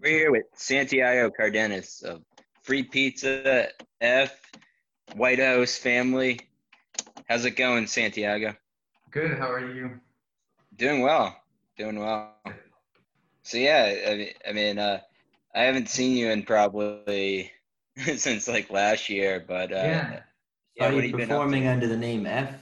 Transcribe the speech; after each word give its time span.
We're 0.00 0.08
here 0.18 0.30
with 0.32 0.46
Santiago 0.54 1.30
Cardenas 1.30 2.02
of 2.02 2.22
Free 2.62 2.82
Pizza 2.82 3.68
F, 4.00 4.40
White 5.14 5.38
House 5.38 5.76
family. 5.76 6.40
How's 7.28 7.44
it 7.44 7.56
going, 7.56 7.86
Santiago? 7.86 8.54
Good. 9.10 9.38
How 9.38 9.50
are 9.50 9.72
you? 9.74 10.00
Doing 10.76 11.02
well. 11.02 11.36
Doing 11.76 11.98
well. 11.98 12.34
So 13.42 13.58
yeah, 13.58 13.94
I 14.08 14.14
mean, 14.14 14.32
I, 14.48 14.52
mean, 14.52 14.78
uh, 14.78 15.00
I 15.54 15.62
haven't 15.62 15.88
seen 15.88 16.16
you 16.16 16.30
in 16.30 16.44
probably 16.44 17.50
since 18.16 18.48
like 18.48 18.70
last 18.70 19.08
year, 19.08 19.44
but 19.46 19.72
uh, 19.72 19.76
Yeah. 19.76 20.20
yeah, 20.76 20.84
Are 20.86 20.92
what 20.92 20.94
you 20.94 21.02
have 21.02 21.10
you 21.10 21.16
been 21.16 21.32
up 21.32 21.44
to? 21.50 21.52
performing 21.52 21.66
under 21.66 21.86
the 21.88 21.96
name 21.96 22.26
F? 22.26 22.54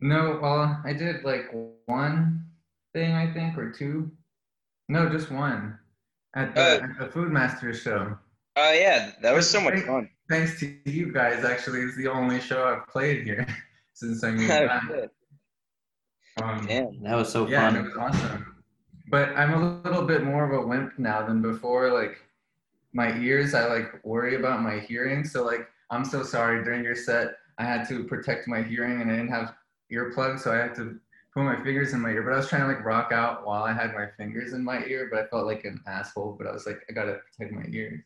No, 0.00 0.38
well, 0.42 0.80
I 0.84 0.92
did 0.92 1.24
like 1.24 1.46
one 1.86 2.46
thing, 2.92 3.12
I 3.12 3.32
think, 3.32 3.56
or 3.58 3.70
two. 3.72 4.10
No, 4.90 5.08
just 5.08 5.30
one 5.30 5.78
at 6.34 6.52
the, 6.54 6.60
Uh, 6.60 6.84
at 6.84 6.98
the 6.98 7.06
Food 7.06 7.30
Masters 7.30 7.80
show. 7.80 8.18
Oh 8.56 8.72
yeah, 8.72 9.12
that 9.22 9.32
was 9.32 9.48
so 9.48 9.60
much 9.60 9.74
Great. 9.74 9.86
fun. 9.86 10.10
Thanks 10.28 10.58
to 10.60 10.76
you 10.84 11.12
guys, 11.12 11.44
actually, 11.44 11.80
it's 11.82 11.96
the 11.96 12.08
only 12.08 12.40
show 12.40 12.64
I've 12.64 12.88
played 12.88 13.22
here 13.22 13.46
since 13.94 14.24
I 14.24 14.32
moved 14.32 14.50
Oh, 14.50 14.66
back. 14.66 14.82
Um, 16.42 16.64
Damn. 16.66 17.02
That 17.02 17.16
was 17.16 17.30
so 17.30 17.46
yeah, 17.46 17.68
and 17.68 17.76
it 17.76 17.82
was 17.82 17.96
awesome. 17.96 18.62
But 19.08 19.30
I'm 19.36 19.52
a 19.54 19.82
little 19.82 20.06
bit 20.06 20.22
more 20.24 20.44
of 20.44 20.52
a 20.64 20.66
wimp 20.66 20.98
now 20.98 21.26
than 21.26 21.42
before. 21.42 21.92
Like 21.92 22.18
my 22.92 23.16
ears, 23.18 23.52
I 23.54 23.66
like 23.66 24.02
worry 24.04 24.36
about 24.36 24.62
my 24.62 24.78
hearing. 24.78 25.24
So 25.24 25.44
like, 25.44 25.68
I'm 25.90 26.04
so 26.04 26.22
sorry. 26.22 26.64
During 26.64 26.82
your 26.82 26.94
set, 26.94 27.34
I 27.58 27.64
had 27.64 27.86
to 27.88 28.04
protect 28.04 28.48
my 28.48 28.62
hearing, 28.62 29.02
and 29.02 29.10
I 29.10 29.16
didn't 29.16 29.30
have 29.32 29.54
earplugs, 29.92 30.40
so 30.40 30.52
I 30.52 30.56
had 30.56 30.74
to 30.76 30.98
put 31.34 31.42
my 31.44 31.62
fingers 31.62 31.92
in 31.92 32.00
my 32.00 32.10
ear. 32.10 32.22
But 32.22 32.32
I 32.32 32.36
was 32.36 32.48
trying 32.48 32.62
to 32.62 32.68
like 32.68 32.84
rock 32.84 33.12
out 33.12 33.46
while 33.46 33.62
I 33.62 33.72
had 33.72 33.94
my 33.94 34.06
fingers 34.16 34.52
in 34.52 34.62
my 34.64 34.84
ear, 34.86 35.08
but 35.10 35.20
I 35.20 35.26
felt 35.28 35.46
like 35.46 35.64
an 35.64 35.80
asshole. 35.86 36.34
But 36.38 36.46
I 36.46 36.52
was 36.52 36.66
like, 36.66 36.80
I 36.88 36.92
gotta 36.92 37.18
protect 37.36 37.54
my 37.54 37.64
ears. 37.70 38.02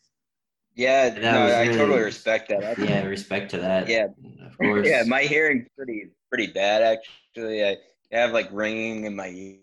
Yeah, 0.77 1.10
That 1.10 1.23
no, 1.23 1.45
was 1.45 1.52
I 1.52 1.62
really- 1.67 1.78
totally 1.78 2.02
respect 2.02 2.48
that. 2.48 2.78
I- 2.78 2.83
Yeah, 2.83 3.05
respect 3.05 3.50
to 3.52 3.58
that. 3.58 3.89
Yeah. 3.89 4.08
Of 4.45 4.58
course. 4.58 4.86
Yeah, 4.89 5.05
my 5.06 5.22
hearing's 5.22 5.69
pretty 5.77 6.11
pretty 6.30 6.48
bad 6.48 6.83
actually. 6.83 7.64
I 7.64 7.77
have 8.12 8.33
like 8.33 8.48
ringing 8.52 9.05
in 9.05 9.14
my 9.14 9.28
ears 9.28 9.61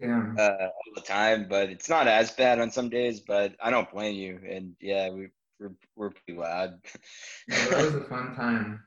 Damn. 0.00 0.36
uh, 0.38 0.48
all 0.58 0.72
the 0.94 1.02
time, 1.02 1.46
but 1.48 1.68
it's 1.70 1.88
not 1.88 2.08
as 2.08 2.30
bad 2.32 2.58
on 2.60 2.70
some 2.70 2.88
days. 2.88 3.20
But 3.20 3.54
I 3.62 3.70
don't 3.70 3.90
blame 3.90 4.14
you. 4.16 4.40
And 4.48 4.74
yeah, 4.80 5.10
we 5.10 5.28
we're, 5.60 5.72
we're 5.96 6.10
pretty 6.10 6.40
loud. 6.40 6.80
Yeah, 7.46 7.64
that 7.68 7.84
was 7.84 7.94
a 7.94 8.04
fun 8.08 8.34
time, 8.34 8.82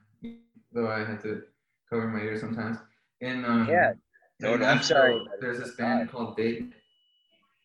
though 0.74 0.90
I 0.90 1.06
had 1.06 1.22
to 1.22 1.44
cover 1.90 2.08
my 2.08 2.20
ears 2.22 2.42
sometimes. 2.42 2.78
In 3.22 3.46
um, 3.46 3.68
Yeah, 3.70 3.94
in 4.40 4.46
totally. 4.46 4.70
I'm 4.70 4.84
sorry. 4.84 5.20
There's 5.40 5.60
this 5.60 5.76
band 5.76 6.12
called 6.12 6.36
Date 6.36 6.74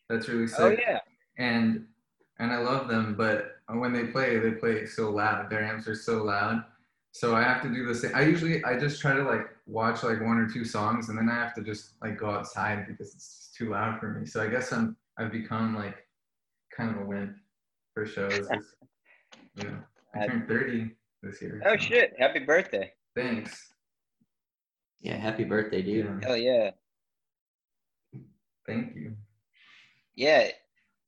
that's 0.09 0.29
really 0.29 0.47
sick, 0.47 0.59
oh 0.61 0.71
yeah, 0.71 0.99
and 1.39 1.87
and 2.39 2.53
I 2.53 2.59
love 2.59 2.89
them. 2.89 3.15
But 3.17 3.57
when 3.69 3.93
they 3.93 4.07
play, 4.07 4.39
they 4.39 4.53
play 4.53 4.87
so 4.87 5.11
loud. 5.11 5.51
Their 5.51 5.63
amps 5.63 5.87
are 5.89 5.95
so 5.95 6.25
loud, 6.25 6.65
so 7.13 7.35
I 7.35 7.43
have 7.43 7.63
to 7.63 7.69
do 7.69 7.87
the 7.87 7.95
same. 7.95 8.13
I 8.15 8.23
usually 8.23 8.65
I 8.65 8.79
just 8.79 9.01
try 9.01 9.15
to 9.15 9.23
like 9.23 9.49
watch 9.67 10.03
like 10.03 10.21
one 10.21 10.39
or 10.39 10.49
two 10.49 10.65
songs, 10.65 11.09
and 11.09 11.19
then 11.19 11.29
I 11.29 11.35
have 11.35 11.55
to 11.55 11.63
just 11.63 11.93
like 12.03 12.19
go 12.19 12.31
outside 12.31 12.87
because 12.87 13.15
it's 13.15 13.53
too 13.57 13.71
loud 13.71 14.01
for 14.01 14.13
me. 14.13 14.27
So 14.27 14.43
I 14.43 14.49
guess 14.49 14.73
I'm 14.73 14.97
I've 15.19 15.33
become 15.33 15.77
like 15.77 16.07
kind 16.77 16.91
of 16.91 17.03
a 17.03 17.05
wimp 17.05 17.37
for 17.95 18.07
shows. 18.07 18.49
you 19.55 19.65
know, 19.65 19.79
I 20.15 20.27
turned 20.27 20.49
30 20.49 20.91
this 21.23 21.43
year. 21.43 21.63
oh 21.67 21.73
so 21.73 21.77
shit! 21.77 22.15
Happy 22.19 22.41
birthday! 22.41 22.93
Thanks. 23.17 23.70
Yeah, 25.01 25.17
happy 25.17 25.45
birthday, 25.45 25.83
dude. 25.83 26.05
Yeah. 26.07 26.27
Hell 26.27 26.37
yeah, 26.37 26.71
Thank 28.67 28.95
you. 28.95 29.17
yeah. 30.15 30.49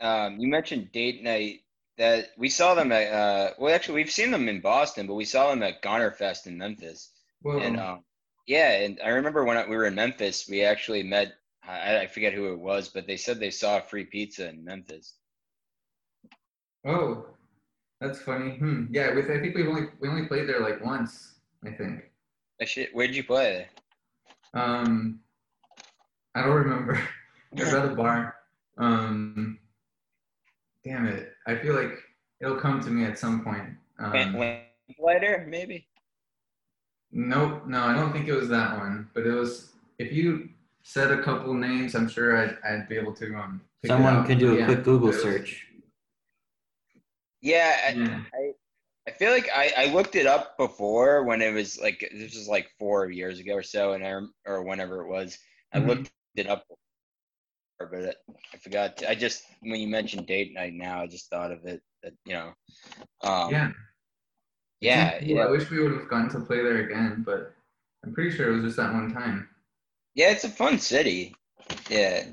Um, 0.00 0.38
you 0.38 0.48
mentioned 0.48 0.90
date 0.92 1.22
night. 1.22 1.60
That 1.98 2.30
we 2.38 2.48
saw 2.48 2.74
them 2.74 2.90
at. 2.90 3.12
Uh, 3.12 3.50
well, 3.58 3.74
actually, 3.74 3.96
we've 3.96 4.10
seen 4.10 4.30
them 4.30 4.48
in 4.48 4.60
Boston, 4.62 5.06
but 5.06 5.14
we 5.14 5.26
saw 5.26 5.50
them 5.50 5.62
at 5.62 5.82
Goner 5.82 6.10
Fest 6.10 6.46
in 6.46 6.56
Memphis. 6.56 7.10
Well, 7.42 7.60
And 7.60 7.78
um, 7.78 8.02
yeah, 8.46 8.70
and 8.80 8.98
I 9.04 9.08
remember 9.10 9.44
when 9.44 9.68
we 9.68 9.76
were 9.76 9.84
in 9.84 9.94
Memphis, 9.94 10.48
we 10.48 10.64
actually 10.64 11.02
met. 11.02 11.34
I, 11.62 11.98
I 11.98 12.06
forget 12.06 12.32
who 12.32 12.50
it 12.52 12.58
was, 12.58 12.88
but 12.88 13.06
they 13.06 13.18
said 13.18 13.38
they 13.38 13.50
saw 13.50 13.78
free 13.78 14.06
pizza 14.06 14.48
in 14.48 14.64
Memphis. 14.64 15.14
oh, 16.86 17.26
that's 18.00 18.20
funny. 18.20 18.56
Hmm. 18.56 18.86
Yeah, 18.90 19.14
with 19.14 19.30
I 19.30 19.38
think 19.38 19.54
we've 19.54 19.68
only 19.68 19.88
we 20.00 20.08
only 20.08 20.26
played 20.26 20.48
there 20.48 20.60
like 20.60 20.82
once. 20.84 21.34
I 21.64 21.70
think. 21.70 22.04
That 22.58 22.68
shit. 22.68 22.90
Where'd 22.94 23.14
you 23.14 23.22
play? 23.22 23.68
Um, 24.54 25.20
I 26.34 26.42
don't 26.42 26.50
remember. 26.54 26.94
it 27.56 27.60
was 27.64 27.72
at 27.74 27.84
a 27.84 27.94
bar. 27.94 28.36
Um, 28.78 29.58
damn 30.84 31.06
it. 31.06 31.32
I 31.46 31.56
feel 31.56 31.74
like 31.74 31.98
it'll 32.40 32.56
come 32.56 32.80
to 32.82 32.90
me 32.90 33.04
at 33.04 33.18
some 33.18 33.42
point. 33.44 33.70
Um, 33.98 34.12
Lamplighter, 34.38 35.46
maybe. 35.48 35.86
nope. 37.12 37.66
No, 37.66 37.82
I 37.82 37.94
don't 37.94 38.12
think 38.12 38.28
it 38.28 38.32
was 38.34 38.48
that 38.48 38.76
one. 38.78 39.08
But 39.14 39.26
it 39.26 39.32
was. 39.32 39.72
If 39.98 40.12
you 40.12 40.48
said 40.82 41.10
a 41.12 41.22
couple 41.22 41.54
names, 41.54 41.94
I'm 41.94 42.08
sure 42.08 42.36
I'd, 42.36 42.56
I'd 42.68 42.88
be 42.88 42.96
able 42.96 43.14
to 43.14 43.34
um. 43.36 43.60
pick 43.82 43.90
it 43.90 43.94
Someone 43.94 44.16
out. 44.16 44.26
can 44.26 44.38
do 44.38 44.54
a 44.54 44.58
Yeah, 44.58 44.66
quick 44.66 44.84
Google 44.84 45.12
search. 45.12 45.66
Yeah, 47.40 47.76
I, 47.88 47.90
Yeah. 47.92 48.20
I 48.34 48.52
feel 49.10 49.32
like 49.32 49.48
I, 49.54 49.72
I 49.76 49.86
looked 49.92 50.14
it 50.14 50.26
up 50.26 50.56
before 50.56 51.24
when 51.24 51.42
it 51.42 51.52
was 51.52 51.80
like 51.80 52.08
this 52.12 52.36
was 52.36 52.46
like 52.48 52.70
four 52.78 53.10
years 53.10 53.40
ago 53.40 53.54
or 53.54 53.62
so, 53.62 53.92
and 53.92 54.06
I 54.06 54.20
or 54.46 54.62
whenever 54.62 55.02
it 55.02 55.08
was, 55.08 55.36
I 55.74 55.78
Mhm. 55.80 55.86
looked 55.88 56.12
it 56.36 56.46
up, 56.46 56.64
before, 56.68 57.90
but 57.90 58.00
it, 58.10 58.16
I 58.54 58.58
forgot. 58.58 58.96
To, 58.98 59.10
I 59.10 59.14
just 59.16 59.42
when 59.60 59.80
you 59.80 59.88
mentioned 59.88 60.26
date 60.26 60.54
night 60.54 60.74
now, 60.74 61.02
I 61.02 61.06
just 61.08 61.28
thought 61.28 61.50
of 61.50 61.64
it. 61.66 61.82
That 62.04 62.12
you 62.24 62.34
know, 62.34 62.52
um, 63.22 63.50
Yeah. 63.50 63.72
yeah, 64.80 65.18
Cool. 65.18 65.28
yeah, 65.36 65.42
I 65.46 65.50
wish 65.50 65.68
we 65.70 65.82
would 65.82 65.92
have 65.92 66.08
gotten 66.08 66.30
to 66.30 66.40
play 66.40 66.62
there 66.62 66.78
again, 66.86 67.22
but 67.26 67.54
I'm 68.04 68.14
pretty 68.14 68.30
sure 68.30 68.50
it 68.50 68.54
was 68.56 68.64
just 68.64 68.76
that 68.76 68.92
one 68.92 69.12
time. 69.12 69.48
yeah. 70.14 70.30
It's 70.30 70.44
a 70.44 70.48
fun 70.48 70.78
city. 70.78 71.34
Yeah. 71.90 72.24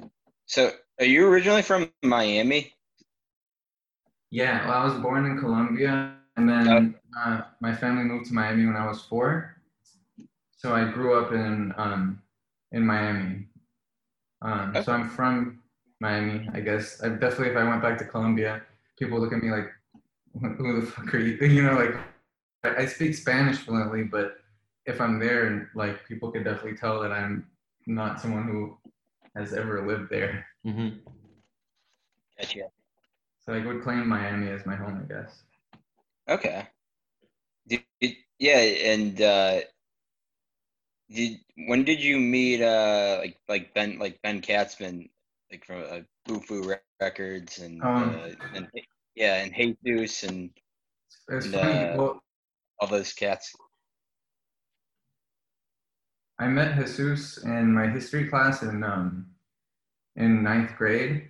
So, 0.46 0.72
are 1.00 1.06
you 1.06 1.28
originally 1.28 1.62
from 1.62 1.92
Miami? 2.04 2.74
Yeah, 4.32 4.68
well, 4.68 4.78
I 4.78 4.84
was 4.86 5.02
born 5.02 5.26
in 5.26 5.40
Colombia, 5.40 6.19
and 6.40 6.50
then 6.50 6.96
uh, 7.18 7.42
my 7.60 7.74
family 7.76 8.04
moved 8.04 8.28
to 8.28 8.34
Miami 8.34 8.66
when 8.66 8.76
I 8.76 8.88
was 8.88 9.02
four. 9.04 9.56
So 10.58 10.74
I 10.76 10.90
grew 10.92 11.20
up 11.20 11.32
in 11.32 11.74
um, 11.78 12.22
in 12.72 12.86
Miami. 12.86 13.48
Um, 14.42 14.74
So 14.84 14.92
I'm 14.94 15.10
from 15.10 15.62
Miami, 16.00 16.50
I 16.54 16.60
guess. 16.62 17.02
I 17.04 17.10
definitely, 17.10 17.50
if 17.50 17.58
I 17.58 17.64
went 17.68 17.82
back 17.82 17.98
to 18.00 18.06
Colombia, 18.06 18.62
people 18.98 19.20
look 19.20 19.34
at 19.34 19.44
me 19.44 19.52
like, 19.52 19.70
"Who 20.58 20.80
the 20.82 20.88
fuck 20.88 21.14
are 21.14 21.20
you?" 21.20 21.36
You 21.58 21.64
know, 21.64 21.76
like 21.76 21.96
I 22.64 22.84
I 22.84 22.86
speak 22.86 23.16
Spanish 23.16 23.58
fluently, 23.58 24.04
but 24.04 24.38
if 24.86 25.02
I'm 25.02 25.20
there, 25.20 25.70
like 25.76 26.06
people 26.08 26.32
could 26.32 26.44
definitely 26.44 26.78
tell 26.78 27.02
that 27.02 27.12
I'm 27.12 27.48
not 27.88 28.20
someone 28.22 28.46
who 28.48 28.78
has 29.36 29.54
ever 29.54 29.86
lived 29.86 30.10
there. 30.10 30.46
hmm 30.64 30.90
Gotcha. 32.38 32.66
So 33.44 33.54
I 33.54 33.66
would 33.66 33.82
claim 33.84 34.08
Miami 34.08 34.50
as 34.50 34.66
my 34.66 34.76
home, 34.76 34.96
I 35.04 35.14
guess. 35.14 35.44
Okay. 36.30 36.68
Did, 37.68 37.84
did- 38.02 38.18
yeah, 38.40 38.60
and 38.60 39.22
uh, 39.22 39.62
did 41.12 41.40
when 41.68 41.86
did 41.86 42.02
you 42.02 42.20
meet 42.20 42.62
uh 42.62 43.18
like 43.22 43.38
like 43.50 43.74
Ben 43.76 44.00
like 44.00 44.22
Ben 44.24 44.42
Katzman 44.42 45.10
like 45.52 45.66
from 45.66 45.84
uh, 45.90 46.02
Foo 46.28 46.64
Re- 46.64 46.78
Records 47.02 47.60
and 47.60 47.88
Um, 47.88 47.96
uh, 47.98 48.30
and 48.54 48.68
yeah 49.16 49.44
and 49.44 49.54
Jesus 49.86 50.24
and 50.24 50.52
And, 51.44 51.56
funny. 51.60 51.92
uh, 51.92 51.98
well, 51.98 52.22
all 52.80 52.88
those 52.90 53.14
cats. 53.14 53.56
I 56.40 56.48
met 56.48 56.76
Jesus 56.76 57.38
in 57.44 57.74
my 57.74 57.88
history 57.90 58.28
class 58.30 58.64
in 58.64 58.84
um 58.84 59.28
in 60.16 60.44
ninth 60.44 60.76
grade 60.78 61.30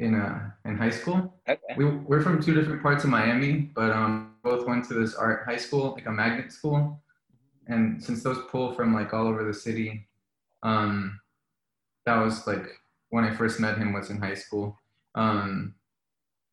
in 0.00 0.14
uh 0.14 0.50
in 0.64 0.76
high 0.76 0.90
school. 0.90 1.34
Okay. 1.48 1.60
We 1.76 1.84
we're 1.84 2.22
from 2.22 2.42
two 2.42 2.54
different 2.54 2.82
parts 2.82 3.04
of 3.04 3.10
Miami, 3.10 3.70
but 3.74 3.90
um 3.90 4.34
both 4.42 4.66
went 4.66 4.88
to 4.88 4.94
this 4.94 5.14
art 5.14 5.44
high 5.46 5.58
school, 5.58 5.92
like 5.92 6.06
a 6.06 6.10
magnet 6.10 6.52
school. 6.52 7.00
And 7.68 8.02
since 8.02 8.22
those 8.22 8.38
pull 8.50 8.72
from 8.72 8.94
like 8.94 9.12
all 9.12 9.28
over 9.28 9.44
the 9.44 9.54
city, 9.54 10.08
um 10.62 11.20
that 12.06 12.16
was 12.16 12.46
like 12.46 12.66
when 13.10 13.24
I 13.24 13.34
first 13.34 13.60
met 13.60 13.78
him 13.78 13.92
was 13.92 14.10
in 14.10 14.18
high 14.18 14.34
school. 14.34 14.76
Um 15.14 15.74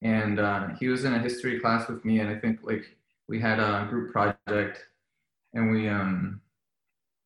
and 0.04 0.40
uh, 0.40 0.68
he 0.80 0.90
was 0.90 1.06
in 1.06 1.16
a 1.16 1.20
history 1.20 1.60
class 1.60 1.88
with 1.88 2.06
me 2.06 2.20
and 2.20 2.30
I 2.30 2.36
think 2.36 2.60
like 2.62 2.86
we 3.28 3.40
had 3.40 3.60
a 3.60 3.88
group 3.90 4.12
project 4.12 4.86
and 5.54 5.72
we 5.72 5.88
um 5.88 6.42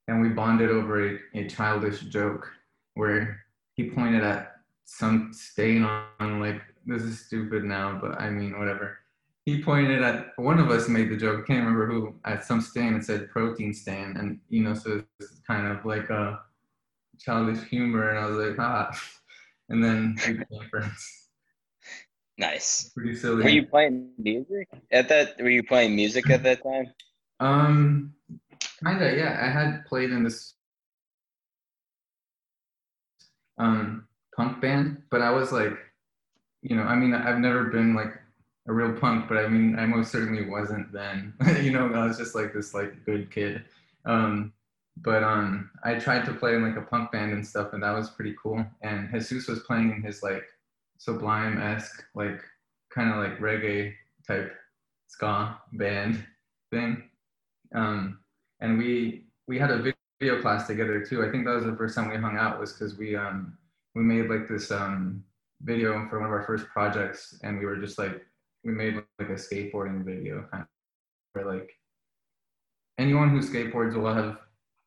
and 0.07 0.21
we 0.21 0.29
bonded 0.29 0.69
over 0.69 1.09
a, 1.09 1.19
a 1.33 1.47
childish 1.47 2.01
joke 2.01 2.49
where 2.93 3.41
he 3.73 3.89
pointed 3.89 4.23
at 4.23 4.60
some 4.85 5.31
stain 5.33 5.83
on 5.83 6.39
like 6.39 6.61
this 6.85 7.03
is 7.03 7.25
stupid 7.25 7.63
now 7.63 7.97
but 8.01 8.19
i 8.19 8.29
mean 8.29 8.57
whatever 8.59 8.99
he 9.45 9.63
pointed 9.63 10.03
at 10.03 10.27
one 10.37 10.59
of 10.59 10.69
us 10.69 10.87
made 10.87 11.09
the 11.09 11.17
joke 11.17 11.47
can't 11.47 11.65
remember 11.65 11.87
who 11.87 12.15
at 12.25 12.43
some 12.43 12.61
stain 12.61 12.93
it 12.93 13.03
said 13.03 13.29
protein 13.29 13.73
stain 13.73 14.15
and 14.17 14.39
you 14.49 14.63
know 14.63 14.73
so 14.73 15.03
it's 15.19 15.39
kind 15.47 15.67
of 15.67 15.85
like 15.85 16.09
a 16.09 16.39
childish 17.19 17.63
humor 17.69 18.09
and 18.09 18.19
i 18.19 18.25
was 18.25 18.37
like 18.37 18.59
ah 18.59 18.91
and 19.71 19.83
then 19.83 20.15
we 20.27 20.33
became 20.33 20.69
friends. 20.69 21.27
Nice. 22.37 22.91
Pretty 22.95 23.15
silly. 23.15 23.43
Were 23.43 23.49
you 23.49 23.65
playing 23.65 24.11
music 24.17 24.67
at 24.91 25.07
that? 25.09 25.39
Were 25.39 25.49
you 25.49 25.63
playing 25.63 25.95
music 25.95 26.29
at 26.29 26.43
that 26.43 26.61
time? 26.63 26.93
Um, 27.39 28.13
kinda, 28.83 29.15
yeah. 29.15 29.39
I 29.41 29.49
had 29.49 29.85
played 29.85 30.11
in 30.11 30.23
this 30.23 30.55
um 33.57 34.07
punk 34.41 34.59
band, 34.59 35.03
but 35.11 35.21
I 35.21 35.29
was 35.29 35.51
like, 35.51 35.77
you 36.63 36.75
know, 36.75 36.81
I 36.81 36.95
mean, 36.95 37.13
I've 37.13 37.37
never 37.37 37.65
been 37.65 37.93
like 37.93 38.13
a 38.67 38.73
real 38.73 38.93
punk, 38.93 39.27
but 39.27 39.37
I 39.37 39.47
mean, 39.47 39.77
I 39.77 39.85
most 39.85 40.11
certainly 40.11 40.49
wasn't 40.49 40.91
then. 40.91 41.33
you 41.61 41.71
know, 41.71 41.91
I 41.93 42.07
was 42.07 42.17
just 42.17 42.33
like 42.33 42.51
this 42.51 42.73
like 42.73 43.05
good 43.05 43.29
kid. 43.31 43.63
Um, 44.05 44.51
but 44.97 45.23
um, 45.23 45.69
I 45.83 45.95
tried 45.95 46.25
to 46.25 46.33
play 46.33 46.55
in 46.55 46.63
like 46.63 46.75
a 46.75 46.87
punk 46.87 47.11
band 47.11 47.33
and 47.33 47.45
stuff, 47.45 47.73
and 47.73 47.83
that 47.83 47.91
was 47.95 48.09
pretty 48.09 48.35
cool. 48.41 48.65
And 48.81 49.09
Jesus 49.11 49.47
was 49.47 49.59
playing 49.59 49.91
in 49.91 50.01
his 50.01 50.23
like 50.23 50.43
Sublime 50.97 51.61
esque, 51.61 52.03
like 52.15 52.41
kind 52.93 53.11
of 53.11 53.17
like 53.17 53.39
reggae 53.39 53.93
type 54.27 54.55
ska 55.07 55.57
band 55.73 56.25
thing. 56.71 57.03
Um, 57.75 58.19
and 58.59 58.79
we 58.79 59.25
we 59.47 59.59
had 59.59 59.69
a 59.69 59.93
video 60.19 60.41
class 60.41 60.65
together 60.65 61.05
too. 61.05 61.23
I 61.23 61.29
think 61.29 61.45
that 61.45 61.55
was 61.55 61.65
the 61.65 61.75
first 61.75 61.95
time 61.95 62.09
we 62.09 62.17
hung 62.17 62.37
out 62.37 62.59
was 62.59 62.73
because 62.73 62.97
we 62.97 63.15
um 63.15 63.57
we 63.95 64.03
made 64.03 64.29
like 64.29 64.47
this 64.47 64.71
um 64.71 65.23
video 65.61 66.07
for 66.09 66.19
one 66.19 66.27
of 66.27 66.33
our 66.33 66.43
first 66.43 66.65
projects, 66.67 67.39
and 67.43 67.59
we 67.59 67.65
were 67.65 67.77
just 67.77 67.97
like 67.97 68.25
we 68.63 68.71
made 68.71 68.95
like 69.19 69.29
a 69.29 69.33
skateboarding 69.33 70.03
video 70.03 70.45
kind 70.51 70.63
of 70.63 70.67
where 71.33 71.45
like 71.53 71.71
anyone 72.97 73.29
who 73.29 73.39
skateboards 73.39 73.95
will 73.95 74.13
have 74.13 74.37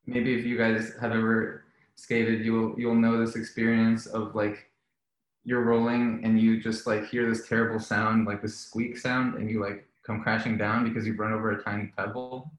maybe 0.07 0.39
if 0.39 0.45
you 0.45 0.57
guys 0.57 0.93
have 1.01 1.13
ever 1.13 1.65
skated 1.97 2.45
you'll 2.45 2.79
you'll 2.79 2.95
know 2.95 3.19
this 3.19 3.37
experience 3.37 4.07
of 4.07 4.35
like 4.35 4.71
you're 5.45 5.63
rolling 5.63 6.21
and 6.25 6.41
you 6.41 6.61
just 6.61 6.87
like 6.87 7.07
hear 7.07 7.29
this 7.29 7.49
terrible 7.49 7.81
sound 7.81 8.27
like 8.27 8.43
this 8.43 8.57
squeak 8.57 8.97
sound 8.97 9.35
and 9.35 9.51
you 9.51 9.61
like 9.61 9.87
come 10.07 10.23
crashing 10.23 10.57
down 10.57 10.85
because 10.85 11.07
you've 11.07 11.19
run 11.19 11.33
over 11.33 11.53
a 11.53 11.63
tiny 11.63 11.91
pebble 11.97 12.51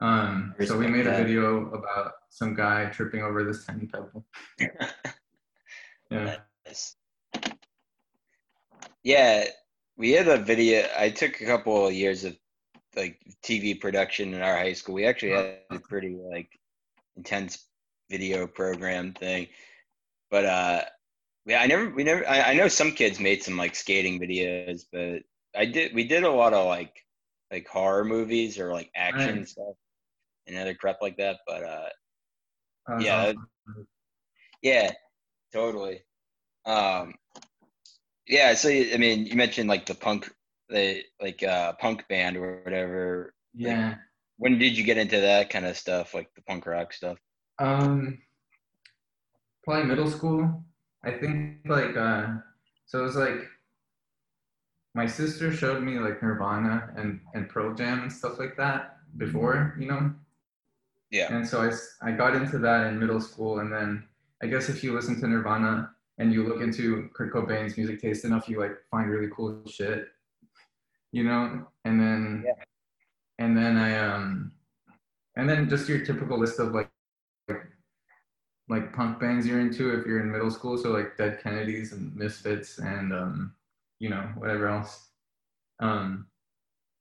um 0.00 0.54
so 0.64 0.78
we 0.78 0.86
made 0.86 1.06
a 1.06 1.10
that. 1.10 1.26
video 1.26 1.66
about 1.72 2.12
some 2.30 2.54
guy 2.54 2.86
tripping 2.86 3.22
over 3.22 3.44
this 3.44 3.64
tiny 3.66 3.86
pebble 3.86 4.24
yeah 6.10 6.36
Nice. 6.66 6.96
Yeah, 9.02 9.44
we 9.96 10.12
had 10.12 10.28
a 10.28 10.36
video. 10.38 10.86
I 10.98 11.10
took 11.10 11.40
a 11.40 11.46
couple 11.46 11.86
of 11.86 11.92
years 11.94 12.24
of 12.24 12.36
like 12.96 13.18
TV 13.42 13.80
production 13.80 14.34
in 14.34 14.42
our 14.42 14.56
high 14.56 14.72
school. 14.74 14.94
We 14.94 15.06
actually 15.06 15.32
had 15.32 15.58
a 15.70 15.78
pretty 15.78 16.16
like 16.30 16.48
intense 17.16 17.66
video 18.10 18.46
program 18.46 19.12
thing. 19.14 19.48
But 20.30 20.44
uh 20.44 20.82
yeah, 21.46 21.60
I 21.62 21.66
never 21.66 21.90
we 21.90 22.04
never 22.04 22.28
I, 22.28 22.50
I 22.50 22.54
know 22.54 22.68
some 22.68 22.92
kids 22.92 23.18
made 23.20 23.42
some 23.42 23.56
like 23.56 23.74
skating 23.74 24.20
videos, 24.20 24.82
but 24.92 25.22
I 25.58 25.64
did 25.66 25.94
we 25.94 26.04
did 26.04 26.24
a 26.24 26.30
lot 26.30 26.52
of 26.52 26.66
like 26.66 26.94
like 27.50 27.66
horror 27.68 28.04
movies 28.04 28.58
or 28.58 28.72
like 28.72 28.90
action 28.94 29.38
Right. 29.38 29.48
stuff 29.48 29.74
and 30.46 30.56
other 30.56 30.74
crap 30.74 30.98
like 31.02 31.16
that. 31.18 31.38
But 31.46 31.62
uh 31.64 31.88
Uh, 32.90 32.98
Yeah. 32.98 33.32
yeah, 34.62 34.92
totally. 35.52 36.02
Um, 36.66 37.14
yeah. 38.26 38.54
So 38.54 38.68
I 38.68 38.96
mean, 38.96 39.26
you 39.26 39.36
mentioned 39.36 39.68
like 39.68 39.86
the 39.86 39.94
punk, 39.94 40.30
the 40.68 41.02
like 41.20 41.42
uh 41.42 41.74
punk 41.74 42.06
band 42.08 42.36
or 42.36 42.62
whatever. 42.64 43.34
yeah 43.54 43.96
When 44.38 44.58
did 44.58 44.76
you 44.76 44.84
get 44.84 44.98
into 44.98 45.20
that 45.20 45.50
kind 45.50 45.66
of 45.66 45.76
stuff, 45.76 46.14
like 46.14 46.30
the 46.34 46.42
punk 46.42 46.66
rock 46.66 46.92
stuff? 46.92 47.18
Um, 47.58 48.18
probably 49.64 49.84
middle 49.84 50.10
school. 50.10 50.64
I 51.04 51.12
think 51.12 51.60
like 51.66 51.96
uh, 51.96 52.26
so 52.86 53.00
it 53.00 53.02
was 53.02 53.16
like 53.16 53.40
my 54.94 55.06
sister 55.06 55.52
showed 55.52 55.82
me 55.82 55.98
like 55.98 56.22
Nirvana 56.22 56.90
and 56.96 57.20
and 57.34 57.48
Pearl 57.48 57.74
Jam 57.74 58.02
and 58.02 58.12
stuff 58.12 58.38
like 58.38 58.56
that 58.56 58.96
before, 59.16 59.76
you 59.78 59.86
know. 59.86 60.12
Yeah. 61.10 61.34
And 61.34 61.46
so 61.46 61.62
I, 61.62 62.08
I 62.08 62.12
got 62.12 62.36
into 62.36 62.58
that 62.58 62.86
in 62.86 62.98
middle 62.98 63.20
school, 63.20 63.60
and 63.60 63.72
then 63.72 64.04
I 64.42 64.46
guess 64.46 64.68
if 64.68 64.82
you 64.84 64.94
listen 64.94 65.20
to 65.20 65.26
Nirvana 65.26 65.90
and 66.18 66.32
you 66.32 66.46
look 66.46 66.62
into 66.62 67.08
Kurt 67.14 67.32
Cobain's 67.32 67.76
music 67.76 68.00
taste 68.00 68.24
enough, 68.24 68.48
you 68.48 68.60
like 68.60 68.76
find 68.90 69.10
really 69.10 69.30
cool 69.34 69.62
shit, 69.66 70.08
you 71.12 71.24
know. 71.24 71.66
And 71.84 72.00
then 72.00 72.44
Yeah. 72.46 72.52
and 73.38 73.56
then 73.56 73.76
I 73.76 73.98
um 73.98 74.52
and 75.36 75.48
then 75.48 75.68
just 75.68 75.88
your 75.88 76.04
typical 76.04 76.38
list 76.38 76.58
of 76.60 76.72
like 76.72 76.90
like 77.48 77.66
like 78.68 78.92
punk 78.92 79.18
bands 79.18 79.46
you're 79.46 79.60
into 79.60 79.98
if 79.98 80.06
you're 80.06 80.20
in 80.20 80.30
middle 80.30 80.50
school. 80.50 80.78
So 80.78 80.90
like 80.90 81.16
Dead 81.16 81.40
Kennedys 81.42 81.92
and 81.92 82.14
Misfits 82.14 82.78
and 82.78 83.12
um, 83.12 83.54
you 83.98 84.10
know, 84.10 84.30
whatever 84.36 84.68
else. 84.68 85.08
Um 85.80 86.26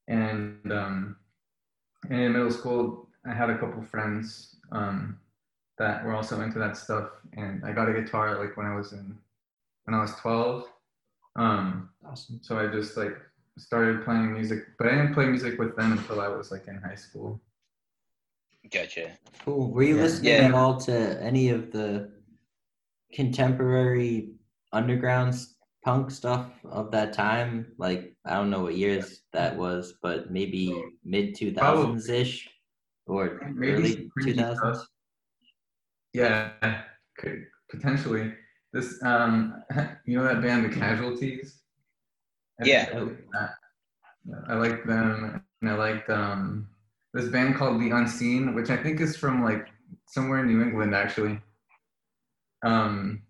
and 0.08 0.72
um 0.72 1.18
and 2.10 2.20
in 2.22 2.32
middle 2.34 2.52
school 2.52 3.09
I 3.30 3.34
had 3.34 3.50
a 3.52 3.58
couple 3.58 3.84
friends 3.84 4.56
um 4.72 5.20
that 5.78 6.04
were 6.04 6.14
also 6.14 6.42
into 6.42 6.60
that 6.60 6.76
stuff 6.76 7.10
and 7.38 7.64
I 7.64 7.72
got 7.72 7.88
a 7.88 7.94
guitar 7.94 8.38
like 8.44 8.58
when 8.58 8.66
I 8.66 8.76
was 8.76 8.92
in 8.92 9.18
when 9.86 9.94
I 9.94 10.02
was 10.02 10.14
12. 10.16 10.66
Um 11.36 11.90
Awesome. 12.06 12.40
so 12.42 12.58
I 12.60 12.68
just 12.68 12.98
like 12.98 13.16
started 13.58 14.04
playing 14.06 14.34
music, 14.34 14.60
but 14.78 14.88
I 14.88 14.92
didn't 14.96 15.14
play 15.14 15.26
music 15.28 15.60
with 15.60 15.76
them 15.76 15.92
until 15.92 16.22
I 16.22 16.28
was 16.30 16.52
like 16.52 16.68
in 16.68 16.78
high 16.78 16.96
school. 16.96 17.40
Gotcha. 18.72 19.18
Cool. 19.46 19.72
Were 19.72 19.84
you 19.84 19.96
Yeah. 19.96 20.02
listening 20.02 20.32
Yeah. 20.32 20.48
at 20.48 20.54
all 20.54 20.78
to 20.82 21.22
any 21.22 21.50
of 21.50 21.72
the 21.72 22.12
contemporary 23.14 24.32
underground 24.72 25.34
punk 25.84 26.10
stuff 26.12 26.52
of 26.66 26.92
that 26.92 27.14
time? 27.14 27.74
Like 27.78 28.16
I 28.26 28.34
don't 28.36 28.50
know 28.50 28.64
what 28.64 28.76
years 28.76 29.22
that 29.34 29.56
was, 29.58 29.94
but 30.02 30.32
maybe 30.32 30.64
mid 31.04 31.36
two 31.36 31.54
thousands 31.54 32.10
ish 32.10 32.50
or 33.10 33.52
Maybe 33.56 33.74
early 33.74 34.12
two 34.22 34.34
thousands. 34.36 34.88
Yeah, 36.14 36.52
could 37.18 37.46
potentially. 37.70 38.34
This 38.74 39.02
um, 39.04 39.64
you 40.06 40.18
know 40.18 40.24
that 40.24 40.42
band, 40.42 40.66
The 40.66 40.78
Casualties. 40.78 41.62
I 42.62 42.66
Yeah. 42.66 43.00
like 43.00 43.18
I 44.48 44.54
like 44.56 44.86
them, 44.86 45.44
and 45.62 45.70
I 45.70 45.74
liked 45.76 46.10
um 46.10 46.68
this 47.14 47.30
band 47.30 47.56
called 47.56 47.82
The 47.82 47.92
Unseen, 47.92 48.54
which 48.54 48.70
I 48.70 48.78
think 48.78 49.02
is 49.02 49.18
from 49.18 49.44
like 49.44 49.68
somewhere 50.08 50.40
in 50.40 50.48
New 50.48 50.62
England, 50.62 50.94
actually. 50.94 51.40
Um, 52.64 53.24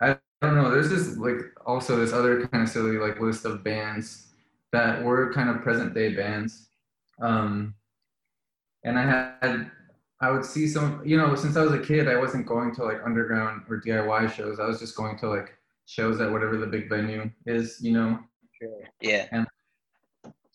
I 0.00 0.16
don't 0.42 0.56
know. 0.56 0.70
There's 0.70 0.90
this 0.90 1.16
like 1.16 1.40
also 1.66 1.96
this 1.96 2.12
other 2.12 2.46
kind 2.48 2.62
of 2.64 2.68
silly 2.68 2.96
like 2.98 3.20
list 3.20 3.44
of 3.44 3.62
bands 3.62 4.28
that 4.72 5.02
were 5.02 5.32
kind 5.32 5.50
of 5.50 5.62
present 5.62 5.94
day 5.94 6.14
bands. 6.14 6.68
Um, 7.20 7.74
and 8.84 8.98
I 8.98 9.02
had 9.02 9.70
I 10.22 10.30
would 10.30 10.44
see 10.44 10.68
some, 10.68 11.00
you 11.04 11.16
know, 11.16 11.34
since 11.34 11.56
I 11.56 11.62
was 11.62 11.72
a 11.72 11.78
kid, 11.78 12.06
I 12.06 12.16
wasn't 12.16 12.46
going 12.46 12.74
to 12.74 12.84
like 12.84 12.98
underground 13.04 13.62
or 13.70 13.80
DIY 13.80 14.32
shows. 14.32 14.60
I 14.60 14.66
was 14.66 14.78
just 14.78 14.94
going 14.94 15.18
to 15.18 15.28
like 15.28 15.54
shows 15.86 16.20
at 16.20 16.30
whatever 16.30 16.58
the 16.58 16.66
big 16.66 16.90
venue 16.90 17.30
is, 17.46 17.78
you 17.80 17.92
know. 17.92 18.18
Sure. 18.60 18.82
Yeah. 19.00 19.44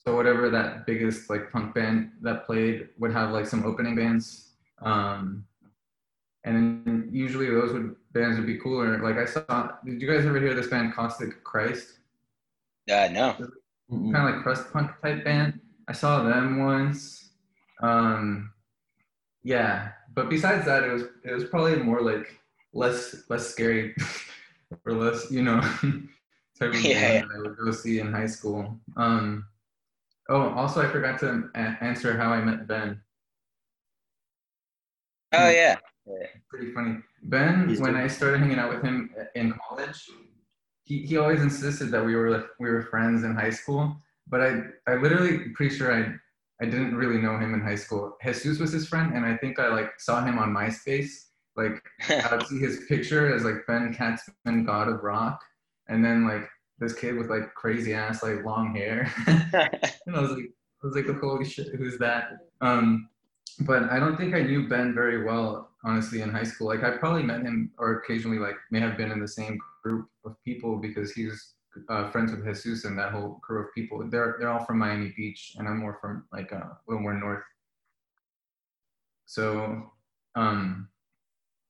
So 0.05 0.15
whatever 0.15 0.51
that 0.51 0.85
biggest 0.85 1.31
like 1.31 1.51
punk 1.51 1.73
band 1.73 2.11
that 2.21 2.45
played 2.45 2.89
would 2.99 3.11
have 3.11 3.31
like 3.31 3.47
some 3.47 3.65
opening 3.65 3.95
bands. 3.95 4.51
Um, 4.83 5.45
and 6.43 6.85
then 6.85 7.09
usually 7.11 7.49
those 7.49 7.73
would 7.73 7.95
bands 8.13 8.37
would 8.37 8.45
be 8.45 8.59
cooler. 8.59 9.01
Like 9.01 9.17
I 9.17 9.25
saw, 9.25 9.71
did 9.83 9.99
you 9.99 10.07
guys 10.07 10.27
ever 10.27 10.39
hear 10.39 10.53
this 10.53 10.67
band 10.67 10.93
Caustic 10.93 11.43
Christ? 11.43 11.97
Uh, 12.87 13.09
no. 13.11 13.33
Kind 13.89 14.15
of 14.15 14.23
like 14.35 14.43
crust 14.43 14.71
punk 14.71 14.91
type 15.01 15.25
band. 15.25 15.59
I 15.87 15.93
saw 15.93 16.21
them 16.21 16.59
once. 16.63 17.24
Um, 17.81 18.51
yeah, 19.43 19.89
but 20.13 20.29
besides 20.29 20.65
that, 20.65 20.83
it 20.83 20.91
was 20.91 21.03
it 21.23 21.33
was 21.33 21.43
probably 21.45 21.75
more 21.77 22.01
like 22.01 22.39
less 22.73 23.23
less 23.29 23.47
scary 23.47 23.95
or 24.85 24.93
less 24.93 25.29
you 25.31 25.43
know 25.43 25.59
type 26.59 26.73
of 26.73 26.81
Yeah, 26.81 27.19
band 27.21 27.29
that 27.29 27.35
I 27.37 27.41
would 27.41 27.57
go 27.57 27.71
see 27.71 27.99
in 27.99 28.11
high 28.11 28.27
school. 28.27 28.79
Um, 28.97 29.45
oh, 30.29 30.49
also 30.51 30.81
I 30.81 30.89
forgot 30.91 31.19
to 31.19 31.49
a- 31.55 31.77
answer 31.83 32.17
how 32.17 32.31
I 32.31 32.41
met 32.41 32.67
Ben. 32.67 33.01
Oh 35.33 35.49
yeah. 35.49 35.77
Pretty 36.49 36.71
funny. 36.71 36.99
Ben, 37.23 37.67
He's 37.67 37.79
when 37.81 37.93
doing- 37.93 38.03
I 38.03 38.07
started 38.07 38.39
hanging 38.39 38.59
out 38.59 38.69
with 38.69 38.83
him 38.83 39.13
in 39.35 39.53
college, 39.67 40.07
he, 40.85 40.99
he 40.99 41.17
always 41.17 41.41
insisted 41.41 41.89
that 41.91 42.05
we 42.05 42.15
were 42.15 42.29
like 42.29 42.45
we 42.59 42.69
were 42.69 42.83
friends 42.83 43.23
in 43.23 43.35
high 43.35 43.49
school. 43.49 43.97
But 44.27 44.41
I 44.41 44.61
I 44.87 44.95
literally 44.95 45.49
pretty 45.49 45.75
sure 45.75 45.93
I 45.93 46.13
I 46.61 46.65
didn't 46.65 46.95
really 46.95 47.21
know 47.21 47.37
him 47.37 47.53
in 47.53 47.61
high 47.61 47.75
school. 47.75 48.15
Jesus 48.23 48.59
was 48.59 48.71
his 48.71 48.87
friend, 48.87 49.13
and 49.13 49.25
I 49.25 49.35
think 49.37 49.59
I 49.59 49.67
like 49.67 49.99
saw 49.99 50.23
him 50.23 50.39
on 50.39 50.53
MySpace. 50.53 51.25
Like 51.55 51.83
I 52.09 52.35
would 52.35 52.47
see 52.47 52.59
his 52.59 52.85
picture 52.87 53.33
as 53.33 53.43
like 53.43 53.65
Ben 53.67 53.93
Katzman, 53.93 54.65
God 54.65 54.87
of 54.87 55.03
Rock, 55.03 55.43
and 55.87 56.03
then 56.03 56.27
like 56.27 56.47
this 56.79 56.93
kid 56.93 57.15
with 57.15 57.29
like 57.29 57.53
crazy 57.55 57.93
ass 57.93 58.23
like 58.23 58.43
long 58.45 58.75
hair. 58.75 59.11
and 59.27 60.15
I 60.15 60.21
was 60.21 60.31
like, 60.31 60.51
I 60.83 60.87
was 60.87 60.95
like, 60.95 61.19
holy 61.19 61.45
shit, 61.45 61.75
who's 61.75 61.97
that? 61.99 62.29
Um, 62.61 63.09
but 63.61 63.83
I 63.83 63.99
don't 63.99 64.17
think 64.17 64.35
I 64.35 64.41
knew 64.41 64.67
Ben 64.67 64.93
very 64.93 65.23
well 65.23 65.69
honestly 65.83 66.21
in 66.21 66.29
high 66.29 66.43
school. 66.43 66.67
Like 66.67 66.83
I 66.83 66.97
probably 66.97 67.23
met 67.23 67.41
him 67.41 67.71
or 67.77 67.99
occasionally 67.99 68.39
like 68.39 68.55
may 68.71 68.79
have 68.79 68.97
been 68.97 69.11
in 69.11 69.19
the 69.19 69.27
same 69.27 69.59
group 69.83 70.07
of 70.25 70.35
people 70.43 70.77
because 70.77 71.11
he's 71.11 71.54
uh, 71.89 72.09
friends 72.11 72.31
with 72.31 72.45
Jesus 72.45 72.85
and 72.85 72.97
that 72.97 73.11
whole 73.11 73.39
crew 73.41 73.61
of 73.63 73.73
people. 73.73 74.07
They're 74.09 74.37
they're 74.39 74.49
all 74.49 74.65
from 74.65 74.79
Miami 74.79 75.13
Beach, 75.15 75.55
and 75.57 75.67
I'm 75.67 75.79
more 75.79 75.97
from 76.01 76.25
like 76.31 76.51
uh, 76.51 76.57
a 76.57 76.79
little 76.87 77.01
more 77.01 77.13
north. 77.13 77.43
So, 79.25 79.91
um, 80.35 80.87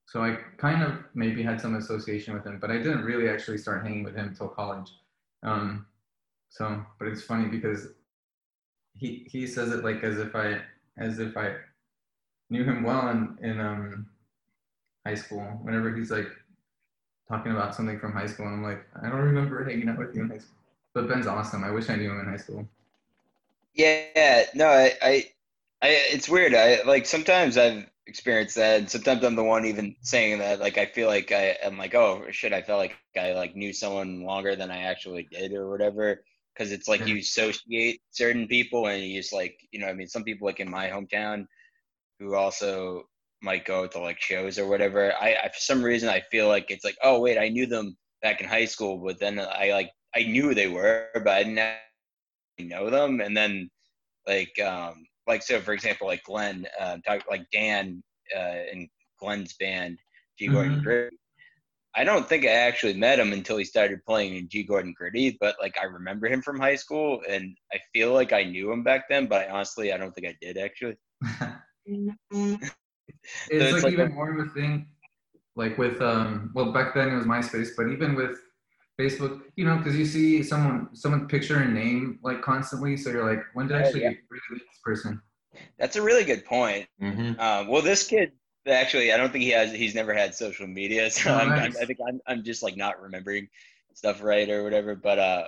so 0.06 0.22
I 0.22 0.38
kind 0.58 0.82
of 0.82 0.98
maybe 1.14 1.42
had 1.42 1.60
some 1.60 1.76
association 1.76 2.34
with 2.34 2.44
him, 2.44 2.58
but 2.60 2.70
I 2.70 2.78
didn't 2.78 3.04
really 3.04 3.28
actually 3.28 3.58
start 3.58 3.82
hanging 3.84 4.04
with 4.04 4.14
him 4.14 4.34
till 4.36 4.48
college. 4.48 4.90
Um, 5.42 5.86
so, 6.48 6.84
but 6.98 7.08
it's 7.08 7.22
funny 7.22 7.48
because 7.48 7.88
he 8.94 9.26
he 9.30 9.46
says 9.46 9.72
it 9.72 9.84
like 9.84 10.02
as 10.02 10.18
if 10.18 10.34
I 10.34 10.60
as 10.98 11.18
if 11.18 11.36
I 11.36 11.56
knew 12.50 12.64
him 12.64 12.82
well 12.82 13.08
in 13.08 13.36
in 13.42 13.60
um 13.60 14.06
high 15.06 15.14
school. 15.14 15.42
Whenever 15.62 15.94
he's 15.94 16.10
like 16.10 16.28
talking 17.28 17.52
about 17.52 17.74
something 17.74 17.98
from 17.98 18.12
high 18.12 18.26
school, 18.26 18.46
and 18.46 18.56
I'm 18.56 18.62
like, 18.62 18.86
I 19.02 19.08
don't 19.08 19.18
remember 19.18 19.64
hanging 19.64 19.88
out 19.88 19.98
with 19.98 20.14
you 20.14 20.22
in 20.22 20.30
high 20.30 20.38
school. 20.38 20.56
But 20.94 21.08
Ben's 21.08 21.26
awesome. 21.26 21.64
I 21.64 21.70
wish 21.70 21.90
I 21.90 21.96
knew 21.96 22.10
him 22.10 22.20
in 22.20 22.26
high 22.26 22.36
school. 22.36 22.66
Yeah, 23.74 24.44
no, 24.54 24.66
I, 24.66 24.92
I, 25.02 25.24
I, 25.82 25.88
it's 26.12 26.28
weird. 26.28 26.54
I 26.54 26.82
like 26.84 27.04
sometimes 27.04 27.58
I've 27.58 27.86
experienced 28.06 28.56
that, 28.56 28.78
and 28.78 28.90
sometimes 28.90 29.22
I'm 29.22 29.34
the 29.34 29.44
one 29.44 29.66
even 29.66 29.94
saying 30.00 30.38
that. 30.38 30.60
Like 30.60 30.78
I 30.78 30.86
feel 30.86 31.08
like 31.08 31.32
I 31.32 31.56
am 31.62 31.76
like, 31.76 31.94
oh 31.94 32.24
shit, 32.30 32.54
I 32.54 32.62
felt 32.62 32.78
like 32.78 32.96
I 33.18 33.32
like 33.32 33.54
knew 33.54 33.72
someone 33.72 34.24
longer 34.24 34.56
than 34.56 34.70
I 34.70 34.82
actually 34.82 35.28
did, 35.30 35.52
or 35.52 35.68
whatever. 35.68 36.24
Because 36.54 36.72
it's 36.72 36.88
like 36.88 37.06
you 37.06 37.18
associate 37.18 38.00
certain 38.12 38.48
people, 38.48 38.86
and 38.86 39.04
you 39.04 39.20
just 39.20 39.34
like, 39.34 39.58
you 39.72 39.80
know, 39.80 39.88
I 39.88 39.92
mean, 39.92 40.08
some 40.08 40.24
people 40.24 40.46
like 40.46 40.60
in 40.60 40.70
my 40.70 40.88
hometown 40.88 41.46
who 42.18 42.34
also 42.34 43.06
might 43.42 43.64
go 43.64 43.86
to 43.86 43.98
like 43.98 44.20
shows 44.20 44.58
or 44.58 44.68
whatever. 44.68 45.12
I, 45.20 45.36
I 45.44 45.48
for 45.48 45.60
some 45.60 45.82
reason 45.82 46.08
I 46.08 46.20
feel 46.30 46.48
like 46.48 46.70
it's 46.70 46.84
like, 46.84 46.96
oh 47.02 47.20
wait, 47.20 47.38
I 47.38 47.48
knew 47.48 47.66
them 47.66 47.96
back 48.22 48.40
in 48.40 48.48
high 48.48 48.64
school, 48.64 48.98
but 48.98 49.18
then 49.20 49.38
I 49.38 49.72
like 49.72 49.90
I 50.14 50.22
knew 50.22 50.54
they 50.54 50.68
were, 50.68 51.08
but 51.14 51.28
I 51.28 51.42
didn't 51.42 52.68
know 52.70 52.90
them. 52.90 53.20
And 53.20 53.36
then 53.36 53.70
like 54.26 54.58
um 54.60 55.06
like 55.26 55.42
so 55.42 55.60
for 55.60 55.72
example 55.72 56.06
like 56.06 56.24
Glenn 56.24 56.66
uh, 56.80 56.98
talk 57.06 57.22
like 57.30 57.46
Dan 57.52 58.02
uh, 58.36 58.62
in 58.72 58.88
Glenn's 59.20 59.54
band 59.54 59.98
G 60.38 60.48
Gordon 60.48 60.82
mm-hmm. 60.82 61.14
I 61.98 62.04
don't 62.04 62.28
think 62.28 62.44
I 62.44 62.50
actually 62.50 62.92
met 62.92 63.18
him 63.18 63.32
until 63.32 63.56
he 63.56 63.64
started 63.64 64.04
playing 64.04 64.36
in 64.36 64.48
G 64.50 64.64
Gordon 64.64 64.94
Gritty, 64.96 65.38
but 65.40 65.56
like 65.60 65.76
I 65.80 65.84
remember 65.84 66.26
him 66.26 66.42
from 66.42 66.60
high 66.60 66.76
school 66.76 67.22
and 67.28 67.56
I 67.72 67.78
feel 67.92 68.12
like 68.12 68.32
I 68.32 68.44
knew 68.44 68.70
him 68.70 68.82
back 68.82 69.08
then, 69.08 69.26
but 69.26 69.48
I, 69.48 69.50
honestly 69.50 69.92
I 69.92 69.96
don't 69.96 70.12
think 70.14 70.26
I 70.26 70.36
did 70.40 70.58
actually. 70.58 70.96
it's, 73.50 73.70
so 73.70 73.76
it's 73.76 73.84
like, 73.84 73.84
like, 73.84 73.92
even 73.92 74.14
more 74.14 74.38
of 74.38 74.46
a 74.46 74.50
thing 74.50 74.86
like 75.56 75.76
with 75.78 76.00
um 76.00 76.50
well 76.54 76.70
back 76.70 76.94
then 76.94 77.08
it 77.08 77.16
was 77.16 77.24
MySpace, 77.24 77.70
but 77.76 77.88
even 77.88 78.14
with 78.14 78.38
Facebook, 79.00 79.42
you 79.56 79.64
know, 79.64 79.76
because 79.76 79.96
you 79.96 80.06
see 80.06 80.42
someone 80.42 80.88
someone 80.94 81.26
picture 81.26 81.58
and 81.58 81.74
name 81.74 82.18
like 82.22 82.42
constantly, 82.42 82.96
so 82.96 83.10
you're 83.10 83.28
like, 83.28 83.42
when 83.54 83.66
did 83.66 83.76
I 83.76 83.80
actually 83.80 84.02
yeah. 84.02 84.08
really 84.08 84.42
meet 84.50 84.62
this 84.62 84.80
person? 84.84 85.20
That's 85.78 85.96
a 85.96 86.02
really 86.02 86.24
good 86.24 86.44
point. 86.44 86.86
Mm-hmm. 87.02 87.40
Um, 87.40 87.68
well, 87.68 87.82
this 87.82 88.06
kid 88.06 88.32
actually, 88.66 89.12
I 89.12 89.16
don't 89.16 89.32
think 89.32 89.44
he 89.44 89.50
has. 89.50 89.72
He's 89.72 89.94
never 89.94 90.12
had 90.12 90.34
social 90.34 90.66
media, 90.66 91.10
so 91.10 91.32
oh, 91.32 91.38
I'm, 91.38 91.48
nice. 91.48 91.76
I'm, 91.76 91.82
i 91.82 91.86
think 91.86 91.98
I'm, 92.06 92.20
I'm 92.26 92.44
just 92.44 92.62
like 92.62 92.76
not 92.76 93.00
remembering 93.00 93.48
stuff 93.94 94.22
right 94.22 94.48
or 94.48 94.62
whatever. 94.62 94.94
But 94.94 95.18
uh, 95.18 95.46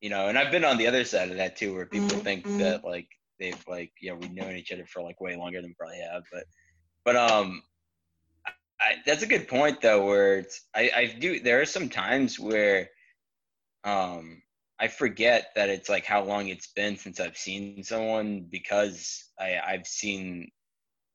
you 0.00 0.10
know, 0.10 0.28
and 0.28 0.38
I've 0.38 0.52
been 0.52 0.64
on 0.64 0.76
the 0.76 0.86
other 0.86 1.04
side 1.04 1.30
of 1.30 1.36
that 1.38 1.56
too, 1.56 1.74
where 1.74 1.86
people 1.86 2.08
mm-hmm. 2.08 2.20
think 2.20 2.44
that 2.58 2.84
like 2.84 3.08
they've 3.38 3.62
like 3.66 3.92
you 4.00 4.10
know 4.10 4.16
we've 4.16 4.32
known 4.32 4.56
each 4.56 4.72
other 4.72 4.84
for 4.86 5.02
like 5.02 5.20
way 5.20 5.36
longer 5.36 5.60
than 5.60 5.70
we 5.70 5.74
probably 5.78 6.00
have, 6.12 6.22
but 6.30 6.44
but 7.04 7.16
um 7.16 7.62
I, 8.80 8.96
that's 9.06 9.22
a 9.22 9.26
good 9.26 9.48
point 9.48 9.80
though, 9.80 10.04
where 10.04 10.38
it's 10.38 10.62
I, 10.74 10.90
I 10.94 11.16
do 11.18 11.40
there 11.40 11.60
are 11.60 11.66
some 11.66 11.88
times 11.88 12.38
where 12.38 12.90
um 13.84 14.42
I 14.78 14.88
forget 14.88 15.48
that 15.54 15.70
it's 15.70 15.88
like 15.88 16.04
how 16.04 16.24
long 16.24 16.48
it's 16.48 16.66
been 16.66 16.96
since 16.96 17.20
I've 17.20 17.36
seen 17.36 17.82
someone 17.84 18.46
because 18.50 19.24
I 19.38 19.58
I've 19.64 19.86
seen 19.86 20.50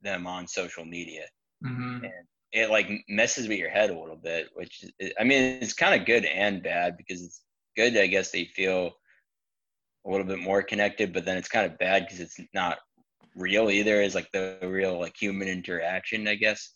them 0.01 0.25
on 0.25 0.48
social 0.48 0.86
media, 0.86 1.25
mm-hmm. 1.63 2.05
and 2.05 2.13
it 2.53 2.69
like 2.69 2.89
messes 3.10 3.48
with 3.48 3.60
your 3.60 3.69
head 3.69 3.89
a 3.89 4.00
little 4.00 4.15
bit. 4.15 4.48
Which 4.55 4.86
I 5.19 5.24
mean, 5.24 5.60
it's 5.62 5.74
kind 5.74 6.00
of 6.00 6.08
good 6.08 6.25
and 6.25 6.63
bad 6.63 6.98
because 6.98 7.22
it's 7.22 7.41
good, 7.75 7.98
I 7.98 8.08
guess 8.08 8.31
they 8.31 8.46
feel 8.46 8.93
a 10.05 10.10
little 10.10 10.25
bit 10.25 10.39
more 10.39 10.63
connected, 10.63 11.13
but 11.13 11.25
then 11.25 11.38
it's 11.38 11.50
kind 11.50 11.65
of 11.65 11.77
bad 11.77 12.03
because 12.03 12.19
it's 12.19 12.39
not 12.53 12.79
real 13.39 13.69
either. 13.69 14.01
Is 14.01 14.15
like 14.15 14.29
the 14.31 14.60
real 14.62 15.00
like 15.00 15.15
human 15.17 15.48
interaction, 15.48 16.27
I 16.27 16.36
guess 16.36 16.75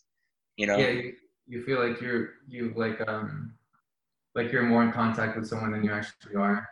you 0.56 0.66
know? 0.66 0.78
Yeah 0.78 0.88
you, 0.88 1.12
you 1.46 1.62
feel 1.64 1.86
like 1.86 2.00
you're 2.00 2.30
you 2.48 2.72
like 2.76 3.00
um 3.08 3.54
like 4.34 4.50
you're 4.52 4.62
more 4.62 4.82
in 4.82 4.92
contact 4.92 5.36
with 5.36 5.46
someone 5.46 5.72
than 5.72 5.84
you 5.84 5.92
actually 5.92 6.36
are. 6.36 6.68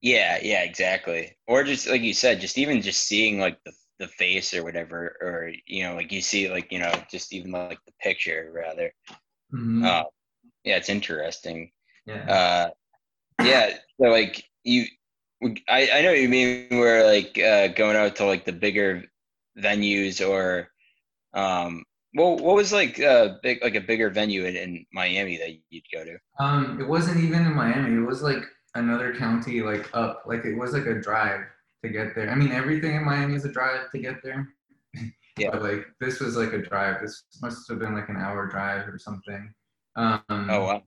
Yeah 0.00 0.38
yeah 0.42 0.62
exactly. 0.62 1.36
Or 1.46 1.64
just 1.64 1.88
like 1.88 2.02
you 2.02 2.14
said 2.14 2.40
just 2.40 2.58
even 2.58 2.82
just 2.82 3.06
seeing 3.06 3.38
like 3.38 3.58
the 3.64 3.72
the 3.98 4.08
face 4.08 4.54
or 4.54 4.62
whatever 4.62 5.16
or 5.20 5.50
you 5.66 5.82
know 5.82 5.94
like 5.96 6.12
you 6.12 6.20
see 6.20 6.48
like 6.48 6.70
you 6.70 6.78
know 6.78 6.92
just 7.10 7.32
even 7.32 7.50
like 7.50 7.80
the 7.86 7.92
picture 8.00 8.52
rather. 8.54 8.92
Mm-hmm. 9.52 9.84
uh, 9.84 10.04
yeah 10.64 10.76
it's 10.76 10.88
interesting. 10.88 11.70
Yeah. 12.06 12.24
Uh 12.30 12.70
yeah 13.44 13.70
so 14.00 14.08
like 14.08 14.44
you 14.64 14.86
I, 15.42 15.88
I 15.92 16.02
know 16.02 16.10
what 16.10 16.20
you 16.20 16.28
mean 16.28 16.66
we're 16.70 17.04
like 17.06 17.38
uh 17.38 17.68
going 17.68 17.96
out 17.96 18.16
to 18.16 18.24
like 18.24 18.44
the 18.44 18.52
bigger 18.52 19.04
venues 19.56 20.26
or 20.26 20.68
um 21.32 21.84
well, 22.14 22.36
what 22.36 22.56
was 22.56 22.72
like 22.72 23.00
uh 23.00 23.34
big 23.42 23.62
like 23.62 23.74
a 23.74 23.80
bigger 23.80 24.10
venue 24.10 24.44
in, 24.44 24.56
in 24.56 24.86
Miami 24.92 25.36
that 25.38 25.50
you'd 25.70 25.84
go 25.92 26.04
to? 26.04 26.18
Um, 26.40 26.80
it 26.80 26.88
wasn't 26.88 27.22
even 27.22 27.44
in 27.46 27.54
Miami. 27.54 27.96
It 27.96 28.06
was 28.06 28.22
like 28.22 28.42
another 28.74 29.14
county, 29.14 29.60
like 29.60 29.88
up. 29.94 30.24
Like 30.26 30.44
it 30.44 30.56
was 30.56 30.72
like 30.72 30.86
a 30.86 31.00
drive 31.00 31.42
to 31.84 31.90
get 31.90 32.14
there. 32.14 32.30
I 32.30 32.34
mean, 32.34 32.50
everything 32.50 32.96
in 32.96 33.04
Miami 33.04 33.34
is 33.34 33.44
a 33.44 33.52
drive 33.52 33.90
to 33.92 33.98
get 33.98 34.22
there. 34.22 34.48
Yeah. 35.36 35.50
but 35.52 35.62
like 35.62 35.86
this 36.00 36.18
was 36.18 36.36
like 36.36 36.52
a 36.52 36.58
drive. 36.58 37.00
This 37.00 37.22
must 37.40 37.68
have 37.68 37.78
been 37.78 37.94
like 37.94 38.08
an 38.08 38.16
hour 38.16 38.48
drive 38.48 38.88
or 38.88 38.98
something. 38.98 39.54
Um, 39.94 40.20
oh 40.28 40.64
wow. 40.64 40.82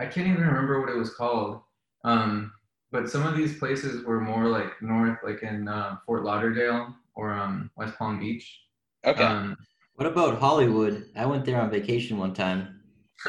I 0.00 0.06
can't 0.06 0.26
even 0.26 0.42
remember 0.42 0.80
what 0.80 0.90
it 0.90 0.96
was 0.96 1.14
called. 1.14 1.60
Um, 2.02 2.52
but 2.92 3.10
some 3.10 3.26
of 3.26 3.36
these 3.36 3.58
places 3.58 4.04
were 4.04 4.20
more 4.20 4.46
like 4.48 4.80
north, 4.82 5.18
like 5.24 5.42
in 5.42 5.66
uh, 5.66 5.96
Fort 6.06 6.24
Lauderdale 6.24 6.94
or 7.14 7.32
um, 7.32 7.70
West 7.74 7.98
Palm 7.98 8.20
Beach. 8.20 8.60
Okay. 9.04 9.24
Um, 9.24 9.56
what 9.94 10.06
about 10.06 10.38
Hollywood? 10.38 11.06
I 11.16 11.26
went 11.26 11.44
there 11.44 11.60
on 11.60 11.70
vacation 11.70 12.18
one 12.18 12.34
time. 12.34 12.80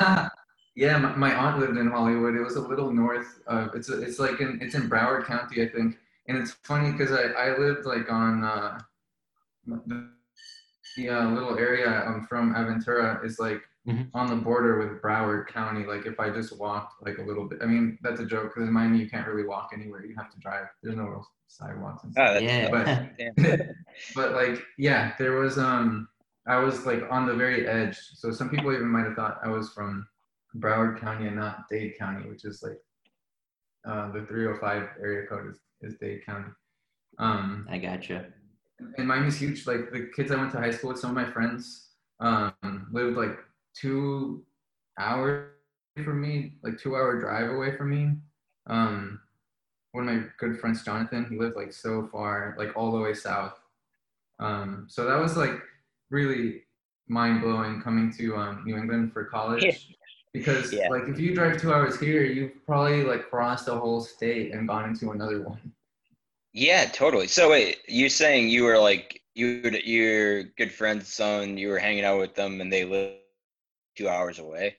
yeah, 0.76 0.98
my, 0.98 1.16
my, 1.16 1.34
aunt 1.34 1.60
lived 1.60 1.78
in 1.78 1.90
Hollywood. 1.90 2.36
It 2.36 2.44
was 2.44 2.58
a 2.58 2.62
little 2.62 2.92
north 2.92 3.40
of 3.48 3.74
it's 3.74 3.90
it's 3.90 4.20
like 4.20 4.42
in 4.42 4.60
it's 4.62 4.76
in 4.76 4.90
Broward 4.90 5.26
County, 5.26 5.64
I 5.64 5.70
think. 5.70 5.98
And 6.28 6.38
it's 6.38 6.52
funny 6.64 6.92
because 6.92 7.12
I, 7.12 7.24
I 7.32 7.58
lived 7.58 7.86
like 7.86 8.12
on 8.12 8.44
uh, 8.44 8.80
the, 9.66 10.10
the 10.98 11.10
uh, 11.10 11.30
little 11.30 11.58
area 11.58 11.88
I'm 11.88 12.26
from 12.28 12.54
Aventura 12.54 13.24
is 13.26 13.40
like 13.40 13.62
mm-hmm. 13.88 14.04
on 14.14 14.28
the 14.28 14.36
border 14.36 14.80
with 14.80 15.02
Broward 15.02 15.48
County. 15.48 15.86
Like 15.86 16.06
if 16.06 16.20
I 16.20 16.30
just 16.30 16.58
walked 16.58 17.04
like 17.06 17.18
a 17.18 17.24
little 17.24 17.48
bit, 17.48 17.60
I 17.62 17.66
mean 17.66 17.98
that's 18.02 18.20
a 18.20 18.26
joke 18.26 18.54
because 18.54 18.68
in 18.68 18.74
Miami 18.74 19.00
you 19.00 19.10
can't 19.10 19.28
really 19.28 19.48
walk 19.48 19.72
anywhere. 19.74 20.06
You 20.06 20.16
have 20.18 20.32
to 20.32 20.40
drive. 20.40 20.66
There's 20.82 20.96
no 20.96 21.04
real 21.04 21.28
sidewalks. 21.48 22.04
And 22.04 22.14
stuff. 22.14 22.36
Oh, 22.36 22.40
yeah. 22.40 22.70
But, 22.70 23.70
but 24.16 24.34
like 24.34 24.64
yeah, 24.78 25.14
there 25.18 25.34
was 25.34 25.58
um 25.58 26.08
I 26.46 26.58
was 26.58 26.86
like 26.86 27.04
on 27.10 27.26
the 27.26 27.34
very 27.34 27.68
edge. 27.68 27.98
So 28.16 28.32
some 28.32 28.50
people 28.50 28.74
even 28.74 28.88
might 28.88 29.06
have 29.06 29.16
thought 29.16 29.40
I 29.44 29.50
was 29.50 29.70
from 29.70 30.08
Broward 30.58 31.00
County 31.00 31.28
and 31.28 31.38
not 31.38 31.70
Dade 31.70 31.98
County, 31.98 32.30
which 32.30 32.46
is 32.46 32.62
like 32.64 32.80
uh, 33.86 34.12
the 34.12 34.26
305 34.26 34.90
area 35.02 35.26
code 35.28 35.50
is, 35.50 35.60
is 35.82 35.98
Dade 36.00 36.26
County. 36.26 36.50
Um, 37.18 37.68
I 37.70 37.78
gotcha. 37.78 38.26
And 38.98 39.08
Miami's 39.08 39.38
huge. 39.38 39.66
Like 39.66 39.92
the 39.92 40.10
kids 40.16 40.32
I 40.32 40.36
went 40.36 40.52
to 40.52 40.58
high 40.58 40.72
school 40.72 40.90
with, 40.90 41.00
some 41.00 41.12
of 41.12 41.16
my 41.16 41.32
friends 41.32 41.90
um, 42.20 42.54
lived 42.92 43.18
like 43.18 43.38
two 43.76 44.44
hours 45.00 45.50
from 46.04 46.22
me, 46.22 46.54
like 46.64 46.80
two 46.80 46.96
hour 46.96 47.20
drive 47.20 47.52
away 47.52 47.76
from 47.76 47.90
me. 47.90 48.16
Um, 48.68 49.20
one 49.92 50.10
of 50.10 50.16
my 50.16 50.24
good 50.40 50.60
friends, 50.60 50.84
Jonathan, 50.84 51.28
he 51.30 51.38
lived 51.38 51.56
like 51.56 51.72
so 51.72 52.08
far, 52.12 52.56
like 52.58 52.76
all 52.76 52.92
the 52.92 53.00
way 53.00 53.14
south. 53.14 53.60
Um, 54.40 54.88
so 54.90 55.06
that 55.06 55.20
was 55.20 55.38
like 55.38 55.62
really 56.10 56.64
mind 57.08 57.42
blowing 57.42 57.82
coming 57.82 58.12
to 58.18 58.36
um, 58.36 58.64
New 58.66 58.78
England 58.78 59.14
for 59.14 59.26
college. 59.26 59.96
Because 60.34 60.74
yeah. 60.74 60.90
like 60.90 61.04
if 61.08 61.20
you 61.20 61.36
drive 61.36 61.62
two 61.62 61.72
hours 61.72 62.00
here, 62.00 62.24
you've 62.24 62.66
probably 62.66 63.04
like 63.04 63.30
crossed 63.30 63.68
a 63.68 63.76
whole 63.76 64.02
state 64.02 64.52
and 64.52 64.68
gone 64.68 64.90
into 64.90 65.12
another 65.12 65.42
one. 65.44 65.60
Yeah, 66.54 66.86
totally. 66.86 67.28
So 67.28 67.52
wait, 67.52 67.78
you're 67.88 68.10
saying 68.10 68.50
you 68.50 68.64
were 68.64 68.80
like 68.80 69.22
you 69.36 69.62
your 69.84 70.44
good 70.44 70.72
friend's 70.72 71.08
son, 71.08 71.58
you 71.58 71.68
were 71.70 71.78
hanging 71.78 72.04
out 72.04 72.20
with 72.20 72.34
them, 72.34 72.62
and 72.62 72.74
they 72.74 72.84
live 72.84 73.14
two 73.96 74.10
hours 74.10 74.40
away. 74.40 74.78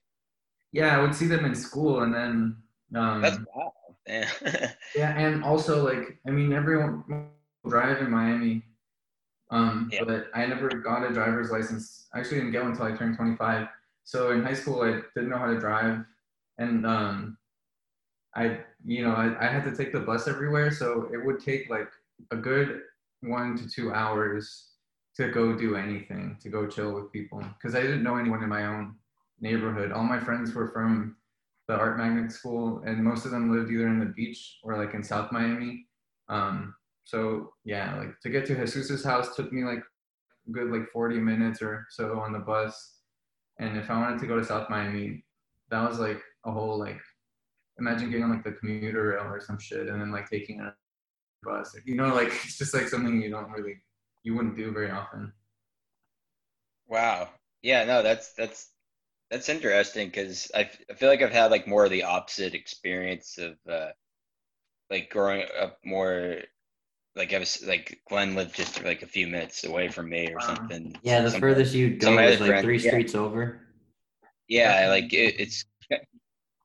Yeah, 0.73 0.97
I 0.99 1.01
would 1.03 1.15
see 1.15 1.27
them 1.27 1.45
in 1.45 1.55
school, 1.55 2.03
and 2.03 2.13
then 2.15 2.57
um, 2.95 3.23
that's 3.23 3.39
wow. 3.55 3.73
yeah, 4.95 5.17
and 5.17 5.45
also 5.45 5.85
like 5.85 6.19
I 6.27 6.31
mean, 6.31 6.53
everyone 6.53 7.31
drive 7.69 7.99
in 8.01 8.11
Miami 8.11 8.63
Um, 9.51 9.89
Yeah. 9.93 10.05
but 10.05 10.27
I 10.35 10.47
never 10.47 10.69
got 10.69 11.05
a 11.09 11.13
driver's 11.13 11.51
license. 11.51 12.09
I 12.15 12.21
actually 12.21 12.39
didn't 12.39 12.53
get 12.53 12.63
one 12.63 12.73
until 12.73 12.87
I 12.87 12.97
turned 12.97 13.17
25. 13.17 13.69
So 14.05 14.33
in 14.33 14.43
high 14.43 14.55
school, 14.55 14.83
I 14.83 15.03
didn't 15.15 15.31
know 15.31 15.39
how 15.39 15.47
to 15.47 15.59
drive, 15.61 16.05
and 16.59 16.87
um, 16.87 17.39
I, 18.35 18.61
you 18.85 19.05
know, 19.05 19.13
I, 19.15 19.47
I 19.47 19.49
had 19.49 19.65
to 19.65 19.77
take 19.77 19.93
the 19.93 20.01
bus 20.01 20.27
everywhere. 20.29 20.71
So 20.71 21.09
it 21.13 21.25
would 21.25 21.41
take 21.41 21.71
like 21.71 21.89
a 22.31 22.37
good 22.37 22.83
one 23.23 23.57
to 23.59 23.69
two 23.69 23.93
hours 23.93 24.73
to 25.17 25.29
go 25.31 25.55
do 25.57 25.77
anything, 25.77 26.37
to 26.43 26.49
go 26.49 26.67
chill 26.67 26.93
with 26.95 27.13
people, 27.13 27.41
because 27.57 27.75
I 27.75 27.83
didn't 27.83 28.03
know 28.03 28.17
anyone 28.17 28.43
in 28.43 28.49
my 28.49 28.67
own 28.67 28.97
neighborhood. 29.41 29.93
All 29.93 30.05
my 30.05 30.21
friends 30.21 30.55
were 30.55 30.71
from 30.71 31.17
the 31.69 31.75
art 31.75 31.99
magnet 31.99 32.33
school, 32.33 32.83
and 32.87 33.03
most 33.03 33.25
of 33.25 33.31
them 33.31 33.55
lived 33.55 33.71
either 33.71 33.89
in 33.89 34.01
the 34.01 34.07
beach 34.07 34.59
or 34.63 34.77
like 34.77 34.95
in 34.95 35.03
South 35.03 35.33
Miami. 35.33 35.87
Um, 36.29 36.75
so 37.05 37.53
yeah, 37.65 37.97
like 37.97 38.21
to 38.21 38.31
get 38.31 38.47
to 38.47 38.55
Jesus's 38.55 39.05
house 39.05 39.35
took 39.37 39.53
me 39.53 39.65
like 39.65 39.83
good 40.53 40.71
like 40.71 40.91
40 40.93 41.19
minutes 41.19 41.63
or 41.63 41.87
so 41.91 42.19
on 42.21 42.33
the 42.33 42.39
bus. 42.39 42.97
And 43.59 43.79
if 43.79 43.91
I 43.91 43.99
wanted 43.99 44.21
to 44.21 44.27
go 44.27 44.37
to 44.37 44.45
South 44.45 44.69
Miami, 44.69 45.25
that 45.71 45.89
was 45.89 45.99
like 45.99 46.21
a 46.45 46.53
whole 46.53 46.79
like 46.79 47.01
imagine 47.79 48.11
getting 48.11 48.25
on 48.25 48.31
like 48.31 48.45
the 48.45 48.53
commuter 48.53 49.09
rail 49.09 49.33
or 49.33 49.41
some 49.41 49.59
shit 49.59 49.89
and 49.89 50.01
then 50.01 50.13
like 50.13 50.29
taking 50.29 50.61
a 50.61 50.75
bus. 51.43 51.77
You 51.85 51.97
know, 51.97 52.15
like 52.15 52.29
it's 52.45 52.59
just 52.59 52.75
like 52.75 52.89
something 52.89 53.21
you 53.21 53.31
don't 53.31 53.51
really 53.51 53.77
you 54.23 54.35
wouldn't 54.35 54.57
do 54.57 54.73
very 54.73 54.91
often. 54.91 55.33
Wow. 56.89 57.31
Yeah, 57.63 57.85
no, 57.85 58.03
that's 58.03 58.33
that's 58.35 58.71
that's 59.35 59.49
interesting 59.49 60.07
because 60.09 60.51
I, 60.55 60.61
f- 60.63 60.81
I 60.89 60.95
feel 60.95 61.09
like 61.09 61.21
I've 61.23 61.33
had 61.33 61.51
like 61.51 61.67
more 61.67 61.85
of 61.85 61.91
the 61.91 62.05
opposite 62.05 62.55
experience 62.55 63.37
of 63.39 63.57
uh 63.69 63.89
like 64.91 65.11
growing 65.11 65.45
up 65.61 65.79
more 65.85 66.37
like 67.17 67.33
I 67.35 67.39
was 67.39 67.63
like 67.67 68.01
Glenn 68.09 68.37
lived 68.37 68.55
just 68.55 68.85
like 68.85 69.03
a 69.03 69.07
few 69.09 69.27
minutes 69.27 69.65
away 69.65 69.89
from 69.89 70.09
me 70.09 70.31
or 70.33 70.39
Wow. 70.39 70.55
something. 70.55 70.97
Yeah, 71.03 71.23
the 71.23 71.31
Some- 71.33 71.41
furthest 71.41 71.75
you'd 71.75 71.99
go 72.01 72.11
of 72.11 72.15
my 72.15 72.27
was 72.31 72.41
like 72.41 72.49
friends- 72.51 72.65
three 72.65 72.79
yeah. 72.79 72.91
streets 72.91 73.15
over. 73.17 73.61
Yeah, 74.47 74.89
like 74.91 75.13
it, 75.13 75.41
it's 75.41 75.65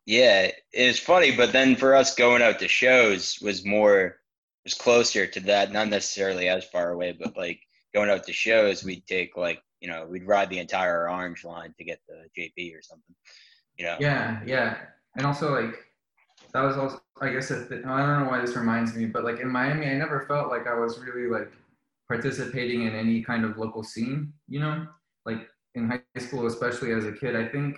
yeah, 0.06 0.52
it's 0.72 1.00
funny, 1.00 1.36
but 1.36 1.52
then 1.52 1.76
for 1.76 1.96
us 1.96 2.14
going 2.16 2.42
out 2.42 2.60
to 2.60 2.68
shows 2.68 3.40
was 3.42 3.66
more 3.66 4.18
was 4.64 4.74
closer 4.76 5.26
to 5.26 5.40
that, 5.42 5.72
not 5.72 5.88
necessarily 5.88 6.50
as 6.50 6.66
far 6.66 6.92
away, 6.92 7.14
but 7.20 7.36
like 7.38 7.62
going 7.96 8.10
out 8.10 8.26
to 8.26 8.34
shows, 8.34 8.84
we'd 8.84 9.08
take 9.08 9.38
like 9.38 9.62
you 9.82 9.88
know 9.90 10.06
we'd 10.06 10.28
ride 10.28 10.50
the 10.50 10.60
entire 10.60 11.10
Orange 11.10 11.44
Line 11.44 11.74
to 11.78 11.84
get 11.84 12.00
the 12.08 12.26
JP 12.38 12.78
or 12.78 12.82
something, 12.82 13.16
you 13.78 13.86
know. 13.86 13.98
Yeah, 14.00 14.42
yeah, 14.46 14.78
and 15.16 15.26
also 15.26 15.54
like 15.54 15.76
that 16.54 16.62
was 16.62 16.78
also 16.78 17.02
I 17.22 17.30
guess 17.30 17.50
th- 17.50 17.86
I 17.86 18.06
don't 18.06 18.24
know 18.24 18.30
why 18.30 18.42
this 18.42 18.56
reminds 18.56 18.96
me, 18.96 19.06
but 19.06 19.24
like 19.24 19.40
in 19.40 19.50
Miami, 19.50 19.88
I 19.88 19.94
never 19.94 20.26
felt 20.28 20.50
like 20.50 20.68
I 20.68 20.74
was 20.74 21.00
really 21.00 21.30
like 21.30 21.52
participating 22.08 22.84
in 22.84 22.96
any 22.96 23.22
kind 23.22 23.46
of 23.46 23.58
local 23.58 23.84
scene. 23.84 24.34
You 24.48 24.60
know, 24.62 24.88
like 25.26 25.48
in 25.76 25.90
high 25.90 26.02
school, 26.20 26.48
especially 26.48 26.92
as 26.92 27.06
a 27.06 27.12
kid. 27.12 27.36
I 27.36 27.48
think 27.48 27.78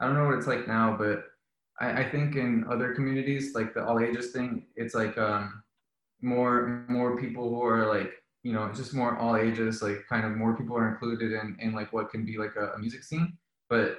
I 0.00 0.06
don't 0.06 0.14
know 0.14 0.26
what 0.26 0.38
it's 0.38 0.46
like 0.46 0.66
now, 0.66 0.96
but 0.96 1.24
I, 1.80 2.02
I 2.02 2.10
think 2.10 2.36
in 2.36 2.64
other 2.70 2.94
communities, 2.94 3.54
like 3.54 3.74
the 3.74 3.84
all 3.84 4.00
ages 4.00 4.30
thing, 4.32 4.66
it's 4.76 4.94
like 4.94 5.16
um 5.18 5.62
more 6.20 6.84
more 6.88 7.18
people 7.18 7.48
who 7.48 7.62
are 7.62 7.86
like 7.86 8.12
you 8.42 8.52
know 8.52 8.70
just 8.72 8.94
more 8.94 9.16
all 9.18 9.36
ages 9.36 9.82
like 9.82 10.04
kind 10.08 10.24
of 10.24 10.32
more 10.32 10.56
people 10.56 10.76
are 10.76 10.88
included 10.88 11.32
in 11.32 11.56
in 11.60 11.72
like 11.72 11.92
what 11.92 12.10
can 12.10 12.24
be 12.24 12.38
like 12.38 12.56
a, 12.56 12.72
a 12.72 12.78
music 12.78 13.04
scene 13.04 13.36
but 13.68 13.98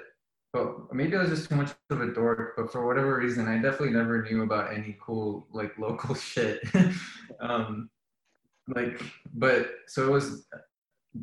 but 0.53 0.93
maybe 0.93 1.17
I 1.17 1.21
was 1.21 1.31
just 1.31 1.49
too 1.49 1.55
much 1.55 1.71
of 1.89 1.99
a 1.99 2.13
dork. 2.13 2.53
But 2.55 2.71
for 2.71 2.85
whatever 2.85 3.17
reason, 3.17 3.47
I 3.47 3.55
definitely 3.55 3.89
never 3.89 4.21
knew 4.21 4.43
about 4.43 4.71
any 4.71 4.95
cool 5.03 5.47
like 5.51 5.77
local 5.79 6.13
shit. 6.31 6.61
um, 7.41 7.89
like, 8.67 9.01
but 9.33 9.71
so 9.87 10.07
it 10.07 10.11
was 10.11 10.45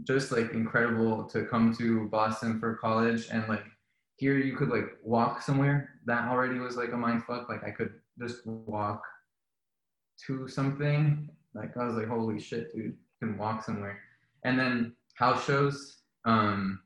just 0.02 0.32
like 0.32 0.50
incredible 0.50 1.24
to 1.24 1.44
come 1.44 1.74
to 1.76 2.08
Boston 2.08 2.58
for 2.58 2.76
college 2.76 3.28
and 3.32 3.48
like 3.48 3.64
here 4.16 4.36
you 4.36 4.56
could 4.56 4.68
like 4.68 4.98
walk 5.02 5.42
somewhere. 5.42 6.00
That 6.06 6.28
already 6.28 6.58
was 6.58 6.76
like 6.76 6.92
a 6.92 6.96
mind 6.96 7.22
fuck. 7.24 7.48
Like 7.48 7.62
I 7.62 7.70
could 7.70 7.94
just 8.18 8.44
walk 8.46 9.02
to 10.26 10.48
something. 10.48 11.30
Like 11.54 11.76
I 11.76 11.86
was 11.86 11.94
like, 11.94 12.08
holy 12.08 12.40
shit, 12.40 12.74
dude, 12.74 12.96
can 13.20 13.38
walk 13.38 13.64
somewhere. 13.64 13.98
And 14.44 14.58
then 14.58 14.94
house 15.14 15.44
shows. 15.44 15.98
Um, 16.24 16.80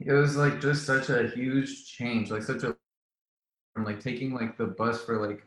it 0.00 0.12
was 0.12 0.36
like 0.36 0.60
just 0.60 0.84
such 0.84 1.08
a 1.08 1.28
huge 1.28 1.86
change 1.86 2.30
like 2.30 2.42
such 2.42 2.62
a 2.62 2.76
from 3.74 3.84
like 3.84 4.00
taking 4.00 4.34
like 4.34 4.56
the 4.56 4.66
bus 4.66 5.02
for 5.02 5.26
like 5.26 5.42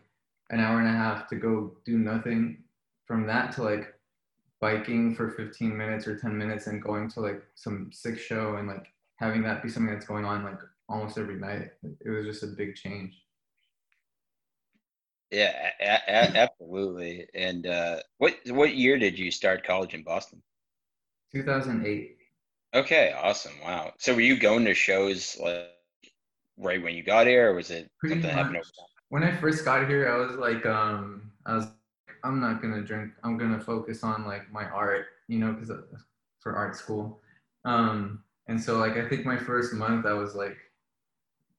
an 0.49 0.59
hour 0.59 0.79
and 0.79 0.87
a 0.87 0.91
half 0.91 1.27
to 1.27 1.35
go 1.35 1.75
do 1.85 1.97
nothing 1.97 2.63
from 3.05 3.25
that 3.27 3.51
to 3.51 3.63
like 3.63 3.93
biking 4.59 5.15
for 5.15 5.31
15 5.31 5.75
minutes 5.75 6.07
or 6.07 6.17
10 6.17 6.37
minutes 6.37 6.67
and 6.67 6.81
going 6.81 7.09
to 7.09 7.21
like 7.21 7.43
some 7.55 7.89
sick 7.91 8.19
show 8.19 8.55
and 8.55 8.67
like 8.67 8.87
having 9.15 9.41
that 9.43 9.63
be 9.63 9.69
something 9.69 9.93
that's 9.93 10.05
going 10.05 10.25
on 10.25 10.43
like 10.43 10.59
almost 10.87 11.17
every 11.17 11.35
night 11.35 11.69
it 12.03 12.09
was 12.09 12.25
just 12.25 12.43
a 12.43 12.47
big 12.47 12.75
change 12.75 13.21
Yeah, 15.31 15.71
a- 15.79 16.11
a- 16.11 16.37
absolutely. 16.37 17.27
And 17.33 17.65
uh, 17.67 17.97
what 18.17 18.35
what 18.47 18.75
year 18.75 18.97
did 18.97 19.17
you 19.19 19.31
start 19.31 19.63
college 19.65 19.93
in 19.93 20.03
Boston? 20.03 20.41
2008 21.31 22.17
Okay, 22.73 23.11
awesome. 23.13 23.53
Wow. 23.63 23.93
So 23.97 24.13
were 24.13 24.21
you 24.21 24.37
going 24.37 24.65
to 24.65 24.73
shows 24.73 25.37
like 25.39 25.67
right 26.57 26.81
when 26.81 26.95
you 26.95 27.03
got 27.03 27.27
here, 27.27 27.51
or 27.51 27.55
was 27.55 27.71
it 27.71 27.89
pretty 27.99 28.21
something 28.21 28.29
happened 28.29 28.57
over 28.57 28.71
when 29.09 29.23
i 29.23 29.31
first 29.35 29.65
got 29.65 29.87
here 29.87 30.09
i 30.09 30.17
was 30.17 30.35
like 30.37 30.65
um 30.65 31.31
i 31.45 31.53
was 31.55 31.67
i'm 32.23 32.39
not 32.39 32.61
gonna 32.61 32.81
drink 32.81 33.11
i'm 33.23 33.37
gonna 33.37 33.59
focus 33.59 34.03
on 34.03 34.25
like 34.25 34.51
my 34.51 34.65
art 34.65 35.05
you 35.27 35.39
know 35.39 35.53
because 35.53 35.71
for 36.39 36.55
art 36.55 36.75
school 36.75 37.19
um 37.65 38.23
and 38.47 38.59
so 38.61 38.77
like 38.77 38.97
i 38.97 39.07
think 39.07 39.25
my 39.25 39.37
first 39.37 39.73
month 39.73 40.05
i 40.05 40.13
was 40.13 40.35
like 40.35 40.57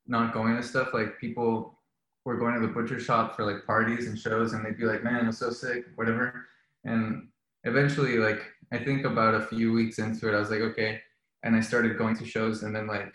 not 0.06 0.32
going 0.32 0.56
to 0.56 0.62
stuff 0.62 0.92
like 0.94 1.18
people 1.20 1.79
were 2.24 2.36
going 2.36 2.54
to 2.54 2.60
the 2.60 2.72
butcher 2.72 3.00
shop 3.00 3.34
for 3.34 3.50
like 3.50 3.66
parties 3.66 4.06
and 4.06 4.18
shows 4.18 4.52
and 4.52 4.64
they'd 4.64 4.78
be 4.78 4.84
like 4.84 5.02
man 5.02 5.26
i'm 5.26 5.32
so 5.32 5.50
sick 5.50 5.86
whatever. 5.94 6.46
And 6.84 7.28
eventually 7.64 8.18
like 8.18 8.42
i 8.72 8.78
think 8.78 9.04
about 9.04 9.34
a 9.34 9.46
few 9.46 9.72
weeks 9.72 9.98
into 9.98 10.28
it 10.28 10.34
i 10.34 10.40
was 10.40 10.50
like 10.50 10.60
okay 10.60 11.00
and 11.42 11.54
i 11.54 11.60
started 11.60 11.98
going 11.98 12.16
to 12.16 12.24
shows 12.24 12.62
and 12.62 12.74
then 12.74 12.86
like 12.86 13.12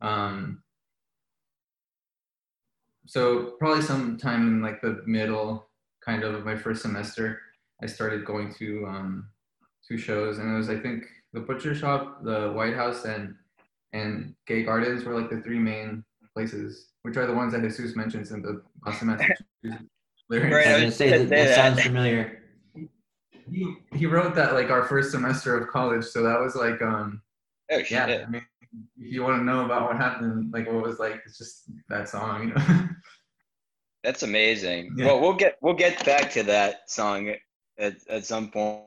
um 0.00 0.62
so 3.06 3.56
probably 3.58 3.82
sometime 3.82 4.46
in 4.46 4.62
like 4.62 4.80
the 4.80 5.02
middle 5.06 5.68
kind 6.04 6.22
of 6.22 6.34
of 6.34 6.44
my 6.44 6.56
first 6.56 6.82
semester 6.82 7.40
i 7.82 7.86
started 7.86 8.24
going 8.24 8.54
to 8.54 8.86
um 8.86 9.28
two 9.86 9.98
shows 9.98 10.38
and 10.38 10.52
it 10.52 10.56
was 10.56 10.70
i 10.70 10.78
think 10.78 11.04
the 11.32 11.40
butcher 11.40 11.74
shop 11.74 12.22
the 12.22 12.52
white 12.52 12.74
house 12.74 13.04
and 13.04 13.34
and 13.92 14.34
gay 14.46 14.62
gardens 14.62 15.04
were 15.04 15.18
like 15.18 15.30
the 15.30 15.40
three 15.40 15.58
main 15.58 16.04
places 16.32 16.89
which 17.02 17.16
are 17.16 17.26
the 17.26 17.34
ones 17.34 17.52
that 17.52 17.62
jesus 17.62 17.96
mentions 17.96 18.30
in 18.32 18.42
the 18.42 18.62
boston 18.84 19.08
massachusetts 19.08 19.84
lyrics 20.28 20.54
Right, 20.54 20.66
I 20.66 20.70
I 20.70 20.72
was 20.74 20.80
gonna 20.82 20.92
say 20.92 21.10
that, 21.10 21.28
that 21.28 21.46
that. 21.46 21.54
sounds 21.54 21.82
familiar. 21.82 22.42
he, 23.50 23.74
he 23.94 24.06
wrote 24.06 24.34
that 24.36 24.54
like 24.54 24.70
our 24.70 24.84
first 24.84 25.10
semester 25.10 25.56
of 25.58 25.68
college 25.68 26.04
so 26.04 26.22
that 26.22 26.38
was 26.40 26.54
like 26.54 26.80
um 26.82 27.22
Oh 27.72 27.80
yeah 27.90 28.24
i 28.26 28.30
mean 28.30 28.44
if 28.98 29.12
you 29.12 29.22
want 29.22 29.40
to 29.40 29.44
know 29.44 29.64
about 29.64 29.82
what 29.88 29.96
happened 29.96 30.52
like 30.52 30.66
what 30.66 30.76
it 30.76 30.82
was 30.82 30.98
like 30.98 31.20
it's 31.26 31.38
just 31.38 31.64
that 31.88 32.08
song 32.08 32.48
you 32.48 32.54
know 32.54 32.88
That's 34.02 34.22
amazing. 34.22 34.94
Yeah. 34.96 35.06
Well, 35.06 35.20
we'll 35.20 35.34
get 35.34 35.58
we'll 35.60 35.74
get 35.74 36.04
back 36.06 36.30
to 36.32 36.42
that 36.44 36.90
song 36.90 37.34
at, 37.78 37.96
at 38.08 38.24
some 38.24 38.48
point, 38.50 38.84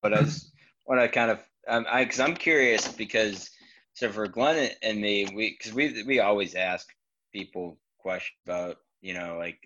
but 0.00 0.14
I 0.14 0.22
just 0.22 0.52
want 0.86 1.00
to 1.00 1.08
kind 1.08 1.32
of 1.32 1.40
um, 1.66 1.84
I 1.90 2.04
because 2.04 2.20
I'm 2.20 2.36
curious 2.36 2.86
because 2.86 3.50
so 3.94 4.08
for 4.10 4.28
Glenn 4.28 4.70
and 4.82 5.00
me, 5.00 5.26
we 5.34 5.56
because 5.58 5.74
we 5.74 6.04
we 6.04 6.20
always 6.20 6.54
ask 6.54 6.88
people 7.32 7.78
question 7.98 8.36
about 8.46 8.76
you 9.00 9.14
know 9.14 9.36
like 9.38 9.58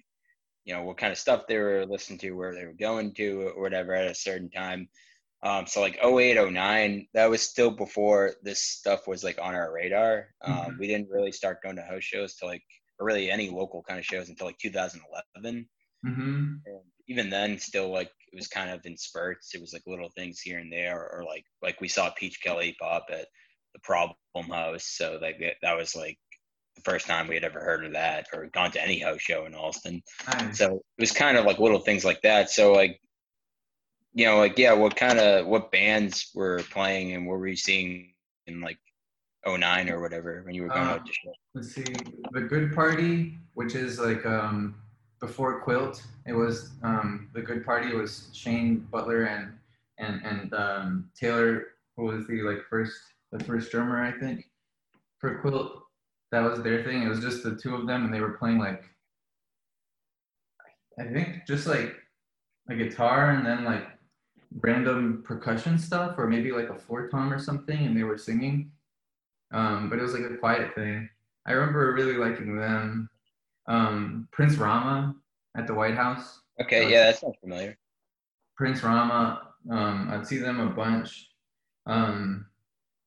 you 0.65 0.75
know 0.75 0.83
what 0.85 0.99
kind 0.99 1.13
of 1.13 1.19
stuff 1.19 1.47
they 1.49 1.59
were 1.59 1.87
listening 1.87 2.19
to, 2.21 2.33
where 2.33 2.55
they 2.55 2.67
were 2.67 2.75
going 2.75 3.15
to, 3.15 3.49
or 3.57 3.63
whatever 3.63 3.95
at 3.95 4.11
a 4.11 4.15
certain 4.15 4.51
time. 4.51 4.89
Um, 5.43 5.67
so 5.67 5.81
like 5.81 5.99
08, 6.03 6.39
09, 6.39 7.09
that 7.15 7.31
was 7.31 7.43
still 7.43 7.71
before 7.73 8.35
this 8.43 8.63
stuff 8.63 9.09
was 9.09 9.25
like 9.25 9.39
on 9.41 9.55
our 9.57 9.73
radar. 9.73 10.29
Um, 10.43 10.77
Mhm. 10.77 10.79
We 10.79 10.87
didn't 10.87 11.11
really 11.11 11.33
start 11.33 11.63
going 11.63 11.77
to 11.77 11.83
host 11.83 12.07
shows 12.07 12.37
till 12.37 12.49
like 12.49 12.63
or 12.99 13.07
really 13.07 13.31
any 13.31 13.51
local 13.51 13.83
kind 13.83 13.99
of 13.99 14.07
shows 14.07 14.29
until 14.29 14.47
like 14.47 14.59
2011 14.59 15.69
hmm 16.05 16.65
and 16.67 16.81
even 17.09 17.31
then 17.31 17.59
still 17.59 17.91
like 17.91 18.11
it 18.33 18.37
was 18.37 18.49
kind 18.49 18.71
of 18.71 18.85
in 18.87 18.97
spurts 18.97 19.55
it 19.55 19.61
was 19.61 19.73
like 19.73 19.83
little 19.87 20.11
things 20.11 20.41
here 20.41 20.59
and 20.59 20.73
there 20.73 21.11
or, 21.13 21.25
like 21.25 21.45
like 21.63 21.81
we 21.81 21.89
saw 21.89 22.11
peach 22.11 22.41
kelli 22.45 22.75
pop 22.79 23.07
at 23.11 23.27
the 23.75 23.81
problem 23.83 24.17
house 24.51 24.85
so 24.87 25.19
like 25.21 25.39
that, 25.41 25.57
that 25.63 25.77
was 25.77 25.97
like 25.97 26.19
first 26.85 27.07
time 27.07 27.29
we 27.29 27.35
had 27.35 27.45
ever 27.45 27.61
heard 27.61 27.85
of 27.85 27.93
that 27.93 28.27
or 28.35 28.47
gone 28.47 28.71
to 28.71 28.83
any 28.83 28.99
house 28.99 29.21
show 29.21 29.47
in 29.47 29.55
austin 29.55 30.03
Nice. 30.27 30.59
so 30.59 30.77
it 30.77 31.01
was 31.01 31.13
kind 31.13 31.37
of 31.37 31.45
like 31.45 31.59
little 31.59 31.79
things 31.81 32.05
like 32.05 32.21
that 32.23 32.51
so 32.51 32.73
like 32.73 33.01
you 34.15 34.27
know 34.27 34.39
like 34.39 34.59
yeah 34.59 34.73
what 34.73 34.97
kind 34.97 35.19
of 35.19 35.47
what 35.47 35.71
bands 35.71 36.31
were 36.35 36.61
playing 36.71 37.13
and 37.13 37.27
what 37.27 37.39
were 37.39 37.47
you 37.47 37.57
seeing 37.57 38.13
in 38.47 38.61
like 38.61 38.79
09 39.47 39.91
or 39.91 40.01
whatever 40.01 40.43
when 40.45 40.55
you 40.55 40.63
were 40.63 40.69
going 40.69 40.87
Uh, 40.87 40.93
out 40.93 41.07
to 41.07 41.13
show 41.13 41.33
let's 41.55 41.73
see 41.75 41.85
the 42.33 42.41
good 42.41 42.75
party 42.75 43.39
which 43.55 43.75
is 43.75 43.99
like 44.01 44.25
um 44.27 44.75
before 45.21 45.61
quilt 45.61 46.03
it 46.27 46.33
was 46.33 46.71
um 46.83 47.29
the 47.33 47.41
good 47.43 47.65
party 47.65 47.95
was 47.95 48.29
shane 48.33 48.87
butler 48.91 49.25
and 49.25 49.53
and 49.99 50.21
and 50.25 50.55
um, 50.55 51.11
Taylor 51.15 51.67
who 51.97 52.05
was 52.05 52.27
the 52.27 52.43
like 52.43 52.63
first 52.69 52.99
the 53.31 53.43
first 53.45 53.71
drummer 53.71 54.03
I 54.03 54.11
think 54.19 54.49
for 55.19 55.39
Quilt. 55.39 55.82
That 56.33 56.43
was 56.43 56.63
their 56.63 56.83
thing. 56.83 57.03
It 57.03 57.09
was 57.09 57.21
just 57.21 57.45
the 57.45 57.55
two 57.55 57.77
of 57.77 57.87
them, 57.87 58.05
and 58.05 58.13
they 58.13 58.21
were 58.21 58.33
playing 58.33 58.59
like 58.59 58.83
I 60.99 61.05
think 61.05 61.47
just 61.47 61.67
like 61.67 61.95
a 62.69 62.75
guitar 62.75 63.31
and 63.31 63.47
then 63.47 63.65
like 63.65 63.87
random 64.61 65.23
percussion 65.27 65.79
stuff, 65.79 66.15
or 66.19 66.27
maybe 66.27 66.53
like 66.53 66.69
a 66.69 66.79
floor 66.79 67.09
tom 67.09 67.33
or 67.33 67.39
something, 67.39 67.87
and 67.87 67.97
they 67.97 68.03
were 68.03 68.19
singing. 68.19 68.73
Um, 69.53 69.91
but 69.91 69.99
it 69.99 70.03
was 70.03 70.15
like 70.15 70.31
a 70.31 70.37
quiet 70.37 70.75
thing. 70.75 71.09
I 71.47 71.53
remember 71.53 71.93
really 71.93 72.17
liking 72.17 72.57
them. 72.57 73.09
Um, 73.67 74.29
Prince 74.33 74.57
Rama 74.57 75.15
at 75.57 75.67
the 75.67 75.75
White 75.75 75.97
House. 75.97 76.41
Okay, 76.61 76.91
yeah, 76.91 77.05
that 77.05 77.19
sounds 77.19 77.37
familiar. 77.41 77.77
Prince 78.57 78.83
Rama. 78.83 79.49
Um, 79.71 80.09
I'd 80.11 80.27
see 80.27 80.39
them 80.39 80.61
a 80.61 80.71
bunch. 80.71 81.29
Um, 81.87 82.47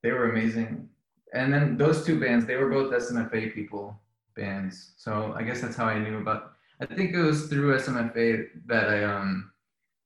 they 0.03 0.11
were 0.11 0.29
amazing. 0.29 0.89
And 1.35 1.53
then 1.53 1.77
those 1.77 2.05
two 2.05 2.19
bands, 2.19 2.45
they 2.45 2.55
were 2.55 2.69
both 2.69 2.93
SMFA 2.93 3.53
people 3.53 3.99
bands. 4.35 4.93
So 4.97 5.33
I 5.37 5.43
guess 5.43 5.61
that's 5.61 5.75
how 5.75 5.85
I 5.85 5.99
knew 5.99 6.17
about. 6.19 6.53
I 6.79 6.85
think 6.85 7.13
it 7.13 7.21
was 7.21 7.47
through 7.47 7.77
SMFA 7.77 8.47
that 8.67 8.89
I 8.89 9.03
um, 9.03 9.51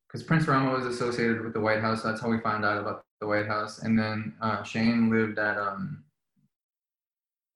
because 0.08 0.24
Prince 0.24 0.48
Rama 0.48 0.72
was 0.72 0.86
associated 0.86 1.42
with 1.42 1.54
the 1.54 1.60
White 1.60 1.82
House. 1.82 2.02
That's 2.02 2.20
how 2.20 2.30
we 2.30 2.40
found 2.40 2.66
out 2.66 2.80
about 2.80 3.06
the 3.22 3.28
White 3.28 3.46
House. 3.46 3.84
And 3.84 3.98
then 3.98 4.34
uh, 4.42 4.64
Shane 4.64 5.12
lived 5.12 5.38
at 5.38 5.58
um, 5.58 6.04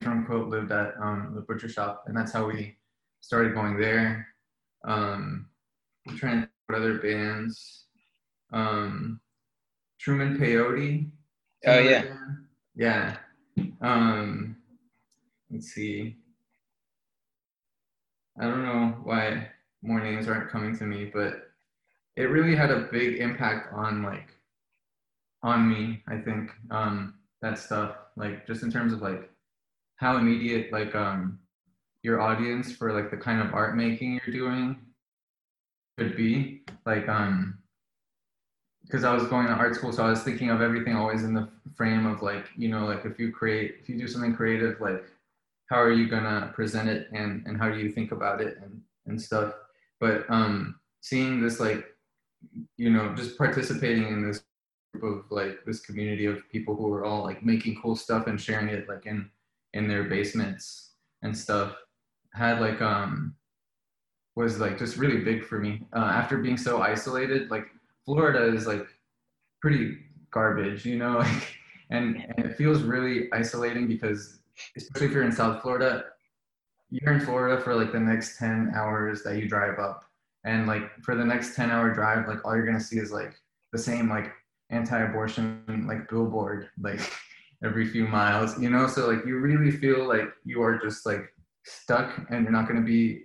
quote 0.02 0.16
unquote 0.16 0.48
lived 0.48 0.70
at 0.70 0.94
um, 1.00 1.32
the 1.34 1.40
butcher 1.40 1.68
shop, 1.68 2.04
and 2.06 2.16
that's 2.16 2.32
how 2.32 2.46
we 2.46 2.76
started 3.20 3.54
going 3.54 3.78
there. 3.78 4.28
Um, 4.84 5.46
I'm 6.08 6.16
trying 6.16 6.42
to 6.42 6.46
think 6.46 6.50
what 6.66 6.78
other 6.78 6.98
bands. 6.98 7.86
Um, 8.52 9.20
Truman 9.98 10.38
Peyote. 10.38 11.10
Oh 11.66 11.78
yeah. 11.78 12.02
Band. 12.02 12.46
Yeah. 12.76 13.16
Um, 13.80 14.56
let's 15.50 15.68
see. 15.68 16.16
I 18.40 18.44
don't 18.44 18.64
know 18.64 18.96
why 19.04 19.48
more 19.82 20.00
names 20.00 20.28
aren't 20.28 20.50
coming 20.50 20.76
to 20.78 20.84
me, 20.84 21.10
but 21.12 21.50
it 22.16 22.24
really 22.24 22.56
had 22.56 22.70
a 22.70 22.88
big 22.90 23.18
impact 23.18 23.72
on 23.72 24.02
like 24.02 24.28
on 25.42 25.68
me. 25.68 26.02
I 26.08 26.18
think 26.18 26.50
um, 26.70 27.14
that 27.42 27.58
stuff, 27.58 27.96
like 28.16 28.46
just 28.46 28.62
in 28.62 28.72
terms 28.72 28.92
of 28.92 29.02
like 29.02 29.30
how 29.96 30.16
immediate 30.16 30.72
like 30.72 30.94
um 30.94 31.38
your 32.02 32.20
audience 32.20 32.72
for 32.72 32.92
like 32.92 33.10
the 33.10 33.16
kind 33.16 33.40
of 33.40 33.54
art 33.54 33.76
making 33.76 34.20
you're 34.26 34.34
doing 34.34 34.76
could 35.96 36.16
be 36.16 36.62
like 36.84 37.08
um 37.08 37.58
because 38.84 39.04
I 39.04 39.12
was 39.14 39.24
going 39.24 39.46
to 39.46 39.52
art 39.52 39.74
school, 39.74 39.92
so 39.92 40.04
I 40.04 40.10
was 40.10 40.22
thinking 40.22 40.50
of 40.50 40.60
everything 40.60 40.94
always 40.94 41.24
in 41.24 41.34
the 41.34 41.48
frame 41.74 42.06
of 42.06 42.22
like, 42.22 42.46
you 42.56 42.68
know, 42.68 42.84
like 42.84 43.04
if 43.04 43.18
you 43.18 43.32
create, 43.32 43.76
if 43.80 43.88
you 43.88 43.98
do 43.98 44.06
something 44.06 44.34
creative, 44.34 44.80
like 44.80 45.04
how 45.70 45.80
are 45.80 45.92
you 45.92 46.06
gonna 46.08 46.52
present 46.54 46.88
it 46.88 47.08
and 47.12 47.46
and 47.46 47.56
how 47.56 47.70
do 47.70 47.78
you 47.78 47.90
think 47.90 48.12
about 48.12 48.40
it 48.40 48.58
and 48.62 48.80
and 49.06 49.20
stuff. 49.20 49.54
But 50.00 50.28
um, 50.28 50.78
seeing 51.00 51.40
this 51.40 51.60
like, 51.60 51.84
you 52.76 52.90
know, 52.90 53.14
just 53.14 53.38
participating 53.38 54.08
in 54.08 54.26
this 54.26 54.42
group 54.92 55.24
of 55.24 55.30
like 55.30 55.64
this 55.64 55.80
community 55.80 56.26
of 56.26 56.48
people 56.50 56.74
who 56.76 56.92
are 56.92 57.04
all 57.04 57.22
like 57.22 57.44
making 57.44 57.80
cool 57.80 57.96
stuff 57.96 58.26
and 58.26 58.40
sharing 58.40 58.68
it 58.68 58.88
like 58.88 59.06
in 59.06 59.28
in 59.72 59.88
their 59.88 60.04
basements 60.04 60.92
and 61.22 61.36
stuff 61.36 61.74
had 62.32 62.60
like 62.60 62.80
um 62.80 63.34
was 64.36 64.58
like 64.58 64.78
just 64.78 64.96
really 64.96 65.18
big 65.18 65.44
for 65.44 65.58
me 65.58 65.82
uh, 65.94 66.10
after 66.20 66.38
being 66.38 66.56
so 66.56 66.82
isolated 66.82 67.50
like 67.50 67.66
florida 68.04 68.52
is 68.54 68.66
like 68.66 68.86
pretty 69.60 69.98
garbage 70.30 70.84
you 70.84 70.96
know 70.96 71.20
and, 71.90 72.16
and 72.36 72.46
it 72.46 72.56
feels 72.56 72.82
really 72.82 73.28
isolating 73.32 73.86
because 73.86 74.40
especially 74.76 75.06
if 75.06 75.12
you're 75.12 75.24
in 75.24 75.32
south 75.32 75.62
florida 75.62 76.04
you're 76.90 77.14
in 77.14 77.20
florida 77.20 77.60
for 77.60 77.74
like 77.74 77.92
the 77.92 78.00
next 78.00 78.38
10 78.38 78.72
hours 78.74 79.22
that 79.22 79.36
you 79.36 79.48
drive 79.48 79.78
up 79.78 80.04
and 80.44 80.66
like 80.66 80.90
for 81.02 81.14
the 81.14 81.24
next 81.24 81.56
10 81.56 81.70
hour 81.70 81.92
drive 81.92 82.28
like 82.28 82.44
all 82.44 82.54
you're 82.54 82.66
gonna 82.66 82.80
see 82.80 82.98
is 82.98 83.12
like 83.12 83.34
the 83.72 83.78
same 83.78 84.08
like 84.08 84.32
anti-abortion 84.70 85.84
like 85.88 86.08
billboard 86.08 86.68
like 86.80 87.00
every 87.64 87.88
few 87.88 88.06
miles, 88.06 88.60
you 88.60 88.70
know? 88.70 88.86
So 88.86 89.10
like 89.10 89.24
you 89.26 89.38
really 89.38 89.70
feel 89.70 90.06
like 90.06 90.28
you 90.44 90.62
are 90.62 90.78
just 90.78 91.06
like 91.06 91.32
stuck 91.64 92.26
and 92.30 92.42
you're 92.42 92.52
not 92.52 92.68
going 92.68 92.80
to 92.80 92.86
be 92.86 93.24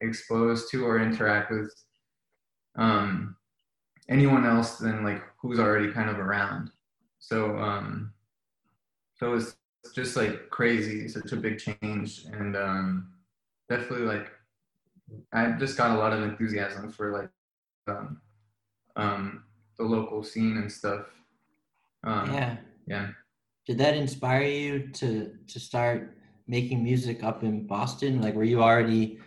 exposed 0.00 0.70
to 0.70 0.84
or 0.84 1.00
interact 1.00 1.50
with 1.50 1.72
um, 2.76 3.36
anyone 4.08 4.46
else 4.46 4.76
than 4.76 5.04
like 5.04 5.22
who's 5.38 5.58
already 5.58 5.92
kind 5.92 6.10
of 6.10 6.18
around. 6.18 6.70
So 7.18 7.56
um, 7.58 8.12
so 9.16 9.34
it's 9.34 9.56
just 9.94 10.16
like 10.16 10.50
crazy, 10.50 11.08
such 11.08 11.32
a 11.32 11.36
big 11.36 11.58
change, 11.58 12.24
and 12.32 12.56
um, 12.56 13.12
definitely 13.68 14.06
like 14.06 14.30
I 15.32 15.52
just 15.52 15.76
got 15.76 15.96
a 15.96 15.98
lot 15.98 16.12
of 16.12 16.22
enthusiasm 16.22 16.92
for 16.92 17.12
like 17.12 17.30
um, 17.88 18.20
um, 18.96 19.44
the 19.78 19.84
local 19.84 20.22
scene 20.22 20.56
and 20.58 20.70
stuff. 20.70 21.06
Um, 22.04 22.32
yeah. 22.32 22.56
Yeah 22.86 23.08
did 23.68 23.76
that 23.76 23.94
inspire 23.94 24.44
you 24.44 24.88
to 24.88 25.30
to 25.46 25.60
start 25.60 26.16
making 26.46 26.82
music 26.82 27.22
up 27.22 27.44
in 27.44 27.66
Boston? 27.66 28.22
Like, 28.22 28.34
were 28.34 28.42
you 28.42 28.62
already 28.62 29.18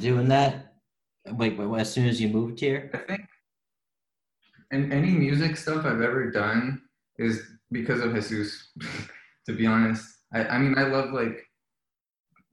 doing 0.00 0.26
that? 0.28 0.74
Like, 1.38 1.56
as 1.58 1.92
soon 1.92 2.08
as 2.08 2.20
you 2.20 2.28
moved 2.28 2.58
here? 2.58 2.90
I 2.92 2.98
think, 2.98 3.23
and 4.74 4.92
any 4.92 5.10
music 5.10 5.56
stuff 5.56 5.84
I've 5.84 6.00
ever 6.00 6.30
done 6.30 6.82
is 7.18 7.42
because 7.70 8.00
of 8.00 8.12
Jesus. 8.14 8.68
to 9.46 9.52
be 9.52 9.66
honest, 9.66 10.06
I, 10.32 10.44
I 10.46 10.58
mean, 10.58 10.76
I 10.78 10.84
love 10.84 11.12
like 11.12 11.46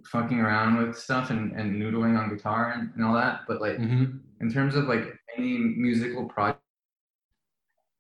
fucking 0.06 0.40
around 0.40 0.78
with 0.78 0.98
stuff 0.98 1.30
and, 1.30 1.54
and 1.54 1.82
noodling 1.82 2.18
on 2.18 2.30
guitar 2.36 2.74
and, 2.76 2.92
and 2.96 3.04
all 3.06 3.14
that, 3.16 3.42
but 3.48 3.62
like 3.62 3.78
mm-hmm. 3.78 4.18
in 4.42 4.52
terms 4.52 4.76
of 4.76 4.86
like 4.86 5.06
any 5.38 5.58
musical 5.58 6.26
project, 6.26 6.60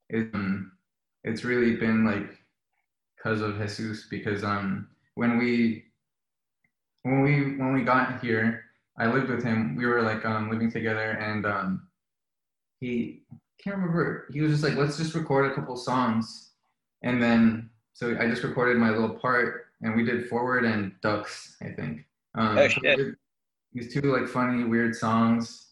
it, 0.09 0.29
um, 0.33 0.73
it's 1.23 1.43
really 1.43 1.75
been 1.75 2.05
like 2.05 2.37
because 3.15 3.41
of 3.41 3.57
Jesus 3.59 4.07
because 4.09 4.43
um 4.43 4.87
when 5.15 5.37
we 5.37 5.85
when 7.03 7.21
we 7.21 7.55
when 7.57 7.73
we 7.73 7.83
got 7.83 8.19
here 8.19 8.63
I 8.97 9.05
lived 9.05 9.29
with 9.29 9.43
him 9.43 9.75
we 9.75 9.85
were 9.85 10.01
like 10.01 10.25
um 10.25 10.49
living 10.49 10.71
together 10.71 11.11
and 11.11 11.45
um 11.45 11.87
he 12.79 13.23
can't 13.63 13.77
remember. 13.77 14.27
He 14.31 14.41
was 14.41 14.51
just 14.51 14.63
like 14.63 14.75
let's 14.75 14.97
just 14.97 15.15
record 15.15 15.51
a 15.51 15.55
couple 15.55 15.75
songs. 15.75 16.51
And 17.03 17.21
then 17.21 17.69
so 17.93 18.17
I 18.19 18.27
just 18.27 18.43
recorded 18.43 18.77
my 18.77 18.89
little 18.89 19.15
part 19.15 19.67
and 19.81 19.95
we 19.95 20.03
did 20.03 20.27
forward 20.27 20.65
and 20.65 20.93
ducks 21.01 21.57
I 21.61 21.69
think. 21.69 22.05
Um 22.35 22.57
oh, 22.57 22.67
shit. 22.67 23.15
these 23.73 23.93
two 23.93 24.01
like 24.01 24.27
funny 24.27 24.63
weird 24.63 24.95
songs. 24.95 25.67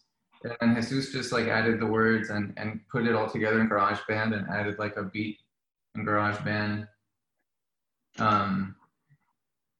And 0.62 0.74
Jesus 0.76 1.12
just 1.12 1.32
like 1.32 1.48
added 1.48 1.80
the 1.80 1.86
words 1.86 2.30
and 2.30 2.54
and 2.56 2.80
put 2.90 3.06
it 3.06 3.14
all 3.14 3.28
together 3.28 3.60
in 3.60 3.68
GarageBand 3.68 4.34
and 4.34 4.48
added 4.48 4.78
like 4.78 4.96
a 4.96 5.04
beat 5.04 5.38
in 5.94 6.04
GarageBand 6.04 6.86
um, 8.18 8.74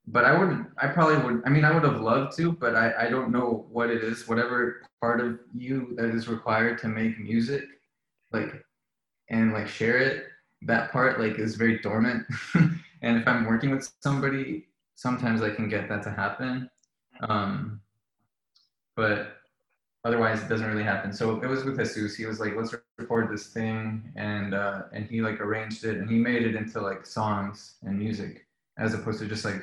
but 0.07 0.25
I 0.25 0.37
would, 0.37 0.67
I 0.79 0.89
probably 0.89 1.19
would, 1.19 1.43
I 1.45 1.51
mean, 1.51 1.65
I 1.65 1.73
would 1.73 1.85
have 1.85 2.01
loved 2.01 2.37
to, 2.39 2.53
but 2.53 2.75
I, 2.75 3.07
I 3.07 3.11
don't 3.11 3.31
know 3.31 3.67
what 3.71 3.91
it 3.91 4.03
is, 4.03 4.29
whatever 4.29 4.83
part 5.01 5.21
of 5.21 5.39
you 5.55 5.95
that 5.97 6.11
is 6.11 6.29
required 6.29 6.79
to 6.79 6.89
make 6.89 7.19
music, 7.19 7.65
like, 8.33 8.65
and 9.29 9.53
like 9.53 9.69
share 9.69 9.99
it, 9.99 10.27
that 10.63 10.93
part 10.93 11.21
like 11.21 11.39
is 11.39 11.57
very 11.57 11.79
dormant. 11.79 12.27
and 12.55 13.17
if 13.17 13.27
I'm 13.27 13.47
working 13.47 13.71
with 13.71 13.91
somebody, 14.01 14.67
sometimes 14.95 15.43
I 15.43 15.51
can 15.51 15.69
get 15.69 15.89
that 15.89 16.03
to 16.05 16.11
happen. 16.11 16.69
Um, 17.23 17.81
but 18.97 19.37
otherwise 20.05 20.43
it 20.43 20.49
doesn't 20.49 20.67
really 20.67 20.83
happen. 20.83 21.13
So 21.13 21.41
it 21.43 21.47
was 21.47 21.65
with 21.65 21.79
Jesus. 21.79 22.17
He 22.17 22.27
was 22.27 22.41
like, 22.41 22.55
let's 22.57 22.75
record 22.99 23.31
this 23.33 23.49
thing. 23.49 24.13
And, 24.17 24.55
uh, 24.55 24.83
and 24.93 25.07
he 25.07 25.21
like 25.21 25.41
arranged 25.41 25.85
it 25.85 25.99
and 25.99 26.11
he 26.11 26.19
made 26.19 26.43
it 26.43 26.55
into 26.55 26.81
like 26.81 27.07
songs 27.07 27.77
and 27.83 27.99
music 27.99 28.47
as 28.79 28.95
opposed 28.95 29.21
to 29.21 29.27
just 29.27 29.45
like 29.45 29.63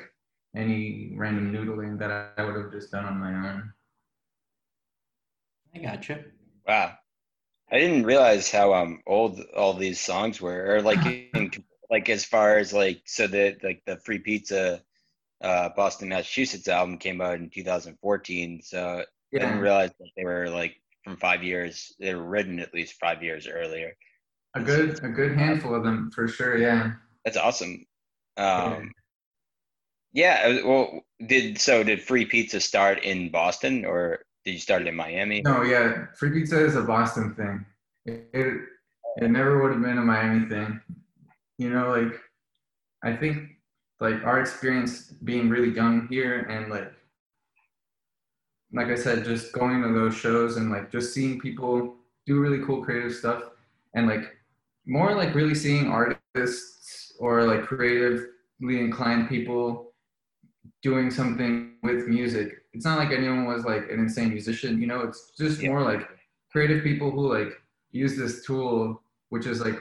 any 0.54 1.12
random 1.16 1.52
noodling 1.52 1.98
that 1.98 2.34
I, 2.36 2.44
would 2.44 2.56
have 2.56 2.72
just 2.72 2.90
done 2.90 3.04
on 3.04 3.18
my 3.18 3.32
own. 3.32 3.72
I 5.74 5.78
gotcha. 5.78 6.24
Wow. 6.66 6.94
I 7.70 7.78
didn't 7.78 8.04
realize 8.04 8.50
how 8.50 8.74
um 8.74 9.00
old 9.06 9.40
all 9.56 9.74
these 9.74 10.00
songs 10.00 10.40
were, 10.40 10.76
or 10.76 10.82
like 10.82 11.04
in, 11.34 11.50
like 11.90 12.08
as 12.08 12.24
far 12.24 12.58
as 12.58 12.72
like 12.72 13.02
so 13.06 13.26
that 13.26 13.62
like 13.62 13.82
the 13.86 13.96
Free 13.98 14.18
Pizza, 14.18 14.82
uh, 15.42 15.70
Boston, 15.76 16.08
Massachusetts 16.08 16.68
album 16.68 16.98
came 16.98 17.20
out 17.20 17.34
in 17.34 17.50
2014. 17.50 18.62
So 18.62 19.04
yeah. 19.32 19.42
I 19.42 19.46
didn't 19.46 19.62
realize 19.62 19.90
that 19.98 20.10
they 20.16 20.24
were 20.24 20.48
like 20.50 20.80
from 21.04 21.16
five 21.16 21.42
years. 21.42 21.94
They 21.98 22.14
were 22.14 22.24
written 22.24 22.58
at 22.60 22.74
least 22.74 22.94
five 23.00 23.22
years 23.22 23.46
earlier. 23.46 23.94
A 24.54 24.62
good, 24.62 25.02
a 25.04 25.08
good 25.08 25.36
handful 25.36 25.74
of 25.74 25.84
them 25.84 26.10
for 26.14 26.26
sure. 26.26 26.56
Yeah. 26.56 26.92
That's 27.24 27.36
awesome. 27.36 27.84
Um, 28.36 28.92
yeah. 30.12 30.48
yeah. 30.48 30.64
Well, 30.64 31.02
did 31.24 31.58
so? 31.58 31.82
Did 31.82 32.02
Free 32.02 32.24
Pizza 32.24 32.60
start 32.60 33.04
in 33.04 33.30
Boston, 33.30 33.84
or 33.84 34.20
did 34.48 34.54
you 34.54 34.60
start 34.60 34.86
in 34.86 34.94
Miami? 34.94 35.42
No. 35.42 35.62
Yeah. 35.62 36.06
Free 36.16 36.30
Pizza 36.30 36.64
is 36.64 36.74
a 36.74 36.80
Boston 36.80 37.34
thing. 37.34 37.66
It, 38.06 38.62
it 39.18 39.30
never 39.30 39.62
would 39.62 39.72
have 39.72 39.82
been 39.82 39.98
a 39.98 40.02
Miami 40.02 40.48
thing. 40.48 40.80
You 41.58 41.68
know, 41.68 41.90
like 41.90 42.18
I 43.02 43.14
think 43.14 43.50
like 44.00 44.24
our 44.24 44.40
experience 44.40 45.12
being 45.22 45.50
really 45.50 45.68
young 45.68 46.08
here 46.08 46.40
and 46.48 46.70
like 46.70 46.90
like 48.72 48.86
I 48.88 48.94
said, 48.94 49.24
just 49.24 49.52
going 49.52 49.82
to 49.82 49.92
those 49.92 50.14
shows 50.14 50.56
and 50.56 50.70
like 50.70 50.90
just 50.90 51.12
seeing 51.12 51.38
people 51.38 51.96
do 52.26 52.40
really 52.40 52.64
cool 52.64 52.82
creative 52.82 53.14
stuff 53.14 53.42
and 53.94 54.06
like 54.06 54.34
more 54.86 55.14
like 55.14 55.34
really 55.34 55.54
seeing 55.54 55.88
artists 55.90 57.12
or 57.18 57.44
like 57.44 57.64
creatively 57.64 58.80
inclined 58.80 59.28
people 59.28 59.87
doing 60.82 61.10
something 61.10 61.74
with 61.82 62.06
music. 62.06 62.62
It's 62.72 62.84
not 62.84 62.98
like 62.98 63.10
anyone 63.10 63.46
was 63.46 63.64
like 63.64 63.90
an 63.90 64.00
insane 64.00 64.30
musician, 64.30 64.80
you 64.80 64.86
know, 64.86 65.00
it's 65.00 65.32
just 65.36 65.60
yeah. 65.60 65.70
more 65.70 65.82
like 65.82 66.08
creative 66.52 66.82
people 66.82 67.10
who 67.10 67.32
like 67.32 67.60
use 67.90 68.16
this 68.16 68.44
tool, 68.44 69.02
which 69.30 69.46
is 69.46 69.60
like 69.60 69.78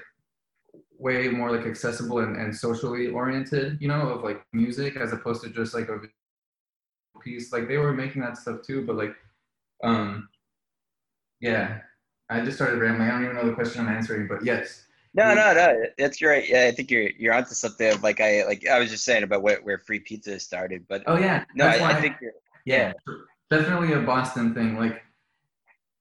way 0.98 1.30
more 1.30 1.56
like 1.56 1.66
accessible 1.66 2.20
and, 2.20 2.36
and 2.36 2.56
socially 2.56 3.08
oriented, 3.08 3.78
you 3.80 3.88
know, 3.88 4.10
of 4.10 4.24
like 4.24 4.44
music 4.54 4.98
as 4.98 5.14
opposed 5.14 5.44
to 5.44 5.50
just 5.50 5.74
like 5.74 5.90
a 5.90 6.00
piece. 7.22 7.52
Like 7.54 7.68
they 7.68 7.78
were 7.78 7.94
making 7.94 8.22
that 8.24 8.38
stuff 8.38 8.62
too, 8.66 8.86
but 8.86 8.96
like, 8.96 9.16
um, 9.84 10.28
yeah, 11.40 11.80
I 12.30 12.42
just 12.42 12.58
started 12.58 12.80
rambling. 12.80 13.10
I 13.10 13.12
don't 13.12 13.24
even 13.24 13.36
know 13.36 13.48
the 13.48 13.54
question 13.54 13.82
I'm 13.82 13.94
answering, 13.94 14.28
but 14.28 14.44
yes. 14.44 14.87
No, 15.14 15.34
no, 15.34 15.54
no. 15.54 15.84
That's 15.98 16.22
right. 16.22 16.48
Yeah, 16.48 16.66
I 16.66 16.72
think 16.72 16.92
you're 16.92 17.10
you're 17.18 17.34
onto 17.34 17.54
something. 17.54 18.00
Like 18.02 18.22
I 18.22 18.44
like 18.46 18.68
I 18.68 18.80
was 18.80 18.90
just 18.90 19.04
saying 19.04 19.24
about 19.24 19.42
where, 19.42 19.62
where 19.62 19.80
free 19.80 20.00
pizza 20.00 20.40
started, 20.40 20.86
but 20.88 21.04
oh 21.08 21.18
yeah, 21.18 21.44
no, 21.56 21.66
I, 21.66 21.98
I, 21.98 22.02
think 22.02 22.18
you're 22.22 22.34
yeah, 22.66 22.94
definitely 23.50 23.94
a 23.94 24.00
Boston 24.00 24.54
thing. 24.54 24.78
Like, 24.78 25.02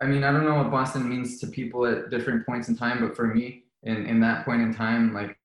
I 0.03 0.07
mean, 0.07 0.25
I 0.25 0.33
don't 0.33 0.45
know 0.45 0.57
what 0.57 0.71
Boston 0.71 1.09
means 1.09 1.41
to 1.41 1.47
people 1.47 1.87
at 1.87 2.11
different 2.11 2.45
points 2.45 2.69
in 2.69 2.77
time, 2.77 3.01
but 3.01 3.17
for 3.17 3.27
me, 3.27 3.65
in 3.85 4.07
in 4.07 4.21
that 4.21 4.45
point 4.45 4.63
in 4.63 4.75
time, 4.75 5.15
like 5.15 5.39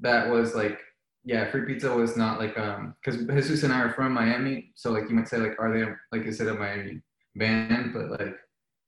that 0.00 0.28
was 0.28 0.54
like 0.54 0.80
yeah, 1.24 1.50
free 1.50 1.64
pizza 1.64 1.90
was 1.90 2.16
not 2.16 2.38
like 2.38 2.58
um 2.58 2.94
because 3.02 3.24
Jesus 3.24 3.62
and 3.62 3.72
I 3.72 3.80
are 3.80 3.92
from 3.92 4.12
Miami, 4.12 4.72
so 4.74 4.90
like 4.90 5.08
you 5.08 5.14
might 5.14 5.28
say 5.28 5.38
like 5.38 5.58
are 5.58 5.72
they 5.72 5.84
like 6.16 6.26
is 6.26 6.40
it 6.40 6.48
a 6.48 6.54
Miami 6.54 7.00
band? 7.34 7.92
But 7.94 8.10
like 8.10 8.36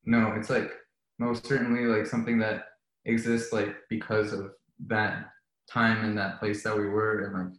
no, 0.04 0.32
it's 0.36 0.50
like 0.50 0.70
most 1.18 1.46
certainly 1.46 1.86
like 1.86 2.06
something 2.06 2.38
that 2.40 2.64
exists 3.06 3.52
like 3.52 3.74
because 3.88 4.32
of 4.32 4.50
that 4.86 5.30
time 5.70 6.04
and 6.04 6.16
that 6.18 6.38
place 6.38 6.62
that 6.62 6.76
we 6.76 6.86
were 6.86 7.24
and 7.24 7.34
like 7.34 7.58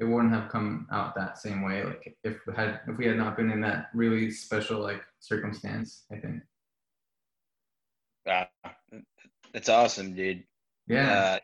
it 0.00 0.04
wouldn't 0.04 0.32
have 0.32 0.48
come 0.50 0.86
out 0.92 1.14
that 1.14 1.38
same 1.38 1.62
way 1.62 1.84
like 1.84 2.16
if 2.24 2.36
we 2.46 2.54
had 2.54 2.80
if 2.88 2.96
we 2.96 3.06
had 3.06 3.16
not 3.16 3.36
been 3.36 3.50
in 3.50 3.60
that 3.60 3.86
really 3.94 4.30
special 4.30 4.80
like 4.80 5.02
circumstance 5.20 6.04
i 6.12 6.16
think. 6.16 6.40
Wow 8.26 8.48
that's 9.52 9.68
awesome 9.68 10.14
dude. 10.14 10.44
Yeah. 10.86 11.12
Uh, 11.12 11.38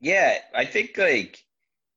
yeah 0.00 0.38
i 0.54 0.64
think 0.64 0.96
like 0.98 1.38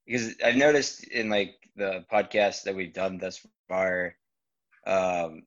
because 0.06 0.36
i've 0.44 0.56
noticed 0.56 1.04
in 1.06 1.30
like 1.30 1.56
the 1.76 2.06
podcast 2.12 2.64
that 2.64 2.76
we've 2.76 2.94
done 2.94 3.18
thus 3.18 3.46
far 3.68 4.16
um 4.88 5.44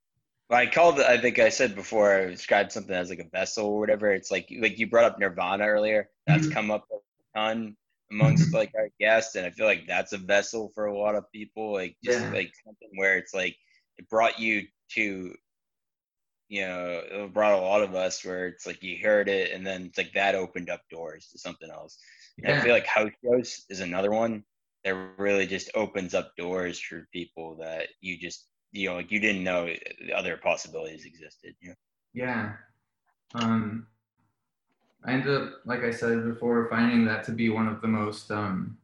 I 0.55 0.67
called. 0.67 1.01
I 1.01 1.19
think 1.19 1.39
I 1.39 1.49
said 1.49 1.75
before. 1.75 2.15
I 2.15 2.27
described 2.27 2.73
something 2.73 2.95
as 2.95 3.11
like 3.11 3.21
a 3.21 3.29
vessel 3.31 3.67
or 3.67 3.79
whatever. 3.81 4.13
It's 4.13 4.31
like 4.31 4.53
like 4.61 4.79
you 4.79 4.87
brought 4.87 5.05
up 5.05 5.19
Nirvana 5.19 5.65
earlier. 5.65 6.09
That's 6.27 6.45
mm-hmm. 6.45 6.53
come 6.53 6.71
up 6.71 6.87
a 6.93 7.39
ton 7.39 7.77
amongst 8.11 8.47
mm-hmm. 8.47 8.57
like 8.57 8.73
our 8.77 8.89
guests, 9.01 9.35
and 9.35 9.47
I 9.47 9.51
feel 9.51 9.67
like 9.67 9.87
that's 9.87 10.13
a 10.13 10.19
vessel 10.19 10.71
for 10.75 10.87
a 10.87 10.99
lot 10.99 11.15
of 11.15 11.31
people. 11.33 11.73
Like 11.73 11.97
just 12.05 12.21
yeah. 12.21 12.33
like 12.33 12.53
something 12.65 12.91
where 12.95 13.17
it's 13.19 13.35
like 13.35 13.57
it 13.99 14.09
brought 14.09 14.39
you 14.39 14.67
to, 14.93 15.35
you 16.49 16.61
know, 16.61 17.03
it 17.05 17.33
brought 17.33 17.59
a 17.59 17.63
lot 17.63 17.83
of 17.83 17.95
us 17.95 18.25
where 18.25 18.49
it's 18.49 18.67
like 18.67 18.83
you 18.83 18.99
heard 19.03 19.29
it, 19.29 19.53
and 19.53 19.67
then 19.67 19.87
it's 19.87 19.99
like 19.99 20.13
that 20.15 20.35
opened 20.35 20.71
up 20.71 20.83
doors 20.91 21.29
to 21.33 21.39
something 21.39 21.71
else. 21.71 21.99
Yeah. 22.39 22.59
I 22.59 22.61
feel 22.61 22.73
like 22.73 22.87
house 22.87 23.11
shows 23.25 23.65
is 23.69 23.81
another 23.81 24.11
one 24.11 24.45
that 24.85 24.95
really 25.17 25.47
just 25.47 25.71
opens 25.75 26.15
up 26.15 26.35
doors 26.37 26.81
for 26.81 27.09
people 27.13 27.57
that 27.61 27.89
you 28.01 28.19
just 28.19 28.49
you 28.73 28.89
know, 28.89 28.97
like 28.97 29.11
you 29.11 29.21
didn't 29.21 29.45
know 29.45 29.69
other 30.15 30.37
possibilities 30.37 31.05
existed. 31.05 31.55
You 31.61 31.71
know? 31.71 31.75
Yeah. 32.15 32.53
Um, 33.35 33.87
I 35.05 35.13
ended 35.13 35.35
up, 35.35 35.53
like 35.65 35.83
I 35.83 35.91
said 35.91 36.25
before, 36.25 36.69
finding 36.71 37.05
that 37.07 37.25
to 37.25 37.33
be 37.33 37.49
one 37.49 37.69
of 37.69 37.81
the 37.81 37.89
most 37.89 38.31
um, 38.31 38.79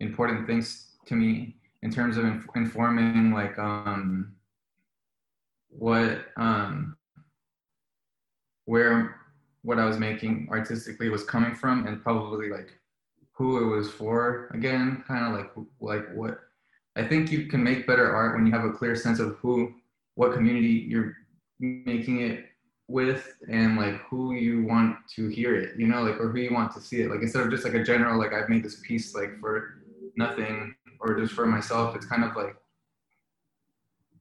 important 0.00 0.46
things 0.46 0.96
to 1.06 1.14
me 1.14 1.56
in 1.82 1.90
terms 1.90 2.16
of 2.16 2.24
inf- 2.24 2.46
informing, 2.54 3.32
like, 3.32 3.58
um, 3.58 4.34
what, 5.68 6.26
um, 6.36 6.96
where 8.64 9.16
what 9.62 9.78
I 9.78 9.84
was 9.84 9.98
making 9.98 10.48
artistically 10.50 11.08
was 11.08 11.24
coming 11.24 11.54
from, 11.54 11.86
and 11.86 12.02
probably 12.02 12.50
like 12.50 12.72
who 13.32 13.62
it 13.62 13.76
was 13.76 13.90
for. 13.90 14.50
Again, 14.54 15.04
kind 15.06 15.26
of 15.26 15.38
like 15.38 15.50
like 15.80 16.14
what 16.14 16.40
I 16.96 17.04
think 17.06 17.30
you 17.30 17.46
can 17.46 17.62
make 17.62 17.86
better 17.86 18.14
art 18.14 18.34
when 18.34 18.46
you 18.46 18.52
have 18.52 18.64
a 18.64 18.72
clear 18.72 18.96
sense 18.96 19.20
of 19.20 19.36
who, 19.36 19.74
what 20.14 20.32
community 20.32 20.86
you're 20.88 21.14
making 21.60 22.20
it 22.22 22.46
with 22.88 23.36
and 23.48 23.76
like 23.76 23.94
who 24.02 24.34
you 24.34 24.64
want 24.64 24.96
to 25.14 25.28
hear 25.28 25.54
it, 25.54 25.78
you 25.78 25.86
know, 25.86 26.02
like, 26.02 26.20
or 26.20 26.28
who 26.28 26.38
you 26.38 26.52
want 26.52 26.72
to 26.74 26.80
see 26.80 27.00
it. 27.02 27.10
Like, 27.10 27.22
instead 27.22 27.42
of 27.42 27.50
just 27.50 27.64
like 27.64 27.74
a 27.74 27.84
general, 27.84 28.18
like, 28.18 28.32
I've 28.32 28.48
made 28.48 28.64
this 28.64 28.80
piece 28.80 29.14
like 29.14 29.38
for 29.40 29.82
nothing 30.16 30.74
or 30.98 31.18
just 31.18 31.32
for 31.32 31.46
myself, 31.46 31.94
it's 31.94 32.06
kind 32.06 32.24
of 32.24 32.34
like 32.34 32.56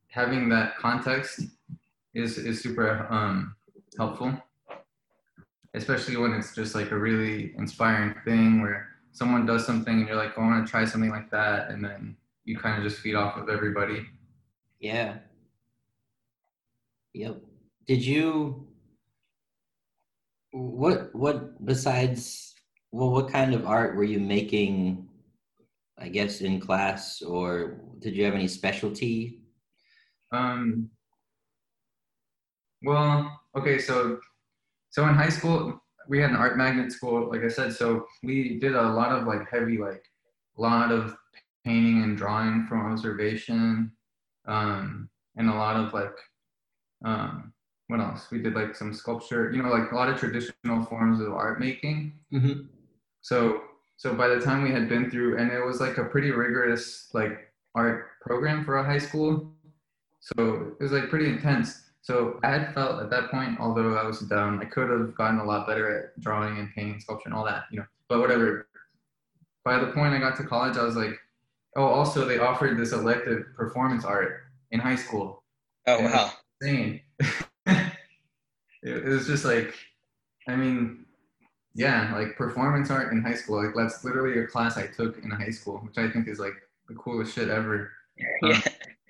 having 0.08 0.50
that 0.50 0.78
context 0.78 1.42
is, 2.14 2.38
is 2.38 2.62
super 2.62 3.08
um, 3.10 3.56
helpful, 3.98 4.34
especially 5.74 6.18
when 6.18 6.34
it's 6.34 6.54
just 6.54 6.76
like 6.76 6.92
a 6.92 6.98
really 6.98 7.54
inspiring 7.58 8.16
thing 8.26 8.62
where 8.62 8.88
someone 9.12 9.46
does 9.46 9.66
something 9.66 10.00
and 10.00 10.08
you're 10.08 10.16
like, 10.16 10.38
I 10.38 10.42
want 10.42 10.66
to 10.66 10.70
try 10.70 10.86
something 10.86 11.10
like 11.10 11.30
that. 11.32 11.70
And 11.70 11.84
then 11.84 12.16
you 12.50 12.58
kind 12.58 12.80
of 12.80 12.84
just 12.84 13.00
feed 13.00 13.14
off 13.14 13.38
of 13.38 13.48
everybody. 13.48 14.04
Yeah. 14.80 15.18
Yep. 17.14 17.38
Did 17.86 18.04
you 18.04 18.68
what 20.52 21.14
what 21.14 21.64
besides 21.64 22.56
well 22.92 23.12
what 23.12 23.30
kind 23.30 23.54
of 23.54 23.68
art 23.68 23.96
were 23.96 24.04
you 24.04 24.20
making 24.20 25.08
I 26.00 26.10
guess 26.10 26.42
in 26.42 26.60
class 26.60 27.22
or 27.22 27.82
did 28.00 28.16
you 28.16 28.26
have 28.26 28.34
any 28.34 28.48
specialty? 28.48 29.44
Um 30.32 30.90
well, 32.82 33.42
okay, 33.56 33.78
so 33.78 34.20
so 34.90 35.08
in 35.08 35.14
high 35.14 35.30
school 35.30 35.80
we 36.08 36.20
had 36.20 36.32
an 36.32 36.36
art 36.36 36.58
magnet 36.58 36.92
school, 36.92 37.30
like 37.30 37.44
I 37.44 37.48
said, 37.48 37.74
so 37.74 38.08
we 38.24 38.58
did 38.58 38.74
a 38.74 38.90
lot 38.90 39.12
of 39.12 39.28
like 39.28 39.48
heavy 39.52 39.78
like 39.78 40.04
a 40.58 40.62
lot 40.62 40.92
of 40.92 41.16
painting 41.70 42.02
and 42.04 42.18
drawing 42.18 42.66
from 42.66 42.92
observation, 42.92 43.92
um, 44.48 45.08
and 45.36 45.50
a 45.50 45.54
lot 45.54 45.76
of 45.76 45.94
like, 45.94 46.18
um, 47.06 47.54
what 47.88 48.00
else? 48.00 48.32
We 48.32 48.40
did 48.40 48.56
like 48.56 48.76
some 48.76 48.92
sculpture, 48.92 49.52
you 49.52 49.62
know, 49.62 49.70
like 49.70 49.92
a 49.92 49.96
lot 49.96 50.10
of 50.10 50.20
traditional 50.20 50.84
forms 50.86 51.22
of 51.22 51.32
art 51.32 51.60
making. 51.60 52.14
Mm-hmm. 52.34 52.62
So, 53.22 53.62
so 53.98 54.16
by 54.16 54.30
the 54.30 54.40
time 54.40 54.64
we 54.64 54.72
had 54.72 54.90
been 54.90 55.12
through, 55.12 55.38
and 55.38 55.52
it 55.52 55.64
was 55.64 55.80
like 55.80 55.98
a 56.00 56.06
pretty 56.06 56.32
rigorous 56.32 57.10
like 57.14 57.54
art 57.76 58.08
program 58.22 58.66
for 58.66 58.78
a 58.78 58.84
high 58.84 58.98
school. 58.98 59.54
So 60.20 60.74
it 60.80 60.84
was 60.84 60.92
like 60.92 61.10
pretty 61.10 61.28
intense. 61.28 61.84
So 62.02 62.40
I 62.44 62.50
had 62.50 62.74
felt 62.74 63.02
at 63.04 63.12
that 63.12 63.30
point, 63.30 63.60
although 63.60 63.96
I 63.96 64.04
was 64.04 64.22
down, 64.22 64.60
I 64.60 64.66
could 64.66 64.90
have 64.90 65.16
gotten 65.16 65.40
a 65.40 65.46
lot 65.46 65.68
better 65.68 65.86
at 65.98 66.20
drawing 66.20 66.58
and 66.58 66.74
painting, 66.74 67.00
sculpture, 67.00 67.30
and 67.30 67.36
all 67.38 67.46
that, 67.46 67.66
you 67.72 67.78
know. 67.80 67.86
But 68.08 68.22
whatever. 68.22 68.68
By 69.64 69.78
the 69.78 69.92
point 69.92 70.16
I 70.16 70.20
got 70.20 70.36
to 70.38 70.44
college, 70.44 70.78
I 70.78 70.84
was 70.84 70.96
like, 70.96 71.20
Oh, 71.76 71.86
also 71.86 72.26
they 72.26 72.40
offered 72.40 72.78
this 72.78 72.92
elective 72.92 73.46
performance 73.56 74.04
art 74.06 74.42
in 74.72 74.80
high 74.80 74.96
school. 74.96 75.44
Oh 75.88 76.02
wow! 76.02 76.32
Insane. 76.62 77.02
it, 77.66 77.94
it 78.84 79.06
was 79.06 79.28
just 79.28 79.46
like, 79.46 79.74
I 80.48 80.56
mean, 80.56 81.06
yeah, 81.76 82.14
like 82.16 82.36
performance 82.36 82.90
art 82.90 83.14
in 83.14 83.22
high 83.22 83.36
school. 83.36 83.64
Like 83.64 83.76
that's 83.76 84.04
literally 84.04 84.40
a 84.40 84.48
class 84.48 84.78
I 84.78 84.88
took 84.88 85.24
in 85.24 85.30
high 85.30 85.52
school, 85.52 85.78
which 85.80 85.98
I 85.98 86.10
think 86.10 86.28
is 86.28 86.40
like 86.40 86.54
the 86.88 86.96
coolest 86.96 87.34
shit 87.36 87.50
ever. 87.50 87.92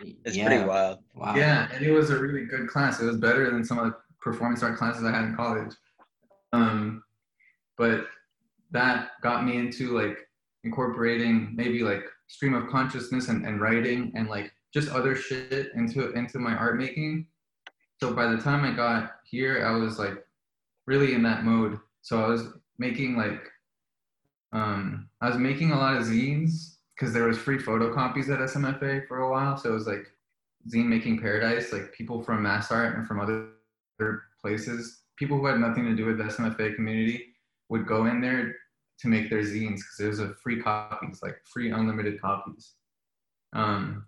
Yeah, 0.02 0.16
it's 0.24 0.38
yeah. 0.38 0.48
pretty 0.48 0.64
wild. 0.64 1.00
Wow. 1.14 1.36
Yeah, 1.36 1.68
and 1.74 1.84
it 1.84 1.92
was 1.92 2.10
a 2.10 2.18
really 2.18 2.46
good 2.46 2.70
class. 2.70 3.02
It 3.02 3.06
was 3.06 3.18
better 3.18 3.52
than 3.52 3.66
some 3.66 3.80
of 3.80 3.88
the 3.88 3.98
performance 4.22 4.64
art 4.64 4.78
classes 4.78 5.04
I 5.04 5.12
had 5.12 5.26
in 5.26 5.36
college. 5.36 5.74
Um, 6.54 7.04
but 7.78 8.08
that 8.72 9.10
got 9.22 9.44
me 9.44 9.58
into 9.58 9.98
like 9.98 10.18
incorporating 10.64 11.54
maybe 11.54 11.84
like 11.84 12.06
stream 12.30 12.54
of 12.54 12.70
consciousness 12.70 13.28
and, 13.28 13.46
and 13.46 13.60
writing 13.60 14.14
and 14.16 14.30
like 14.30 14.54
just 14.74 14.90
other 14.90 15.16
shit 15.16 15.72
into 15.76 16.12
into 16.14 16.40
my 16.40 16.56
art 16.56 16.78
making. 16.78 17.26
So 18.00 18.14
by 18.14 18.28
the 18.28 18.38
time 18.38 18.64
I 18.64 18.72
got 18.72 19.16
here, 19.26 19.66
I 19.66 19.72
was 19.72 20.00
like 20.00 20.24
really 20.88 21.14
in 21.14 21.24
that 21.24 21.44
mode. 21.44 21.80
So 22.02 22.24
I 22.24 22.28
was 22.28 22.48
making 22.78 23.18
like 23.18 23.42
um 24.54 25.10
I 25.22 25.28
was 25.28 25.38
making 25.38 25.72
a 25.72 25.78
lot 25.78 25.98
of 25.98 26.04
zines 26.04 26.78
because 26.96 27.14
there 27.14 27.28
was 27.28 27.38
free 27.38 27.58
photocopies 27.58 28.30
at 28.30 28.40
SMFA 28.40 29.08
for 29.08 29.20
a 29.20 29.32
while. 29.32 29.58
So 29.58 29.72
it 29.72 29.74
was 29.74 29.88
like 29.88 30.06
zine 30.72 30.86
making 30.86 31.20
paradise, 31.20 31.74
like 31.74 31.92
people 31.94 32.22
from 32.22 32.44
mass 32.44 32.72
art 32.72 32.96
and 32.96 33.08
from 33.08 33.20
other 33.20 33.50
places, 34.40 35.02
people 35.18 35.38
who 35.38 35.48
had 35.48 35.60
nothing 35.60 35.86
to 35.86 35.96
do 35.96 36.06
with 36.06 36.18
the 36.18 36.26
SMFA 36.26 36.76
community 36.76 37.34
would 37.70 37.88
go 37.88 38.06
in 38.06 38.22
there 38.22 38.56
to 39.00 39.08
make 39.08 39.30
their 39.30 39.42
zines 39.42 39.78
because 39.78 40.00
it 40.00 40.08
was 40.08 40.20
a 40.20 40.34
free 40.36 40.62
copies, 40.62 41.22
like 41.24 41.38
free 41.46 41.72
unlimited 41.72 42.22
copies. 42.22 42.74
Um, 43.54 44.06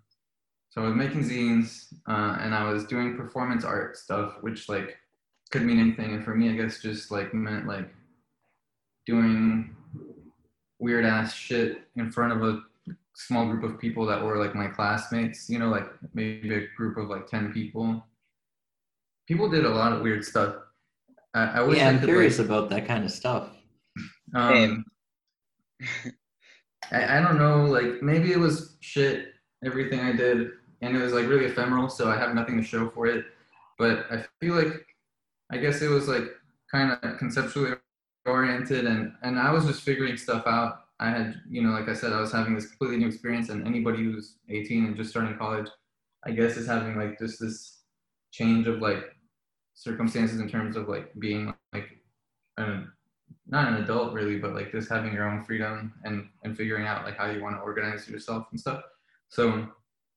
so 0.70 0.82
I 0.82 0.86
was 0.86 0.94
making 0.94 1.24
zines 1.24 1.92
uh, 2.08 2.38
and 2.40 2.54
I 2.54 2.70
was 2.70 2.84
doing 2.84 3.16
performance 3.16 3.64
art 3.64 3.96
stuff, 3.96 4.34
which 4.40 4.68
like 4.68 4.96
could 5.50 5.62
mean 5.62 5.78
anything. 5.78 6.14
And 6.14 6.24
for 6.24 6.34
me, 6.34 6.50
I 6.50 6.54
guess 6.54 6.80
just 6.80 7.10
like 7.10 7.34
meant 7.34 7.66
like 7.66 7.88
doing 9.06 9.74
weird 10.78 11.04
ass 11.04 11.34
shit 11.34 11.82
in 11.96 12.10
front 12.10 12.32
of 12.32 12.42
a 12.42 12.62
small 13.14 13.46
group 13.46 13.62
of 13.62 13.78
people 13.78 14.06
that 14.06 14.22
were 14.22 14.38
like 14.38 14.54
my 14.54 14.66
classmates, 14.66 15.48
you 15.48 15.58
know, 15.58 15.68
like 15.68 15.88
maybe 16.14 16.54
a 16.54 16.66
group 16.76 16.96
of 16.96 17.08
like 17.08 17.26
10 17.26 17.52
people. 17.52 18.04
People 19.28 19.48
did 19.48 19.64
a 19.64 19.70
lot 19.70 19.92
of 19.92 20.02
weird 20.02 20.24
stuff. 20.24 20.56
I, 21.34 21.44
I 21.44 21.72
yeah, 21.72 21.88
I'm 21.88 21.98
could, 21.98 22.08
curious 22.08 22.38
like, 22.38 22.46
about 22.46 22.70
that 22.70 22.86
kind 22.86 23.04
of 23.04 23.10
stuff. 23.10 23.50
Um, 24.34 24.84
I, 26.92 27.18
I 27.18 27.20
don't 27.20 27.38
know, 27.38 27.64
like 27.66 28.02
maybe 28.02 28.32
it 28.32 28.38
was 28.38 28.76
shit, 28.80 29.28
everything 29.64 30.00
I 30.00 30.12
did, 30.12 30.50
and 30.80 30.96
it 30.96 31.00
was 31.00 31.12
like 31.12 31.26
really 31.26 31.46
ephemeral, 31.46 31.88
so 31.88 32.10
I 32.10 32.16
have 32.16 32.34
nothing 32.34 32.56
to 32.56 32.62
show 32.62 32.90
for 32.90 33.06
it. 33.06 33.24
But 33.78 34.06
I 34.10 34.24
feel 34.40 34.54
like, 34.54 34.86
I 35.50 35.58
guess 35.58 35.82
it 35.82 35.88
was 35.88 36.08
like 36.08 36.24
kind 36.70 36.98
of 37.02 37.18
conceptually 37.18 37.72
oriented, 38.26 38.86
and 38.86 39.12
and 39.22 39.38
I 39.38 39.52
was 39.52 39.66
just 39.66 39.82
figuring 39.82 40.16
stuff 40.16 40.46
out. 40.46 40.80
I 41.00 41.10
had, 41.10 41.40
you 41.48 41.62
know, 41.62 41.70
like 41.70 41.88
I 41.88 41.94
said, 41.94 42.12
I 42.12 42.20
was 42.20 42.32
having 42.32 42.54
this 42.54 42.66
completely 42.66 42.98
new 42.98 43.08
experience, 43.08 43.48
and 43.48 43.66
anybody 43.66 44.04
who's 44.04 44.36
18 44.48 44.84
and 44.84 44.96
just 44.96 45.10
starting 45.10 45.36
college, 45.36 45.68
I 46.24 46.30
guess, 46.32 46.56
is 46.56 46.66
having 46.66 46.96
like 46.96 47.18
just 47.18 47.40
this 47.40 47.80
change 48.32 48.66
of 48.66 48.80
like 48.80 49.04
circumstances 49.74 50.40
in 50.40 50.48
terms 50.48 50.76
of 50.76 50.88
like 50.88 51.12
being 51.18 51.52
like 51.72 51.88
an 52.58 52.92
not 53.46 53.68
an 53.68 53.82
adult 53.82 54.12
really, 54.12 54.38
but 54.38 54.54
like 54.54 54.72
just 54.72 54.88
having 54.88 55.12
your 55.12 55.28
own 55.28 55.44
freedom 55.44 55.92
and 56.04 56.28
and 56.44 56.56
figuring 56.56 56.86
out 56.86 57.04
like 57.04 57.16
how 57.16 57.30
you 57.30 57.42
want 57.42 57.56
to 57.56 57.60
organize 57.60 58.08
yourself 58.08 58.46
and 58.50 58.60
stuff. 58.60 58.82
So 59.28 59.66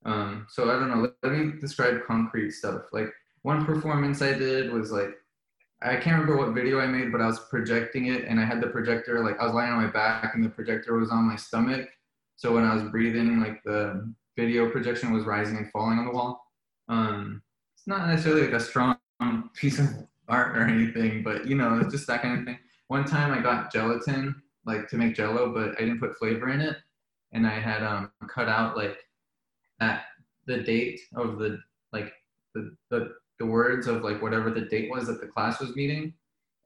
um 0.04 0.46
so 0.50 0.70
I 0.70 0.74
don't 0.74 0.90
know. 0.90 1.02
Let, 1.02 1.12
let 1.22 1.32
me 1.32 1.60
describe 1.60 2.04
concrete 2.06 2.52
stuff. 2.52 2.82
Like 2.92 3.12
one 3.42 3.64
performance 3.64 4.22
I 4.22 4.32
did 4.32 4.72
was 4.72 4.90
like 4.90 5.10
I 5.82 5.96
can't 5.96 6.18
remember 6.18 6.38
what 6.38 6.54
video 6.54 6.80
I 6.80 6.86
made, 6.86 7.12
but 7.12 7.20
I 7.20 7.26
was 7.26 7.40
projecting 7.50 8.06
it 8.06 8.24
and 8.24 8.40
I 8.40 8.44
had 8.44 8.60
the 8.60 8.68
projector 8.68 9.22
like 9.22 9.38
I 9.38 9.44
was 9.44 9.54
lying 9.54 9.72
on 9.72 9.82
my 9.82 9.90
back 9.90 10.34
and 10.34 10.44
the 10.44 10.48
projector 10.48 10.96
was 10.96 11.10
on 11.10 11.24
my 11.24 11.36
stomach. 11.36 11.88
So 12.36 12.52
when 12.52 12.64
I 12.64 12.74
was 12.74 12.84
breathing, 12.84 13.40
like 13.40 13.62
the 13.64 14.12
video 14.36 14.70
projection 14.70 15.12
was 15.12 15.24
rising 15.24 15.56
and 15.56 15.70
falling 15.70 15.98
on 15.98 16.06
the 16.06 16.12
wall. 16.12 16.42
Um, 16.88 17.42
it's 17.74 17.86
not 17.86 18.06
necessarily 18.08 18.42
like 18.42 18.52
a 18.52 18.60
strong 18.60 18.98
piece 19.54 19.78
of 19.78 19.86
art 20.28 20.56
or 20.56 20.62
anything, 20.62 21.22
but 21.22 21.46
you 21.46 21.56
know, 21.56 21.78
it's 21.80 21.92
just 21.92 22.06
that 22.06 22.22
kind 22.22 22.40
of 22.40 22.44
thing. 22.44 22.58
One 22.88 23.04
time 23.04 23.32
I 23.32 23.42
got 23.42 23.72
gelatin, 23.72 24.42
like 24.64 24.88
to 24.88 24.96
make 24.96 25.14
jello, 25.14 25.52
but 25.52 25.70
I 25.76 25.80
didn't 25.80 26.00
put 26.00 26.16
flavor 26.18 26.48
in 26.50 26.60
it. 26.60 26.76
And 27.32 27.46
I 27.46 27.58
had 27.58 27.82
um, 27.82 28.12
cut 28.28 28.48
out 28.48 28.76
like 28.76 28.98
the 30.46 30.58
date 30.58 31.00
of 31.14 31.38
the 31.38 31.58
like 31.92 32.12
the, 32.54 32.74
the 32.90 33.14
the 33.38 33.46
words 33.46 33.86
of 33.86 34.02
like 34.02 34.22
whatever 34.22 34.50
the 34.50 34.62
date 34.62 34.90
was 34.90 35.06
that 35.06 35.20
the 35.20 35.26
class 35.26 35.60
was 35.60 35.76
meeting. 35.76 36.14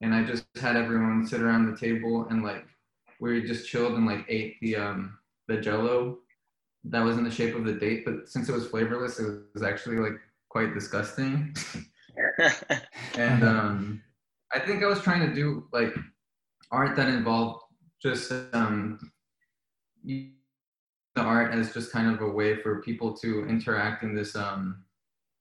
And 0.03 0.15
I 0.15 0.25
just 0.25 0.47
had 0.61 0.77
everyone 0.77 1.27
sit 1.27 1.43
around 1.43 1.71
the 1.71 1.77
table 1.77 2.27
and 2.31 2.43
like 2.43 2.65
we 3.21 3.43
just 3.43 3.69
chilled 3.69 3.95
and 3.95 4.07
like 4.07 4.25
ate 4.29 4.57
the 4.61 4.77
um 4.77 5.19
the 5.49 5.57
jello 5.57 6.19
that 6.85 7.05
was 7.05 7.19
in 7.19 7.25
the 7.25 7.31
shape 7.31 7.55
of 7.55 7.65
the 7.65 7.75
date, 7.75 8.05
but 8.07 8.29
since 8.29 8.49
it 8.49 8.53
was 8.53 8.67
flavorless, 8.69 9.19
it 9.19 9.43
was 9.53 9.63
actually 9.63 9.97
like 9.97 10.19
quite 10.49 10.73
disgusting. 10.73 11.55
and 13.19 13.45
um, 13.45 14.03
I 14.53 14.59
think 14.59 14.83
I 14.83 14.87
was 14.87 15.01
trying 15.01 15.29
to 15.29 15.35
do 15.35 15.67
like 15.73 15.95
art 16.71 16.97
that 16.97 17.09
involved 17.09 17.63
just 18.03 18.33
um, 18.53 18.99
the 20.05 20.33
art 21.17 21.53
as 21.53 21.73
just 21.73 21.93
kind 21.93 22.13
of 22.13 22.21
a 22.23 22.29
way 22.29 22.57
for 22.57 22.83
people 22.83 23.17
to 23.19 23.47
interact 23.47 24.03
in 24.03 24.15
this 24.15 24.35
um, 24.35 24.85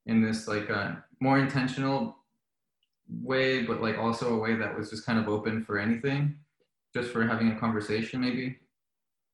in 0.06 0.22
this 0.22 0.48
like 0.48 0.70
uh, 0.70 0.94
more 1.20 1.40
intentional 1.40 2.18
way, 3.10 3.64
but 3.64 3.82
like 3.82 3.98
also 3.98 4.36
a 4.36 4.40
way 4.40 4.56
that 4.56 4.76
was 4.76 4.90
just 4.90 5.06
kind 5.06 5.20
of 5.20 5.28
open 5.28 5.64
for 5.64 5.80
anything, 5.80 6.36
just 6.94 7.12
for 7.12 7.26
having 7.26 7.50
a 7.50 7.60
conversation 7.60 8.22
maybe. 8.22 8.58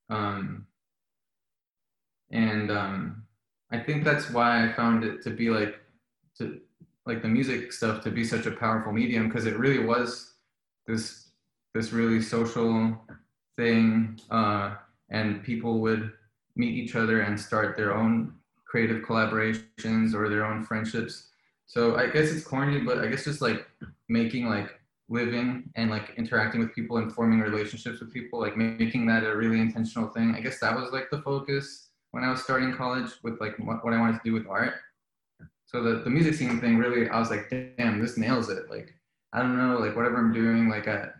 Um, 0.09 0.67
and 2.31 2.71
um, 2.71 3.23
I 3.71 3.79
think 3.79 4.03
that's 4.03 4.29
why 4.29 4.67
I 4.67 4.73
found 4.73 5.03
it 5.03 5.21
to 5.23 5.29
be 5.29 5.49
like 5.49 5.79
to 6.37 6.59
like 7.05 7.21
the 7.21 7.27
music 7.27 7.71
stuff 7.71 8.03
to 8.03 8.11
be 8.11 8.23
such 8.23 8.45
a 8.45 8.51
powerful 8.51 8.91
medium 8.91 9.27
because 9.27 9.45
it 9.45 9.57
really 9.57 9.85
was 9.85 10.33
this 10.87 11.29
this 11.73 11.91
really 11.91 12.21
social 12.21 12.97
thing 13.57 14.19
uh, 14.31 14.75
and 15.09 15.43
people 15.43 15.79
would 15.81 16.11
meet 16.55 16.73
each 16.73 16.95
other 16.95 17.21
and 17.21 17.39
start 17.39 17.75
their 17.75 17.93
own 17.93 18.33
creative 18.65 19.03
collaborations 19.03 20.13
or 20.13 20.29
their 20.29 20.45
own 20.45 20.63
friendships. 20.63 21.29
So 21.67 21.95
i 21.95 22.07
guess 22.07 22.31
it's 22.31 22.45
corny 22.45 22.81
but 22.81 22.99
i 22.99 23.07
guess 23.07 23.23
just 23.23 23.41
like 23.41 23.67
making 24.07 24.47
like 24.47 24.79
living 25.09 25.69
and 25.75 25.89
like 25.89 26.13
interacting 26.17 26.59
with 26.59 26.73
people 26.73 26.97
and 26.97 27.13
forming 27.13 27.39
relationships 27.39 27.99
with 27.99 28.13
people 28.13 28.39
like 28.39 28.57
making 28.57 29.05
that 29.07 29.23
a 29.23 29.35
really 29.35 29.59
intentional 29.59 30.09
thing 30.09 30.33
i 30.35 30.41
guess 30.41 30.59
that 30.59 30.75
was 30.75 30.91
like 30.91 31.09
the 31.11 31.21
focus 31.21 31.89
when 32.11 32.23
i 32.23 32.29
was 32.29 32.41
starting 32.41 32.73
college 32.73 33.11
with 33.23 33.39
like 33.39 33.55
what, 33.59 33.83
what 33.83 33.93
i 33.93 33.99
wanted 33.99 34.13
to 34.13 34.21
do 34.23 34.33
with 34.33 34.47
art 34.47 34.73
so 35.65 35.81
the, 35.81 36.03
the 36.03 36.09
music 36.09 36.33
scene 36.33 36.59
thing 36.59 36.77
really 36.77 37.09
i 37.09 37.19
was 37.19 37.29
like 37.29 37.49
damn 37.49 38.01
this 38.01 38.17
nails 38.17 38.49
it. 38.49 38.69
Like 38.69 38.93
i 39.33 39.41
don't 39.41 39.57
know 39.57 39.77
like 39.77 39.95
whatever 39.95 40.17
i'm 40.17 40.33
doing 40.33 40.69
like 40.69 40.87
at 40.87 41.13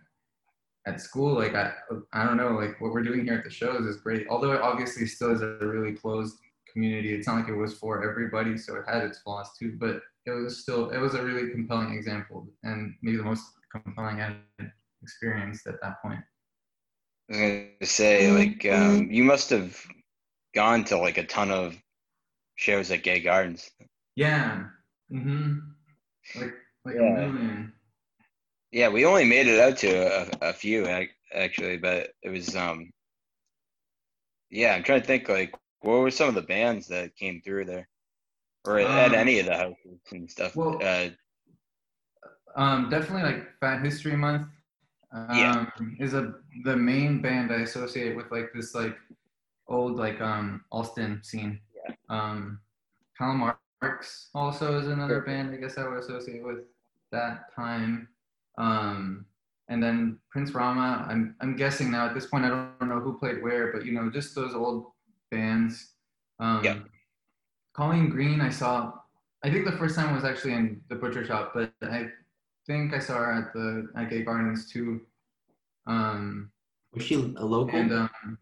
at 0.86 1.00
school 1.00 1.34
like 1.34 1.54
i 1.54 1.72
i 2.12 2.24
don't 2.24 2.36
know 2.36 2.50
like 2.50 2.80
what 2.80 2.92
we're 2.92 3.02
doing 3.02 3.24
here 3.24 3.34
at 3.34 3.44
the 3.44 3.50
shows 3.50 3.86
is 3.86 3.96
great. 3.96 4.26
Although 4.28 4.52
it 4.52 4.60
obviously 4.60 5.06
still 5.06 5.32
is 5.32 5.42
a 5.42 5.58
really 5.60 5.92
closed 5.92 6.36
community. 6.72 7.14
It's 7.14 7.26
not 7.26 7.36
like 7.36 7.48
it 7.48 7.56
was 7.56 7.74
for 7.74 8.08
everybody 8.08 8.56
so 8.56 8.76
it 8.76 8.84
had 8.86 9.02
its 9.02 9.18
flaws 9.20 9.50
too 9.58 9.76
but 9.78 10.00
it 10.26 10.30
was 10.30 10.62
still 10.62 10.90
it 10.90 10.98
was 10.98 11.14
a 11.14 11.22
really 11.22 11.50
compelling 11.50 11.94
example 11.94 12.48
and 12.62 12.94
maybe 13.02 13.16
the 13.16 13.22
most 13.22 13.44
compelling 13.70 14.20
experience 15.02 15.66
at 15.66 15.80
that 15.82 16.02
point. 16.02 16.20
I 17.30 17.32
was 17.32 17.40
gonna 17.40 17.68
say, 17.82 18.30
like, 18.30 18.66
um, 18.66 19.10
you 19.10 19.24
must 19.24 19.50
have 19.50 19.80
gone 20.54 20.84
to 20.84 20.98
like 20.98 21.18
a 21.18 21.26
ton 21.26 21.50
of 21.50 21.76
shows 22.54 22.90
at 22.90 23.02
Gay 23.02 23.20
Gardens. 23.20 23.70
Yeah 24.16 24.64
mm-hmm 25.12 25.58
like 26.34 26.54
like 26.84 26.96
Yeah. 26.96 27.02
a 27.02 27.30
million 27.30 27.72
Yeah, 28.72 28.88
we 28.88 29.04
only 29.04 29.24
made 29.24 29.46
it 29.46 29.60
out 29.60 29.76
to 29.78 29.88
a, 29.88 30.50
a 30.50 30.52
few 30.52 30.86
actually, 31.32 31.76
but 31.78 32.10
it 32.22 32.30
was 32.30 32.54
um. 32.56 32.90
Yeah, 34.50 34.74
I'm 34.74 34.82
trying 34.82 35.00
to 35.00 35.06
think 35.06 35.28
like 35.28 35.54
what 35.80 35.98
were 35.98 36.10
some 36.10 36.28
of 36.28 36.34
the 36.34 36.42
bands 36.42 36.88
that 36.88 37.16
came 37.16 37.40
through 37.42 37.64
there, 37.66 37.88
or 38.64 38.78
at 38.78 39.12
Um, 39.12 39.14
any 39.14 39.38
of 39.38 39.46
the 39.46 39.56
houses 39.56 40.00
and 40.10 40.30
stuff. 40.30 40.56
well- 40.56 40.80
uh, 40.82 41.08
Um, 42.56 42.88
definitely 42.88 43.22
like 43.22 43.58
Fat 43.60 43.84
History 43.84 44.16
Month. 44.16 44.48
Um, 45.12 45.28
Yeah. 45.36 45.66
is 46.00 46.14
a 46.14 46.34
the 46.64 46.76
main 46.76 47.20
band 47.22 47.52
I 47.52 47.60
associate 47.60 48.16
with 48.16 48.30
like 48.30 48.50
this 48.54 48.74
like 48.74 48.96
old 49.68 49.96
like 49.96 50.20
um 50.20 50.64
Allston 50.72 51.22
scene. 51.22 51.60
Yeah. 51.74 51.94
Um, 52.08 52.60
Marks 53.82 54.28
also 54.34 54.78
is 54.80 54.88
another 54.88 55.20
band 55.20 55.54
I 55.54 55.58
guess 55.58 55.76
I 55.78 55.86
would 55.86 55.98
associate 55.98 56.44
with 56.44 56.60
that 57.12 57.54
time. 57.54 58.08
Um, 58.58 59.26
and 59.68 59.82
then 59.82 60.18
Prince 60.30 60.52
Rama. 60.52 61.06
I'm 61.08 61.34
I'm 61.40 61.56
guessing 61.56 61.90
now 61.90 62.06
at 62.06 62.14
this 62.14 62.26
point 62.26 62.44
I 62.44 62.48
don't 62.48 62.88
know 62.88 63.00
who 63.00 63.18
played 63.18 63.42
where, 63.42 63.72
but 63.72 63.84
you 63.84 63.92
know 63.92 64.08
just 64.10 64.34
those 64.34 64.54
old 64.54 64.86
bands. 65.30 65.92
Um, 66.38 66.64
Yeah. 66.64 66.78
Colleen 67.74 68.08
Green 68.08 68.40
I 68.40 68.48
saw. 68.50 68.92
I 69.44 69.50
think 69.50 69.64
the 69.66 69.76
first 69.76 69.94
time 69.96 70.14
was 70.14 70.24
actually 70.24 70.54
in 70.54 70.80
the 70.88 70.94
butcher 70.96 71.24
shop, 71.24 71.52
but 71.54 71.72
I 71.82 72.08
think 72.66 72.94
I 72.94 72.98
saw 72.98 73.14
her 73.18 73.32
at 73.32 73.52
the 73.52 73.88
at 73.96 74.08
Gay 74.08 74.22
Gardens 74.22 74.70
too. 74.72 75.02
Um, 75.86 76.50
Was 76.94 77.04
she 77.04 77.14
a 77.14 77.44
local? 77.44 77.78
and 77.78 77.92
um, 77.92 78.38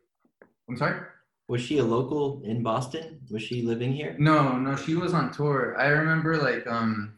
I'm 0.69 0.77
sorry. 0.77 1.01
Was 1.49 1.61
she 1.61 1.79
a 1.79 1.85
local 1.85 2.41
in 2.45 2.63
Boston? 2.63 3.21
Was 3.31 3.43
she 3.43 3.63
living 3.63 3.93
here? 3.93 4.17
No, 4.19 4.57
no, 4.57 4.77
she 4.77 4.95
was 4.95 5.13
on 5.13 5.31
tour. 5.31 5.77
I 5.79 5.89
remember 5.89 6.39
like 6.39 6.67
um, 6.67 7.15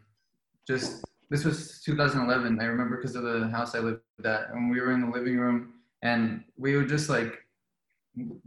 just 0.66 1.04
this 1.30 1.44
was 1.44 1.80
2011. 1.84 2.60
I 2.60 2.64
remember 2.64 2.96
because 2.96 3.14
of 3.14 3.22
the 3.22 3.48
house 3.48 3.74
I 3.74 3.78
lived 3.78 4.00
at, 4.24 4.50
and 4.50 4.70
we 4.70 4.80
were 4.80 4.92
in 4.92 5.00
the 5.00 5.16
living 5.16 5.38
room, 5.38 5.74
and 6.02 6.42
we 6.56 6.76
would 6.76 6.88
just 6.88 7.08
like 7.08 7.38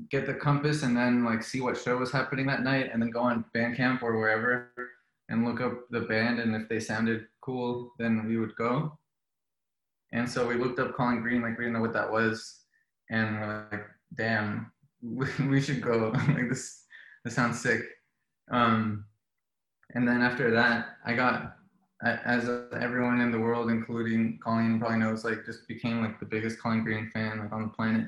get 0.10 0.26
the 0.26 0.34
compass 0.34 0.84
and 0.84 0.98
then 0.98 1.24
like 1.24 1.44
see 1.44 1.62
what 1.62 1.78
show 1.78 1.96
was 1.98 2.12
happening 2.12 2.46
that 2.48 2.64
night, 2.64 2.90
and 2.92 3.02
then 3.02 3.10
go 3.10 3.22
on 3.22 3.46
Bandcamp 3.56 4.02
or 4.02 4.18
wherever 4.18 4.72
and 5.30 5.46
look 5.46 5.62
up 5.62 5.88
the 5.92 6.02
band, 6.02 6.40
and 6.40 6.56
if 6.56 6.68
they 6.68 6.80
sounded 6.80 7.28
cool, 7.42 7.94
then 8.00 8.28
we 8.28 8.38
would 8.38 8.56
go. 8.56 8.98
And 10.12 10.28
so 10.28 10.48
we 10.48 10.56
looked 10.56 10.80
up 10.80 10.96
Colleen 10.96 11.22
Green, 11.22 11.42
like 11.42 11.58
we 11.58 11.66
didn't 11.66 11.74
know 11.74 11.82
what 11.82 11.94
that 11.94 12.12
was, 12.12 12.62
and 13.12 13.40
we're 13.40 13.68
like, 13.72 13.86
damn, 14.16 14.72
we, 15.48 15.62
should 15.62 15.82
go. 15.82 16.10
like 16.30 16.50
this, 16.50 16.84
this 17.24 17.36
sounds 17.36 17.62
sick. 17.62 17.82
Um, 18.52 19.06
and 19.94 20.08
then 20.08 20.22
after 20.22 20.52
that, 20.52 20.98
I 21.06 21.14
got 21.14 21.56
as 22.02 22.50
everyone 22.80 23.20
in 23.22 23.32
the 23.32 23.40
world, 23.40 23.70
including 23.70 24.40
Colleen, 24.44 24.80
probably 24.80 25.00
knows, 25.00 25.26
like 25.26 25.46
just 25.46 25.68
became 25.68 26.02
like 26.02 26.20
the 26.20 26.26
biggest 26.26 26.60
Colleen 26.60 26.84
Green 26.84 27.10
fan 27.14 27.40
like 27.40 27.52
on 27.52 27.64
the 27.64 27.68
planet. 27.70 28.08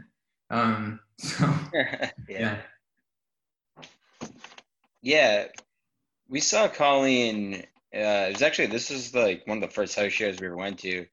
Um, 0.49 0.99
so 1.19 1.49
yeah. 1.73 2.11
yeah, 2.27 2.57
Yeah, 5.01 5.45
we 6.29 6.39
saw 6.39 6.67
Colleen. 6.67 7.65
Uh, 7.93 8.29
it 8.29 8.33
was 8.33 8.41
actually 8.41 8.67
this 8.67 8.89
is 8.91 9.13
like 9.13 9.45
one 9.45 9.61
of 9.61 9.69
the 9.69 9.73
first 9.73 9.95
house 9.97 10.13
shows 10.13 10.39
we 10.39 10.47
ever 10.47 10.55
went 10.55 10.79
to. 10.79 11.05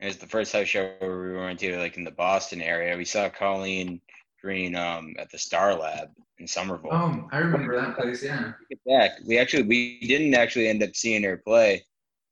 It 0.00 0.06
was 0.06 0.18
the 0.18 0.26
first 0.26 0.52
house 0.52 0.68
show 0.68 0.94
we 1.00 1.34
went 1.34 1.58
to, 1.60 1.78
like 1.78 1.96
in 1.96 2.04
the 2.04 2.10
Boston 2.10 2.60
area. 2.60 2.96
We 2.96 3.04
saw 3.04 3.28
Colleen 3.30 4.00
Green 4.48 4.74
um, 4.74 5.14
at 5.18 5.30
the 5.30 5.36
Star 5.36 5.74
Lab 5.74 6.08
in 6.38 6.46
Somerville. 6.46 6.88
oh, 6.90 7.28
I 7.32 7.36
remember 7.38 7.78
that 7.78 7.96
place. 7.98 8.22
Yeah, 8.24 8.52
back. 8.86 9.10
We 9.26 9.36
actually 9.38 9.64
we 9.64 10.00
didn't 10.00 10.32
actually 10.32 10.68
end 10.68 10.82
up 10.82 10.96
seeing 10.96 11.22
her 11.24 11.36
play, 11.36 11.84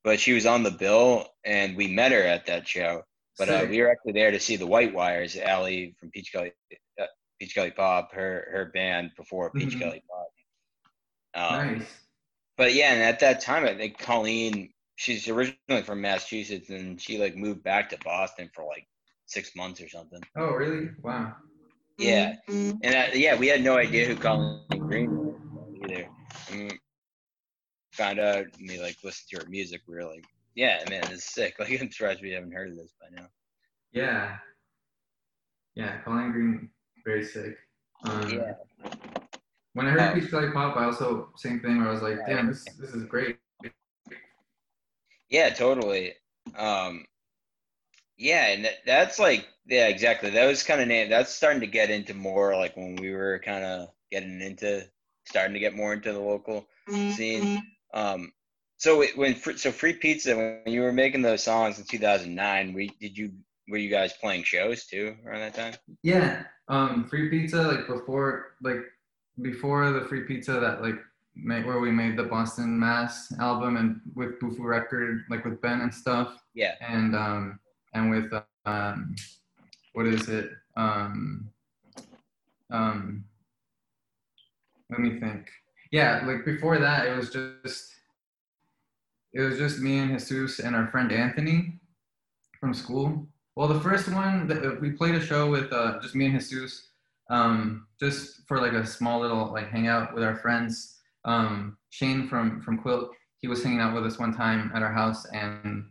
but 0.02 0.18
she 0.18 0.32
was 0.32 0.46
on 0.46 0.62
the 0.62 0.70
bill, 0.70 1.26
and 1.44 1.76
we 1.76 1.86
met 1.88 2.12
her 2.12 2.22
at 2.22 2.46
that 2.46 2.66
show. 2.66 3.02
But 3.38 3.50
uh, 3.50 3.66
we 3.68 3.82
were 3.82 3.90
actually 3.90 4.12
there 4.12 4.30
to 4.30 4.40
see 4.40 4.56
the 4.56 4.66
White 4.66 4.94
Wires, 4.94 5.36
Allie 5.36 5.94
from 6.00 6.10
Peach 6.10 6.32
Kelli, 6.34 6.52
uh, 6.98 7.04
Peach 7.38 7.54
Kelli 7.54 7.76
Pop, 7.76 8.14
her 8.14 8.48
her 8.50 8.70
band 8.72 9.10
before 9.14 9.50
Peach 9.50 9.76
Mhm. 9.76 9.82
Kelli 9.82 10.00
Pop. 10.08 11.52
Um, 11.60 11.78
nice. 11.80 11.86
But 12.56 12.72
yeah, 12.72 12.94
and 12.94 13.02
at 13.02 13.20
that 13.20 13.42
time, 13.42 13.66
I 13.66 13.74
think 13.74 13.98
Colleen, 13.98 14.70
she's 14.94 15.28
originally 15.28 15.82
from 15.84 16.00
Massachusetts, 16.00 16.70
and 16.70 16.98
she 16.98 17.18
like 17.18 17.36
moved 17.36 17.62
back 17.62 17.90
to 17.90 17.98
Boston 18.02 18.48
for 18.54 18.64
like 18.64 18.86
six 19.26 19.54
months 19.54 19.82
or 19.82 19.88
something. 19.90 20.22
Oh, 20.38 20.52
really? 20.52 20.88
Wow. 21.02 21.34
Yeah, 21.98 22.34
and 22.48 22.84
uh, 22.84 23.06
yeah, 23.14 23.36
we 23.36 23.48
had 23.48 23.62
no 23.62 23.76
idea 23.78 24.06
who 24.06 24.16
Colleen 24.16 24.60
Green 24.80 25.16
was 25.16 25.72
either. 25.82 26.08
And 26.52 26.78
found 27.92 28.18
out, 28.18 28.46
and 28.58 28.68
we 28.68 28.78
like 28.80 28.96
listened 29.02 29.28
to 29.30 29.44
her 29.44 29.50
music. 29.50 29.80
We 29.88 29.94
were 29.96 30.04
like, 30.04 30.24
yeah, 30.54 30.84
man, 30.90 31.02
this 31.02 31.18
is 31.18 31.24
sick. 31.24 31.56
Like, 31.60 31.80
I'm 31.80 31.90
surprised 31.90 32.20
we 32.22 32.32
haven't 32.32 32.52
heard 32.52 32.70
of 32.70 32.76
this 32.76 32.92
by 33.00 33.08
now. 33.18 33.28
Yeah. 33.92 34.36
Yeah, 35.74 35.98
Colleen 36.02 36.32
Green, 36.32 36.70
very 37.04 37.24
sick. 37.24 37.56
Um, 38.04 38.28
Yeah. 38.30 38.52
When 39.72 39.86
I 39.86 39.90
heard 39.90 40.00
Oh. 40.00 40.14
Peach 40.14 40.30
Kelli 40.30 40.52
Pop, 40.52 40.76
I 40.76 40.84
also 40.84 41.30
same 41.36 41.60
thing 41.60 41.78
where 41.78 41.88
I 41.88 41.92
was 41.92 42.02
like, 42.02 42.18
damn, 42.26 42.46
this 42.46 42.64
this 42.78 42.90
is 42.90 43.04
great. 43.04 43.36
Yeah, 45.28 45.50
totally. 45.50 46.14
Um, 46.56 47.04
yeah, 48.16 48.46
and 48.48 48.68
that's 48.86 49.18
like, 49.18 49.46
yeah, 49.66 49.88
exactly. 49.88 50.30
That 50.30 50.46
was 50.46 50.62
kind 50.62 50.80
of 50.80 50.88
name. 50.88 51.08
That's 51.10 51.32
starting 51.32 51.60
to 51.60 51.66
get 51.66 51.90
into 51.90 52.14
more 52.14 52.56
like 52.56 52.76
when 52.76 52.96
we 52.96 53.12
were 53.12 53.40
kind 53.44 53.64
of 53.64 53.88
getting 54.10 54.40
into, 54.40 54.84
starting 55.26 55.54
to 55.54 55.60
get 55.60 55.74
more 55.76 55.92
into 55.92 56.12
the 56.12 56.20
local 56.20 56.66
scene. 56.88 57.62
Um, 57.94 58.32
so 58.78 59.02
it, 59.02 59.16
when 59.16 59.34
so 59.56 59.72
free 59.72 59.94
pizza 59.94 60.36
when 60.36 60.60
you 60.66 60.82
were 60.82 60.92
making 60.92 61.22
those 61.22 61.42
songs 61.42 61.78
in 61.78 61.84
2009, 61.84 62.72
we 62.74 62.90
did 63.00 63.16
you 63.16 63.32
were 63.68 63.78
you 63.78 63.90
guys 63.90 64.12
playing 64.20 64.44
shows 64.44 64.86
too 64.86 65.16
around 65.24 65.40
that 65.40 65.54
time? 65.54 65.74
Yeah. 66.02 66.44
Um, 66.68 67.06
free 67.08 67.28
pizza 67.30 67.62
like 67.62 67.86
before 67.86 68.52
like 68.62 68.80
before 69.42 69.90
the 69.92 70.04
free 70.06 70.24
pizza 70.24 70.52
that 70.60 70.82
like 70.82 70.96
made 71.34 71.66
where 71.66 71.80
we 71.80 71.90
made 71.90 72.16
the 72.16 72.22
Boston 72.24 72.78
Mass 72.78 73.32
album 73.40 73.76
and 73.76 74.00
with 74.14 74.38
Bufu 74.40 74.60
record 74.60 75.24
like 75.30 75.44
with 75.44 75.60
Ben 75.60 75.80
and 75.80 75.92
stuff 75.92 76.38
Yeah. 76.54 76.74
and 76.80 77.14
um 77.14 77.58
and 77.96 78.10
with 78.10 78.32
um 78.64 79.14
what 79.92 80.06
is 80.06 80.28
it? 80.28 80.50
Um 80.76 81.50
um 82.70 83.24
let 84.90 85.00
me 85.00 85.18
think. 85.18 85.48
Yeah 85.90 86.24
like 86.26 86.44
before 86.44 86.78
that 86.78 87.06
it 87.06 87.16
was 87.16 87.30
just 87.30 87.94
it 89.32 89.40
was 89.40 89.58
just 89.58 89.80
me 89.80 89.98
and 89.98 90.18
Jesus 90.18 90.58
and 90.58 90.74
our 90.76 90.88
friend 90.88 91.12
Anthony 91.12 91.78
from 92.60 92.74
school. 92.74 93.26
Well 93.54 93.68
the 93.68 93.80
first 93.80 94.08
one 94.08 94.46
that 94.48 94.80
we 94.80 94.90
played 94.90 95.14
a 95.14 95.20
show 95.20 95.50
with 95.50 95.72
uh, 95.72 95.98
just 96.00 96.14
me 96.14 96.26
and 96.26 96.40
Jesus 96.40 96.88
um 97.30 97.86
just 97.98 98.46
for 98.46 98.60
like 98.60 98.72
a 98.72 98.86
small 98.86 99.20
little 99.20 99.52
like 99.52 99.70
hangout 99.70 100.14
with 100.14 100.22
our 100.22 100.36
friends. 100.36 100.98
Um 101.24 101.76
Shane 101.90 102.28
from 102.28 102.60
from 102.60 102.78
Quilt 102.78 103.10
he 103.38 103.48
was 103.48 103.62
hanging 103.62 103.80
out 103.80 103.94
with 103.94 104.04
us 104.04 104.18
one 104.18 104.34
time 104.34 104.72
at 104.74 104.82
our 104.82 104.92
house 104.92 105.24
and 105.26 105.84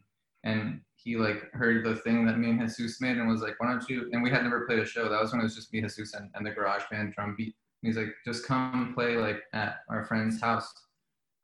and 0.44 0.82
he 1.06 1.16
like 1.16 1.52
heard 1.54 1.86
the 1.86 1.96
thing 1.98 2.26
that 2.26 2.40
me 2.40 2.50
and 2.50 2.60
Jesus 2.60 3.00
made 3.00 3.18
and 3.18 3.30
was 3.30 3.42
like, 3.42 3.54
why 3.60 3.68
don't 3.68 3.88
you? 3.88 4.10
And 4.12 4.24
we 4.24 4.32
had 4.32 4.42
never 4.42 4.66
played 4.66 4.80
a 4.80 4.86
show. 4.86 5.08
That 5.08 5.22
was 5.22 5.32
when 5.32 5.40
it 5.40 5.44
was 5.44 5.56
just 5.56 5.72
me, 5.72 5.82
Jesus, 5.82 6.16
and, 6.16 6.32
and 6.34 6.46
the 6.46 6.50
GarageBand 6.50 7.14
drum 7.14 7.36
beat. 7.38 7.56
And 7.84 7.94
he's 7.94 7.98
like, 7.98 8.14
just 8.26 8.46
come 8.48 8.92
play 8.96 9.16
like 9.16 9.44
at 9.54 9.78
our 9.88 10.04
friend's 10.06 10.42
house. 10.42 10.74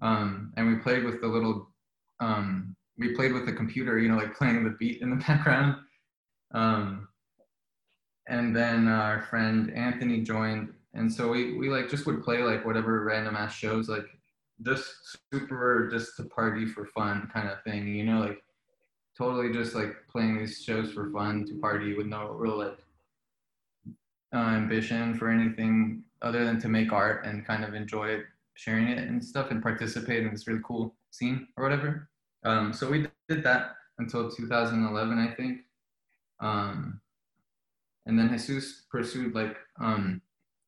Um, 0.02 0.52
and 0.58 0.68
we 0.68 0.76
played 0.78 1.04
with 1.04 1.22
the 1.22 1.28
little, 1.28 1.70
um, 2.20 2.76
we 2.98 3.14
played 3.14 3.34
with 3.34 3.46
the 3.46 3.54
computer, 3.54 4.00
you 4.00 4.10
know, 4.10 4.18
like 4.18 4.36
playing 4.36 4.64
the 4.64 4.76
beat 4.80 5.04
in 5.04 5.12
the 5.12 5.16
background. 5.28 5.76
Um, 6.56 7.08
and 8.28 8.56
then 8.56 8.88
our 8.88 9.22
friend 9.22 9.72
Anthony 9.76 10.22
joined, 10.22 10.74
and 10.96 11.12
so 11.12 11.30
we 11.30 11.58
we 11.58 11.70
like 11.70 11.88
just 11.90 12.06
would 12.08 12.24
play 12.24 12.40
like 12.40 12.66
whatever 12.66 13.04
random 13.04 13.36
ass 13.36 13.54
shows, 13.54 13.90
like 13.90 14.06
just 14.64 15.20
super 15.32 15.88
just 15.92 16.18
to 16.18 16.24
party 16.24 16.66
for 16.66 16.86
fun 16.86 17.30
kind 17.34 17.50
of 17.50 17.62
thing, 17.64 17.88
you 17.88 18.04
know, 18.04 18.20
like 18.20 18.42
totally 19.22 19.54
just 19.54 19.76
like 19.76 19.96
playing 20.12 20.40
these 20.40 20.64
shows 20.64 20.92
for 20.92 21.12
fun 21.12 21.46
to 21.46 21.54
party 21.60 21.94
with 21.94 22.08
no 22.08 22.30
real 22.30 22.58
like 22.58 22.80
uh, 24.34 24.38
ambition 24.38 25.14
for 25.14 25.30
anything 25.30 26.02
other 26.24 26.44
than 26.44 26.60
to 26.60 26.68
make 26.68 26.92
art 26.92 27.24
and 27.26 27.46
kind 27.46 27.64
of 27.64 27.76
enjoy 27.76 28.20
sharing 28.56 28.88
it 28.88 28.98
and 28.98 29.24
stuff 29.24 29.52
and 29.52 29.62
participate 29.62 30.24
in 30.24 30.32
this 30.32 30.48
really 30.48 30.62
cool 30.66 30.96
scene 31.12 31.48
or 31.56 31.64
whatever. 31.64 32.10
Um, 32.44 32.74
so 32.74 32.90
we 32.90 33.06
did 33.30 33.44
that 33.44 33.76
until 34.00 34.32
2011, 34.32 35.20
I 35.20 35.36
think. 35.36 35.60
Um, 36.40 37.00
and 38.08 38.18
then 38.18 38.30
Jesus 38.30 38.86
pursued 38.90 39.36
like 39.36 39.56
um, 39.80 40.20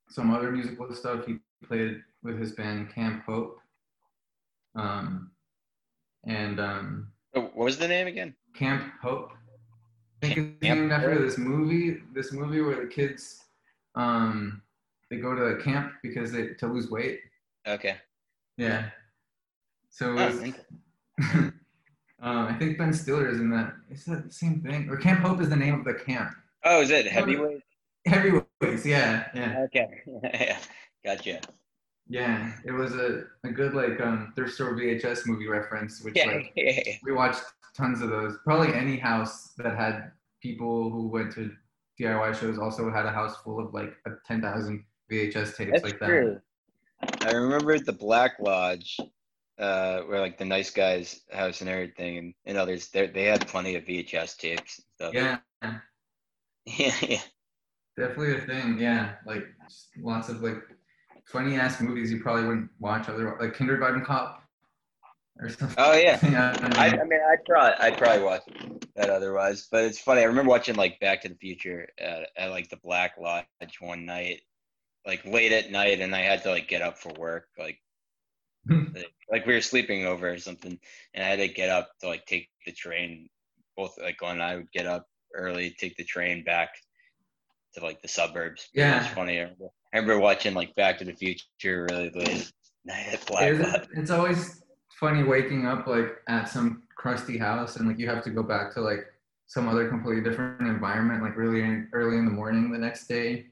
some 0.10 0.32
other 0.32 0.52
musical 0.52 0.94
stuff. 0.94 1.26
He 1.26 1.38
played 1.66 2.04
with 2.22 2.40
his 2.40 2.52
band 2.52 2.94
Camp 2.94 3.24
Hope. 3.26 3.58
Um, 4.76 5.32
and 6.26 6.60
um, 6.60 7.14
Oh, 7.36 7.42
What 7.42 7.66
was 7.66 7.78
the 7.78 7.88
name 7.88 8.08
again? 8.08 8.36
Camp 8.54 8.92
Hope. 9.02 9.32
I 10.22 10.28
think 10.28 10.38
it's 10.38 10.66
Camp 10.66 10.80
named 10.80 10.92
after 10.92 11.24
this 11.24 11.38
movie. 11.38 12.02
This 12.14 12.32
movie 12.32 12.62
where 12.62 12.82
the 12.82 12.88
kids, 12.88 13.44
um, 13.96 14.62
they 15.10 15.18
go 15.18 15.36
to 15.36 15.56
the 15.56 15.62
camp 15.64 15.94
because 16.02 16.32
they 16.32 16.50
to 16.50 16.68
lose 16.68 16.90
weight. 16.90 17.20
Okay. 17.68 17.98
Yeah. 18.58 18.90
So 19.90 20.12
Oh, 20.12 20.26
was, 20.26 20.54
um, 21.20 21.54
I 22.22 22.56
think 22.58 22.78
Ben 22.78 22.94
Stiller 22.94 23.30
is 23.30 23.40
in 23.40 23.50
that. 23.52 23.74
Is 23.92 24.06
that 24.06 24.26
the 24.28 24.34
same 24.34 24.62
thing? 24.62 24.90
Or 24.90 24.98
Camp 24.98 25.20
Hope 25.22 25.42
is 25.42 25.50
the 25.50 25.56
name 25.56 25.76
of 25.76 25.86
the 25.86 25.94
camp. 25.94 26.32
Oh, 26.64 26.82
is 26.82 26.90
it 26.90 27.06
heavyweight? 27.06 27.62
Heavyweights. 28.06 28.86
Yeah. 28.86 29.28
Yeah. 29.36 29.66
Okay. 29.66 29.88
yeah. 30.24 30.58
Gotcha. 31.04 31.42
Yeah. 32.08 32.52
It 32.66 32.72
was 32.72 32.94
a, 32.96 33.24
a 33.44 33.50
good 33.50 33.74
like 33.74 34.00
um 34.02 34.34
thrift 34.36 34.54
store 34.54 34.74
VHS 34.74 35.26
movie 35.26 35.48
reference, 35.48 36.04
which 36.04 36.16
Yeah. 36.16 36.28
like 36.28 36.54
yeah. 36.56 36.82
we 37.04 37.12
watched 37.12 37.44
tons 37.76 38.02
of 38.02 38.10
those. 38.10 38.38
Probably 38.44 38.74
any 38.74 38.98
house 38.98 39.54
that 39.58 39.76
had 39.76 40.12
people 40.42 40.90
who 40.90 41.08
went 41.08 41.34
to 41.34 41.52
DIY 42.00 42.40
shows 42.40 42.58
also 42.60 42.92
had 42.92 43.06
a 43.06 43.12
house 43.12 43.38
full 43.44 43.60
of 43.60 43.74
like 43.74 43.94
a 44.06 44.12
10,000 44.28 44.84
VHS 45.12 45.56
tapes 45.56 45.72
That's 45.72 45.84
like 45.84 46.00
true. 46.00 46.40
I 47.22 47.32
remember 47.32 47.74
at 47.74 47.86
the 47.86 47.94
Black 47.94 48.34
Lodge, 48.40 48.98
uh, 49.60 50.02
where 50.02 50.20
like 50.20 50.38
the 50.38 50.46
nice 50.46 50.72
guys 50.72 51.22
house 51.32 51.62
and 51.62 51.70
everything, 51.70 52.18
and, 52.18 52.34
and 52.46 52.58
others. 52.58 52.90
They 52.90 53.08
they 53.08 53.26
had 53.26 53.48
plenty 53.48 53.76
of 53.76 53.84
VHS 53.84 54.38
tapes 54.38 54.80
and 54.80 54.86
stuff. 54.96 55.14
Yeah, 55.14 55.38
Yeah. 56.66 56.96
Yeah. 57.02 57.22
definitely 57.98 58.36
a 58.36 58.42
thing. 58.42 58.80
Yeah, 58.80 59.14
like 59.26 59.44
lots 60.02 60.30
of 60.30 60.42
like 60.42 60.62
funny 61.26 61.56
ass 61.56 61.82
movies 61.82 62.12
you 62.12 62.22
probably 62.22 62.46
wouldn't 62.46 62.70
watch 62.80 63.10
otherwise, 63.10 63.38
like 63.40 63.56
Kindergarten 63.56 64.04
Cop 64.04 64.44
or 65.40 65.50
something. 65.50 65.76
Oh 65.78 65.94
yeah. 65.94 66.20
yeah, 66.24 66.58
I, 66.78 66.90
I 66.90 67.04
mean, 67.04 67.20
I 67.20 67.36
probably 67.46 67.74
I 67.80 67.92
probably 67.92 68.24
watch 68.24 68.42
that 68.96 69.10
otherwise, 69.10 69.68
but 69.72 69.84
it's 69.86 70.00
funny. 70.00 70.22
I 70.22 70.26
remember 70.26 70.50
watching 70.50 70.76
like 70.76 71.00
Back 71.00 71.22
to 71.22 71.30
the 71.30 71.36
Future 71.36 71.88
at, 72.00 72.30
at 72.38 72.52
like 72.52 72.70
the 72.70 72.78
Black 72.78 73.14
Lodge 73.20 73.46
one 73.80 74.06
night, 74.06 74.42
like 75.06 75.26
late 75.26 75.52
at 75.52 75.72
night, 75.72 76.02
and 76.02 76.16
I 76.16 76.22
had 76.22 76.44
to 76.44 76.50
like 76.50 76.68
get 76.68 76.82
up 76.82 76.98
for 76.98 77.14
work, 77.14 77.48
like 77.58 77.80
like 79.32 79.46
we 79.46 79.54
were 79.54 79.62
sleeping 79.62 80.06
over 80.06 80.30
or 80.30 80.38
something, 80.38 80.78
and 81.14 81.26
I 81.26 81.30
had 81.30 81.40
to 81.40 81.48
get 81.48 81.70
up 81.70 81.92
to 82.02 82.08
like 82.08 82.26
take 82.26 82.50
the 82.66 82.72
train. 82.72 83.30
Both 83.76 83.98
like 84.00 84.18
Glenn 84.18 84.34
and 84.34 84.44
I 84.44 84.56
would 84.58 84.72
get 84.72 84.86
up 84.86 85.08
early, 85.34 85.72
take 85.72 85.98
the 85.98 86.04
train 86.04 86.44
back 86.44 86.70
to 87.74 87.84
like 87.84 88.02
the 88.02 88.08
suburbs. 88.08 88.70
Yeah. 88.74 89.04
it's 89.04 89.14
funny. 89.14 89.46
I 89.94 89.98
remember, 89.98 90.20
watching 90.20 90.54
like 90.54 90.74
Back 90.76 90.98
to 91.00 91.06
the 91.06 91.14
Future 91.14 91.88
really 91.90 92.10
late 92.10 92.30
at 92.30 92.52
night 92.86 93.14
at 93.14 93.26
Black 93.26 93.54
It's, 93.54 93.88
it's 93.96 94.12
always 94.12 94.64
funny 95.00 95.24
waking 95.24 95.66
up 95.66 95.88
like 95.88 96.18
at 96.28 96.46
some 96.46 96.84
crusty 96.96 97.38
house 97.38 97.76
and 97.76 97.88
like 97.88 98.00
you 98.00 98.08
have 98.08 98.24
to 98.24 98.30
go 98.30 98.44
back 98.44 98.74
to 98.74 98.82
like 98.82 99.06
some 99.48 99.68
other 99.68 99.90
completely 99.90 100.24
different 100.24 100.62
environment 100.62 101.22
like 101.22 101.36
really 101.36 101.62
in, 101.62 101.88
early 101.94 102.18
in 102.18 102.26
the 102.26 102.32
morning 102.32 102.72
the 102.72 102.78
next 102.78 103.08
day 103.08 103.46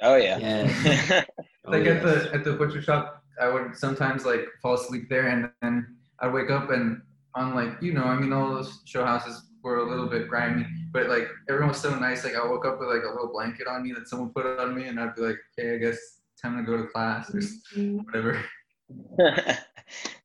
Oh 0.00 0.16
yeah. 0.16 0.38
Yeah. 0.38 1.24
Oh, 1.66 1.70
like 1.70 1.86
at 1.86 2.02
yes. 2.02 2.24
the 2.24 2.34
at 2.34 2.44
the 2.44 2.52
butcher 2.52 2.82
shop 2.82 3.24
i 3.40 3.48
would 3.48 3.74
sometimes 3.74 4.26
like 4.26 4.44
fall 4.60 4.74
asleep 4.74 5.08
there 5.08 5.28
and 5.28 5.50
then 5.62 5.96
i'd 6.20 6.30
wake 6.30 6.50
up 6.50 6.68
and 6.68 7.00
on 7.34 7.54
like 7.54 7.80
you 7.80 7.92
know, 7.92 8.04
I 8.04 8.16
mean, 8.16 8.32
all 8.32 8.54
those 8.54 8.80
show 8.84 9.04
houses 9.04 9.42
were 9.64 9.78
a 9.78 9.88
little 9.88 10.06
bit 10.06 10.28
grimy, 10.28 10.66
but 10.92 11.08
like 11.08 11.26
everyone 11.48 11.70
was 11.70 11.80
so 11.80 11.98
nice. 11.98 12.22
Like 12.24 12.36
I 12.36 12.46
woke 12.46 12.66
up 12.66 12.78
with 12.78 12.88
like 12.88 13.02
a 13.02 13.08
little 13.08 13.32
blanket 13.32 13.66
on 13.66 13.82
me 13.82 13.92
that 13.94 14.06
someone 14.08 14.30
put 14.30 14.46
on 14.60 14.76
me, 14.76 14.84
and 14.84 15.00
I'd 15.00 15.14
be 15.16 15.22
like, 15.22 15.38
okay, 15.58 15.74
I 15.74 15.78
guess 15.78 15.98
time 16.40 16.56
to 16.58 16.62
go 16.62 16.76
to 16.76 16.86
class 16.88 17.34
or 17.34 17.80
whatever. 18.04 18.44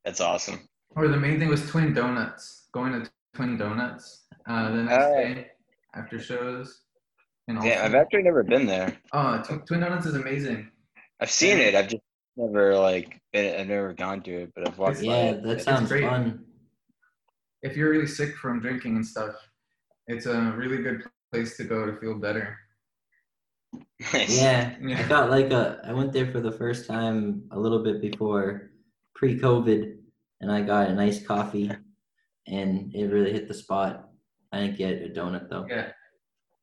That's 0.06 0.22
awesome. 0.22 0.68
Or 0.96 1.08
the 1.08 1.18
main 1.18 1.40
thing 1.40 1.48
was 1.50 1.68
Twin 1.70 1.94
Donuts. 1.94 2.68
Going 2.74 2.92
to 2.94 3.10
Twin 3.36 3.58
Donuts 3.58 4.26
uh, 4.48 4.70
the 4.72 4.84
next 4.84 5.04
Oh. 5.06 5.16
day 5.16 5.48
after 5.96 6.20
shows. 6.20 6.82
And 7.48 7.64
Yeah, 7.64 7.84
I've 7.84 7.96
actually 7.96 8.24
never 8.24 8.44
been 8.44 8.66
there. 8.68 8.96
Oh, 9.14 9.42
Tw- 9.42 9.66
Twin 9.66 9.80
Donuts 9.80 10.06
is 10.06 10.16
amazing. 10.16 10.70
I've 11.20 11.32
seen 11.32 11.58
it. 11.58 11.74
I've 11.76 11.88
just 11.88 12.04
never 12.38 12.76
like 12.78 13.20
been. 13.34 13.60
I've 13.60 13.68
never 13.68 13.94
gone 13.94 14.22
to 14.24 14.32
it, 14.44 14.52
but 14.56 14.68
I've 14.68 14.78
watched. 14.78 15.00
by 15.00 15.06
Yeah, 15.06 15.32
that 15.44 15.62
sounds 15.62 15.90
great. 15.90 16.04
fun. 16.04 16.46
If 17.62 17.76
you're 17.76 17.90
really 17.90 18.08
sick 18.08 18.36
from 18.36 18.62
drinking 18.62 18.96
and 18.96 19.06
stuff, 19.06 19.36
it's 20.08 20.26
a 20.26 20.54
really 20.56 20.78
good 20.78 21.04
place 21.32 21.58
to 21.58 21.64
go 21.64 21.86
to 21.86 21.98
feel 21.98 22.16
better. 22.16 22.58
Nice. 24.14 24.42
Yeah, 24.42 24.76
I 24.82 25.04
got 25.04 25.30
like 25.30 25.52
a. 25.52 25.82
I 25.86 25.94
went 25.94 26.14
there 26.14 26.32
for 26.32 26.40
the 26.40 26.52
first 26.52 26.88
time 26.88 27.44
a 27.52 27.60
little 27.60 27.84
bit 27.84 28.02
before 28.02 28.72
pre-COVID, 29.14 29.98
and 30.42 30.52
I 30.52 30.62
got 30.62 30.90
a 30.90 30.96
nice 30.96 31.26
coffee, 31.26 31.70
and 32.48 32.96
it 32.96 33.12
really 33.12 33.34
hit 33.34 33.48
the 33.48 33.54
spot. 33.54 34.10
I 34.52 34.62
didn't 34.62 34.78
get 34.78 35.04
a 35.04 35.10
donut 35.10 35.50
though. 35.50 35.68
Yeah, 35.70 35.92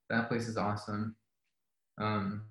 that 0.09 0.29
place 0.29 0.49
is 0.49 0.57
awesome. 0.57 1.15
Um, 1.99 2.47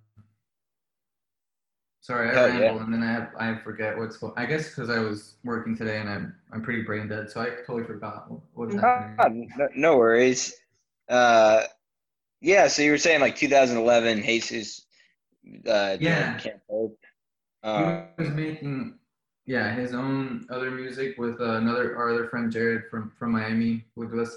sorry, 2.06 2.30
I 2.30 2.34
yeah. 2.34 2.46
ramble 2.46 2.82
and 2.82 2.94
then 2.94 3.02
I 3.02 3.12
have, 3.12 3.30
I 3.40 3.56
forget 3.64 3.98
what's 3.98 4.18
going. 4.18 4.34
I 4.38 4.46
guess 4.46 4.70
because 4.70 4.92
I 4.92 5.00
was 5.00 5.36
working 5.44 5.76
today 5.76 6.00
and 6.00 6.10
I'm 6.10 6.36
I'm 6.52 6.62
pretty 6.62 6.84
brain 6.84 7.08
dead, 7.08 7.32
so 7.32 7.42
I 7.42 7.50
totally 7.66 7.84
forgot 7.84 8.30
what 8.54 8.68
was 8.68 8.76
happening. 8.76 9.50
no, 9.58 9.68
no 9.76 9.98
worries. 9.98 10.54
Uh, 11.10 11.64
yeah. 12.42 12.68
So 12.68 12.84
you 12.84 12.92
were 12.92 13.00
saying 13.00 13.22
like 13.22 13.36
2011, 13.36 14.24
Jesus. 14.24 14.86
Uh, 15.68 15.98
Yeah. 16.00 16.40
Uh, 17.64 18.04
he 18.18 18.24
was 18.24 18.34
making 18.34 19.00
yeah 19.48 19.74
his 19.74 19.94
own 19.96 20.46
other 20.52 20.70
music 20.70 21.18
with 21.18 21.42
uh, 21.42 21.58
another 21.58 21.98
our 21.98 22.12
other 22.12 22.28
friend 22.28 22.52
Jared 22.52 22.84
from 22.92 23.12
from 23.18 23.32
Miami 23.32 23.86
with 23.96 24.14
us. 24.14 24.36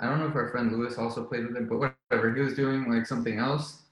I 0.00 0.08
don't 0.08 0.18
know 0.18 0.26
if 0.26 0.34
our 0.34 0.50
friend 0.50 0.72
Lewis 0.72 0.98
also 0.98 1.24
played 1.24 1.46
with 1.46 1.56
him, 1.56 1.68
but 1.68 1.78
whatever. 2.10 2.34
He 2.34 2.40
was 2.40 2.54
doing 2.54 2.90
like 2.90 3.06
something 3.06 3.38
else, 3.38 3.82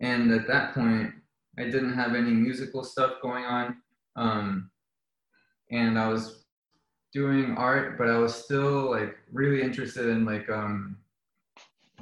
and 0.00 0.30
at 0.32 0.46
that 0.46 0.74
point, 0.74 1.14
I 1.58 1.64
didn't 1.64 1.94
have 1.94 2.14
any 2.14 2.30
musical 2.30 2.84
stuff 2.84 3.14
going 3.20 3.44
on, 3.44 3.76
um, 4.16 4.70
and 5.70 5.98
I 5.98 6.08
was 6.08 6.44
doing 7.12 7.56
art, 7.56 7.98
but 7.98 8.08
I 8.08 8.18
was 8.18 8.34
still 8.34 8.90
like 8.90 9.16
really 9.32 9.62
interested 9.62 10.06
in 10.06 10.24
like 10.24 10.48
um, 10.48 10.96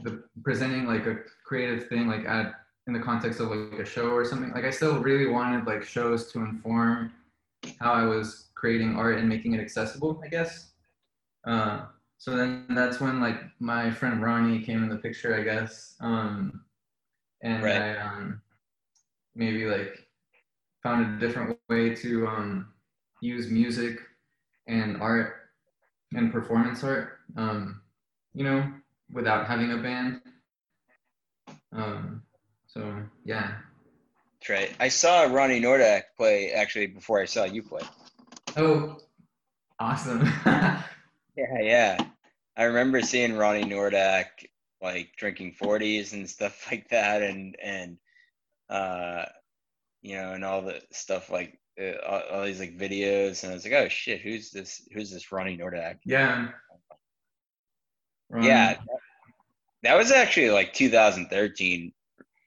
the 0.02 0.22
presenting 0.42 0.86
like 0.86 1.06
a 1.06 1.16
creative 1.44 1.88
thing 1.88 2.06
like 2.08 2.26
at 2.26 2.54
in 2.86 2.92
the 2.92 3.00
context 3.00 3.40
of 3.40 3.50
like 3.50 3.80
a 3.80 3.84
show 3.84 4.08
or 4.10 4.24
something. 4.24 4.50
Like 4.52 4.64
I 4.64 4.70
still 4.70 4.98
really 4.98 5.26
wanted 5.26 5.66
like 5.66 5.82
shows 5.82 6.30
to 6.32 6.40
inform 6.40 7.12
how 7.80 7.92
I 7.92 8.04
was 8.04 8.48
creating 8.54 8.96
art 8.96 9.18
and 9.18 9.28
making 9.28 9.54
it 9.54 9.60
accessible, 9.60 10.20
I 10.24 10.28
guess. 10.28 10.72
Uh, 11.46 11.86
so 12.18 12.36
then 12.36 12.66
that's 12.70 13.00
when 13.00 13.20
like 13.20 13.42
my 13.60 13.90
friend 13.90 14.22
Ronnie 14.22 14.60
came 14.60 14.82
in 14.82 14.88
the 14.88 14.96
picture, 14.96 15.34
I 15.34 15.42
guess. 15.42 15.96
Um, 16.00 16.64
and 17.42 17.62
Right. 17.62 17.76
I 17.76 17.96
um, 17.98 18.40
maybe 19.38 19.64
like 19.64 19.96
found 20.82 21.16
a 21.16 21.26
different 21.26 21.58
way 21.70 21.94
to 21.94 22.26
um, 22.26 22.68
use 23.22 23.50
music 23.50 23.98
and 24.66 25.00
art 25.00 25.34
and 26.14 26.30
performance 26.30 26.84
art, 26.84 27.20
um, 27.36 27.80
you 28.34 28.44
know, 28.44 28.70
without 29.12 29.46
having 29.46 29.72
a 29.72 29.78
band. 29.78 30.20
Um, 31.72 32.22
so 32.66 33.02
yeah, 33.24 33.54
that's 34.34 34.50
right. 34.50 34.72
I 34.78 34.88
saw 34.88 35.22
Ronnie 35.22 35.60
Nordak 35.60 36.02
play 36.16 36.52
actually 36.52 36.86
before 36.88 37.20
I 37.20 37.24
saw 37.24 37.44
you 37.44 37.62
play. 37.62 37.82
Oh, 38.56 38.98
awesome. 39.78 40.28
Yeah, 41.38 41.60
yeah. 41.60 41.98
I 42.56 42.64
remember 42.64 43.00
seeing 43.00 43.36
Ronnie 43.36 43.62
Nordak 43.62 44.26
like 44.82 45.12
drinking 45.16 45.54
40s 45.54 46.12
and 46.12 46.28
stuff 46.28 46.66
like 46.70 46.88
that, 46.88 47.22
and 47.22 47.56
and 47.62 47.96
uh, 48.70 49.24
you 50.02 50.14
know, 50.16 50.32
and 50.32 50.44
all 50.44 50.62
the 50.62 50.80
stuff 50.92 51.30
like 51.30 51.58
uh, 51.80 51.92
all, 52.06 52.22
all 52.32 52.44
these 52.44 52.60
like 52.60 52.76
videos, 52.78 53.42
and 53.42 53.52
I 53.52 53.54
was 53.54 53.64
like, 53.64 53.72
oh 53.74 53.88
shit, 53.88 54.20
who's 54.20 54.50
this? 54.50 54.86
Who's 54.92 55.10
this 55.10 55.30
Ronnie 55.32 55.56
Nordak? 55.58 55.96
yeah. 56.04 56.48
Um, 58.32 58.42
Yeah, 58.42 58.74
that, 58.74 58.80
that 59.82 59.96
was 59.96 60.10
actually 60.12 60.50
like 60.50 60.72
2013 60.74 61.92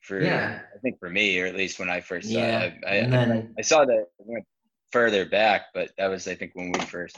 for 0.01 0.21
Yeah. 0.21 0.59
I 0.75 0.77
think 0.79 0.99
for 0.99 1.09
me, 1.09 1.39
or 1.39 1.45
at 1.45 1.55
least 1.55 1.79
when 1.79 1.89
I 1.89 2.01
first 2.01 2.27
saw 2.29 2.37
Yeah, 2.39 2.59
it. 2.61 2.73
I, 2.85 2.89
I, 2.89 2.93
and 2.95 3.13
then 3.13 3.55
I 3.57 3.61
saw 3.61 3.85
that 3.85 4.07
went 4.19 4.45
further 4.91 5.25
back, 5.25 5.67
but 5.73 5.91
that 5.97 6.07
was 6.07 6.27
I 6.27 6.35
think 6.35 6.51
when 6.53 6.71
we 6.71 6.79
first. 6.81 7.17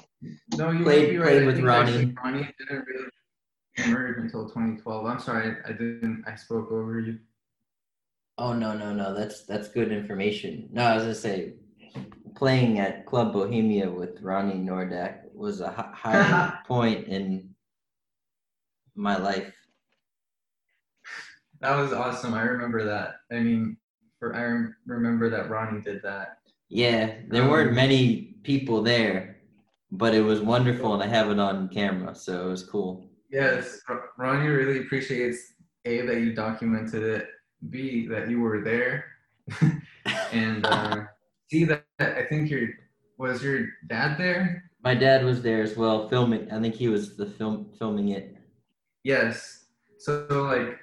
No, 0.56 0.72
you 0.72 0.84
Played- 0.84 1.14
might 1.18 1.20
right. 1.26 1.28
played 1.30 1.46
with 1.48 1.60
Ronnie. 1.60 2.14
Ronnie 2.24 2.48
didn't 2.60 2.86
really 2.86 3.10
emerge 3.78 4.18
until 4.20 4.44
2012. 4.48 5.06
I'm 5.06 5.20
sorry, 5.20 5.56
I 5.68 5.72
didn't. 5.72 6.24
I 6.28 6.36
spoke 6.36 6.72
over 6.72 7.00
you. 7.00 7.20
Oh 8.38 8.54
no 8.54 8.74
no 8.76 8.94
no 8.94 9.14
that's 9.14 9.44
that's 9.46 9.68
good 9.68 9.92
information. 9.92 10.70
No, 10.72 10.84
I 10.84 10.96
was 10.96 11.04
gonna 11.04 11.16
say 11.16 11.54
playing 12.36 12.80
at 12.80 13.06
Club 13.06 13.32
Bohemia 13.34 13.90
with 13.90 14.22
Ronnie 14.22 14.56
Nordak 14.56 15.32
was 15.34 15.62
a 15.62 15.70
hi- 15.70 15.92
high 15.94 16.58
point 16.68 17.08
in 17.08 17.54
my 18.96 19.18
life. 19.18 19.54
That 21.62 21.78
was 21.78 21.94
awesome. 21.94 22.34
I 22.34 22.42
remember 22.42 22.84
that. 22.86 23.16
I 23.32 23.40
mean, 23.40 23.78
for 24.20 24.36
I 24.36 24.68
remember 24.86 25.30
that 25.30 25.50
Ronnie 25.50 25.82
did 25.82 26.02
that. 26.04 26.40
Yeah, 26.70 27.20
there 27.30 27.44
Um, 27.44 27.50
weren't 27.50 27.74
many 27.74 28.36
people 28.44 28.82
there, 28.82 29.38
but 29.92 30.16
it 30.16 30.22
was 30.22 30.42
wonderful, 30.42 30.94
and 30.96 31.04
I 31.04 31.08
have 31.08 31.30
it 31.30 31.40
on 31.40 31.70
camera, 31.70 32.16
so 32.16 32.48
it 32.48 32.50
was 32.50 32.64
cool. 32.64 33.10
Yes, 33.30 33.80
Ronnie 34.18 34.48
really 34.48 34.80
appreciates 34.82 35.54
a 35.86 36.02
that 36.02 36.20
you 36.20 36.34
documented 36.34 37.04
it, 37.04 37.28
b 37.70 38.08
that 38.08 38.30
you 38.30 38.42
were 38.42 38.62
there, 38.62 39.06
and 40.32 40.66
uh, 40.66 41.04
c 41.50 41.64
that 41.66 41.86
I 42.00 42.24
think 42.30 42.50
your 42.50 42.70
was 43.18 43.44
your 43.44 43.68
dad 43.88 44.18
there. 44.18 44.70
My 44.84 44.96
dad 44.96 45.24
was 45.24 45.42
there 45.42 45.62
as 45.62 45.78
well, 45.78 46.10
filming. 46.10 46.52
I 46.52 46.60
think 46.60 46.76
he 46.76 46.90
was 46.90 47.16
the 47.16 47.26
film 47.26 47.68
filming 47.80 48.10
it. 48.10 48.36
Yes. 49.04 49.66
So 50.00 50.28
like, 50.44 50.80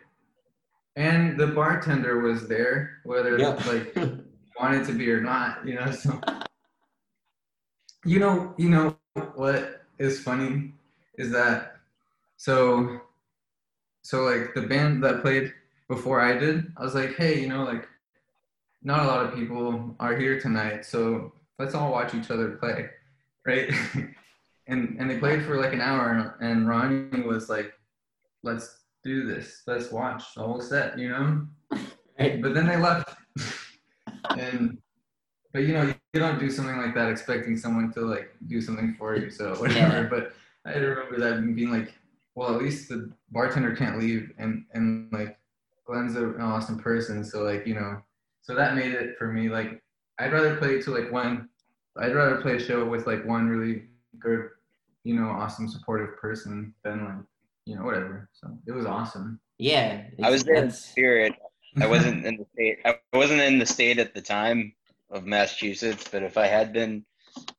and 0.97 1.39
the 1.39 1.49
bartender 1.49 2.21
was 2.21 2.49
there, 2.49 3.01
whether 3.05 3.39
Yep. 3.39 3.67
like 3.67 3.97
wanted 4.61 4.87
to 4.87 4.93
be 4.93 5.11
or 5.11 5.21
not, 5.21 5.67
you 5.67 5.75
know. 5.75 5.91
So 5.91 6.19
you 8.05 8.19
know, 8.19 8.55
you 8.57 8.71
know 8.71 8.97
what 9.35 9.83
is 9.99 10.23
funny 10.23 10.73
is 11.19 11.31
that 11.33 11.77
so 12.37 13.01
so 14.03 14.23
like 14.25 14.55
the 14.55 14.63
band 14.63 15.05
that 15.05 15.21
played 15.21 15.53
before 15.91 16.21
I 16.21 16.39
did, 16.39 16.73
I 16.77 16.85
was 16.85 16.95
like, 16.95 17.17
hey, 17.17 17.41
you 17.41 17.49
know, 17.49 17.65
like 17.65 17.87
not 18.83 19.03
a 19.03 19.09
lot 19.09 19.27
of 19.27 19.35
people 19.35 19.97
are 19.99 20.17
here 20.17 20.41
tonight, 20.41 20.87
so 20.87 21.33
let's 21.59 21.75
all 21.75 21.91
watch 21.91 22.15
each 22.15 22.31
other 22.31 22.51
play, 22.53 22.89
right? 23.47 23.71
and 24.69 24.97
and 24.99 25.11
they 25.11 25.19
played 25.19 25.45
for 25.45 25.61
like 25.61 25.75
an 25.75 25.81
hour, 25.81 26.37
and 26.41 26.69
Ronnie 26.69 27.23
was 27.23 27.51
like, 27.51 27.73
let's 28.45 28.79
do 29.03 29.27
this, 29.27 29.63
let's 29.67 29.91
watch 29.91 30.23
the 30.37 30.43
whole 30.43 30.61
set, 30.61 30.97
you 30.97 31.09
know. 31.09 31.47
Right. 32.19 32.41
But 32.41 32.55
then 32.55 32.67
they 32.67 32.77
left, 32.77 33.13
and 34.39 34.79
but 35.53 35.63
you 35.63 35.73
know 35.75 35.93
you 36.15 36.21
don't 36.21 36.39
do 36.39 36.51
something 36.51 36.77
like 36.77 36.95
that 36.95 37.11
expecting 37.11 37.57
someone 37.57 37.93
to 37.95 38.03
like 38.03 38.31
do 38.47 38.61
something 38.61 38.95
for 38.97 39.17
you, 39.17 39.29
so 39.29 39.57
whatever. 39.57 40.03
Yeah. 40.03 40.09
But 40.09 40.35
I 40.65 40.79
remember 40.79 41.19
that 41.19 41.55
being 41.57 41.73
like, 41.73 41.95
well, 42.37 42.55
at 42.55 42.63
least 42.63 42.89
the 42.89 43.11
bartender 43.33 43.75
can't 43.75 43.99
leave, 43.99 44.33
and 44.39 44.65
and 44.73 45.13
like 45.13 45.37
Glenn's 45.91 46.15
a- 46.15 46.35
an 46.35 46.41
awesome 46.41 46.79
person, 46.79 47.25
so 47.25 47.43
like 47.43 47.67
you 47.67 47.75
know, 47.75 48.01
so 48.43 48.55
that 48.55 48.77
made 48.77 48.93
it 48.93 49.19
for 49.19 49.33
me. 49.33 49.49
Like 49.49 49.83
I'd 50.21 50.33
rather 50.33 50.57
play 50.57 50.81
to 50.81 50.91
like 50.91 51.11
one, 51.11 51.49
I'd 51.97 52.15
rather 52.15 52.41
play 52.41 52.55
a 52.57 52.61
show 52.61 52.89
with 52.89 53.09
like 53.09 53.27
one 53.27 53.49
really 53.49 53.89
good, 54.21 54.51
you 55.03 55.17
know, 55.17 55.29
awesome 55.29 55.69
supportive 55.69 56.17
person 56.17 56.73
than 56.85 57.05
like 57.05 57.25
you 57.67 57.75
know 57.75 57.83
whatever. 57.83 58.29
So 58.33 58.57
it 58.69 58.73
was 58.73 58.87
awesome. 58.87 59.41
Yeah, 59.59 60.05
I 60.23 60.31
was 60.31 60.45
there 60.45 60.63
in 60.63 60.71
spirit. 60.71 61.35
I 61.81 61.87
wasn't 61.87 62.25
in 62.25 62.37
the 62.37 62.47
state. 62.55 62.79
I 62.85 62.97
wasn't 63.13 63.41
in 63.41 63.59
the 63.59 63.67
state 63.67 63.99
at 63.99 64.15
the 64.15 64.23
time 64.23 64.73
of 65.11 65.27
Massachusetts, 65.27 66.07
but 66.11 66.23
if 66.23 66.39
I 66.39 66.47
had 66.47 66.73
been 66.73 67.05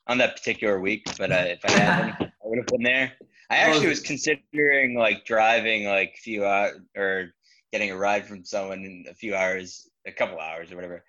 on 0.08 0.18
that 0.20 0.38
particular 0.38 0.80
week, 0.80 1.06
but 1.18 1.34
I, 1.34 1.58
if 1.58 1.66
I 1.66 1.72
had 1.72 1.98
been, 1.98 2.28
I 2.44 2.48
would 2.48 2.60
have 2.60 2.68
been 2.68 2.84
there. 2.84 3.12
I 3.50 3.58
actually 3.58 3.90
was 3.90 4.00
considering 4.00 4.96
like 4.98 5.26
driving 5.26 5.86
like 5.86 6.14
a 6.18 6.22
few 6.22 6.46
hours 6.46 6.80
or 6.96 7.34
getting 7.72 7.92
a 7.92 7.98
ride 7.98 8.26
from 8.26 8.44
someone 8.44 8.80
in 8.84 9.06
a 9.10 9.14
few 9.14 9.36
hours, 9.36 9.90
a 10.06 10.12
couple 10.12 10.40
hours 10.40 10.72
or 10.72 10.76
whatever, 10.76 11.04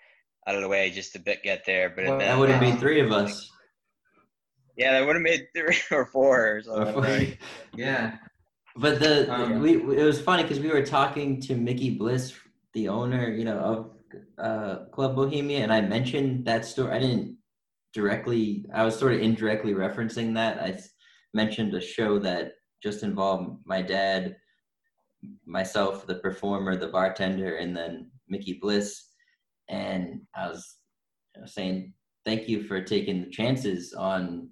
out 0.47 0.55
of 0.55 0.63
the 0.63 0.69
way 0.69 0.91
just 0.91 1.13
to 1.13 1.19
bit 1.19 1.43
get 1.43 1.65
there. 1.67 1.91
But 1.91 2.07
Well, 2.07 2.19
That 2.19 2.39
would 2.39 2.51
have 2.51 2.61
been 2.61 2.79
three 2.79 3.01
of 3.01 3.13
us. 3.13 3.51
Yeah, 4.77 4.93
that 4.93 5.07
would 5.07 5.17
have 5.17 5.23
made 5.23 5.49
three 5.55 5.77
or 5.91 6.07
four 6.07 6.57
or 6.57 6.63
something. 6.63 6.97
right? 6.97 7.39
Yeah. 7.75 8.17
But 8.77 9.01
the 9.01 9.31
Um, 9.33 9.61
we 9.61 9.75
it 9.75 10.03
was 10.05 10.21
funny 10.21 10.43
because 10.45 10.61
we 10.61 10.71
were 10.71 10.85
talking 10.85 11.41
to 11.43 11.55
Mickey 11.55 11.91
Bliss, 11.91 12.33
the 12.73 12.89
owner, 12.89 13.29
you 13.29 13.45
know, 13.45 13.59
of 13.59 13.91
uh, 14.39 14.85
Club 14.87 15.15
Bohemia, 15.15 15.59
and 15.61 15.71
I 15.73 15.83
mentioned 15.83 16.47
that 16.47 16.65
story. 16.65 16.91
I 16.91 16.99
didn't 16.99 17.37
directly. 17.93 18.65
I 18.73 18.83
was 18.85 18.99
sort 18.99 19.13
of 19.13 19.21
indirectly 19.21 19.75
referencing 19.75 20.35
that. 20.35 20.59
I 20.59 20.81
mentioned 21.35 21.75
a 21.75 21.81
show 21.83 22.19
that 22.21 22.53
just 22.83 23.03
involved 23.03 23.59
my 23.67 23.83
dad, 23.83 24.37
myself, 25.47 26.07
the 26.07 26.17
performer, 26.17 26.77
the 26.77 26.89
bartender, 26.89 27.57
and 27.57 27.77
then 27.77 28.11
Mickey 28.29 28.59
Bliss. 28.61 29.09
And 29.69 30.21
I 30.35 30.49
was 30.49 30.77
you 31.35 31.41
know, 31.41 31.47
saying 31.47 31.93
thank 32.25 32.49
you 32.49 32.63
for 32.65 32.81
taking 32.83 33.23
the 33.23 33.31
chances 33.31 33.93
on 33.93 34.49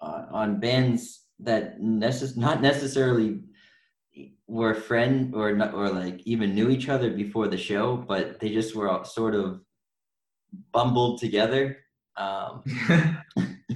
uh, 0.00 0.26
on 0.30 0.60
bands 0.60 1.24
that 1.40 1.80
necess- 1.80 2.36
not 2.36 2.60
necessarily 2.60 3.40
were 4.46 4.74
friend 4.74 5.34
or 5.34 5.52
not 5.52 5.74
or 5.74 5.88
like 5.90 6.20
even 6.24 6.54
knew 6.54 6.70
each 6.70 6.88
other 6.88 7.10
before 7.10 7.48
the 7.48 7.56
show, 7.56 7.96
but 7.96 8.40
they 8.40 8.48
just 8.48 8.74
were 8.74 8.88
all 8.88 9.04
sort 9.04 9.34
of 9.34 9.60
bumbled 10.72 11.20
together. 11.20 11.78
Um, 12.16 12.62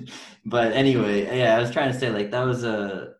but 0.44 0.72
anyway, 0.72 1.38
yeah, 1.38 1.56
I 1.56 1.60
was 1.60 1.70
trying 1.70 1.92
to 1.92 1.98
say 1.98 2.10
like 2.10 2.30
that 2.30 2.44
was 2.44 2.64
a. 2.64 3.14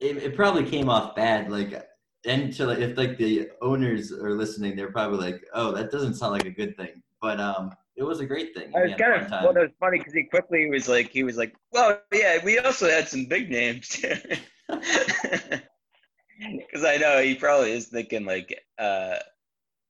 It, 0.00 0.16
it 0.18 0.36
probably 0.36 0.64
came 0.64 0.88
off 0.88 1.14
bad, 1.14 1.50
like, 1.50 1.86
and 2.26 2.52
to 2.54 2.66
like 2.66 2.78
if 2.78 2.96
like 2.96 3.18
the 3.18 3.48
owners 3.60 4.12
are 4.12 4.34
listening, 4.34 4.76
they're 4.76 4.92
probably 4.92 5.18
like, 5.18 5.44
"Oh, 5.54 5.72
that 5.72 5.90
doesn't 5.90 6.14
sound 6.14 6.32
like 6.32 6.46
a 6.46 6.50
good 6.50 6.76
thing," 6.76 7.02
but 7.20 7.38
um, 7.40 7.72
it 7.96 8.02
was 8.02 8.20
a 8.20 8.26
great 8.26 8.54
thing. 8.54 8.72
I 8.74 8.82
was 8.84 8.94
kind 8.94 9.22
of 9.22 9.30
well, 9.30 9.50
it 9.56 9.60
was 9.60 9.70
funny 9.78 9.98
because 9.98 10.14
he 10.14 10.24
quickly 10.24 10.68
was 10.70 10.88
like, 10.88 11.10
he 11.10 11.22
was 11.22 11.36
like, 11.36 11.54
well, 11.72 12.00
yeah, 12.12 12.38
we 12.42 12.58
also 12.58 12.88
had 12.88 13.08
some 13.08 13.26
big 13.26 13.50
names 13.50 13.88
too. 13.88 14.14
Because 14.68 15.60
I 16.84 16.96
know 16.96 17.20
he 17.22 17.34
probably 17.34 17.72
is 17.72 17.88
thinking 17.88 18.24
like, 18.24 18.58
uh, 18.78 19.16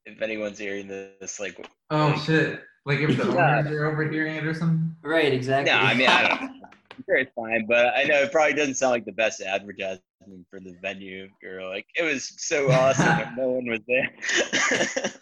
if 0.06 0.20
anyone's 0.22 0.58
hearing 0.58 0.88
this, 0.88 1.38
like, 1.38 1.64
Oh 1.90 2.16
shit! 2.26 2.60
Like 2.84 2.98
if 2.98 3.16
the 3.16 3.32
Yeah. 3.32 3.58
owners 3.60 3.70
are 3.70 3.86
overhearing 3.86 4.34
it 4.36 4.44
or 4.44 4.54
something. 4.54 4.96
Right, 5.02 5.32
exactly. 5.32 5.72
no, 5.72 5.78
I 5.78 5.94
mean, 5.94 6.08
I 6.08 6.28
don't. 6.28 6.59
I'm 7.00 7.04
sure 7.08 7.16
it's 7.16 7.32
fine, 7.34 7.64
but 7.66 7.94
I 7.96 8.04
know 8.04 8.16
it 8.20 8.30
probably 8.30 8.52
doesn't 8.52 8.74
sound 8.74 8.90
like 8.92 9.06
the 9.06 9.12
best 9.12 9.40
advertisement 9.40 10.02
for 10.50 10.60
the 10.60 10.76
venue. 10.82 11.28
Or 11.42 11.66
like, 11.70 11.86
it 11.96 12.02
was 12.02 12.34
so 12.36 12.70
awesome 12.72 13.18
and 13.18 13.34
no 13.36 13.48
one 13.48 13.66
was 13.66 13.80
there. 13.88 14.10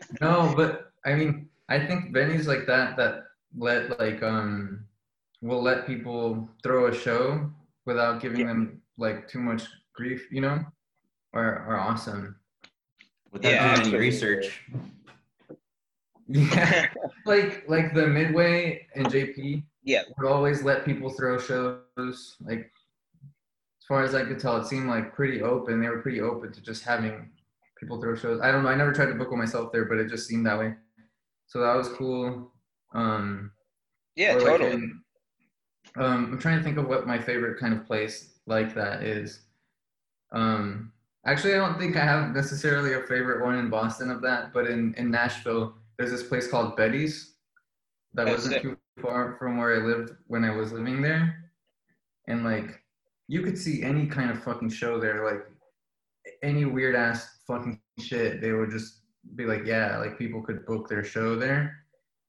No, 0.21 0.53
but 0.57 0.91
I 1.07 1.15
mean, 1.15 1.49
I 1.69 1.79
think 1.87 2.13
venues 2.13 2.47
like 2.47 2.67
that 2.67 2.97
that 2.97 3.25
let 3.57 3.99
like 4.01 4.23
um 4.23 4.85
will 5.41 5.63
let 5.63 5.87
people 5.87 6.49
throw 6.65 6.87
a 6.89 6.95
show 6.95 7.49
without 7.87 8.21
giving 8.21 8.41
Yeah. 8.41 8.47
them 8.49 8.83
like 8.97 9.29
too 9.29 9.39
much 9.39 9.63
grief, 9.95 10.27
you 10.33 10.41
know, 10.41 10.65
are 11.33 11.59
are 11.69 11.79
awesome. 11.79 12.35
Without 13.31 13.51
Yeah, 13.53 13.77
doing 13.77 13.87
any 13.95 13.99
research. 13.99 14.63
Yeah, 16.31 16.89
like 17.25 17.65
like 17.69 17.95
the 17.95 18.07
Midway 18.07 18.87
and 18.95 19.07
JP 19.07 19.65
yeah, 19.89 20.03
would 20.19 20.29
always 20.31 20.63
let 20.63 20.85
people 20.85 21.09
throw 21.09 21.39
shows. 21.39 22.37
Like 22.41 22.71
as 23.81 23.87
far 23.89 24.03
as 24.03 24.15
I 24.15 24.25
could 24.25 24.39
tell, 24.39 24.59
it 24.59 24.67
seemed 24.67 24.89
like 24.89 25.15
pretty 25.15 25.41
open. 25.43 25.81
They 25.81 25.89
were 25.89 26.03
pretty 26.03 26.21
open 26.21 26.53
to 26.53 26.61
just 26.61 26.85
having 26.85 27.31
people 27.81 27.99
throw 28.01 28.15
shows. 28.15 28.41
I 28.43 28.53
don't 28.53 28.63
know. 28.65 28.69
I 28.69 28.75
never 28.75 28.93
tried 28.93 29.07
to 29.07 29.15
book 29.15 29.31
one 29.31 29.39
myself 29.39 29.73
there, 29.73 29.87
but 29.87 29.99
it 29.99 30.09
just 30.11 30.29
seemed 30.29 30.47
that 30.47 30.59
way. 30.59 30.75
So 31.47 31.61
that 31.61 31.75
was 31.75 31.89
cool. 31.89 32.53
Um, 32.93 33.51
yeah, 34.15 34.35
or, 34.35 34.41
like, 34.41 34.47
totally. 34.47 34.73
in- 34.73 35.01
um, 35.97 36.33
I'm 36.33 36.39
trying 36.39 36.59
to 36.59 36.65
think 36.65 36.77
of 36.77 36.87
what 36.87 37.07
my 37.07 37.19
favorite 37.19 37.59
kind 37.59 37.73
of 37.73 37.87
place 37.87 38.35
like 38.47 38.75
that 38.75 39.03
is. 39.03 39.41
Um, 40.33 40.93
actually, 41.25 41.55
I 41.55 41.57
don't 41.57 41.79
think 41.79 41.97
I 41.97 42.05
have 42.05 42.35
necessarily 42.35 42.93
a 42.93 43.03
favorite 43.05 43.43
one 43.43 43.57
in 43.57 43.71
Boston 43.71 44.11
of 44.11 44.21
that, 44.21 44.53
but 44.53 44.67
in, 44.67 44.95
in 44.99 45.11
Nashville, 45.11 45.75
there's 45.97 46.11
this 46.11 46.25
place 46.25 46.47
called 46.47 46.77
Betty's 46.77 47.37
that 48.13 48.27
That's 48.27 48.37
wasn't 48.37 48.57
it. 48.57 48.63
too 48.63 48.77
far 49.01 49.37
from 49.39 49.59
where 49.59 49.75
I 49.75 49.85
lived 49.85 50.13
when 50.27 50.45
I 50.45 50.55
was 50.55 50.73
living 50.73 51.03
there. 51.03 51.51
And 52.27 52.45
like, 52.45 52.81
you 53.29 53.43
could 53.43 53.59
see 53.59 53.83
any 53.83 54.07
kind 54.07 54.31
of 54.31 54.43
fucking 54.43 54.71
show 54.71 54.99
there, 54.99 55.25
like 55.25 55.45
any 56.43 56.65
weird 56.65 56.95
ass 56.95 57.39
fucking 57.47 57.81
shit. 58.01 58.41
They 58.41 58.53
would 58.53 58.71
just 58.71 59.01
be 59.35 59.45
like, 59.45 59.65
yeah, 59.65 59.99
like 59.99 60.19
people 60.19 60.43
could 60.43 60.67
book 60.67 60.89
their 60.89 61.05
show 61.05 61.37
there. 61.37 61.77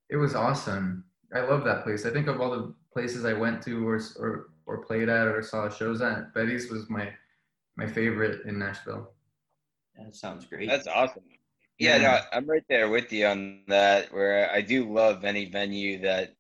It 0.10 0.18
was 0.18 0.36
awesome. 0.36 1.06
I 1.34 1.42
love 1.42 1.64
that 1.66 1.84
place. 1.84 2.06
I 2.06 2.10
think 2.12 2.28
of 2.28 2.42
all 2.42 2.52
the 2.52 2.74
places 2.92 3.26
I 3.26 3.34
went 3.34 3.62
to 3.64 3.88
or 3.88 4.02
or 4.18 4.50
or 4.66 4.84
played 4.84 5.10
at 5.10 5.28
or 5.28 5.42
saw 5.42 5.70
shows 5.70 6.02
at, 6.02 6.34
Betty's 6.34 6.70
was 6.72 6.90
my 6.90 7.10
my 7.78 7.88
favorite 7.88 8.46
in 8.46 8.58
Nashville. 8.60 9.12
That 9.96 10.16
sounds 10.16 10.46
great. 10.46 10.68
That's 10.70 10.88
awesome. 10.88 11.24
Yeah, 11.78 11.98
Yeah. 11.98 12.02
no, 12.02 12.20
I'm 12.34 12.46
right 12.50 12.64
there 12.70 12.90
with 12.90 13.12
you 13.14 13.26
on 13.28 13.62
that. 13.68 14.12
Where 14.12 14.52
I 14.52 14.62
do 14.62 14.92
love 14.92 15.24
any 15.24 15.46
venue 15.50 16.02
that 16.02 16.36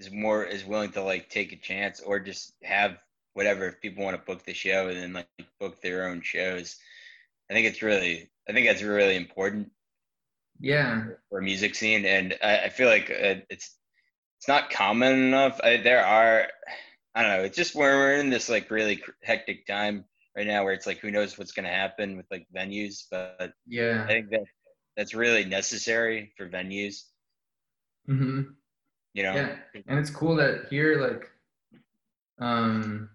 is 0.00 0.12
more 0.12 0.44
is 0.44 0.66
willing 0.66 0.92
to 0.94 1.02
like 1.04 1.30
take 1.30 1.52
a 1.52 1.56
chance 1.58 2.00
or 2.00 2.20
just 2.20 2.54
have 2.64 2.98
whatever 3.34 3.68
if 3.68 3.82
people 3.82 4.04
want 4.04 4.16
to 4.18 4.26
book 4.26 4.44
the 4.44 4.54
show 4.54 4.88
and 4.88 4.98
then 4.98 5.14
like 5.14 5.28
book 5.60 5.80
their 5.82 6.08
own 6.08 6.22
shows. 6.22 6.76
I 7.50 7.54
think 7.54 7.66
it's 7.66 7.82
really, 7.82 8.30
I 8.48 8.54
think 8.54 8.68
that's 8.68 8.82
really 8.82 9.16
important 9.16 9.72
Yeah, 10.60 11.08
for 11.28 11.38
a 11.38 11.42
music 11.42 11.74
scene, 11.74 12.04
and 12.06 12.36
I, 12.42 12.58
I 12.64 12.68
feel 12.70 12.88
like 12.88 13.10
uh, 13.10 13.40
it's 13.50 13.76
it's 14.38 14.48
not 14.48 14.70
common 14.70 15.12
enough. 15.14 15.60
I, 15.64 15.78
there 15.78 16.04
are, 16.06 16.48
I 17.14 17.22
don't 17.22 17.32
know. 17.38 17.44
It's 17.44 17.56
just 17.56 17.76
where 17.76 17.96
we're 17.98 18.16
in 18.16 18.30
this 18.30 18.50
like 18.50 18.70
really 18.70 19.02
hectic 19.22 19.66
time 19.66 20.06
right 20.36 20.46
now, 20.48 20.64
where 20.64 20.74
it's 20.74 20.86
like 20.86 20.98
who 21.00 21.12
knows 21.12 21.38
what's 21.38 21.52
going 21.52 21.66
to 21.66 21.72
happen 21.72 22.18
with 22.18 22.26
like 22.32 22.46
venues, 22.56 23.04
but 23.10 23.52
yeah, 23.66 24.08
I 24.08 24.12
think 24.12 24.30
that 24.30 24.44
that's 24.96 25.14
really 25.14 25.44
necessary 25.46 26.34
for 26.38 26.48
venues. 26.48 27.04
hmm 28.06 28.59
You 29.14 29.24
know, 29.24 29.34
Yeah, 29.34 29.56
and 29.88 29.98
it's 29.98 30.10
cool 30.10 30.36
that 30.36 30.66
here, 30.70 31.00
like, 31.00 31.30
um, 32.38 33.10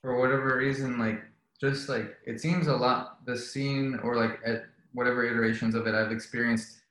for 0.00 0.18
whatever 0.20 0.56
reason, 0.56 0.98
like, 0.98 1.22
just 1.60 1.88
like 1.88 2.16
it 2.24 2.40
seems 2.40 2.68
a 2.68 2.76
lot 2.76 3.24
the 3.26 3.36
scene 3.36 3.98
or 4.04 4.14
like 4.16 4.38
at 4.46 4.66
whatever 4.92 5.24
iterations 5.24 5.74
of 5.74 5.86
it 5.86 5.94
I've 5.94 6.12
experienced 6.12 6.82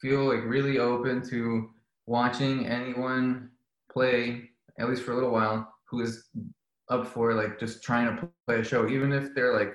feel 0.00 0.24
like 0.24 0.42
really 0.44 0.78
open 0.78 1.22
to 1.28 1.70
watching 2.06 2.66
anyone 2.66 3.50
play 3.92 4.48
at 4.78 4.88
least 4.88 5.02
for 5.02 5.12
a 5.12 5.14
little 5.14 5.30
while 5.30 5.74
who 5.84 6.00
is 6.00 6.30
up 6.88 7.06
for 7.06 7.34
like 7.34 7.60
just 7.60 7.82
trying 7.82 8.16
to 8.16 8.28
play 8.46 8.60
a 8.60 8.64
show, 8.64 8.88
even 8.88 9.12
if 9.12 9.34
they're 9.34 9.52
like 9.54 9.74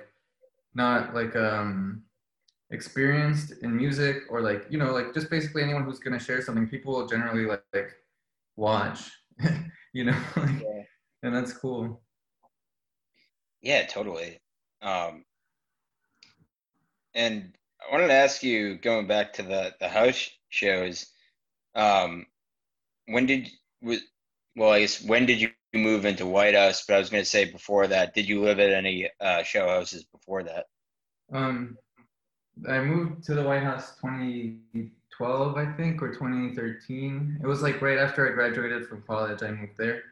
not 0.74 1.14
like 1.14 1.34
um 1.36 2.02
experienced 2.70 3.52
in 3.62 3.76
music 3.76 4.22
or 4.30 4.40
like 4.40 4.66
you 4.70 4.78
know 4.78 4.92
like 4.92 5.14
just 5.14 5.30
basically 5.30 5.62
anyone 5.62 5.84
who's 5.84 5.98
gonna 6.00 6.18
share 6.18 6.42
something 6.42 6.68
people 6.68 6.94
will 6.94 7.06
generally 7.06 7.46
like, 7.46 7.62
like 7.72 7.94
watch 8.56 9.10
you 9.92 10.04
know 10.04 10.16
like, 10.36 10.50
Yeah. 10.60 10.82
and 11.22 11.34
that's 11.34 11.52
cool 11.52 12.02
yeah, 13.62 13.84
totally. 13.86 14.40
Um, 14.82 15.24
and 17.14 17.52
I 17.80 17.92
wanted 17.92 18.08
to 18.08 18.12
ask 18.14 18.42
you, 18.42 18.76
going 18.76 19.06
back 19.06 19.32
to 19.34 19.42
the 19.42 19.74
the 19.80 19.88
house 19.88 20.30
shows, 20.50 21.06
um, 21.74 22.26
when 23.06 23.26
did 23.26 23.50
was 23.82 24.00
well, 24.56 24.72
I 24.72 24.80
guess 24.80 25.02
when 25.02 25.26
did 25.26 25.40
you 25.40 25.50
move 25.74 26.04
into 26.06 26.26
White 26.26 26.54
House? 26.54 26.84
But 26.86 26.94
I 26.96 26.98
was 26.98 27.10
going 27.10 27.22
to 27.24 27.28
say 27.30 27.44
before 27.50 27.86
that, 27.88 28.14
did 28.14 28.28
you 28.28 28.42
live 28.42 28.58
at 28.60 28.70
any 28.72 29.10
uh, 29.20 29.42
show 29.42 29.66
houses 29.68 30.04
before 30.04 30.42
that? 30.44 30.66
um 31.32 31.76
i 32.68 32.78
moved 32.78 33.22
to 33.24 33.34
the 33.34 33.42
white 33.42 33.62
house 33.62 33.96
2012 33.96 35.56
i 35.56 35.72
think 35.72 36.02
or 36.02 36.12
2013 36.12 37.40
it 37.42 37.46
was 37.46 37.62
like 37.62 37.80
right 37.82 37.98
after 37.98 38.28
i 38.28 38.32
graduated 38.32 38.86
from 38.86 39.02
college 39.06 39.42
i 39.42 39.50
moved 39.50 39.76
there. 39.76 40.02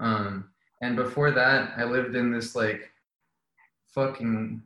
Um 0.00 0.50
and 0.82 0.96
before 0.96 1.30
that 1.30 1.72
i 1.76 1.84
lived 1.84 2.14
in 2.16 2.32
this 2.32 2.54
like 2.54 2.90
fucking 3.94 4.62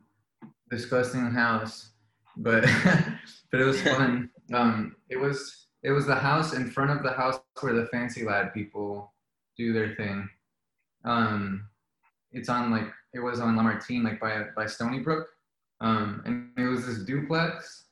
disgusting 0.69 1.31
house 1.31 1.91
but 2.39 2.63
but 3.51 3.61
it 3.61 3.65
was 3.65 3.81
fun. 3.81 4.29
Um 4.53 4.95
it 5.09 5.17
was 5.17 5.67
it 5.83 5.91
was 5.91 6.05
the 6.05 6.15
house 6.15 6.53
in 6.53 6.69
front 6.69 6.91
of 6.91 7.03
the 7.03 7.11
house 7.11 7.39
where 7.61 7.73
the 7.73 7.87
fancy 7.87 8.25
lad 8.25 8.53
people 8.53 9.13
do 9.57 9.73
their 9.73 9.95
thing. 9.95 10.27
Um 11.05 11.67
it's 12.31 12.49
on 12.49 12.71
like 12.71 12.91
it 13.13 13.19
was 13.19 13.39
on 13.39 13.55
lamartine 13.55 14.03
like 14.03 14.19
by 14.19 14.45
by 14.55 14.65
stony 14.65 14.99
brook 14.99 15.27
um, 15.81 16.21
and 16.25 16.49
it 16.57 16.69
was 16.69 16.85
this 16.85 16.99
duplex. 16.99 17.85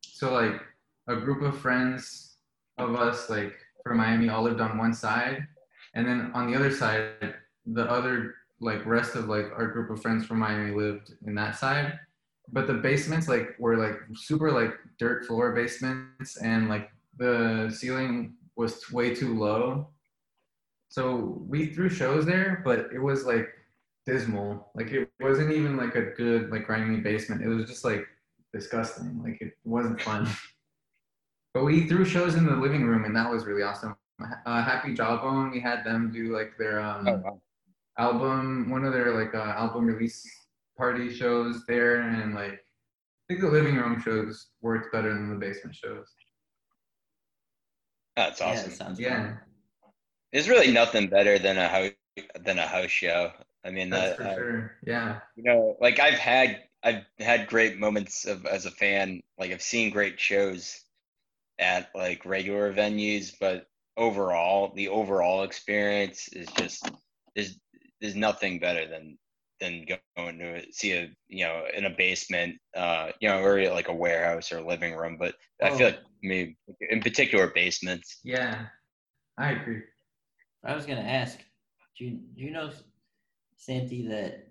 So 0.00 0.32
like 0.32 0.60
a 1.08 1.16
group 1.16 1.42
of 1.42 1.58
friends 1.58 2.36
of 2.78 2.94
us, 2.94 3.28
like 3.28 3.54
from 3.82 3.98
Miami, 3.98 4.28
all 4.28 4.42
lived 4.42 4.60
on 4.60 4.78
one 4.78 4.94
side, 4.94 5.46
and 5.94 6.06
then 6.06 6.30
on 6.34 6.50
the 6.50 6.56
other 6.56 6.70
side, 6.70 7.34
the 7.66 7.84
other 7.90 8.34
like 8.60 8.84
rest 8.86 9.16
of 9.16 9.28
like 9.28 9.46
our 9.56 9.66
group 9.66 9.90
of 9.90 10.00
friends 10.00 10.24
from 10.24 10.38
Miami 10.38 10.74
lived 10.74 11.12
in 11.26 11.34
that 11.34 11.56
side. 11.56 11.98
But 12.52 12.66
the 12.66 12.74
basements 12.74 13.28
like 13.28 13.56
were 13.58 13.76
like 13.76 13.96
super 14.14 14.52
like 14.52 14.74
dirt 14.98 15.26
floor 15.26 15.52
basements, 15.52 16.36
and 16.36 16.68
like 16.68 16.90
the 17.18 17.74
ceiling 17.74 18.34
was 18.56 18.90
way 18.92 19.14
too 19.14 19.38
low. 19.38 19.88
So 20.88 21.42
we 21.48 21.66
threw 21.66 21.88
shows 21.88 22.26
there, 22.26 22.60
but 22.64 22.90
it 22.92 23.00
was 23.00 23.24
like 23.24 23.48
dismal. 24.06 24.70
Like 24.74 24.90
it 24.92 25.10
wasn't 25.20 25.52
even 25.52 25.76
like 25.76 25.94
a 25.94 26.02
good 26.16 26.50
like 26.50 26.66
grimy 26.66 27.00
basement. 27.00 27.42
It 27.42 27.48
was 27.48 27.66
just 27.66 27.84
like 27.84 28.06
disgusting. 28.52 29.22
Like 29.22 29.40
it 29.40 29.52
wasn't 29.64 30.00
fun. 30.02 30.28
but 31.54 31.64
we 31.64 31.86
threw 31.88 32.04
shows 32.04 32.34
in 32.34 32.46
the 32.46 32.56
living 32.56 32.84
room, 32.84 33.04
and 33.04 33.14
that 33.16 33.30
was 33.30 33.44
really 33.44 33.62
awesome. 33.62 33.96
Uh, 34.46 34.62
Happy 34.62 34.94
Jawbone, 34.94 35.50
we 35.50 35.60
had 35.60 35.84
them 35.84 36.10
do 36.12 36.34
like 36.36 36.52
their 36.58 36.80
um, 36.80 37.08
Oh, 37.08 37.16
wow. 37.16 37.40
album, 37.98 38.70
one 38.70 38.84
of 38.84 38.92
their 38.92 39.12
like 39.12 39.34
uh, 39.34 39.52
album 39.56 39.86
release 39.86 40.22
party 40.76 41.12
shows 41.12 41.64
there, 41.66 42.00
and 42.02 42.34
like 42.34 42.52
I 42.54 43.24
think 43.28 43.40
the 43.40 43.48
living 43.48 43.76
room 43.76 44.00
shows 44.00 44.48
worked 44.60 44.92
better 44.92 45.12
than 45.12 45.30
the 45.30 45.36
basement 45.36 45.74
shows. 45.74 46.08
That's 48.16 48.40
Yeah, 48.40 48.46
awesome. 48.46 48.70
it 48.70 48.74
sounds 48.76 49.00
Yeah. 49.00 49.22
fun. 49.22 49.40
There's 50.32 50.48
really 50.48 50.72
nothing 50.72 51.08
better 51.08 51.38
than 51.38 51.58
a 51.58 51.68
house 51.68 51.90
than 52.40 52.58
a 52.58 52.66
house 52.66 52.90
show. 52.90 53.32
I 53.64 53.70
mean, 53.70 53.90
That's 53.90 54.10
that, 54.10 54.16
for 54.16 54.24
uh, 54.24 54.36
sure. 54.36 54.78
Yeah. 54.86 55.20
you 55.36 55.44
know, 55.44 55.76
like 55.80 56.00
I've 56.00 56.18
had 56.18 56.62
I've 56.82 57.04
had 57.18 57.48
great 57.48 57.78
moments 57.78 58.24
of 58.24 58.46
as 58.46 58.66
a 58.66 58.70
fan. 58.70 59.20
Like 59.38 59.52
I've 59.52 59.62
seen 59.62 59.90
great 59.90 60.20
shows 60.20 60.84
at 61.58 61.90
like 61.94 62.24
regular 62.24 62.72
venues, 62.72 63.32
but 63.38 63.66
overall, 63.96 64.72
the 64.74 64.88
overall 64.88 65.42
experience 65.42 66.28
is 66.28 66.48
just 66.58 66.90
there's 67.34 67.58
there's 68.00 68.16
nothing 68.16 68.58
better 68.60 68.88
than 68.88 69.18
than 69.60 69.86
going 69.86 70.16
to 70.16 70.40
see 70.48 70.70
a 70.70 70.88
you 71.06 71.24
know 71.44 71.44
in 71.54 71.64
a 71.64 71.70
basement, 71.70 72.36
uh, 72.58 72.96
you 73.06 73.12
know, 73.16 73.28
or 73.28 73.60
like 73.70 73.88
a 73.88 73.94
warehouse 73.94 74.52
or 74.52 74.60
living 74.60 74.94
room. 74.94 75.16
But 75.18 75.34
I 75.62 75.70
feel 75.70 75.86
Oh. 75.86 75.86
like 75.88 76.00
maybe 76.22 76.56
in 76.90 77.00
particular 77.00 77.48
basements. 77.54 78.20
Yeah. 78.24 78.66
I 79.38 79.52
agree. 79.52 79.82
I 80.64 80.74
was 80.74 80.86
gonna 80.86 81.00
ask, 81.00 81.38
do 81.98 82.04
you, 82.04 82.10
do 82.36 82.42
you 82.42 82.50
know, 82.50 82.70
Santi, 83.62 84.08
that 84.08 84.48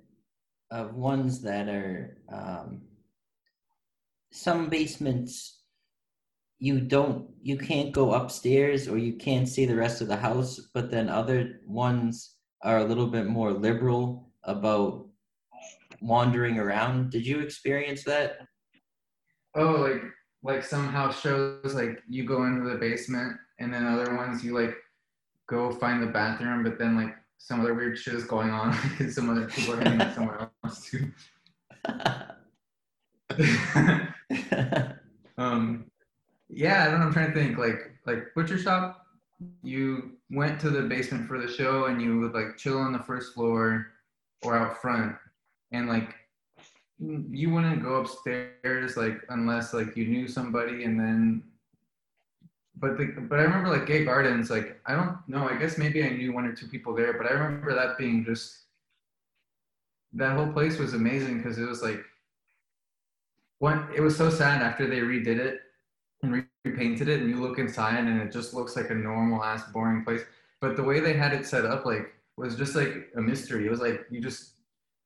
of 0.72 0.96
ones 0.96 1.42
that 1.42 1.68
are 1.68 2.18
um, 2.32 2.82
some 4.32 4.70
basements 4.70 5.60
you 6.60 6.80
don't 6.80 7.28
you 7.42 7.58
can't 7.58 7.92
go 7.92 8.14
upstairs 8.14 8.88
or 8.88 8.98
you 8.98 9.14
can't 9.14 9.50
see 9.50 9.66
the 9.66 9.76
rest 9.76 10.00
of 10.00 10.08
the 10.08 10.16
house, 10.16 10.62
but 10.74 10.90
then 10.90 11.10
other 11.10 11.60
ones 11.68 12.38
are 12.64 12.78
a 12.78 12.86
little 12.86 13.08
bit 13.08 13.26
more 13.26 13.52
liberal 13.52 14.32
about 14.44 15.08
wandering 16.02 16.58
around. 16.58 17.10
Did 17.10 17.26
you 17.26 17.42
experience 17.42 18.06
that? 18.06 18.48
Oh, 19.56 19.90
like 19.90 20.04
like 20.42 20.64
some 20.64 20.88
house 20.88 21.20
shows 21.20 21.74
like 21.74 22.00
you 22.08 22.24
go 22.24 22.46
into 22.46 22.70
the 22.70 22.78
basement 22.78 23.36
and 23.60 23.74
then 23.74 23.86
other 23.86 24.16
ones 24.16 24.42
you 24.42 24.54
like 24.54 24.76
go 25.50 25.70
find 25.70 26.02
the 26.02 26.08
bathroom, 26.08 26.64
but 26.64 26.80
then 26.80 26.96
like 26.96 27.16
some 27.44 27.62
other 27.62 27.74
weird 27.74 27.98
shit 27.98 28.14
is 28.14 28.26
going 28.26 28.52
on 28.52 28.72
because 28.98 29.16
some 29.16 29.30
other 29.30 29.48
people 29.48 29.74
are 29.74 29.82
hanging 29.82 30.02
out 30.02 30.16
somewhere 30.16 30.50
else 30.64 30.90
too. 30.90 31.12
um 35.38 35.86
yeah, 36.50 36.84
I 36.84 36.92
don't 36.92 37.00
know, 37.00 37.08
I'm 37.08 37.14
trying 37.14 37.34
to 37.34 37.40
think. 37.40 37.58
Like 37.58 37.92
like 38.06 38.34
butcher 38.36 38.58
shop, 38.58 39.06
you 39.64 40.12
went 40.30 40.60
to 40.62 40.70
the 40.70 40.82
basement 40.82 41.28
for 41.28 41.40
the 41.40 41.52
show 41.52 41.86
and 41.86 42.02
you 42.02 42.20
would 42.20 42.34
like 42.34 42.58
chill 42.58 42.78
on 42.78 42.94
the 42.94 43.00
first 43.00 43.34
floor 43.34 43.88
or 44.44 44.56
out 44.56 44.82
front 44.82 45.16
and 45.72 45.88
like 45.88 46.16
you 47.00 47.50
wouldn't 47.50 47.84
go 47.84 47.96
upstairs 47.96 48.96
like 48.96 49.22
unless 49.30 49.74
like 49.74 49.98
you 49.98 50.06
knew 50.06 50.28
somebody 50.28 50.84
and 50.84 51.00
then 51.00 51.44
but 52.78 52.98
the 52.98 53.06
but 53.30 53.40
I 53.40 53.44
remember 53.44 53.70
like 53.70 53.86
gay 53.86 54.06
gardens 54.06 54.50
like 54.50 54.80
I 54.86 54.96
don't 54.96 55.18
know 55.28 55.48
I 55.48 55.58
guess 55.58 55.78
maybe 55.78 56.04
I 56.04 56.10
knew 56.10 56.34
one 56.34 56.46
or 56.46 56.54
two 56.54 56.68
people 56.68 56.96
there 56.96 57.14
but 57.14 57.28
I 57.28 57.34
remember 57.34 57.74
that 57.76 57.98
being 57.98 58.24
just 58.24 58.58
that 60.14 60.36
whole 60.36 60.52
place 60.52 60.78
was 60.78 60.94
amazing 60.94 61.38
because 61.38 61.58
it 61.58 61.68
was 61.68 61.82
like 61.82 62.04
one 63.60 63.88
it 63.96 64.02
was 64.02 64.18
so 64.18 64.30
sad 64.30 64.62
after 64.62 64.88
they 64.88 65.00
redid 65.00 65.38
it 65.38 65.62
and 66.24 66.46
repainted 66.66 67.08
it 67.08 67.22
and 67.22 67.30
you 67.30 67.38
look 67.38 67.60
inside 67.60 67.98
and 67.98 68.22
it 68.22 68.32
just 68.32 68.54
looks 68.54 68.76
like 68.76 68.90
a 68.90 68.96
normal 68.96 69.44
ass 69.44 69.64
boring 69.72 70.04
place. 70.04 70.22
But 70.60 70.76
the 70.76 70.84
way 70.84 71.00
they 71.00 71.14
had 71.14 71.34
it 71.34 71.46
set 71.46 71.66
up 71.66 71.86
like 71.86 72.14
was 72.38 72.56
just 72.56 72.76
like 72.76 73.10
a 73.16 73.22
mystery. 73.22 73.66
It 73.66 73.72
was 73.72 73.82
like 73.82 74.06
you 74.10 74.22
just 74.22 74.54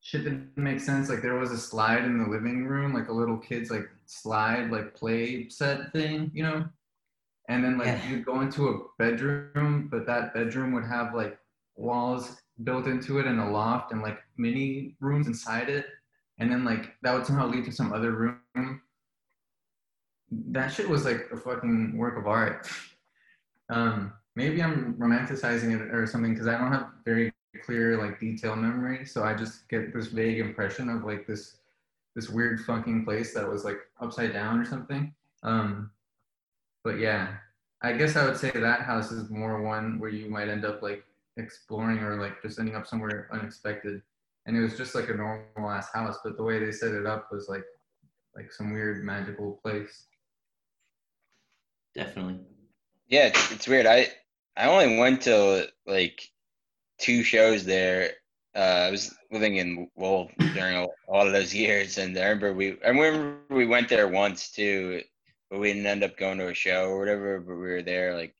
shit 0.01 0.23
didn't 0.23 0.55
make 0.57 0.79
sense. 0.79 1.09
Like 1.09 1.21
there 1.21 1.35
was 1.35 1.51
a 1.51 1.57
slide 1.57 2.03
in 2.03 2.17
the 2.17 2.29
living 2.29 2.65
room 2.65 2.93
like 2.93 3.09
a 3.09 3.13
little 3.13 3.37
kid's 3.37 3.71
like 3.71 3.89
slide 4.05 4.71
like 4.71 4.93
play 4.93 5.49
set 5.49 5.91
thing 5.91 6.29
you 6.33 6.43
know 6.43 6.63
and 7.49 7.63
then 7.63 7.77
like 7.77 7.87
Yeah. 7.87 8.09
you'd 8.09 8.25
go 8.25 8.41
into 8.41 8.69
a 8.69 8.79
bedroom 8.97 9.87
but 9.91 10.05
that 10.07 10.33
bedroom 10.33 10.71
would 10.73 10.85
have 10.85 11.13
like 11.13 11.37
walls 11.75 12.41
built 12.63 12.87
into 12.87 13.19
it 13.19 13.27
and 13.27 13.39
a 13.39 13.49
loft 13.49 13.91
and 13.91 14.01
like 14.01 14.19
mini 14.37 14.95
rooms 14.99 15.27
inside 15.27 15.69
it. 15.69 15.87
And 16.39 16.51
then 16.51 16.63
like 16.63 16.95
that 17.01 17.13
would 17.13 17.25
somehow 17.25 17.47
lead 17.47 17.65
to 17.65 17.71
some 17.71 17.93
other 17.93 18.11
room. 18.11 18.81
That 20.31 20.69
shit 20.69 20.89
was 20.89 21.05
like 21.05 21.29
a 21.31 21.37
fucking 21.37 21.97
work 21.97 22.17
of 22.17 22.27
art. 22.27 22.67
Um 23.69 24.13
maybe 24.35 24.61
i'm 24.61 24.95
romanticizing 24.95 25.73
it 25.73 25.93
or 25.95 26.05
something 26.05 26.33
because 26.33 26.47
i 26.47 26.57
don't 26.57 26.71
have 26.71 26.87
very 27.05 27.31
clear 27.63 27.97
like 27.97 28.19
detail 28.19 28.55
memory. 28.55 29.05
So 29.05 29.23
i 29.23 29.33
just 29.33 29.67
get 29.69 29.93
this 29.93 30.07
vague 30.07 30.39
impression 30.39 30.89
of 30.89 31.03
like 31.03 31.25
this 31.27 31.57
this 32.15 32.29
weird 32.29 32.61
fucking 32.61 33.03
place 33.05 33.33
that 33.33 33.47
was 33.47 33.65
like 33.65 33.79
upside 33.99 34.33
down 34.33 34.59
or 34.59 34.65
something. 34.65 35.13
Um 35.43 35.91
but 36.85 36.97
yeah 36.99 37.35
i 37.81 37.91
guess 37.91 38.15
i 38.15 38.25
would 38.25 38.37
say 38.37 38.51
that 38.51 38.81
house 38.81 39.11
is 39.11 39.29
more 39.29 39.61
one 39.61 39.99
where 39.99 40.09
you 40.09 40.29
might 40.29 40.47
end 40.47 40.63
up 40.63 40.81
like 40.81 41.03
exploring 41.35 41.99
or 41.99 42.21
like 42.21 42.41
just 42.41 42.59
ending 42.59 42.75
up 42.75 42.87
somewhere 42.87 43.27
unexpected 43.33 44.01
and 44.45 44.55
it 44.55 44.61
was 44.61 44.77
just 44.77 44.95
like 44.95 45.09
a 45.09 45.13
normal 45.13 45.69
ass 45.69 45.91
house 45.93 46.19
but 46.23 46.37
the 46.37 46.43
way 46.43 46.57
they 46.63 46.71
set 46.71 46.93
it 46.93 47.05
up 47.05 47.27
was 47.31 47.49
like 47.49 47.65
like 48.37 48.53
some 48.53 48.71
weird 48.71 49.03
magical 49.03 49.59
place 49.61 50.05
Definitely. 51.95 52.41
Yeah, 53.07 53.27
it's, 53.27 53.51
it's 53.51 53.67
weird. 53.67 53.85
I 53.85 54.09
I 54.57 54.67
only 54.67 54.97
went 54.97 55.21
to 55.23 55.67
like 55.87 56.29
two 56.99 57.23
shows 57.23 57.65
there. 57.65 58.11
Uh, 58.55 58.87
I 58.87 58.91
was 58.91 59.15
living 59.31 59.57
in 59.57 59.89
Wolf 59.95 60.31
during 60.53 60.75
a, 60.77 60.87
all 61.07 61.25
of 61.27 61.33
those 61.33 61.53
years, 61.53 61.97
and 61.97 62.17
I 62.17 62.23
remember 62.23 62.53
we 62.53 62.77
I 62.83 62.89
remember 62.89 63.37
we 63.49 63.65
went 63.65 63.89
there 63.89 64.07
once 64.07 64.51
too, 64.51 65.01
but 65.55 65.61
we 65.61 65.71
didn't 65.71 65.87
end 65.87 66.03
up 66.03 66.17
going 66.17 66.37
to 66.39 66.49
a 66.49 66.53
show 66.53 66.89
or 66.89 66.99
whatever. 66.99 67.39
But 67.39 67.55
we 67.55 67.61
were 67.61 67.81
there 67.81 68.13
like, 68.13 68.35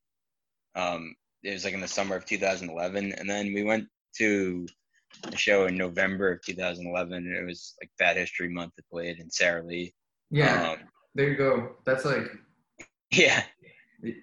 um, 0.76 1.16
it 1.44 1.52
was 1.54 1.64
like 1.64 1.74
in 1.74 1.80
the 1.80 1.88
summer 1.88 2.16
of 2.18 2.26
2011, 2.26 3.14
and 3.14 3.30
then 3.30 3.54
we 3.54 3.64
went 3.64 3.88
to 4.18 4.68
a 5.32 5.38
show 5.38 5.68
in 5.68 5.78
November 5.78 6.34
of 6.34 6.42
2011. 6.44 7.14
And 7.14 7.36
it 7.38 7.46
was 7.46 7.76
like 7.82 7.90
Fat 7.98 8.18
History 8.18 8.50
Month. 8.50 8.74
It 8.78 8.86
played 8.92 9.20
in 9.20 9.30
Sarah 9.32 9.64
Lee. 9.64 9.94
yeah 10.30 10.72
Um, 10.72 10.80
there 11.16 11.30
you 11.30 11.38
go 11.38 11.78
that's 11.86 12.04
like 12.04 12.28
yeah. 13.12 13.44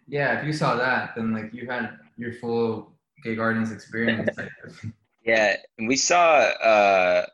yeah 0.07 0.39
if 0.39 0.45
you 0.47 0.53
saw 0.53 0.77
that 0.77 1.15
then 1.17 1.33
like 1.33 1.55
you 1.55 1.67
had 1.67 1.97
your 2.19 2.35
full 2.35 2.93
gay 3.25 3.35
gardens 3.35 3.73
experience 3.73 4.37
Yeah, 5.25 5.57
and 5.79 5.89
we 5.89 5.97
saw. 5.97 6.27
uh 6.73 7.27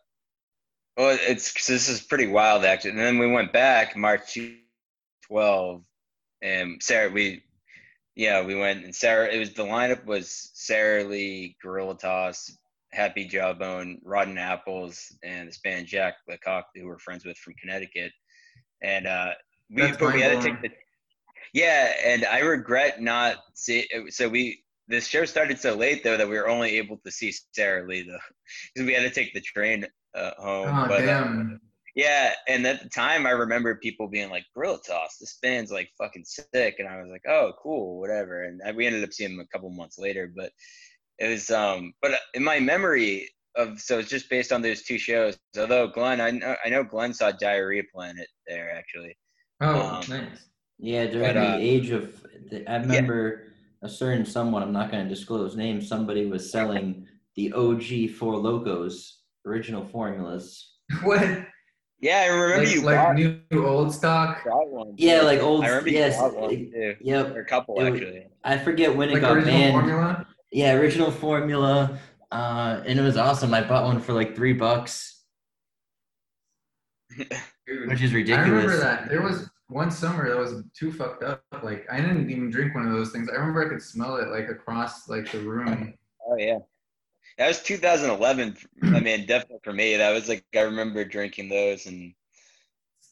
Well, 0.96 1.18
it's 1.22 1.50
'cause 1.52 1.66
this 1.66 1.88
is 1.88 2.00
pretty 2.02 2.26
wild 2.26 2.64
actually. 2.64 2.90
And 2.90 2.98
then 3.00 3.18
we 3.18 3.26
went 3.32 3.52
back 3.52 3.96
March 3.96 4.38
12, 5.28 5.82
and 6.42 6.82
Sarah, 6.82 7.10
we, 7.10 7.42
yeah, 8.14 8.44
we 8.44 8.54
went 8.54 8.84
and 8.84 8.94
Sarah. 8.94 9.28
It 9.28 9.38
was 9.38 9.52
the 9.54 9.64
lineup 9.64 10.04
was 10.04 10.50
Sarah 10.54 11.04
Lee, 11.04 11.56
Guerilla 11.62 11.96
Toss, 11.96 12.50
Happy 12.92 13.26
Jawbone, 13.26 14.00
Rotten 14.04 14.38
Apples, 14.38 15.16
and 15.22 15.48
this 15.48 15.58
band 15.58 15.86
Jack 15.86 16.14
Lecoq, 16.28 16.64
who 16.74 16.86
we're 16.86 16.98
friends 16.98 17.24
with 17.24 17.36
from 17.36 17.54
Connecticut. 17.60 18.12
And 18.82 19.06
uh 19.06 19.32
we, 19.70 19.82
That's 19.82 19.98
but 19.98 20.14
we 20.14 20.20
had 20.20 20.40
to 20.40 20.48
take 20.48 20.62
the. 20.62 20.70
Yeah, 21.52 21.92
and 22.04 22.24
I 22.24 22.40
regret 22.40 23.00
not 23.00 23.36
see. 23.54 23.86
So 24.08 24.28
we 24.28 24.64
this 24.88 25.06
show 25.06 25.24
started 25.24 25.60
so 25.60 25.74
late 25.74 26.02
though 26.02 26.16
that 26.16 26.28
we 26.28 26.36
were 26.36 26.48
only 26.48 26.76
able 26.78 26.98
to 27.04 27.10
see 27.10 27.32
Sarah 27.52 27.86
Lee 27.86 28.02
though, 28.02 28.18
because 28.74 28.86
we 28.86 28.94
had 28.94 29.02
to 29.02 29.10
take 29.10 29.34
the 29.34 29.40
train 29.40 29.86
uh, 30.14 30.30
home. 30.38 30.68
oh 30.68 30.88
but, 30.88 31.02
uh, 31.02 31.06
damn 31.06 31.60
yeah, 31.98 32.32
and 32.46 32.64
at 32.64 32.80
the 32.80 32.88
time 32.88 33.26
I 33.26 33.30
remember 33.30 33.74
people 33.74 34.06
being 34.06 34.30
like, 34.30 34.44
"Guerilla 34.54 34.78
Toss, 34.86 35.18
this 35.18 35.36
band's 35.42 35.72
like 35.72 35.90
fucking 35.98 36.24
sick," 36.24 36.76
and 36.78 36.88
I 36.88 37.02
was 37.02 37.10
like, 37.10 37.24
"Oh, 37.26 37.54
cool, 37.60 37.98
whatever." 37.98 38.44
And 38.44 38.62
we 38.76 38.86
ended 38.86 39.02
up 39.02 39.12
seeing 39.12 39.36
them 39.36 39.44
a 39.44 39.48
couple 39.48 39.68
months 39.70 39.98
later, 39.98 40.32
but 40.34 40.52
it 41.18 41.26
was 41.26 41.50
um. 41.50 41.92
But 42.00 42.12
in 42.34 42.44
my 42.44 42.60
memory 42.60 43.28
of 43.56 43.80
so 43.80 43.98
it's 43.98 44.08
just 44.08 44.30
based 44.30 44.52
on 44.52 44.62
those 44.62 44.84
two 44.84 44.96
shows. 44.96 45.36
Although 45.58 45.88
Glenn, 45.88 46.20
I 46.20 46.30
know 46.30 46.54
I 46.64 46.68
know 46.68 46.84
Glenn 46.84 47.12
saw 47.12 47.32
Diarrhea 47.32 47.82
Planet 47.92 48.28
there 48.46 48.70
actually. 48.70 49.18
oh 49.60 49.80
um, 49.80 50.04
nice 50.08 50.46
Yeah, 50.78 51.06
during 51.06 51.34
But, 51.34 51.36
uh, 51.36 51.56
the 51.56 51.64
age 51.64 51.90
of, 51.90 52.24
the, 52.48 52.64
I 52.70 52.76
remember 52.76 53.48
a 53.82 53.88
certain 53.88 54.24
someone, 54.24 54.62
I'm 54.62 54.72
not 54.72 54.92
going 54.92 55.02
to 55.02 55.12
disclose 55.12 55.56
names, 55.56 55.88
somebody 55.88 56.26
was 56.26 56.48
selling 56.48 57.08
the 57.34 57.52
OG 57.54 58.10
Four 58.16 58.34
Lokos 58.34 59.14
original 59.44 59.84
formulas. 59.84 60.76
what 61.02 61.20
Yeah, 62.00 62.18
I 62.20 62.26
remember 62.26 62.64
like, 62.64 62.74
you 62.74 62.80
like 62.82 62.96
bought, 62.96 63.14
new 63.16 63.66
old 63.66 63.92
stock 63.92 64.42
one. 64.46 64.94
Yeah, 64.96 65.22
like 65.22 65.40
old- 65.40 65.64
I 65.64 65.68
remember 65.68 65.90
yes, 65.90 66.16
you 66.16 66.38
one 66.38 66.50
it- 66.52 66.98
Yep. 67.00 67.34
or 67.34 67.40
a 67.40 67.44
couple 67.44 67.80
It 67.80 67.92
actually. 67.92 68.26
I 68.44 68.58
forget 68.58 68.94
when 68.94 69.08
it 69.10 69.14
like 69.14 69.22
got 69.22 69.36
original 69.36 69.52
banned. 69.58 69.72
formula 69.72 70.26
Yeah, 70.52 70.72
original 70.74 71.10
formula. 71.10 71.98
Uh, 72.30 72.82
and 72.86 72.98
it 72.98 73.02
was 73.02 73.16
awesome. 73.16 73.52
I 73.52 73.62
bought 73.66 73.84
one 73.84 74.00
for 74.00 74.12
like 74.12 74.36
three 74.36 74.52
bucks, 74.52 75.24
Dude, 77.16 77.28
which 77.88 78.02
is 78.02 78.12
ridiculous. 78.14 78.46
I 78.46 78.50
remember 78.50 78.76
that 78.76 79.08
there 79.08 79.22
was 79.22 79.50
one 79.68 79.90
summer 79.90 80.28
that 80.28 80.38
was 80.38 80.62
too 80.78 80.92
fucked 80.92 81.22
up. 81.24 81.42
Like 81.62 81.86
I 81.90 81.96
didn't 82.00 82.30
even 82.30 82.50
drink 82.50 82.74
one 82.74 82.86
of 82.86 82.92
those 82.92 83.10
things. 83.12 83.28
I 83.28 83.34
remember 83.34 83.64
I 83.66 83.68
could 83.68 83.82
smell 83.82 84.16
it 84.16 84.28
like 84.28 84.48
across 84.50 85.08
like 85.08 85.30
the 85.32 85.40
room. 85.40 85.94
Oh 86.26 86.36
yeah, 86.36 86.58
that 87.38 87.48
was 87.48 87.62
2011. 87.62 88.56
I 88.94 89.00
mean, 89.00 89.26
definitely 89.26 89.58
for 89.64 89.72
me, 89.72 89.96
that 89.96 90.10
was 90.12 90.28
like 90.28 90.44
I 90.54 90.60
remember 90.60 91.04
drinking 91.04 91.48
those 91.48 91.86
and 91.86 92.12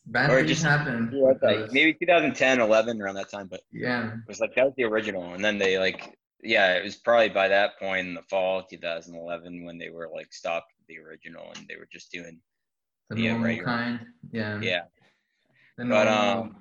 Bad 0.09 0.31
Or 0.31 0.45
just- 0.45 0.63
happened. 0.63 1.13
like 1.43 1.73
maybe 1.73 1.93
2010, 1.95 2.61
11 2.61 3.03
around 3.03 3.17
that 3.17 3.29
time. 3.31 3.49
But 3.49 3.61
Yeah. 3.73 4.13
it 4.15 4.29
was 4.29 4.39
like 4.41 4.55
that 4.55 4.65
was 4.67 4.75
the 4.77 4.85
original, 4.85 5.35
and 5.35 5.45
then 5.45 5.59
they 5.59 5.79
like 5.79 6.17
yeah, 6.43 6.75
it 6.75 6.85
was 6.85 6.95
probably 6.97 7.31
by 7.31 7.49
that 7.49 7.79
point 7.81 8.07
in 8.07 8.15
the 8.15 8.23
fall 8.23 8.63
2011 8.63 9.65
when 9.65 9.79
they 9.79 9.89
were 9.91 10.09
like 10.15 10.33
stopped 10.33 10.73
the 10.87 10.99
original 10.99 11.51
and 11.57 11.67
they 11.67 11.75
were 11.77 11.89
just 11.91 12.13
doing 12.13 12.41
The 13.11 13.19
Yeah, 13.21 13.31
normal 13.33 13.47
right, 13.49 13.65
kind. 13.65 14.01
Yeah. 14.31 14.61
yeah. 14.61 14.83
The 15.79 15.87
But 15.87 16.05
normal- 16.05 16.43
um, 16.43 16.57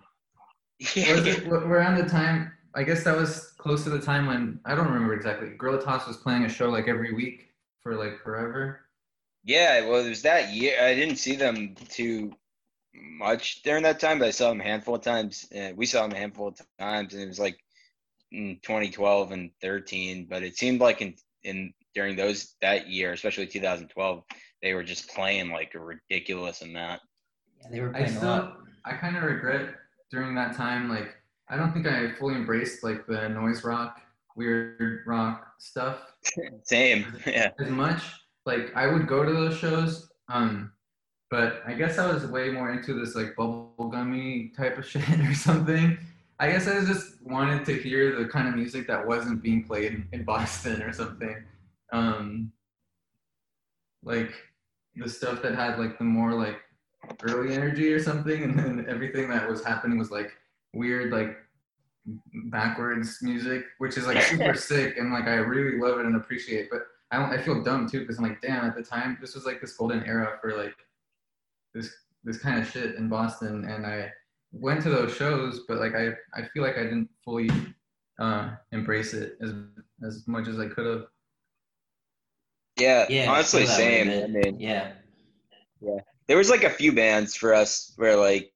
yeah, 0.96 1.16
it 1.18 1.48
around 1.48 1.96
the 1.98 2.10
time 2.10 2.52
i 2.74 2.84
guess 2.84 3.04
that 3.06 3.16
was 3.16 3.54
close 3.58 3.84
to 3.86 3.90
the 3.90 4.00
time 4.00 4.26
when 4.26 4.60
i 4.66 4.76
don't 4.76 4.88
remember 4.88 5.14
exactly 5.14 5.50
guerilla 5.58 5.82
toss 5.82 6.06
was 6.06 6.18
playing 6.18 6.44
a 6.44 6.50
show 6.50 6.70
like 6.70 6.90
every 6.90 7.14
week 7.14 7.45
for 7.86 7.96
like 7.96 8.18
forever 8.24 8.82
Yeah, 9.44 9.86
well, 9.88 10.04
it 10.04 10.10
was 10.10 10.24
that 10.24 10.54
year. 10.54 10.82
I 10.82 10.96
didn't 10.96 11.18
see 11.18 11.36
them 11.36 11.76
too 11.88 12.34
much 12.96 13.62
during 13.62 13.84
that 13.84 14.00
time, 14.00 14.18
but 14.18 14.28
I 14.28 14.32
saw 14.32 14.50
them 14.50 14.60
a 14.62 14.64
handful 14.64 14.96
of 14.96 15.04
times. 15.04 15.48
And 15.52 15.78
we 15.78 15.86
saw 15.86 16.02
them 16.02 16.14
a 16.14 16.18
handful 16.18 16.48
of 16.48 16.60
times, 16.80 17.14
and 17.14 17.22
it 17.22 17.28
was 17.28 17.40
like 17.40 17.60
in 18.32 18.58
2012 18.64 19.32
and 19.34 19.52
13. 19.62 20.26
But 20.28 20.42
it 20.42 20.58
seemed 20.58 20.82
like 20.82 21.02
in 21.02 21.14
in 21.44 21.74
during 21.94 22.16
those 22.16 22.56
that 22.62 22.88
year, 22.90 23.14
especially 23.14 23.46
2012, 23.46 24.24
they 24.64 24.74
were 24.74 24.84
just 24.84 25.08
playing 25.10 25.52
like 25.52 25.76
a 25.76 25.80
ridiculous 25.80 26.64
amount. 26.64 27.00
yeah, 27.62 27.70
they 27.72 27.82
were 27.82 27.96
i 27.96 28.02
playing 28.02 28.18
a 28.18 28.26
lot. 28.26 28.44
still 28.44 28.54
i 28.86 28.94
kind 28.94 29.16
of 29.16 29.24
regret 29.24 29.76
during 30.10 30.34
that 30.34 30.56
time 30.56 30.90
like 30.90 31.16
i 31.50 31.56
don't 31.56 31.72
think 31.72 31.86
i 31.86 32.12
fully 32.18 32.34
embraced 32.36 32.84
like 32.84 33.06
the 33.06 33.30
noise 33.30 33.64
rock 33.64 34.02
weird 34.36 35.04
rock 35.06 35.54
stuff 35.60 36.15
Same, 36.64 37.06
yeah. 37.26 37.52
as 37.60 37.70
much 37.70 38.02
like 38.46 38.76
i 38.76 38.88
would 38.88 39.08
go 39.08 39.24
to 39.24 39.32
those 39.32 39.58
shows 39.58 40.10
um 40.30 40.72
but 41.30 41.62
i 41.66 41.74
guess 41.74 41.98
i 41.98 42.12
was 42.12 42.26
way 42.28 42.50
more 42.50 42.72
into 42.72 42.94
this 42.94 43.16
like 43.16 43.36
bubblegummy 43.36 44.56
type 44.56 44.78
of 44.78 44.86
shit 44.90 45.20
or 45.22 45.34
something 45.34 45.98
i 46.40 46.50
guess 46.50 46.68
i 46.68 46.80
just 46.86 47.22
wanted 47.24 47.66
to 47.66 47.74
hear 47.74 48.16
the 48.16 48.26
kind 48.26 48.48
of 48.48 48.56
music 48.56 48.88
that 48.88 49.06
wasn't 49.06 49.42
being 49.42 49.64
played 49.64 50.06
in 50.12 50.24
boston 50.24 50.82
or 50.82 50.94
something 50.94 51.44
um 51.92 52.52
like 54.04 54.32
the 54.96 55.10
stuff 55.10 55.42
that 55.42 55.56
had 55.56 55.78
like 55.78 55.98
the 55.98 56.04
more 56.04 56.34
like 56.34 56.60
early 57.24 57.54
energy 57.54 57.92
or 57.92 58.02
something 58.02 58.44
and 58.44 58.58
then 58.58 58.86
everything 58.88 59.30
that 59.30 59.48
was 59.50 59.64
happening 59.64 59.98
was 59.98 60.12
like 60.12 60.32
weird 60.74 61.12
like 61.12 61.38
backwards 62.52 63.20
music 63.22 63.64
which 63.80 63.98
is 63.98 64.06
like 64.06 64.22
super 64.22 64.54
sick 64.54 64.98
and 64.98 65.12
like 65.12 65.26
i 65.26 65.36
really 65.36 65.80
love 65.80 66.00
it 66.00 66.06
and 66.06 66.16
appreciate 66.16 66.66
It. 66.66 66.70
but 66.72 66.82
i 67.12 67.18
don't 67.18 67.32
i 67.32 67.42
feel 67.42 67.64
dumb 67.64 67.90
too 67.90 68.02
because 68.02 68.18
i'm 68.20 68.24
like 68.24 68.42
damn 68.42 68.64
at 68.66 68.76
the 68.76 68.84
time 68.84 69.18
this 69.20 69.34
was 69.34 69.46
like 69.46 69.60
this 69.60 69.74
golden 69.76 70.04
era 70.06 70.38
for 70.42 70.56
like 70.56 70.76
this 71.74 71.90
this 72.24 72.38
kind 72.38 72.60
of 72.62 72.70
shit 72.70 72.96
in 72.96 73.10
boston 73.10 73.66
and 73.66 73.86
i 73.88 74.12
went 74.52 74.82
to 74.84 74.90
those 74.90 75.16
shows 75.16 75.62
but 75.68 75.80
like 75.80 75.96
i 75.96 76.10
i 76.36 76.44
feel 76.54 76.62
like 76.64 76.78
i 76.78 76.84
didn't 76.84 77.10
fully 77.24 77.50
uh 78.20 78.52
embrace 78.72 79.14
it 79.14 79.38
as 79.42 79.54
as 80.06 80.28
much 80.28 80.48
as 80.48 80.60
i 80.60 80.68
could 80.68 80.86
have 80.86 81.06
Yeah, 82.78 83.06
Yeah, 83.10 83.32
honestly, 83.32 83.64
feel 83.66 83.72
way, 83.72 83.78
same. 83.78 84.08
man. 84.08 84.24
I 84.24 84.28
mean, 84.28 84.60
yeah, 84.60 84.92
there 86.28 86.38
was 86.38 86.50
like 86.50 86.64
a 86.64 86.70
few 86.70 86.92
bands 86.92 87.36
for 87.36 87.54
us 87.54 87.94
where 87.98 88.16
like 88.18 88.52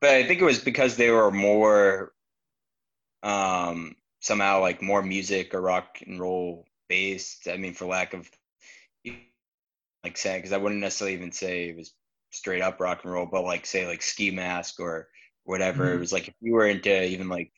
but 0.00 0.10
i 0.10 0.24
think 0.24 0.40
it 0.40 0.44
was 0.44 0.58
because 0.58 0.96
they 0.96 1.10
were 1.10 1.30
more 1.30 2.12
um 3.22 3.94
somehow 4.20 4.60
like 4.60 4.82
more 4.82 5.02
music 5.02 5.54
or 5.54 5.60
rock 5.60 5.98
and 6.06 6.20
roll 6.20 6.66
based. 6.88 7.48
I 7.48 7.56
mean 7.56 7.74
for 7.74 7.86
lack 7.86 8.14
of 8.14 8.30
like 10.04 10.16
saying 10.16 10.38
because 10.38 10.52
i 10.52 10.56
wouldn't 10.58 10.80
necessarily 10.80 11.14
even 11.16 11.32
say 11.32 11.68
it 11.70 11.76
was 11.76 11.94
straight 12.30 12.62
up 12.62 12.80
rock 12.80 13.00
and 13.04 13.12
roll 13.12 13.26
but 13.26 13.44
like 13.44 13.66
say 13.66 13.86
like 13.86 14.02
ski 14.02 14.30
mask 14.30 14.80
or 14.80 15.08
whatever. 15.44 15.94
It 15.94 15.98
Mhm. 15.98 16.00
was 16.00 16.12
like 16.12 16.28
if 16.28 16.34
you 16.40 16.52
were 16.54 16.66
into 16.68 17.04
even 17.04 17.28
like 17.28 17.50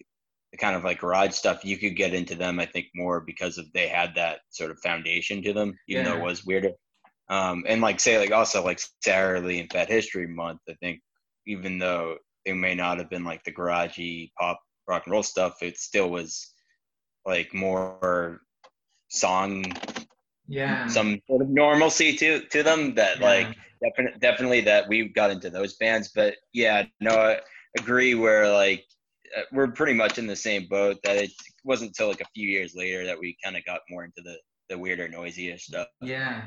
the 0.53 0.59
kind 0.59 0.77
of 0.77 0.85
like 0.85 1.01
garage 1.01 1.33
stuff 1.33 1.65
you 1.65 1.77
could 1.79 1.97
get 1.97 2.15
into 2.15 2.35
them 2.37 2.61
i 2.61 2.67
think 2.67 2.87
more 2.95 3.21
because 3.21 3.59
of 3.59 3.67
they 3.73 3.89
had 3.89 4.15
that 4.17 4.41
sort 4.51 4.71
of 4.71 4.79
foundation 4.81 5.43
to 5.43 5.53
them 5.53 5.75
even 5.89 6.05
though 6.05 6.17
it 6.17 6.21
was 6.21 6.45
weirder. 6.47 6.73
Um, 7.29 7.65
and 7.69 7.81
like 7.81 8.01
say 8.01 8.19
like 8.19 8.33
also 8.33 8.65
like 8.65 8.81
Sarah 9.03 9.41
Lee 9.41 9.61
and 9.61 9.71
Fat 9.73 9.89
History 9.89 10.27
Month, 10.27 10.61
I 10.69 10.75
think 10.83 11.01
even 11.47 11.79
though 11.79 12.17
it 12.45 12.55
may 12.55 12.75
not 12.75 12.99
have 12.99 13.11
been 13.11 13.25
like 13.25 13.45
the 13.45 13.53
garagey 13.53 14.33
pop 14.39 14.61
rock 14.91 15.03
and 15.07 15.13
roll 15.13 15.23
stuff, 15.23 15.63
it 15.63 15.79
still 15.79 16.11
was 16.11 16.53
like 17.25 17.55
more 17.55 18.41
song, 19.09 19.65
yeah 20.49 20.87
some 20.89 21.21
sort 21.27 21.43
of 21.43 21.49
normalcy 21.49 22.17
to 22.17 22.41
to 22.55 22.63
them 22.63 22.95
that 22.95 23.21
Yeah. 23.21 23.27
like 23.27 23.49
definitely 23.83 24.19
definitely 24.21 24.61
that 24.63 24.89
we 24.89 25.09
got 25.09 25.31
into 25.31 25.49
those 25.51 25.77
bands. 25.77 26.11
But 26.15 26.35
yeah, 26.53 26.85
no, 27.01 27.13
I 27.13 27.41
agree. 27.79 28.15
Where 28.15 28.53
like 28.53 28.85
uh, 29.37 29.43
we're 29.53 29.73
pretty 29.73 29.95
much 29.95 30.19
in 30.19 30.27
the 30.27 30.37
same 30.37 30.67
boat. 30.69 30.99
That 31.05 31.17
it 31.17 31.31
wasn't 31.65 31.91
until 31.91 32.09
like 32.09 32.21
a 32.21 32.31
few 32.35 32.49
years 32.49 32.75
later 32.75 33.05
that 33.07 33.19
we 33.19 33.37
kind 33.45 33.57
of 33.57 33.65
got 33.65 33.81
more 33.91 34.05
into 34.05 34.23
the 34.23 34.37
the 34.69 34.79
weirder, 34.79 35.09
noisier 35.09 35.59
stuff. 35.59 35.89
Yeah. 36.03 36.43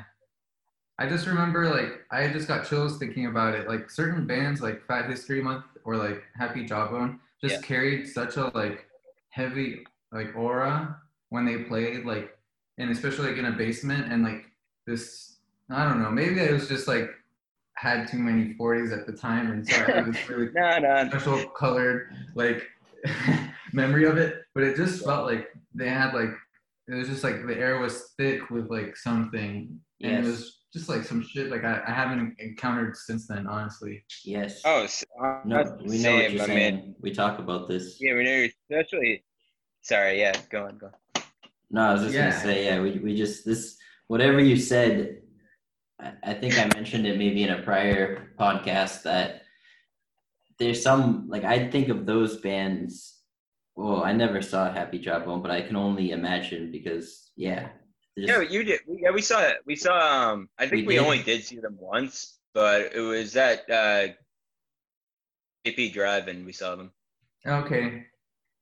I 0.98 1.08
just 1.08 1.26
remember 1.26 1.68
like 1.76 1.92
I 2.10 2.28
just 2.28 2.46
got 2.46 2.68
chills 2.68 2.98
thinking 2.98 3.26
about 3.26 3.54
it. 3.54 3.68
Like 3.68 3.90
certain 3.90 4.26
bands 4.26 4.60
like 4.60 4.86
Fat 4.86 5.10
History 5.10 5.42
Month 5.42 5.64
or 5.84 5.96
like 5.96 6.22
Happy 6.36 6.64
Jawbone 6.64 7.18
just 7.44 7.60
Yeah. 7.60 7.66
carried 7.66 8.08
such 8.08 8.36
a 8.36 8.50
like 8.54 8.86
heavy 9.30 9.84
like 10.12 10.34
aura 10.36 10.96
when 11.28 11.44
they 11.44 11.58
played 11.64 12.04
like 12.04 12.36
and 12.78 12.90
especially 12.90 13.28
like 13.28 13.36
in 13.38 13.46
a 13.46 13.52
basement 13.52 14.10
and 14.12 14.22
like 14.22 14.46
this 14.86 15.30
I 15.70 15.84
don't 15.84 16.02
know, 16.02 16.10
maybe 16.10 16.40
I 16.42 16.52
was 16.52 16.68
just 16.68 16.86
like 16.88 17.08
had 17.76 18.06
too 18.08 18.18
many 18.18 18.54
40s 18.54 18.96
at 18.96 19.06
the 19.06 19.12
time 19.12 19.50
and 19.50 19.66
so 19.66 19.76
I 19.76 19.90
had 19.90 20.06
this 20.06 20.28
really 20.28 20.48
No, 20.54 20.78
no, 20.78 21.08
special 21.08 21.48
colored 21.50 22.14
like 22.34 22.62
memory 23.72 24.04
of 24.06 24.16
it 24.16 24.42
but 24.54 24.62
it 24.62 24.76
just 24.76 25.04
felt 25.04 25.26
like 25.26 25.48
they 25.74 25.88
had 25.88 26.14
like 26.14 26.30
it 26.88 26.94
was 26.94 27.08
just 27.08 27.24
like 27.24 27.46
the 27.46 27.56
air 27.58 27.78
was 27.78 28.12
thick 28.16 28.50
with 28.50 28.70
like 28.70 28.96
something 28.96 29.80
and 30.02 30.18
it 30.18 30.24
was 30.24 30.60
just 30.74 30.88
like 30.88 31.04
some 31.04 31.22
shit 31.22 31.50
like 31.50 31.64
I, 31.64 31.80
I 31.86 31.92
haven't 31.92 32.34
encountered 32.40 32.96
since 32.96 33.26
then 33.28 33.46
honestly 33.46 34.04
yes. 34.24 34.60
Oh, 34.64 34.82
s- 34.82 35.04
uh, 35.22 35.40
no, 35.44 35.62
we 35.86 35.98
know 36.02 36.16
what 36.16 36.32
you're 36.32 36.44
saying. 36.46 36.74
mean, 36.76 36.94
we 37.00 37.12
talk 37.12 37.38
about 37.38 37.68
this. 37.68 37.98
yeah, 38.00 38.14
we 38.14 38.24
know. 38.24 38.46
Especially, 38.70 39.22
sorry. 39.82 40.18
Yeah, 40.20 40.32
go 40.50 40.66
on, 40.66 40.76
go. 40.78 40.86
On. 40.88 41.22
No, 41.70 41.80
I 41.88 41.92
was 41.94 42.02
just 42.02 42.14
Yeah. 42.14 42.30
gonna 42.30 42.42
say, 42.42 42.64
yeah, 42.66 42.80
we 42.82 42.90
we 42.98 43.14
just 43.16 43.44
this 43.46 43.78
whatever 44.08 44.40
you 44.40 44.56
said. 44.56 45.22
I, 46.00 46.12
I 46.30 46.34
think 46.34 46.58
I 46.58 46.66
mentioned 46.74 47.06
it 47.06 47.16
maybe 47.18 47.42
in 47.44 47.50
a 47.50 47.62
prior 47.62 48.32
podcast 48.38 49.04
that 49.04 49.42
there's 50.58 50.82
some 50.82 51.28
like 51.28 51.44
I 51.44 51.70
think 51.70 51.88
of 51.88 52.04
those 52.04 52.38
bands. 52.38 53.20
Well, 53.76 54.04
I 54.04 54.12
never 54.12 54.40
saw 54.42 54.72
Happy 54.72 54.98
Jawbone, 55.00 55.42
but 55.42 55.50
I 55.50 55.60
can 55.62 55.76
only 55.76 56.10
imagine 56.12 56.70
because 56.70 57.30
yeah, 57.36 57.60
there's- 57.60 57.83
Yeah, 58.16 58.40
you 58.40 58.62
did. 58.64 58.80
We, 58.86 59.00
yeah, 59.02 59.10
we 59.10 59.22
saw 59.22 59.40
it. 59.42 59.56
We 59.66 59.74
saw. 59.76 60.32
Um, 60.32 60.48
I 60.58 60.66
think 60.68 60.82
We 60.82 60.86
we, 60.86 60.94
did? 60.94 61.02
only 61.04 61.22
did 61.22 61.44
see 61.44 61.58
them 61.58 61.76
once, 61.80 62.38
but 62.54 62.94
it 62.94 63.00
was 63.00 63.34
at 63.36 63.68
uh, 63.68 64.08
AP 65.66 65.92
Drive, 65.92 66.28
and 66.28 66.44
we 66.46 66.52
saw 66.52 66.76
them. 66.76 66.92
okay 67.46 68.04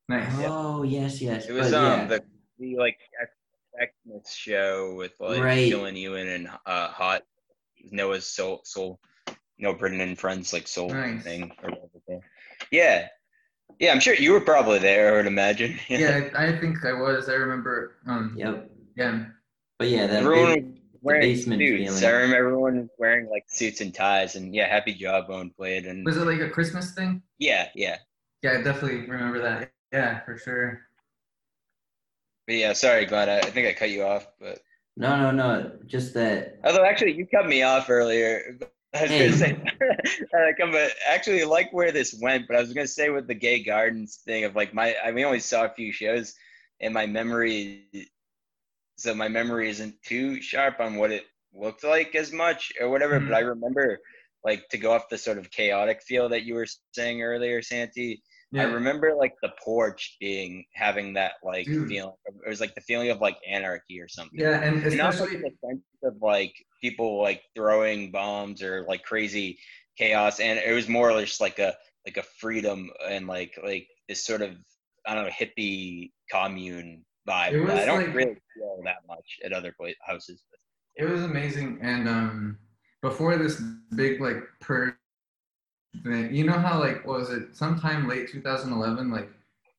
nice 0.09 0.33
Oh 0.41 0.83
yes, 0.83 1.21
yes. 1.23 1.47
It 1.49 1.53
was 1.53 1.71
but, 1.71 1.75
um 1.79 2.01
yeah. 2.01 2.07
the 2.07 2.23
the 2.59 2.77
like 2.77 2.99
X- 3.21 3.93
Xmas 4.05 4.35
show 4.35 4.95
with 4.97 5.13
like 5.21 5.43
Right. 5.43 5.71
Dylan 5.73 5.97
Ewan 5.97 6.29
and 6.29 6.49
uh 6.67 6.89
Hot 6.89 7.23
Noah's 7.91 8.27
Soul 8.27 8.61
Soul 8.65 8.99
No 9.59 9.73
Britain 9.75 10.01
and 10.01 10.19
Friends 10.19 10.53
like 10.53 10.67
soul 10.69 10.89
Nice. 10.91 11.23
thing 11.23 11.53
or 11.63 11.71
whatever. 11.71 12.25
Yeah. 12.71 13.09
Yeah, 13.79 13.93
I'm 13.93 14.01
sure 14.01 14.15
you 14.15 14.33
were 14.33 14.41
probably 14.41 14.79
there, 14.79 15.13
I 15.13 15.17
would 15.17 15.27
imagine. 15.27 15.79
yeah 15.89 16.29
I, 16.37 16.47
I 16.49 16.59
think 16.61 16.85
i 16.85 16.93
was 16.93 17.29
i 17.29 17.35
remember 17.35 17.97
um 18.07 18.35
Yep. 18.37 18.71
yeah 18.97 19.25
But 19.83 19.91
yeah, 19.91 20.07
that 20.07 20.22
Everyone 20.22 20.55
big- 20.55 20.64
was 20.93 21.03
wearing 21.03 21.20
basement 21.22 21.61
suits. 21.61 22.01
feeling. 22.01 22.05
I 22.05 22.11
remember 22.11 22.37
everyone 22.37 22.91
wearing 22.99 23.28
like 23.28 23.45
suits 23.49 23.80
and 23.80 23.93
ties 23.93 24.37
and 24.37 24.55
yeah, 24.55 24.68
Happy 24.68 24.95
Jawbone 24.95 25.51
played 25.51 25.87
and 25.87 26.07
was 26.07 26.16
it 26.16 26.24
like 26.24 26.41
a 26.41 26.49
christmas 26.49 26.95
thing 26.95 27.20
yeah, 27.41 27.68
yeah. 27.74 27.97
yeah 28.43 28.53
i 28.53 28.62
definitely 28.62 29.01
remember 29.11 29.41
that 29.41 29.72
yeah 29.93 30.20
for 30.20 30.39
sure 30.39 30.83
But 32.47 32.55
yeah, 32.57 32.72
sorry, 32.74 33.07
Glenn. 33.07 33.28
I, 33.28 33.39
I 33.39 33.51
think 33.51 33.66
I 33.66 33.72
cut 33.72 33.91
you 33.91 34.05
off, 34.05 34.28
but 34.41 34.61
no, 34.97 35.16
no, 35.16 35.30
no. 35.33 35.72
Just 35.87 36.14
that. 36.14 36.59
although 36.64 36.85
actually 36.85 37.14
you 37.14 37.26
cut 37.26 37.47
me 37.49 37.62
off 37.64 37.91
earlier. 37.91 38.59
I 38.95 39.03
was 39.03 39.11
Hey. 39.11 39.26
gonna 39.26 39.37
say, 39.39 39.53
uh, 40.37 40.53
come, 40.59 40.70
but 40.70 40.93
actually, 41.09 41.45
like 41.45 41.72
where 41.72 41.91
this 41.93 42.14
went. 42.20 42.47
But 42.47 42.57
I 42.57 42.61
was 42.61 42.72
gonna 42.72 42.87
say 42.87 43.11
with 43.11 43.26
the 43.26 43.35
gay 43.35 43.62
gardens 43.64 44.20
thing 44.24 44.45
of 44.45 44.55
like 44.55 44.74
my, 44.74 44.95
I 45.05 45.11
we 45.12 45.24
only 45.24 45.41
saw 45.41 45.64
a 45.64 45.70
few 45.70 45.91
shows, 45.93 46.35
and 46.80 46.93
my 46.95 47.07
memory 47.07 47.87
so 49.03 49.15
my 49.15 49.29
memory 49.29 49.69
isn't 49.69 50.01
too 50.03 50.41
sharp 50.41 50.81
on 50.81 50.97
what 50.97 51.11
it 51.11 51.25
looked 51.53 51.85
like 51.85 52.15
as 52.15 52.33
much 52.33 52.73
or 52.81 52.89
whatever. 52.89 53.21
Mhm. 53.21 53.27
But 53.29 53.35
I 53.35 53.41
remember, 53.41 53.99
like, 54.45 54.69
to 54.71 54.79
go 54.79 54.93
off 54.93 55.09
the 55.11 55.19
sort 55.19 55.39
of 55.39 55.51
chaotic 55.51 56.03
feel 56.03 56.29
that 56.31 56.45
you 56.45 56.55
were 56.55 56.67
saying 56.93 57.23
earlier, 57.23 57.63
Santi. 57.63 58.23
I 58.55 58.65
remember 58.65 59.15
like 59.15 59.33
the 59.41 59.51
porch 59.65 60.17
being 60.21 60.67
having 60.75 61.15
that 61.15 61.33
like 61.43 61.65
Dude. 61.65 61.89
feeling. 61.89 62.13
It 62.27 62.49
was 62.49 62.61
like 62.61 62.75
the 62.75 62.83
feeling 62.83 63.09
of 63.11 63.19
like 63.19 63.39
anarchy 63.49 63.99
or 63.99 64.09
something. 64.09 64.39
yeah, 64.39 64.61
and 64.61 64.85
And 64.85 64.99
not 64.99 65.19
like 65.19 65.31
the 65.31 65.51
sense 65.65 65.83
of 66.05 66.17
like 66.21 66.55
people 66.83 67.23
like 67.23 67.43
throwing 67.55 68.11
bombs 68.11 68.63
or 68.63 68.85
like 68.87 69.05
crazy 69.05 69.59
chaos, 69.97 70.39
and 70.39 70.59
it 70.59 70.73
was 70.73 70.87
more 70.89 71.11
or 71.13 71.21
just 71.25 71.41
like 71.41 71.59
a 71.59 71.75
like 72.07 72.19
a 72.19 72.23
freedom 72.23 72.91
and 73.09 73.27
like 73.27 73.59
like 73.65 73.89
this 74.09 74.25
sort 74.27 74.43
of 74.43 74.57
I 75.07 75.15
don't 75.15 75.25
know 75.25 75.31
hippie 75.31 76.11
commune 76.31 77.05
vibe. 77.29 77.53
It 77.53 77.66
that 77.66 77.79
I 77.79 77.85
don't 77.85 78.07
like- 78.07 78.14
really 78.14 78.37
feel 78.55 78.81
that 78.85 79.07
much 79.07 79.39
at 79.45 79.53
other 79.53 79.73
pla 79.73 79.89
houses. 80.07 80.43
It 80.97 81.05
was 81.05 81.23
amazing, 81.23 81.79
and 81.81 82.09
um, 82.09 82.59
before 83.01 83.37
this 83.37 83.61
big 83.97 84.20
like 84.20 84.43
purge 84.61 84.95
thing, 86.05 86.35
you 86.35 86.45
know 86.45 86.59
how 86.59 86.79
like 86.79 87.07
what 87.07 87.20
was 87.20 87.31
it 87.31 87.57
sometime 87.57 88.09
late 88.09 88.29
2011, 88.31 89.11
like, 89.11 89.31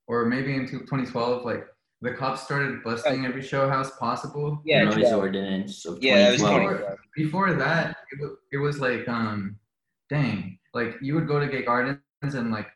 or 0.08 0.26
maybe 0.26 0.56
into 0.56 0.80
2012, 0.80 1.46
like 1.46 1.68
the 2.02 2.14
cops 2.14 2.42
started 2.42 2.84
busting 2.84 3.26
every 3.26 3.42
show 3.42 3.70
house 3.70 3.96
possible. 3.98 4.62
Yeah, 4.66 4.86
noise 4.86 4.98
yeah. 5.02 5.16
ordinance 5.16 5.86
of 5.86 6.04
Yeah, 6.04 6.30
it 6.30 6.32
was 6.32 6.42
2012. 6.42 6.80
2012. 6.80 7.00
Before 7.16 7.54
that, 7.54 7.98
it 8.12 8.20
was, 8.20 8.32
it 8.52 8.58
was 8.58 8.80
like 8.80 9.08
um, 9.08 9.58
dang, 10.10 10.58
like 10.74 10.96
you 11.02 11.14
would 11.16 11.28
go 11.28 11.40
to 11.40 11.48
Gay 11.48 11.62
Gardens 11.62 12.00
and 12.24 12.52
like 12.52 12.68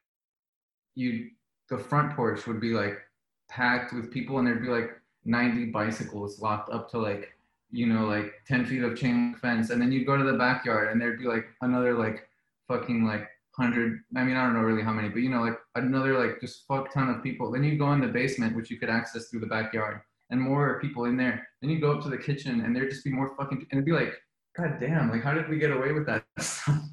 you, 0.95 1.29
the 1.69 1.77
front 1.77 2.15
porch 2.15 2.45
would 2.47 2.61
be 2.61 2.69
like 2.71 2.99
packed 3.49 3.93
with 3.93 4.11
people, 4.11 4.37
and 4.37 4.47
there'd 4.47 4.61
be 4.61 4.69
like 4.69 4.91
90 5.25 5.65
bicycles 5.71 6.41
locked 6.41 6.71
up 6.71 6.89
to 6.91 6.97
like 6.99 7.37
you 7.71 7.85
know, 7.85 8.05
like 8.05 8.33
10 8.47 8.65
feet 8.65 8.83
of 8.83 8.97
chain 8.97 9.35
fence. 9.41 9.69
And 9.69 9.81
then 9.81 9.91
you'd 9.91 10.05
go 10.05 10.17
to 10.17 10.23
the 10.23 10.37
backyard 10.37 10.91
and 10.91 11.01
there'd 11.01 11.19
be 11.19 11.25
like 11.25 11.45
another 11.61 11.93
like 11.93 12.27
fucking 12.67 13.05
like 13.05 13.27
100, 13.55 13.99
I 14.15 14.23
mean, 14.23 14.35
I 14.37 14.43
don't 14.43 14.53
know 14.53 14.61
really 14.61 14.83
how 14.83 14.93
many, 14.93 15.09
but 15.09 15.21
you 15.21 15.29
know, 15.29 15.41
like 15.41 15.57
another 15.75 16.17
like 16.17 16.39
just 16.39 16.65
fuck 16.67 16.93
ton 16.93 17.09
of 17.09 17.23
people. 17.23 17.51
Then 17.51 17.63
you'd 17.63 17.79
go 17.79 17.91
in 17.93 18.01
the 18.01 18.07
basement, 18.07 18.55
which 18.55 18.69
you 18.69 18.77
could 18.77 18.89
access 18.89 19.29
through 19.29 19.41
the 19.41 19.47
backyard, 19.47 20.01
and 20.29 20.39
more 20.39 20.79
people 20.79 21.05
in 21.05 21.17
there. 21.17 21.47
Then 21.61 21.71
you 21.71 21.81
go 21.81 21.93
up 21.93 22.03
to 22.03 22.09
the 22.09 22.17
kitchen 22.17 22.61
and 22.61 22.75
there'd 22.75 22.91
just 22.91 23.03
be 23.03 23.11
more 23.11 23.35
fucking, 23.35 23.57
and 23.57 23.67
it'd 23.71 23.85
be 23.85 23.91
like, 23.91 24.13
God 24.55 24.77
damn, 24.79 25.09
like 25.09 25.23
how 25.23 25.33
did 25.33 25.49
we 25.49 25.57
get 25.57 25.71
away 25.71 25.91
with 25.91 26.05
that? 26.05 26.23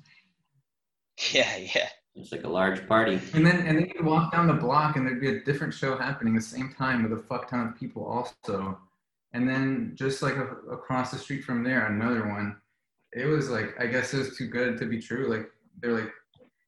Yeah, 1.30 1.56
yeah. 1.56 1.88
It's 2.16 2.30
like 2.30 2.44
a 2.44 2.48
large 2.48 2.86
party. 2.86 3.20
and 3.32 3.44
then 3.44 3.66
and 3.66 3.78
then 3.78 3.90
you'd 3.94 4.04
walk 4.04 4.32
down 4.32 4.46
the 4.46 4.52
block 4.52 4.96
and 4.96 5.06
there'd 5.06 5.20
be 5.20 5.30
a 5.30 5.40
different 5.42 5.74
show 5.74 5.96
happening 5.96 6.34
the 6.34 6.40
same 6.40 6.72
time 6.72 7.02
with 7.02 7.18
a 7.18 7.22
fuck 7.22 7.48
ton 7.50 7.66
of 7.68 7.76
people 7.76 8.04
also. 8.04 8.78
And 9.32 9.48
then 9.48 9.92
just 9.94 10.22
like 10.22 10.36
a, 10.36 10.46
across 10.70 11.10
the 11.10 11.18
street 11.18 11.42
from 11.42 11.64
there, 11.64 11.86
another 11.86 12.28
one. 12.28 12.56
It 13.12 13.26
was 13.26 13.50
like 13.50 13.74
I 13.80 13.86
guess 13.86 14.14
it 14.14 14.18
was 14.18 14.36
too 14.36 14.46
good 14.46 14.78
to 14.78 14.86
be 14.86 15.00
true. 15.00 15.28
Like 15.28 15.50
they're 15.80 15.92
like 15.92 16.12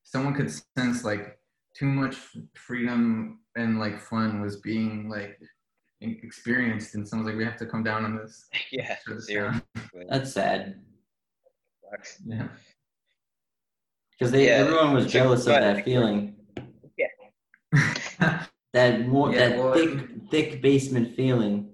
someone 0.03 0.35
could 0.35 0.51
sense 0.77 1.05
like 1.05 1.39
too 1.75 1.87
much 1.87 2.17
freedom 2.55 3.41
and 3.57 3.79
like 3.79 4.01
fun 4.01 4.41
was 4.41 4.57
being 4.57 5.09
like 5.09 5.39
experienced, 6.01 6.95
and 6.95 7.07
someone's 7.07 7.29
like 7.29 7.37
we 7.39 7.45
have 7.45 7.57
to 7.59 7.67
come 7.67 7.85
down 7.85 8.05
on 8.05 8.17
this. 8.17 8.47
Yeah, 8.73 8.97
this 9.07 9.27
seriously. 9.27 9.63
That's 10.09 10.33
sad 10.33 10.77
Yeah. 12.25 12.49
Because 14.19 14.33
they 14.33 14.47
Yeah. 14.47 14.59
everyone 14.59 14.95
was 14.95 15.07
jealous 15.07 15.41
of 15.47 15.55
that 15.55 15.85
feeling. 15.85 16.35
Yeah. 16.97 17.07
That 18.73 19.07
more 19.09 19.33
Yeah, 19.33 19.49
that 19.49 19.59
well, 19.59 19.73
thick 19.73 20.09
thick 20.31 20.61
basement 20.63 21.17
feeling. 21.17 21.71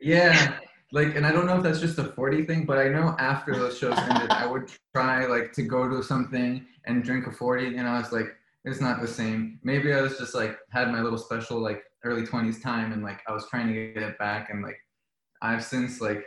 Yeah, 0.00 0.58
like, 0.90 1.14
and 1.14 1.24
I 1.24 1.30
don't 1.30 1.46
know 1.46 1.56
if 1.58 1.62
that's 1.62 1.78
just 1.78 1.98
a 1.98 2.04
40 2.04 2.44
thing, 2.46 2.64
but 2.66 2.78
I 2.78 2.88
know 2.88 3.14
after 3.20 3.54
those 3.54 3.78
shows 3.78 3.96
ended, 3.96 4.30
I 4.30 4.44
would 4.44 4.68
try 4.94 5.26
like 5.26 5.52
to 5.52 5.62
go 5.62 5.88
to 5.88 6.02
something 6.02 6.66
and 6.86 7.04
drink 7.04 7.26
a 7.28 7.32
40, 7.32 7.76
and 7.76 7.88
I 7.88 7.98
was 7.98 8.10
like, 8.12 8.26
it's 8.64 8.80
not 8.80 9.00
the 9.00 9.06
same. 9.06 9.60
Maybe 9.62 9.92
I 9.92 10.00
was 10.00 10.18
just 10.18 10.34
like 10.34 10.58
had 10.70 10.90
my 10.90 11.00
little 11.00 11.18
special 11.18 11.60
like 11.60 11.84
early 12.02 12.22
20s 12.26 12.60
time, 12.60 12.92
and 12.92 13.04
like 13.04 13.20
I 13.28 13.32
was 13.32 13.48
trying 13.48 13.68
to 13.68 13.92
get 13.94 14.02
it 14.02 14.18
back, 14.18 14.50
and 14.50 14.62
like 14.62 14.78
I've 15.42 15.64
since 15.64 16.00
like 16.00 16.24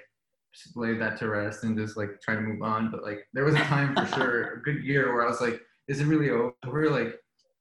just 0.63 0.77
laid 0.77 0.99
that 1.01 1.17
to 1.19 1.29
rest 1.29 1.63
and 1.63 1.77
just 1.77 1.97
like 1.97 2.19
try 2.21 2.35
to 2.35 2.41
move 2.41 2.61
on. 2.61 2.91
But 2.91 3.03
like 3.03 3.19
there 3.33 3.45
was 3.45 3.55
a 3.55 3.59
time 3.59 3.95
for 3.95 4.05
sure, 4.15 4.53
a 4.53 4.61
good 4.63 4.83
year 4.83 5.13
where 5.13 5.25
I 5.25 5.29
was 5.29 5.41
like, 5.41 5.61
is 5.87 5.99
it 5.99 6.05
really 6.05 6.29
over? 6.29 6.89
Like, 6.89 7.15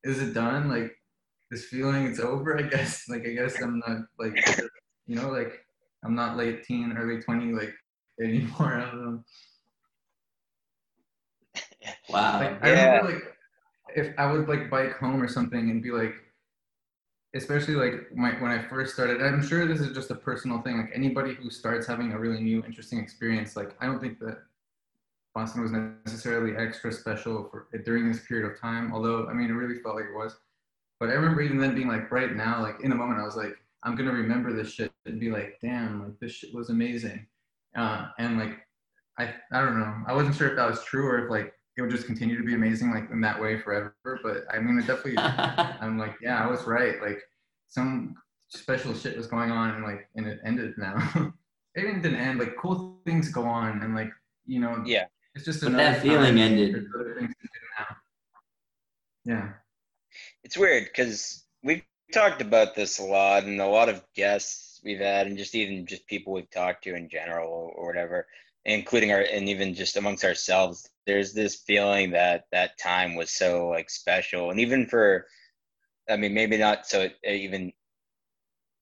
is 0.05 0.21
it 0.21 0.35
done? 0.35 0.69
Like 0.69 0.93
this 1.51 1.67
feeling, 1.67 2.07
it's 2.07 2.21
over. 2.21 2.59
I 2.59 2.63
guess. 2.63 3.05
Like 3.09 3.27
I 3.27 3.33
guess 3.33 3.61
I'm 3.63 3.81
not 3.87 3.99
like 4.19 4.37
you 5.07 5.17
know 5.17 5.29
like 5.31 5.53
I'm 6.05 6.15
not 6.15 6.37
late 6.37 6.65
teen, 6.65 6.97
early 6.97 7.21
20 7.21 7.53
like 7.53 7.73
anymore. 8.23 8.75
I 8.75 8.91
don't 8.91 9.05
know. 9.05 9.25
Wow. 12.11 12.41
Like 12.41 12.65
I 12.65 12.71
remember 12.71 13.13
like 13.13 13.23
if 13.95 14.15
I 14.19 14.31
would 14.31 14.49
like 14.49 14.71
bike 14.71 14.99
home 14.99 15.23
or 15.23 15.29
something 15.29 15.71
and 15.71 15.83
be 15.83 15.91
like, 15.91 16.15
especially 17.35 17.75
like 17.75 18.15
my, 18.15 18.31
when 18.41 18.51
I 18.51 18.63
first 18.69 18.95
started. 18.95 19.23
I'm 19.23 19.47
sure 19.47 19.67
this 19.67 19.81
is 19.81 19.95
just 19.95 20.11
a 20.11 20.15
personal 20.15 20.63
thing. 20.63 20.79
Like 20.79 20.91
anybody 20.95 21.35
who 21.35 21.51
starts 21.51 21.87
having 21.87 22.13
a 22.13 22.19
really 22.19 22.41
new, 22.41 22.63
interesting 22.65 22.99
experience, 22.99 23.57
like 23.57 23.77
I 23.81 23.87
don't 23.87 24.01
think 24.01 24.19
that 24.21 24.39
Boston 25.35 25.63
was 25.63 25.73
necessarily 25.73 26.57
extra 26.57 26.91
special 26.93 27.49
for 27.51 27.69
during 27.85 28.09
this 28.11 28.25
period 28.27 28.51
of 28.51 28.59
time. 28.59 28.93
Although 28.95 29.27
I 29.29 29.35
mean, 29.35 29.51
it 29.51 29.55
really 29.55 29.81
felt 29.81 29.97
like 29.97 30.07
it 30.07 30.17
was. 30.17 30.37
But 30.99 31.11
I 31.11 31.13
remember 31.13 31.43
even 31.43 31.59
then 31.59 31.75
being 31.75 31.89
like, 31.89 32.11
right 32.11 32.35
now, 32.35 32.63
like 32.63 32.77
in 32.83 32.89
the 32.89 32.97
moment, 32.97 33.21
I 33.21 33.25
was 33.25 33.37
like, 33.37 33.55
I'm 33.83 33.97
gonna 33.97 34.13
remember 34.13 34.53
this 34.53 34.73
shit 34.73 34.93
and 35.05 35.21
be 35.21 35.31
like, 35.31 35.59
damn, 35.61 36.03
like 36.03 36.19
this 36.21 36.33
shit 36.33 36.55
was 36.55 36.71
amazing. 36.71 37.27
Uh, 37.77 38.09
and 38.19 38.39
like, 38.39 38.67
I 39.19 39.35
I 39.53 39.61
don't 39.61 39.79
know. 39.79 39.95
I 40.07 40.15
wasn't 40.15 40.37
sure 40.37 40.49
if 40.49 40.57
that 40.57 40.71
was 40.71 40.83
true 40.85 41.07
or 41.07 41.25
if 41.25 41.31
like 41.31 41.53
it 41.77 41.83
would 41.83 41.91
just 41.91 42.07
continue 42.07 42.37
to 42.39 42.45
be 42.45 42.55
amazing 42.55 42.91
like 42.91 43.11
in 43.11 43.21
that 43.21 43.41
way 43.41 43.59
forever. 43.61 43.95
But 44.23 44.45
I 44.53 44.59
mean, 44.59 44.79
it 44.79 44.87
definitely. 44.87 45.19
I'm 45.19 45.99
like, 45.99 46.15
yeah, 46.23 46.43
I 46.43 46.51
was 46.51 46.65
right. 46.65 47.01
Like 47.03 47.21
some 47.69 48.15
special 48.49 48.95
shit 48.95 49.17
was 49.17 49.27
going 49.27 49.51
on 49.51 49.75
and 49.75 49.85
like 49.85 50.09
and 50.17 50.27
it 50.27 50.41
ended 50.45 50.75
now. 50.79 50.97
it 51.75 51.83
didn't 51.83 52.15
end. 52.15 52.39
Like 52.39 52.57
cool 52.57 53.01
things 53.05 53.29
go 53.31 53.45
on 53.45 53.83
and 53.83 53.95
like 53.95 54.11
you 54.47 54.61
know. 54.61 54.83
Yeah. 54.87 55.07
It's 55.35 55.45
just 55.45 55.61
But 55.61 55.73
another 55.73 55.93
that 55.93 56.03
feeling 56.03 56.37
time. 56.37 56.39
ended. 56.39 56.75
There's 56.75 56.87
other 56.95 57.15
things 57.19 57.35
to 57.43 57.47
do 57.47 57.59
now. 57.79 57.97
Yeah. 59.25 59.49
it's 60.45 60.57
weird 60.57 60.85
because 60.85 61.45
we've 61.63 61.83
talked 62.13 62.41
about 62.41 62.75
this 62.75 62.99
a 63.01 63.03
lot 63.03 63.45
and 63.45 63.61
a 63.61 63.67
lot 63.67 63.89
of 63.89 64.03
guests 64.15 64.81
we've 64.85 65.01
had 65.01 65.27
and 65.27 65.37
just 65.37 65.55
even 65.55 65.85
just 65.85 66.07
people 66.07 66.33
we've 66.33 66.49
talked 66.51 66.85
to 66.85 66.95
in 66.95 67.09
general 67.09 67.73
or 67.77 67.87
whatever 67.87 68.27
including 68.67 69.13
our 69.13 69.21
and 69.21 69.49
even 69.49 69.75
just 69.75 69.97
amongst 69.97 70.25
ourselves 70.25 70.91
there's 71.07 71.33
this 71.33 71.63
feeling 71.67 72.11
that 72.11 72.45
that 72.53 72.79
time 72.79 73.15
was 73.15 73.31
so 73.31 73.69
like 73.69 73.89
special 73.89 74.51
and 74.51 74.61
even 74.61 74.87
for 74.87 75.27
i 76.11 76.17
mean 76.17 76.35
maybe 76.35 76.57
not 76.57 76.87
so 76.87 77.09
even 77.25 77.73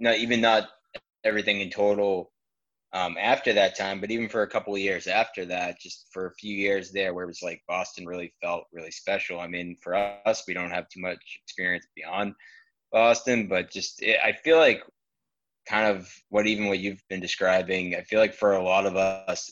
not 0.00 0.16
even 0.16 0.40
not 0.40 0.68
everything 1.24 1.60
in 1.60 1.70
total 1.70 2.32
um, 2.94 3.16
after 3.18 3.52
that 3.52 3.76
time, 3.76 4.00
but 4.00 4.12
even 4.12 4.28
for 4.28 4.42
a 4.42 4.48
couple 4.48 4.72
of 4.72 4.80
years 4.80 5.08
after 5.08 5.44
that, 5.46 5.80
just 5.80 6.06
for 6.12 6.26
a 6.26 6.34
few 6.34 6.56
years 6.56 6.92
there, 6.92 7.12
where 7.12 7.24
it 7.24 7.28
was 7.28 7.42
like 7.42 7.60
Boston 7.66 8.06
really 8.06 8.32
felt 8.40 8.66
really 8.72 8.92
special. 8.92 9.40
I 9.40 9.48
mean, 9.48 9.76
for 9.82 9.96
us, 9.96 10.44
we 10.46 10.54
don't 10.54 10.70
have 10.70 10.88
too 10.88 11.00
much 11.00 11.40
experience 11.42 11.88
beyond 11.96 12.34
Boston, 12.92 13.48
but 13.48 13.72
just 13.72 14.00
it, 14.00 14.20
I 14.24 14.32
feel 14.32 14.58
like 14.58 14.84
kind 15.66 15.88
of 15.88 16.08
what 16.28 16.46
even 16.46 16.68
what 16.68 16.78
you've 16.78 17.02
been 17.10 17.20
describing. 17.20 17.96
I 17.96 18.02
feel 18.02 18.20
like 18.20 18.32
for 18.34 18.52
a 18.52 18.62
lot 18.62 18.86
of 18.86 18.96
us, 18.96 19.50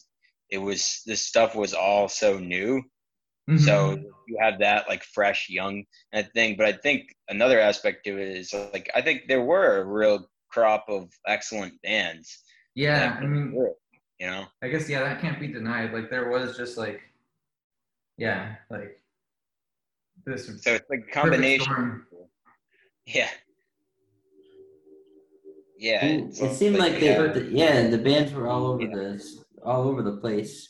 it 0.53 0.59
was 0.59 1.00
this 1.07 1.24
stuff 1.24 1.55
was 1.57 1.72
all 1.72 2.09
so 2.09 2.38
new. 2.38 2.82
So 3.57 3.96
Mhm. 3.96 4.05
you 4.28 4.38
have 4.38 4.61
that 4.61 4.86
like 4.88 5.03
fresh, 5.03 5.48
young 5.48 5.84
and 6.12 6.30
thing. 6.32 6.57
But 6.57 6.66
I 6.66 6.72
think 6.74 7.12
another 7.28 7.59
aspect 7.59 8.05
to 8.05 8.18
it 8.18 8.28
is 8.36 8.53
like 8.72 8.88
I 8.94 9.00
think 9.03 9.22
there 9.26 9.42
were 9.42 9.80
a 9.80 9.84
real 9.84 10.30
crop 10.48 10.84
of 10.88 11.11
excellent 11.26 11.80
bands. 11.82 12.44
yeah, 12.74 13.18
I 13.20 13.24
mean, 13.26 13.53
were, 13.53 13.72
you 14.20 14.26
know. 14.26 14.46
I 14.62 14.68
guess 14.68 14.88
yeah, 14.88 15.03
that 15.03 15.20
can't 15.20 15.40
be 15.40 15.48
denied. 15.48 15.92
Like 15.92 16.09
there 16.09 16.30
was 16.30 16.57
just 16.57 16.78
like, 16.78 17.00
yeah, 18.16 18.57
like 18.70 19.03
this. 20.24 20.46
So 20.62 20.74
it's 20.74 20.88
like 20.88 21.05
a 21.09 21.12
combination. 21.12 22.07
Yeah. 23.07 23.30
Yeah. 25.76 26.05
It, 26.05 26.24
it's 26.26 26.40
it 26.40 26.55
seemed 26.55 26.76
like 26.76 27.00
they, 27.00 27.07
yeah. 27.07 27.26
the, 27.26 27.44
yeah, 27.50 27.88
the 27.88 27.98
bands 27.98 28.32
were 28.32 28.46
all 28.46 28.66
over 28.66 28.82
Yeah. 28.84 28.94
the 28.94 29.41
all 29.64 29.88
over 29.88 30.02
the 30.02 30.16
place. 30.16 30.68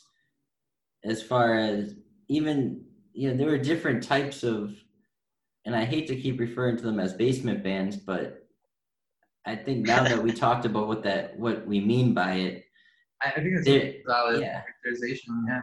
As 1.03 1.21
far 1.21 1.55
as 1.57 1.95
even 2.29 2.83
you 3.13 3.29
know, 3.29 3.37
there 3.37 3.47
were 3.47 3.57
different 3.57 4.01
types 4.03 4.43
of, 4.43 4.73
and 5.65 5.75
I 5.75 5.85
hate 5.85 6.07
to 6.07 6.15
keep 6.15 6.39
referring 6.39 6.77
to 6.77 6.83
them 6.83 6.99
as 6.99 7.13
basement 7.13 7.63
bands, 7.63 7.95
but 7.97 8.47
I 9.45 9.55
think 9.55 9.85
now 9.85 10.03
that 10.03 10.21
we 10.23 10.31
talked 10.45 10.65
about 10.65 10.87
what 10.87 11.03
that 11.03 11.37
what 11.37 11.67
we 11.67 11.79
mean 11.79 12.13
by 12.13 12.33
it, 12.35 12.63
I, 13.21 13.29
I 13.29 13.35
think 13.35 13.49
it's 13.57 13.67
There- 13.67 13.81
a 13.81 14.01
valid 14.07 14.41
yeah. 14.41 14.61
characterization. 14.61 15.45
Yeah. 15.47 15.61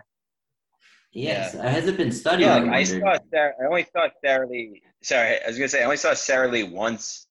yes, 1.12 1.54
I 1.56 1.68
has 1.68 1.86
it 1.88 1.96
been 1.96 2.12
studied? 2.12 2.44
Yeah, 2.44 2.56
I 2.56 2.60
like 2.60 2.68
I 2.68 2.70
wondered. 2.92 3.00
saw 3.00 3.18
Sarah, 3.30 3.52
I 3.62 3.66
only 3.66 3.86
saw 3.92 4.08
Sarah 4.24 4.48
Lee. 4.48 4.82
Sorry, 5.02 5.42
I 5.42 5.48
was 5.48 5.56
gonna 5.56 5.68
say 5.68 5.80
I 5.80 5.84
only 5.84 5.96
saw 5.96 6.12
Sarah 6.14 6.48
Lee 6.48 6.64
once 6.64 7.26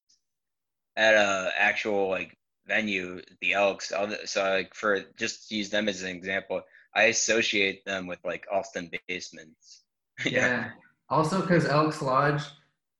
at 0.97 1.13
a 1.13 1.51
actual 1.57 2.09
like 2.09 2.35
venue, 2.69 3.21
the 3.41 3.53
Elks. 3.53 3.91
So 4.25 4.41
like 4.41 4.73
for 4.73 5.01
just 5.17 5.49
to 5.49 5.55
use 5.55 5.69
them 5.69 5.89
as 5.89 6.03
an 6.03 6.09
example, 6.09 6.61
I 6.95 7.03
associate 7.05 7.83
them 7.85 8.07
with 8.07 8.19
like 8.23 8.45
Allston 8.51 8.89
basements. 9.07 9.81
yeah. 10.25 10.69
Also, 11.09 11.41
because 11.41 11.65
Elks 11.65 12.01
Lodge, 12.01 12.43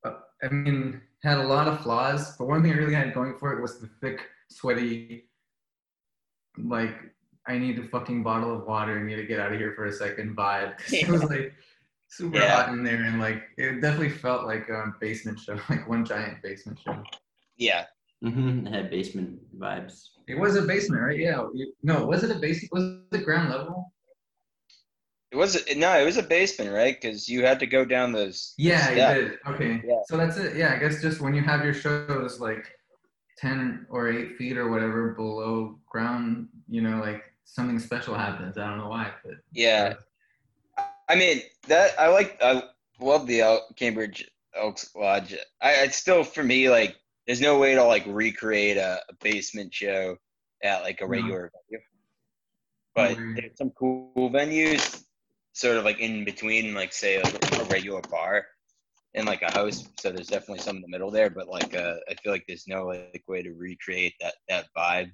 uh, 0.04 0.14
I 0.44 0.50
mean, 0.50 1.02
had 1.24 1.38
a 1.38 1.48
lot 1.48 1.68
of 1.68 1.82
flaws, 1.82 2.36
but 2.38 2.48
one 2.48 2.64
thing 2.64 2.72
it 2.72 2.78
really 2.78 2.94
had 2.94 3.14
going 3.14 3.38
for 3.38 3.54
it 3.54 3.62
was 3.62 3.80
the 3.80 3.90
thick, 4.02 4.22
sweaty, 4.50 5.30
like 6.58 6.96
I 7.48 7.58
need 7.58 7.80
a 7.80 7.84
fucking 7.84 8.24
bottle 8.24 8.56
of 8.56 8.66
water 8.66 8.98
and 8.98 9.08
need 9.08 9.18
to 9.18 9.26
get 9.26 9.40
out 9.40 9.52
of 9.52 9.60
here 9.60 9.74
for 9.76 9.86
a 9.86 9.94
second 9.94 10.36
vibe. 10.36 10.74
Yeah. 10.90 11.06
It 11.06 11.10
was 11.10 11.24
like 11.24 11.54
super 12.08 12.38
yeah. 12.38 12.64
hot 12.64 12.70
in 12.70 12.84
there, 12.84 13.04
and 13.04 13.20
like 13.20 13.44
it 13.58 13.82
definitely 13.82 14.10
felt 14.10 14.46
like 14.46 14.70
a 14.70 14.94
basement 15.00 15.40
show, 15.40 15.60
like 15.70 15.88
one 15.88 16.06
giant 16.06 16.42
basement 16.42 16.80
show. 16.84 17.04
Yeah. 17.58 17.86
Mm-hmm. 18.24 18.68
It 18.68 18.74
had 18.74 18.90
basement 18.90 19.40
vibes. 19.58 20.10
It 20.28 20.38
was 20.38 20.56
a 20.56 20.64
basement, 20.64 21.02
right? 21.02 21.18
Yeah. 21.18 21.44
No, 21.84 22.06
was 22.06 22.24
it 22.24 22.36
a 22.36 22.40
basement? 22.40 22.74
Was 22.74 23.20
it 23.20 23.26
ground 23.26 23.50
level? 23.50 23.94
It 25.32 25.36
was 25.38 25.64
no, 25.76 25.98
it 26.00 26.06
was 26.06 26.18
a 26.18 26.24
basement, 26.24 26.72
right? 26.74 27.00
Because 27.00 27.30
you 27.30 27.46
had 27.46 27.60
to 27.60 27.68
go 27.68 27.86
down 27.86 28.12
those. 28.12 28.56
Yeah, 28.58 28.90
you 28.90 29.22
did. 29.22 29.40
Okay. 29.48 29.82
Yeah. 29.86 30.00
So 30.08 30.18
that's 30.18 30.38
it. 30.38 30.56
Yeah, 30.56 30.74
I 30.74 30.80
guess 30.80 31.02
just 31.02 31.22
when 31.22 31.34
you 31.34 31.42
have 31.44 31.64
your 31.64 31.74
shows 31.74 32.40
like 32.40 32.68
ten 33.38 33.86
or 33.90 34.12
eight 34.12 34.38
feet 34.38 34.58
or 34.58 34.70
whatever 34.70 35.14
below 35.14 35.80
ground, 35.88 36.50
you 36.68 36.82
know, 36.82 37.00
like 37.00 37.24
something 37.46 37.80
special 37.80 38.16
happens. 38.16 38.58
I 38.58 38.68
don't 38.68 38.80
know 38.80 38.90
why, 38.90 39.12
but 39.24 39.36
yeah. 39.54 39.94
I 41.08 41.16
mean 41.16 41.42
that 41.68 41.92
I 42.00 42.08
like. 42.08 42.38
I 42.42 42.64
love 43.00 43.28
the 43.28 43.42
El- 43.42 43.68
Cambridge 43.76 44.30
Elks 44.56 44.96
Lodge. 44.96 45.36
I 45.62 45.72
it's 45.84 45.98
still 45.98 46.24
for 46.24 46.44
me 46.44 46.70
like 46.70 46.96
there's 47.30 47.42
no 47.42 47.60
way 47.60 47.76
to 47.76 47.84
like 47.84 48.04
recreate 48.08 48.78
a, 48.78 49.00
a 49.08 49.14
basement 49.22 49.72
show 49.72 50.18
at 50.64 50.82
like 50.82 51.00
a 51.02 51.06
regular 51.06 51.52
no. 51.54 51.60
venue. 51.70 51.84
But 52.96 53.40
there's 53.40 53.56
some 53.56 53.70
cool 53.70 54.32
venues 54.32 55.04
sort 55.54 55.78
of 55.78 55.86
like 55.86 56.00
in 56.00 56.26
between, 56.26 56.74
like 56.74 56.92
say 56.92 57.22
like 57.22 57.56
a 57.56 57.66
regular 57.66 58.02
bar 58.10 58.48
and 59.14 59.28
like 59.28 59.44
a 59.44 59.52
house. 59.52 59.88
So 60.00 60.12
there's 60.12 60.30
definitely 60.30 60.64
some 60.64 60.78
in 60.78 60.82
the 60.82 60.88
middle 60.88 61.12
there, 61.12 61.30
but 61.30 61.48
like 61.48 61.76
uh, 61.76 61.98
I 62.10 62.16
feel 62.16 62.32
like 62.32 62.46
there's 62.48 62.68
no 62.68 62.88
like 62.88 63.24
way 63.28 63.44
to 63.44 63.52
recreate 63.52 64.16
that 64.22 64.34
that 64.48 64.66
vibe. 64.76 65.12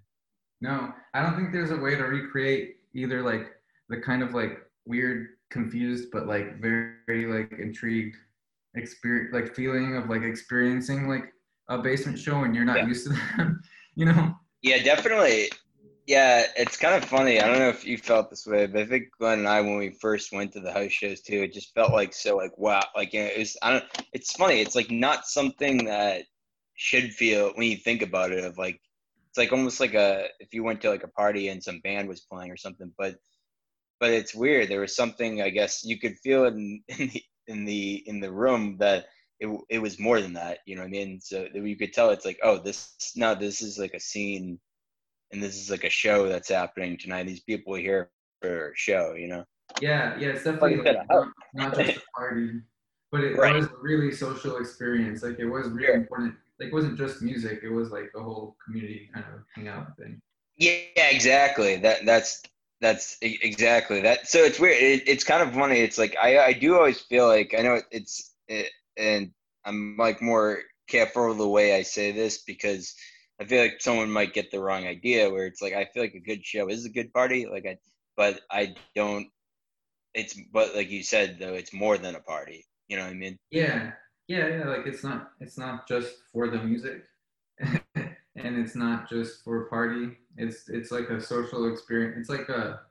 No, 0.62 0.94
I 1.14 1.22
don't 1.22 1.36
think 1.36 1.52
there's 1.52 1.72
a 1.72 1.78
way 1.78 1.96
to 1.96 2.04
recreate 2.06 2.78
either 2.94 3.24
like 3.24 3.48
the 3.90 3.98
kind 3.98 4.24
of 4.24 4.34
like 4.34 4.60
weird, 4.86 5.28
confused, 5.52 6.12
but 6.14 6.28
like 6.28 6.62
very, 6.62 6.94
very 7.08 7.26
like 7.26 7.60
intrigued 7.60 8.16
experience, 8.78 9.34
like 9.34 9.54
feeling 9.54 9.98
of 9.98 10.10
like 10.10 10.22
experiencing 10.22 11.10
like 11.10 11.34
a 11.68 11.78
basement 11.78 12.20
show 12.20 12.44
and 12.44 12.56
you're 12.56 12.66
not 12.66 12.78
yeah. 12.78 12.88
used 12.88 13.08
to 13.08 13.14
them, 13.14 13.62
you 13.96 14.06
know? 14.06 14.36
Yeah, 14.62 14.84
definitely. 14.84 15.50
Yeah, 16.08 16.46
it's 16.56 16.78
kind 16.78 16.96
of 16.96 17.10
funny. 17.10 17.42
I 17.42 17.48
don't 17.48 17.60
know 17.60 17.70
if 17.70 17.86
you 17.86 17.98
felt 17.98 18.30
this 18.30 18.46
way, 18.46 18.68
but 18.68 18.82
I 18.82 18.86
think 18.86 19.10
Glenn 19.20 19.40
and 19.40 19.48
I, 19.48 19.62
when 19.62 19.78
we 19.78 19.90
first 19.90 20.32
went 20.32 20.54
to 20.54 20.60
the 20.60 20.72
house 20.72 20.92
shows 20.92 21.22
too, 21.22 21.42
it 21.42 21.54
just 21.54 21.74
felt 21.74 21.94
like 21.94 22.14
so 22.14 22.38
like 22.38 22.56
wow, 22.58 22.84
like 22.96 23.14
you 23.14 23.22
know, 23.22 23.26
it 23.28 23.40
was. 23.40 23.58
I 23.64 23.72
don't. 23.72 23.86
It's 24.14 24.34
funny. 24.34 24.62
It's 24.62 24.76
like 24.76 24.92
not 24.92 25.26
something 25.26 25.86
that 25.86 26.26
should 26.76 27.12
feel 27.12 27.54
when 27.56 27.70
you 27.70 27.78
think 27.78 28.04
about 28.04 28.32
it. 28.32 28.44
Of 28.44 28.60
like, 28.60 28.80
it's 29.30 29.38
like 29.38 29.52
almost 29.52 29.80
like 29.80 29.96
a 29.96 30.28
if 30.40 30.54
you 30.54 30.64
went 30.64 30.82
to 30.82 30.92
like 30.92 31.04
a 31.04 31.08
party 31.08 31.48
and 31.48 31.64
some 31.64 31.80
band 31.80 32.08
was 32.08 32.22
playing 32.22 32.52
or 32.52 32.58
something. 32.58 32.92
But 33.00 33.16
but 34.00 34.12
it's 34.12 34.36
weird. 34.36 34.70
There 34.70 34.82
was 34.82 34.96
something 34.96 35.42
I 35.42 35.50
guess 35.50 35.84
you 35.84 35.98
could 36.00 36.20
feel 36.20 36.46
in 36.46 36.84
in 36.90 37.08
the 37.08 37.24
in 37.48 37.66
the 37.66 38.04
in 38.06 38.20
the 38.20 38.32
room 38.32 38.78
that 38.80 39.06
it 39.40 39.48
it 39.70 39.80
was 39.80 40.00
more 40.00 40.22
than 40.22 40.34
that. 40.34 40.60
You 40.66 40.76
know 40.76 40.82
what 40.82 40.88
I 40.88 40.92
mean? 40.92 41.20
So 41.20 41.48
you 41.54 41.76
could 41.76 41.94
tell 41.94 42.10
it's 42.10 42.26
like 42.26 42.40
oh 42.44 42.58
this 42.58 42.96
no 43.16 43.36
this 43.36 43.62
is 43.62 43.78
like 43.78 43.94
a 43.94 44.00
scene 44.00 44.60
and 45.32 45.42
this 45.42 45.56
is 45.56 45.70
like 45.70 45.84
a 45.84 45.90
show 45.90 46.28
that's 46.28 46.50
happening 46.50 46.98
tonight. 46.98 47.28
These 47.28 47.42
people 47.42 47.76
are 47.76 47.80
here 47.80 48.12
for 48.42 48.72
a 48.72 48.76
show, 48.76 49.14
you 49.14 49.28
know. 49.28 49.46
Yeah, 49.82 50.18
yeah, 50.18 50.30
it's 50.30 50.44
definitely 50.44 50.78
like, 50.78 50.98
not, 51.10 51.28
not, 51.54 51.76
just 51.76 51.98
a 51.98 52.02
party, 52.16 52.62
but 53.12 53.22
it 53.22 53.38
right. 53.38 53.56
was 53.56 53.66
a 53.66 53.72
really 53.82 54.12
social 54.12 54.58
experience. 54.58 55.24
Like 55.24 55.40
it 55.40 55.46
was 55.46 55.68
really 55.70 55.94
important. 55.94 56.36
Like 56.60 56.70
it 56.70 56.74
wasn't 56.74 56.98
just 56.98 57.22
music; 57.22 57.60
it 57.64 57.70
was 57.70 57.92
like 57.92 58.12
a 58.16 58.22
whole 58.22 58.56
community 58.64 59.10
kind 59.14 59.26
of 59.34 59.42
hangout 59.54 59.98
thing. 59.98 60.22
Yeah, 60.58 61.10
exactly. 61.10 61.78
That 61.78 62.06
that's 62.06 62.44
that's 62.80 63.18
exactly 63.22 64.02
that. 64.02 64.30
So 64.30 64.40
it's 64.40 64.60
weird. 64.60 64.82
It, 64.82 65.08
it's 65.08 65.24
kind 65.24 65.42
of 65.42 65.54
funny. 65.54 65.80
It's 65.80 65.98
like 65.98 66.16
I 66.22 66.40
I 66.40 66.54
do 66.54 66.76
always 66.76 67.02
feel 67.02 67.28
like 67.28 67.54
I 67.58 67.62
know 67.62 67.82
it's 67.92 68.36
it, 68.48 68.70
and 68.98 69.32
I'm 69.66 69.96
like 69.98 70.22
more 70.22 70.60
careful 70.88 71.34
the 71.34 71.48
way 71.48 71.76
I 71.76 71.82
say 71.82 72.12
this 72.12 72.44
because 72.44 72.94
I 73.40 73.46
feel 73.46 73.62
like 73.62 73.78
someone 73.80 74.12
might 74.12 74.34
get 74.34 74.52
the 74.52 74.62
wrong 74.62 74.86
idea 74.86 75.30
where 75.30 75.46
it's 75.46 75.62
like 75.62 75.74
I 75.74 75.86
feel 75.86 76.04
like 76.04 76.14
a 76.14 76.20
good 76.20 76.46
show 76.46 76.68
is 76.70 76.86
a 76.86 76.90
good 76.90 77.12
party, 77.14 77.48
like 77.52 77.66
I, 77.66 77.78
but 78.16 78.42
I 78.52 78.76
don't. 78.96 79.28
It's 80.14 80.40
but 80.54 80.76
like 80.76 80.90
you 80.90 81.04
said 81.04 81.38
though, 81.40 81.54
it's 81.54 81.74
more 81.74 81.98
than 81.98 82.16
a 82.16 82.22
party. 82.22 82.66
You 82.88 82.98
know 82.98 83.04
what 83.04 83.12
I 83.12 83.16
mean? 83.16 83.38
Yeah, 83.52 83.92
yeah, 84.28 84.48
yeah. 84.48 84.64
Like 84.66 84.86
it's 84.86 85.04
not 85.04 85.32
it's 85.42 85.58
not 85.58 85.88
just 85.88 86.14
for 86.32 86.48
the 86.48 86.60
music, 86.60 87.04
and 87.60 88.16
it's 88.36 88.76
not 88.76 89.10
just 89.10 89.44
for 89.44 89.64
a 89.64 89.70
party. 89.70 90.18
It's 90.38 90.70
it's 90.70 90.92
like 90.92 91.10
a 91.10 91.20
social 91.20 91.72
experience. 91.72 92.16
It's 92.18 92.30
like 92.30 92.48
a 92.48 92.82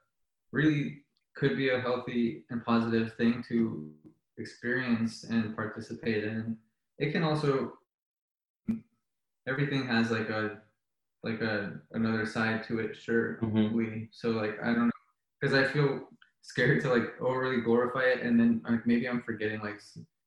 really 0.52 1.04
could 1.34 1.56
be 1.56 1.70
a 1.70 1.80
healthy 1.80 2.44
and 2.50 2.64
positive 2.64 3.14
thing 3.14 3.44
to 3.48 3.90
experience 4.38 5.24
and 5.24 5.54
participate 5.56 6.24
in. 6.24 6.56
It 6.98 7.12
can 7.12 7.22
also 7.22 7.74
everything 9.46 9.86
has 9.86 10.10
like 10.10 10.28
a 10.30 10.58
like 11.22 11.40
a 11.40 11.72
another 11.92 12.26
side 12.26 12.62
to 12.64 12.78
it 12.78 12.96
sure 12.96 13.38
mm-hmm. 13.42 14.04
so 14.10 14.30
like 14.30 14.56
i 14.62 14.66
don't 14.66 14.86
know 14.86 14.90
because 15.40 15.54
i 15.54 15.64
feel 15.64 16.00
scared 16.42 16.80
to 16.82 16.88
like 16.88 17.20
overly 17.20 17.60
glorify 17.60 18.02
it 18.02 18.20
and 18.22 18.38
then 18.38 18.60
like 18.68 18.86
maybe 18.86 19.08
i'm 19.08 19.22
forgetting 19.22 19.60
like 19.60 19.80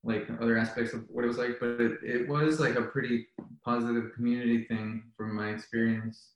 like 0.04 0.28
other 0.42 0.58
aspects 0.58 0.94
of 0.94 1.04
what 1.10 1.24
it 1.24 1.28
was 1.28 1.38
like 1.38 1.60
but 1.60 1.80
it, 1.80 2.00
it 2.04 2.28
was 2.28 2.60
like 2.60 2.76
a 2.76 2.82
pretty 2.82 3.28
positive 3.64 4.12
community 4.16 4.64
thing 4.66 5.04
from 5.16 5.36
my 5.36 5.50
experience 5.50 6.32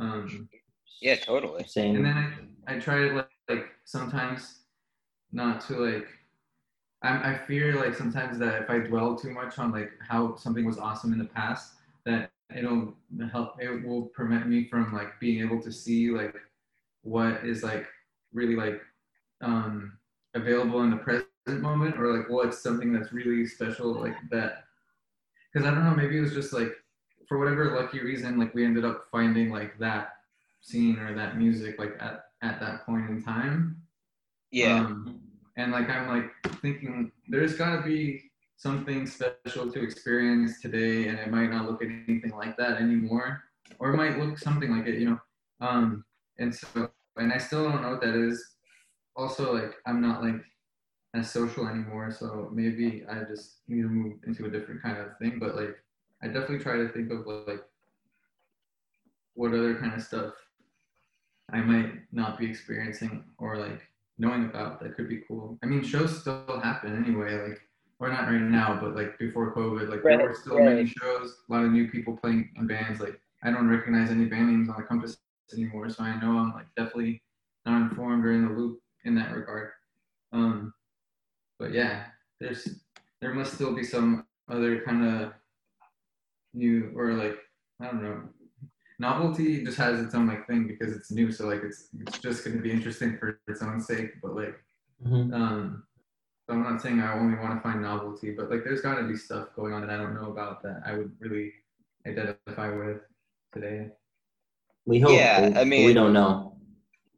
um 0.00 0.48
yeah 1.00 1.16
totally 1.16 1.64
same 1.64 1.96
and 1.96 2.04
then 2.04 2.16
i 2.66 2.74
i 2.74 2.78
try 2.78 2.96
to 2.96 3.14
like, 3.14 3.28
like 3.48 3.66
sometimes 3.84 4.62
not 5.32 5.60
to 5.60 5.74
like 5.74 6.08
I, 7.02 7.32
I 7.32 7.38
fear 7.46 7.74
like 7.74 7.94
sometimes 7.94 8.38
that 8.38 8.62
if 8.62 8.70
I 8.70 8.78
dwell 8.78 9.16
too 9.16 9.30
much 9.30 9.58
on 9.58 9.72
like 9.72 9.90
how 10.06 10.36
something 10.36 10.64
was 10.64 10.78
awesome 10.78 11.12
in 11.12 11.18
the 11.18 11.24
past, 11.24 11.74
that 12.04 12.30
it'll 12.54 12.94
help. 13.30 13.56
It 13.60 13.84
will 13.84 14.02
prevent 14.02 14.48
me 14.48 14.64
from 14.68 14.92
like 14.92 15.18
being 15.20 15.44
able 15.44 15.60
to 15.62 15.72
see 15.72 16.10
like 16.10 16.34
what 17.02 17.44
is 17.44 17.62
like 17.62 17.86
really 18.32 18.54
like 18.54 18.80
um 19.40 19.98
available 20.34 20.82
in 20.82 20.90
the 20.90 20.96
present 20.96 21.26
moment 21.46 21.98
or 21.98 22.16
like 22.16 22.30
what's 22.30 22.62
something 22.62 22.92
that's 22.92 23.12
really 23.12 23.46
special 23.46 23.92
like 24.00 24.16
that. 24.30 24.64
Because 25.52 25.66
I 25.66 25.74
don't 25.74 25.84
know, 25.84 25.94
maybe 25.94 26.18
it 26.18 26.22
was 26.22 26.34
just 26.34 26.52
like 26.52 26.72
for 27.28 27.38
whatever 27.38 27.76
lucky 27.76 28.00
reason, 28.00 28.38
like 28.38 28.54
we 28.54 28.64
ended 28.64 28.84
up 28.84 29.06
finding 29.10 29.50
like 29.50 29.78
that 29.78 30.14
scene 30.60 30.98
or 30.98 31.14
that 31.14 31.36
music 31.36 31.78
like 31.78 31.96
at 32.00 32.26
at 32.42 32.60
that 32.60 32.86
point 32.86 33.10
in 33.10 33.22
time. 33.22 33.82
Yeah. 34.50 34.80
Um, 34.80 35.20
and 35.56 35.72
like 35.72 35.88
i'm 35.88 36.08
like 36.08 36.30
thinking 36.60 37.10
there's 37.28 37.54
got 37.54 37.76
to 37.76 37.82
be 37.82 38.22
something 38.56 39.06
special 39.06 39.70
to 39.70 39.82
experience 39.82 40.60
today 40.60 41.08
and 41.08 41.18
it 41.18 41.30
might 41.30 41.50
not 41.50 41.68
look 41.68 41.82
anything 41.82 42.32
like 42.36 42.56
that 42.56 42.80
anymore 42.80 43.42
or 43.78 43.92
it 43.92 43.96
might 43.96 44.18
look 44.18 44.38
something 44.38 44.70
like 44.70 44.86
it 44.86 44.98
you 44.98 45.10
know? 45.10 45.20
Um 45.60 46.04
and 46.38 46.54
so 46.54 46.90
and 47.16 47.32
i 47.32 47.38
still 47.38 47.64
don't 47.64 47.82
know 47.82 47.90
what 47.90 48.00
that 48.00 48.14
is. 48.14 48.56
Also 49.16 49.52
like 49.52 49.74
i'm 49.86 50.00
not 50.00 50.22
like 50.22 50.40
as 51.14 51.30
social 51.30 51.68
anymore 51.68 52.10
so 52.10 52.48
maybe 52.52 53.04
i 53.10 53.22
just 53.24 53.56
need 53.68 53.82
to 53.82 53.88
move 53.88 54.14
into 54.26 54.46
a 54.46 54.50
different 54.50 54.82
kind 54.82 54.96
of 54.96 55.08
thing 55.18 55.38
but 55.38 55.54
like 55.56 55.76
i 56.22 56.26
definitely 56.26 56.58
try 56.58 56.76
to 56.76 56.88
think 56.88 57.10
of 57.12 57.26
like 57.46 57.62
what 59.34 59.52
other 59.52 59.74
kind 59.74 59.92
of 59.92 60.02
stuff 60.02 60.32
i 61.52 61.60
might 61.60 61.92
not 62.12 62.38
be 62.38 62.48
experiencing 62.48 63.24
or 63.38 63.58
like 63.58 63.82
knowing 64.22 64.44
about 64.44 64.80
that 64.80 64.94
could 64.94 65.08
be 65.08 65.22
cool. 65.26 65.58
I 65.62 65.66
mean, 65.66 65.82
shows 65.82 66.20
still 66.20 66.60
happen 66.62 67.04
anyway, 67.04 67.48
like 67.48 67.60
or 67.98 68.08
not 68.08 68.28
right 68.28 68.40
now, 68.40 68.78
but 68.80 68.94
like 68.94 69.18
before 69.18 69.54
COVID, 69.54 69.88
like 69.88 70.04
right, 70.04 70.18
there 70.18 70.28
were 70.28 70.34
still 70.34 70.58
right. 70.58 70.76
many 70.76 70.86
shows, 70.86 71.42
a 71.48 71.52
lot 71.52 71.64
of 71.64 71.72
new 71.72 71.90
people 71.90 72.16
playing 72.16 72.50
in 72.56 72.68
bands. 72.68 73.00
Like 73.00 73.20
I 73.42 73.50
don't 73.50 73.68
recognize 73.68 74.10
any 74.10 74.26
band 74.26 74.48
names 74.48 74.68
on 74.68 74.76
the 74.76 74.84
Compass 74.84 75.18
anymore, 75.52 75.90
so 75.90 76.04
I 76.04 76.20
know 76.20 76.38
I'm 76.38 76.52
like 76.52 76.66
definitely 76.76 77.20
not 77.66 77.90
informed 77.90 78.24
or 78.24 78.32
in 78.32 78.46
the 78.46 78.54
loop 78.54 78.80
in 79.04 79.16
that 79.16 79.34
regard. 79.34 79.70
Um, 80.32 80.72
but 81.58 81.72
yeah, 81.72 82.04
there's 82.40 82.68
there 83.20 83.34
must 83.34 83.54
still 83.54 83.74
be 83.74 83.84
some 83.84 84.24
other 84.48 84.82
kind 84.82 85.04
of 85.04 85.32
new 86.54 86.92
or 86.94 87.12
like 87.14 87.38
I 87.80 87.86
don't 87.86 88.02
know 88.02 88.22
novelty 89.06 89.64
just 89.64 89.78
has 89.78 90.00
its 90.00 90.14
own 90.14 90.26
like 90.26 90.46
thing 90.46 90.66
because 90.66 90.90
it's 90.96 91.10
new 91.10 91.28
so 91.30 91.46
like 91.46 91.62
it's 91.62 91.88
it's 92.00 92.18
just 92.18 92.44
going 92.44 92.56
to 92.56 92.62
be 92.62 92.70
interesting 92.70 93.18
for 93.18 93.40
its 93.48 93.62
own 93.62 93.80
sake 93.80 94.12
but 94.22 94.34
like 94.34 94.56
mm-hmm. 95.04 95.34
um 95.34 95.82
so 96.44 96.54
i'm 96.54 96.62
not 96.62 96.80
saying 96.80 97.00
i 97.00 97.12
only 97.18 97.36
want 97.38 97.54
to 97.54 97.60
find 97.60 97.82
novelty 97.82 98.30
but 98.30 98.50
like 98.50 98.62
there's 98.64 98.80
got 98.80 98.96
to 98.96 99.04
be 99.12 99.16
stuff 99.16 99.48
going 99.56 99.72
on 99.74 99.80
that 99.82 99.90
i 99.90 99.96
don't 99.96 100.14
know 100.14 100.30
about 100.30 100.62
that 100.62 100.80
i 100.86 100.92
would 100.96 101.12
really 101.20 101.52
identify 102.06 102.68
with 102.68 103.00
today. 103.52 103.88
We 104.86 105.00
hope. 105.00 105.12
Yeah, 105.12 105.50
but 105.50 105.58
I 105.58 105.64
mean- 105.64 105.86
we 105.86 105.94
don't 105.94 106.12
know. 106.12 106.56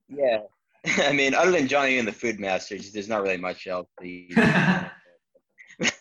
Yeah. 0.09 0.41
I 0.99 1.13
mean, 1.13 1.35
other 1.35 1.51
than 1.51 1.67
Johnny 1.67 1.99
and 1.99 2.07
the 2.07 2.13
Food 2.13 2.39
Masters, 2.39 2.93
there's 2.93 3.09
not 3.09 3.23
really 3.23 3.39
much 3.39 3.67
else 3.67 3.89
to 4.01 4.07
eat. 4.07 4.37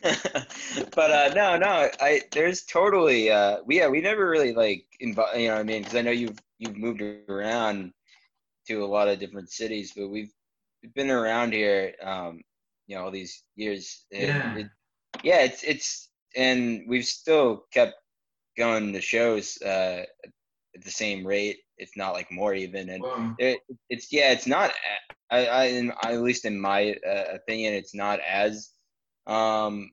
but 0.95 1.11
uh, 1.11 1.33
no, 1.33 1.57
no, 1.57 1.89
I 2.01 2.21
there's 2.33 2.63
totally 2.63 3.31
uh, 3.31 3.57
we 3.65 3.77
yeah 3.79 3.87
we 3.87 4.01
never 4.01 4.29
really 4.29 4.53
like 4.53 4.85
inv- 5.01 5.37
you 5.39 5.47
know 5.47 5.55
what 5.55 5.61
I 5.61 5.63
mean 5.63 5.81
because 5.83 5.95
I 5.95 6.01
know 6.01 6.11
you've 6.11 6.39
you've 6.59 6.77
moved 6.77 7.01
around 7.01 7.93
to 8.67 8.83
a 8.83 8.85
lot 8.85 9.07
of 9.07 9.19
different 9.19 9.49
cities, 9.51 9.93
but 9.95 10.09
we've 10.09 10.31
we've 10.81 10.93
been 10.93 11.09
around 11.11 11.53
here 11.53 11.93
um, 12.03 12.41
you 12.87 12.95
know 12.95 13.03
all 13.05 13.11
these 13.11 13.43
years. 13.55 14.05
and 14.11 14.21
Yeah. 14.27 14.53
it- 14.55 14.69
yeah, 15.23 15.41
it's 15.43 15.63
it's 15.63 16.09
and 16.35 16.83
we've 16.87 17.05
still 17.05 17.65
kept 17.73 17.93
going 18.57 18.93
to 18.93 19.01
shows 19.01 19.57
uh, 19.63 20.03
at 20.75 20.83
the 20.83 20.91
same 20.91 21.25
rate, 21.25 21.57
if 21.77 21.91
not 21.95 22.13
like 22.13 22.31
more 22.31 22.53
even, 22.53 22.89
and 22.89 23.05
it, 23.37 23.59
it's 23.89 24.11
yeah, 24.11 24.31
it's 24.31 24.47
not. 24.47 24.71
I, 25.31 25.45
I, 25.45 25.63
in, 25.65 25.91
at 26.03 26.21
least 26.21 26.45
in 26.45 26.59
my 26.59 26.95
uh, 27.07 27.35
opinion, 27.35 27.73
it's 27.73 27.95
not 27.95 28.19
as 28.21 28.72
um, 29.27 29.91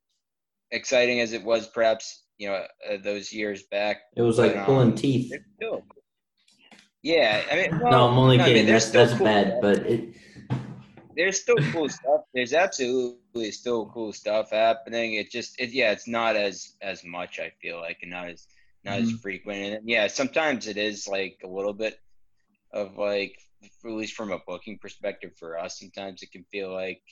exciting 0.71 1.21
as 1.21 1.33
it 1.33 1.45
was 1.45 1.67
perhaps 1.69 2.25
you 2.39 2.49
know 2.49 2.65
uh, 2.91 2.97
those 3.03 3.33
years 3.33 3.63
back. 3.65 3.99
It 4.17 4.23
was 4.23 4.39
like 4.39 4.55
But, 4.55 4.67
pulling 4.67 4.91
um, 4.91 4.95
teeth. 4.95 5.31
There's 5.31 5.43
still, 5.57 5.83
yeah, 7.03 7.43
I 7.51 7.57
mean, 7.57 7.71
well, 7.81 7.91
no, 7.93 8.09
I'm 8.09 8.19
only 8.19 8.39
I 8.41 8.45
mean, 8.47 8.47
kidding. 8.55 8.67
there's 8.67 8.91
that's 8.91 9.11
that's 9.11 9.19
cool 9.19 9.27
bad, 9.27 9.47
stuff. 9.49 9.61
but 9.61 9.79
it. 9.87 10.15
There's 11.17 11.41
still 11.41 11.57
cool 11.73 11.89
stuff. 11.89 12.21
There's 12.33 12.53
absolutely 12.55 13.51
still 13.51 13.87
cool 13.87 14.13
stuff 14.13 14.51
happening. 14.51 15.15
It 15.15 15.31
just, 15.31 15.61
it, 15.61 15.71
yeah, 15.71 15.91
it's 15.91 16.07
not 16.09 16.37
as 16.37 16.77
as 16.81 17.05
much. 17.05 17.39
I 17.41 17.51
feel 17.61 17.79
like, 17.81 17.99
and 18.03 18.11
not 18.11 18.29
as 18.29 18.47
not 18.85 19.01
as 19.01 19.11
Mhm. 19.13 19.21
frequent. 19.21 19.75
And 19.75 19.89
yeah, 19.89 20.07
sometimes 20.07 20.67
it 20.67 20.77
is 20.79 21.07
like 21.09 21.39
a 21.45 21.49
little 21.49 21.75
bit 21.75 21.99
of 22.73 22.97
like, 22.97 23.37
at 23.63 23.91
least 23.91 24.15
from 24.15 24.31
a 24.31 24.39
booking 24.47 24.79
perspective 24.79 25.33
for 25.37 25.59
us, 25.59 25.79
sometimes 25.79 26.23
it 26.23 26.33
can 26.33 26.45
feel 26.45 26.73
like 26.73 27.03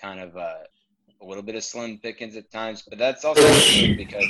kind 0.00 0.20
of 0.20 0.36
a, 0.36 0.64
a 1.22 1.24
little 1.26 1.42
bit 1.42 1.54
of 1.54 1.64
slim 1.64 1.98
pickings 1.98 2.36
at 2.36 2.50
times. 2.50 2.82
But 2.88 2.98
that's 2.98 3.24
also 3.24 3.42
because 3.96 4.26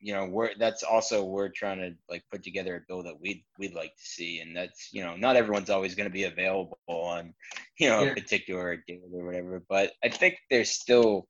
you 0.00 0.12
know 0.14 0.26
we're 0.26 0.50
that's 0.58 0.82
also 0.82 1.24
we're 1.24 1.48
trying 1.48 1.78
to 1.78 1.94
like 2.10 2.22
put 2.30 2.42
together 2.42 2.76
a 2.76 2.80
bill 2.86 3.02
that 3.02 3.20
we'd 3.20 3.42
we'd 3.58 3.74
like 3.74 3.94
to 3.96 4.04
see, 4.04 4.40
and 4.40 4.56
that's 4.56 4.90
you 4.92 5.02
know 5.04 5.16
not 5.16 5.36
everyone's 5.36 5.70
always 5.70 5.94
going 5.94 6.08
to 6.08 6.12
be 6.12 6.24
available 6.24 6.78
on 6.86 7.32
you 7.78 7.88
know 7.88 8.02
Yeah. 8.04 8.10
a 8.10 8.14
particular 8.14 8.76
day 8.86 9.00
or 9.12 9.24
whatever. 9.24 9.62
But 9.68 9.92
I 10.02 10.08
think 10.08 10.38
there's 10.50 10.70
still 10.70 11.26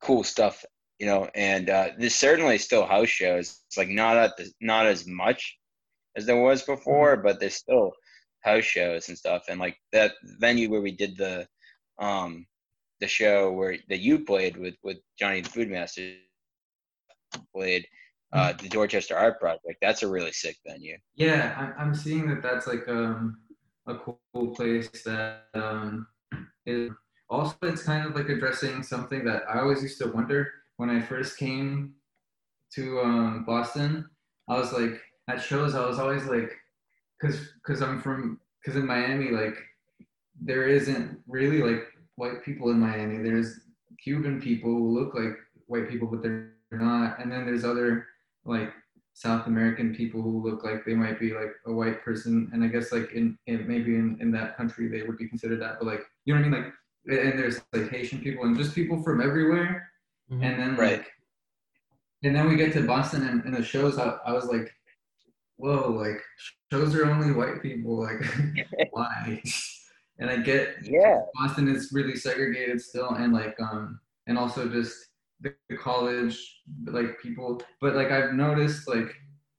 cool 0.00 0.24
stuff 0.24 0.64
you 0.98 1.06
know 1.06 1.28
and 1.34 1.68
uh 1.68 1.90
there's 1.98 2.14
certainly 2.14 2.56
still 2.58 2.86
house 2.86 3.08
shows 3.08 3.60
it's 3.66 3.76
like 3.76 3.88
not 3.88 4.16
at 4.16 4.36
the 4.38 4.50
not 4.60 4.86
as 4.86 5.06
much 5.06 5.58
as 6.16 6.24
there 6.24 6.40
was 6.40 6.62
before 6.62 7.16
but 7.18 7.38
there's 7.38 7.54
still 7.56 7.92
house 8.40 8.64
shows 8.64 9.08
and 9.08 9.18
stuff 9.18 9.44
and 9.48 9.60
like 9.60 9.76
that 9.92 10.12
venue 10.38 10.70
where 10.70 10.80
we 10.80 10.92
did 10.92 11.16
the 11.18 11.46
um 11.98 12.46
the 13.00 13.08
show 13.08 13.52
where 13.52 13.76
that 13.88 14.00
you 14.00 14.24
played 14.24 14.56
with 14.56 14.74
with 14.82 14.98
johnny 15.18 15.40
the 15.40 15.48
food 15.48 15.70
master 15.70 16.14
played 17.54 17.86
uh 18.32 18.52
the 18.54 18.68
dorchester 18.68 19.16
art 19.16 19.40
project 19.40 19.78
that's 19.80 20.02
a 20.02 20.08
really 20.08 20.32
sick 20.32 20.56
venue 20.66 20.96
yeah, 21.20 21.72
I, 21.78 21.82
I'm 21.82 21.94
seeing 21.94 22.28
that 22.28 22.42
that's 22.42 22.66
like 22.66 22.88
um, 22.88 23.40
a 23.86 23.94
cool 23.96 24.54
place 24.54 24.88
that 25.04 25.44
um, 25.52 26.06
is 26.64 26.90
also 27.28 27.56
it's 27.64 27.82
kind 27.82 28.06
of 28.06 28.14
like 28.14 28.30
addressing 28.30 28.82
something 28.82 29.22
that 29.26 29.42
I 29.46 29.60
always 29.60 29.82
used 29.82 29.98
to 29.98 30.08
wonder 30.08 30.50
when 30.78 30.88
I 30.88 31.02
first 31.02 31.36
came 31.36 31.92
to 32.74 33.00
um, 33.00 33.44
Boston. 33.46 34.08
I 34.48 34.56
was 34.56 34.72
like 34.72 34.98
at 35.28 35.42
shows. 35.42 35.74
I 35.74 35.86
was 35.86 35.98
always 35.98 36.24
like, 36.24 36.52
cause 37.20 37.52
cause 37.66 37.82
I'm 37.82 38.00
from 38.00 38.40
cause 38.64 38.76
in 38.76 38.86
Miami 38.86 39.30
like 39.30 39.58
there 40.40 40.66
isn't 40.66 41.20
really 41.28 41.62
like 41.62 41.84
white 42.20 42.44
people 42.44 42.70
in 42.70 42.78
Miami. 42.78 43.16
There's 43.18 43.60
Cuban 44.04 44.40
people 44.40 44.70
who 44.70 44.98
look 44.98 45.14
like 45.14 45.36
white 45.66 45.88
people, 45.88 46.06
but 46.06 46.22
they're 46.22 46.52
not. 46.70 47.18
And 47.18 47.32
then 47.32 47.46
there's 47.46 47.64
other 47.64 48.06
like 48.44 48.70
South 49.14 49.46
American 49.46 49.94
people 49.94 50.20
who 50.22 50.42
look 50.46 50.62
like 50.62 50.84
they 50.84 50.94
might 50.94 51.18
be 51.18 51.32
like 51.32 51.52
a 51.66 51.72
white 51.72 52.02
person. 52.04 52.50
And 52.52 52.62
I 52.62 52.68
guess 52.68 52.92
like 52.92 53.12
in, 53.12 53.38
in 53.46 53.66
maybe 53.66 53.94
in, 53.96 54.18
in 54.20 54.30
that 54.32 54.56
country 54.56 54.86
they 54.88 55.02
would 55.02 55.18
be 55.18 55.28
considered 55.28 55.60
that. 55.62 55.78
But 55.78 55.86
like 55.86 56.02
you 56.24 56.34
know 56.34 56.40
what 56.40 56.46
I 56.46 56.50
mean? 56.50 56.62
Like 56.62 56.74
and 57.30 57.38
there's 57.38 57.60
like 57.72 57.90
Haitian 57.90 58.20
people 58.20 58.44
and 58.44 58.56
just 58.56 58.74
people 58.74 59.02
from 59.02 59.22
everywhere. 59.22 59.90
Mm-hmm. 60.30 60.44
And 60.44 60.60
then 60.60 60.76
Right. 60.76 60.98
like 60.98 61.10
and 62.22 62.36
then 62.36 62.48
we 62.50 62.56
get 62.56 62.74
to 62.74 62.82
Boston 62.82 63.26
and, 63.26 63.42
and 63.46 63.54
the 63.56 63.64
shows 63.64 63.98
I, 63.98 64.18
I 64.26 64.34
was 64.34 64.44
like, 64.44 64.70
whoa, 65.56 65.90
like 65.90 66.20
shows 66.70 66.94
are 66.94 67.06
only 67.06 67.32
white 67.32 67.62
people, 67.62 67.98
like 67.98 68.22
why? 68.90 69.42
And 70.20 70.30
I 70.30 70.36
get 70.36 70.76
yeah 70.82 71.22
Boston 71.34 71.68
is 71.68 71.90
really 71.92 72.14
segregated 72.14 72.80
still, 72.80 73.10
and 73.10 73.32
like 73.32 73.56
um, 73.60 74.00
and 74.26 74.38
also 74.38 74.68
just 74.68 74.94
the, 75.40 75.54
the 75.68 75.76
college, 75.76 76.60
like 76.84 77.20
people. 77.20 77.60
But 77.80 77.96
like 77.96 78.10
I've 78.10 78.34
noticed, 78.34 78.86
like 78.86 79.14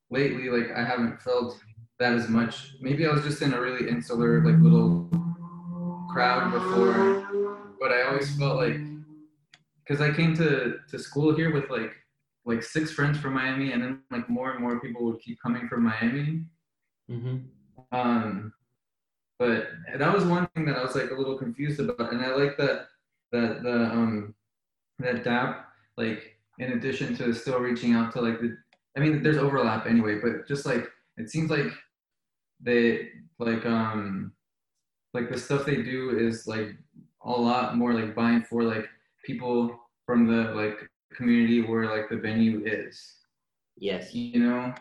lately, 0.09 0.49
like 0.49 0.71
I 0.75 0.83
haven't 0.83 1.21
felt 1.21 1.59
that 1.99 2.13
as 2.13 2.29
much. 2.29 2.75
Maybe 2.79 3.05
I 3.05 3.11
was 3.11 3.23
just 3.23 3.41
in 3.41 3.53
a 3.53 3.61
really 3.61 3.89
insular, 3.89 4.43
like 4.45 4.61
little 4.61 5.09
crowd 6.11 6.51
before, 6.51 7.27
but 7.79 7.91
I 7.91 8.03
always 8.03 8.35
felt 8.37 8.57
like 8.57 8.77
because 9.83 10.01
I 10.01 10.15
came 10.15 10.35
to 10.35 10.75
to 10.89 10.99
school 10.99 11.35
here 11.35 11.53
with 11.53 11.69
like 11.69 11.93
like 12.45 12.63
six 12.63 12.91
friends 12.91 13.17
from 13.17 13.33
Miami, 13.33 13.71
and 13.71 13.81
then 13.81 14.01
like 14.11 14.29
more 14.29 14.51
and 14.51 14.61
more 14.61 14.79
people 14.79 15.05
would 15.05 15.21
keep 15.21 15.37
coming 15.41 15.67
from 15.67 15.83
Miami. 15.83 16.43
Mm-hmm. 17.09 17.37
Um, 17.91 18.53
but 19.41 19.69
that 19.97 20.13
was 20.13 20.23
one 20.23 20.45
thing 20.53 20.65
that 20.65 20.77
I 20.77 20.83
was 20.83 20.93
like 20.93 21.09
a 21.09 21.15
little 21.15 21.35
confused 21.35 21.79
about, 21.79 22.13
and 22.13 22.23
I 22.23 22.35
like 22.35 22.57
that 22.57 22.89
that 23.31 23.63
the 23.63 23.85
um 23.85 24.35
that 24.99 25.23
DAP 25.23 25.65
like 25.97 26.37
in 26.59 26.73
addition 26.73 27.15
to 27.15 27.33
still 27.33 27.59
reaching 27.59 27.93
out 27.95 28.11
to 28.11 28.21
like 28.21 28.39
the 28.39 28.55
I 28.95 28.99
mean 28.99 29.23
there's 29.23 29.37
overlap 29.37 29.87
anyway, 29.87 30.19
but 30.21 30.47
just 30.47 30.67
like 30.67 30.87
it 31.17 31.31
seems 31.31 31.49
like 31.49 31.71
they 32.59 33.09
like 33.39 33.65
um 33.65 34.31
like 35.15 35.31
the 35.31 35.39
stuff 35.39 35.65
they 35.65 35.81
do 35.81 36.19
is 36.19 36.45
like 36.45 36.75
a 37.25 37.31
lot 37.31 37.75
more 37.75 37.95
like 37.95 38.13
buying 38.13 38.43
for 38.43 38.61
like 38.61 38.87
people 39.25 39.79
from 40.05 40.27
the 40.27 40.53
like 40.53 40.87
community 41.15 41.63
where 41.63 41.89
like 41.89 42.09
the 42.09 42.17
venue 42.17 42.61
is 42.63 43.15
Yes. 43.75 44.13
you 44.13 44.39
know 44.39 44.71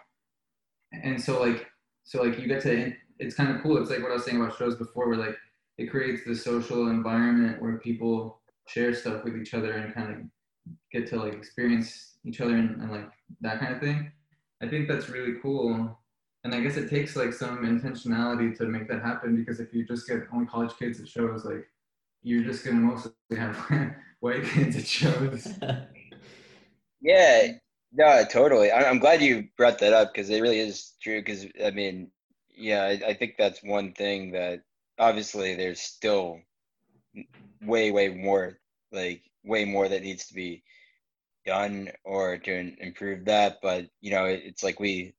and 0.93 1.19
so 1.21 1.41
like 1.41 1.67
so 2.05 2.23
like 2.23 2.39
you 2.39 2.47
get 2.47 2.63
to 2.63 2.93
it's 3.21 3.35
kind 3.35 3.55
of 3.55 3.63
cool 3.63 3.77
it's 3.79 3.91
like 3.91 4.03
what 4.03 4.11
i 4.11 4.15
was 4.15 4.25
saying 4.25 4.41
about 4.41 4.57
shows 4.57 4.77
before 4.77 5.09
where 5.09 5.19
like 5.19 5.37
it 5.79 5.91
creates 5.91 6.23
this 6.27 6.45
social 6.45 6.89
environment 6.89 7.61
where 7.63 7.79
people 7.79 8.41
share 8.67 8.95
stuff 8.95 9.25
with 9.25 9.37
each 9.37 9.55
other 9.55 9.73
and 9.73 9.95
kind 9.95 10.11
of 10.11 10.75
get 10.93 11.09
to 11.09 11.17
like 11.17 11.33
experience 11.33 12.17
each 12.25 12.41
other 12.41 12.55
and, 12.55 12.81
and 12.81 12.91
like 12.91 13.11
that 13.41 13.61
kind 13.61 13.75
of 13.75 13.81
thing 13.81 14.11
i 14.63 14.69
think 14.69 14.89
that's 14.89 15.09
really 15.09 15.35
cool 15.43 15.99
and 16.45 16.55
i 16.55 16.61
guess 16.61 16.77
it 16.77 16.91
takes 16.91 17.17
like 17.17 17.33
some 17.33 17.59
intentionality 17.65 18.57
to 18.57 18.65
make 18.65 18.89
that 18.89 19.03
happen 19.03 19.37
because 19.37 19.61
if 19.61 19.73
you 19.73 19.87
just 19.87 20.09
get 20.09 20.23
only 20.33 20.47
college 20.47 20.73
kids 20.79 21.01
at 21.01 21.09
shows 21.09 21.45
like 21.45 21.67
you're 22.23 22.45
just 22.45 22.65
gonna 22.65 22.77
mostly 22.77 23.13
have 23.33 23.57
white 24.21 24.45
kids 24.45 24.77
at 24.77 24.87
shows 24.87 25.49
Yeah, 27.01 27.53
no, 27.93 28.25
totally. 28.31 28.71
I, 28.71 28.89
I'm 28.89 28.99
glad 28.99 29.23
you 29.23 29.49
brought 29.57 29.79
that 29.79 29.93
up 29.93 30.13
because 30.13 30.31
it 30.31 30.41
really 30.41 30.61
is 30.61 30.93
true. 31.03 31.21
Because 31.21 31.47
I 31.65 31.71
mean, 31.71 32.11
yeah, 32.61 32.85
I, 32.85 33.11
I 33.11 33.15
think 33.15 33.37
that's 33.39 33.63
one 33.63 33.93
thing 33.93 34.33
that 34.33 34.63
obviously 34.99 35.55
there's 35.57 35.81
still 35.81 36.41
way, 37.63 37.91
way 37.91 38.09
more, 38.09 38.59
like 38.93 39.23
way 39.45 39.65
more 39.65 39.89
that 39.89 40.03
needs 40.03 40.27
to 40.29 40.35
be 40.35 40.63
done 41.47 41.91
or 42.05 42.39
to 42.39 42.75
improve 42.81 43.25
that. 43.27 43.59
But 43.63 43.87
you 44.01 44.11
know, 44.11 44.27
it, 44.27 44.43
it's 44.45 44.63
like 44.63 44.81
we 44.81 45.15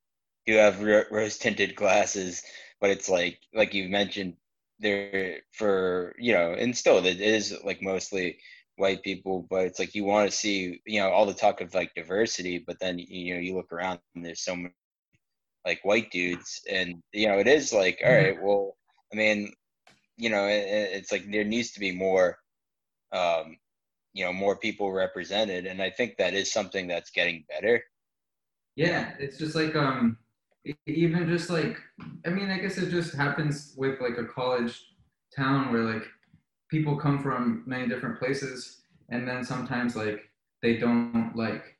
do 0.45 0.55
have 0.55 0.81
ro- 0.81 1.05
rose 1.11 1.37
tinted 1.37 1.75
glasses, 1.75 2.43
but 2.79 2.89
it's 2.91 3.09
like, 3.09 3.39
like 3.53 3.73
you 3.73 3.89
mentioned, 3.89 4.35
there 4.79 5.41
for 5.51 6.15
you 6.19 6.33
know, 6.33 6.53
and 6.53 6.75
still 6.77 7.05
it 7.05 7.21
is 7.21 7.57
like 7.63 7.81
mostly 7.81 8.39
white 8.77 9.03
people, 9.03 9.45
but 9.49 9.65
it's 9.65 9.79
like 9.79 9.95
you 9.95 10.05
want 10.05 10.29
to 10.29 10.35
see, 10.35 10.81
you 10.85 10.99
know, 11.01 11.09
all 11.11 11.25
the 11.27 11.33
talk 11.33 11.61
of 11.61 11.73
like 11.75 11.93
diversity, 11.95 12.59
but 12.65 12.79
then 12.79 12.99
you 12.99 13.35
know 13.35 13.39
you 13.41 13.55
look 13.55 13.71
around 13.71 13.99
and 14.15 14.25
there's 14.25 14.41
so 14.41 14.55
many 14.55 14.73
like 15.65 15.79
white 15.83 16.11
dudes, 16.11 16.61
and 16.71 17.01
you 17.13 17.27
know 17.27 17.39
it 17.39 17.47
is 17.47 17.73
like, 17.73 17.99
all 18.05 18.11
right, 18.11 18.41
well, 18.41 18.75
I 19.13 19.15
mean, 19.15 19.53
you 20.17 20.29
know, 20.29 20.47
it, 20.47 20.65
it's 20.93 21.11
like 21.11 21.29
there 21.31 21.43
needs 21.43 21.71
to 21.71 21.79
be 21.79 21.91
more, 21.91 22.37
um, 23.11 23.57
you 24.13 24.25
know, 24.25 24.33
more 24.33 24.57
people 24.57 24.91
represented, 24.91 25.65
and 25.65 25.81
I 25.81 25.89
think 25.89 26.17
that 26.17 26.33
is 26.33 26.51
something 26.51 26.87
that's 26.87 27.11
getting 27.11 27.45
better. 27.49 27.83
Yeah, 28.75 29.13
it's 29.19 29.37
just 29.37 29.55
like 29.55 29.75
um, 29.75 30.17
even 30.85 31.27
just 31.27 31.49
like 31.49 31.77
I 32.25 32.29
mean, 32.29 32.49
I 32.49 32.59
guess 32.59 32.77
it 32.77 32.89
just 32.89 33.13
happens 33.15 33.73
with 33.77 33.99
like 33.99 34.17
a 34.17 34.25
college 34.25 34.79
town 35.35 35.71
where 35.71 35.83
like 35.83 36.03
people 36.69 36.95
come 36.97 37.21
from 37.21 37.63
many 37.65 37.87
different 37.87 38.19
places, 38.19 38.81
and 39.09 39.27
then 39.27 39.43
sometimes 39.43 39.95
like 39.95 40.21
they 40.61 40.77
don't 40.77 41.33
like 41.35 41.77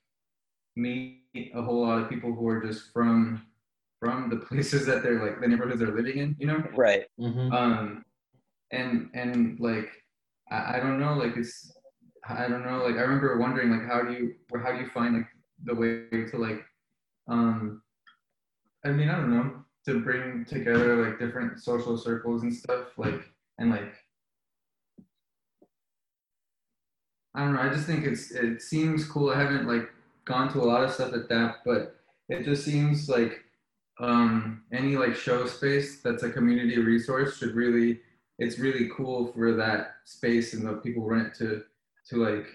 meet 0.75 1.51
a 1.53 1.61
whole 1.61 1.81
lot 1.81 2.01
of 2.01 2.09
people 2.09 2.33
who 2.33 2.47
are 2.47 2.61
just 2.61 2.91
from 2.93 3.45
from 4.01 4.29
the 4.29 4.35
places 4.47 4.85
that 4.87 5.03
they're 5.03 5.23
like 5.23 5.39
the 5.39 5.47
neighborhoods 5.47 5.79
they're 5.79 5.95
living 5.95 6.17
in, 6.17 6.35
you 6.39 6.47
know. 6.47 6.61
Right. 6.75 7.05
Mhm. 7.17 7.53
Um, 7.53 8.03
and 8.71 9.09
and 9.13 9.59
like 9.59 9.89
I, 10.49 10.77
I 10.77 10.79
don't 10.81 10.99
know, 10.99 11.13
like 11.13 11.37
it's 11.37 11.71
I 12.27 12.47
don't 12.47 12.65
know, 12.65 12.83
like 12.83 12.95
I 12.95 13.01
remember 13.01 13.37
wondering 13.37 13.69
like 13.69 13.87
how 13.87 14.01
do 14.01 14.11
you 14.11 14.35
or 14.51 14.59
how 14.59 14.71
do 14.73 14.79
you 14.79 14.89
find 14.89 15.15
like 15.15 15.27
the 15.63 15.75
way 15.75 16.25
to 16.25 16.37
like 16.37 16.65
um 17.27 17.81
I 18.83 18.89
mean 18.89 19.07
I 19.09 19.15
don't 19.15 19.31
know 19.31 19.63
to 19.85 19.99
bring 19.99 20.45
together 20.45 21.05
like 21.05 21.19
different 21.19 21.61
social 21.61 21.97
circles 21.97 22.43
and 22.43 22.53
stuff 22.53 22.87
like 22.97 23.21
and 23.59 23.69
like 23.69 23.93
I 27.33 27.45
don't 27.45 27.53
know. 27.53 27.61
I 27.61 27.69
just 27.69 27.85
think 27.85 28.05
it's 28.05 28.31
it 28.31 28.61
seems 28.61 29.05
cool. 29.05 29.29
I 29.29 29.39
haven't 29.39 29.67
like 29.67 29.89
gone 30.25 30.51
to 30.53 30.59
a 30.59 30.65
lot 30.65 30.83
of 30.83 30.91
stuff 30.91 31.13
at 31.13 31.29
that, 31.29 31.57
but 31.65 31.95
it 32.29 32.43
just 32.43 32.65
seems 32.65 33.07
like 33.07 33.43
um, 33.99 34.63
any 34.71 34.95
like 34.97 35.15
show 35.15 35.45
space 35.45 36.01
that's 36.01 36.23
a 36.23 36.29
community 36.31 36.77
resource 36.79 37.37
should 37.37 37.55
really. 37.55 38.01
It's 38.39 38.57
really 38.57 38.89
cool 38.95 39.31
for 39.33 39.53
that 39.53 39.97
space 40.05 40.53
and 40.53 40.65
the 40.65 40.73
people 40.77 41.03
run 41.05 41.27
it 41.27 41.35
to 41.35 41.63
to 42.09 42.15
like 42.17 42.47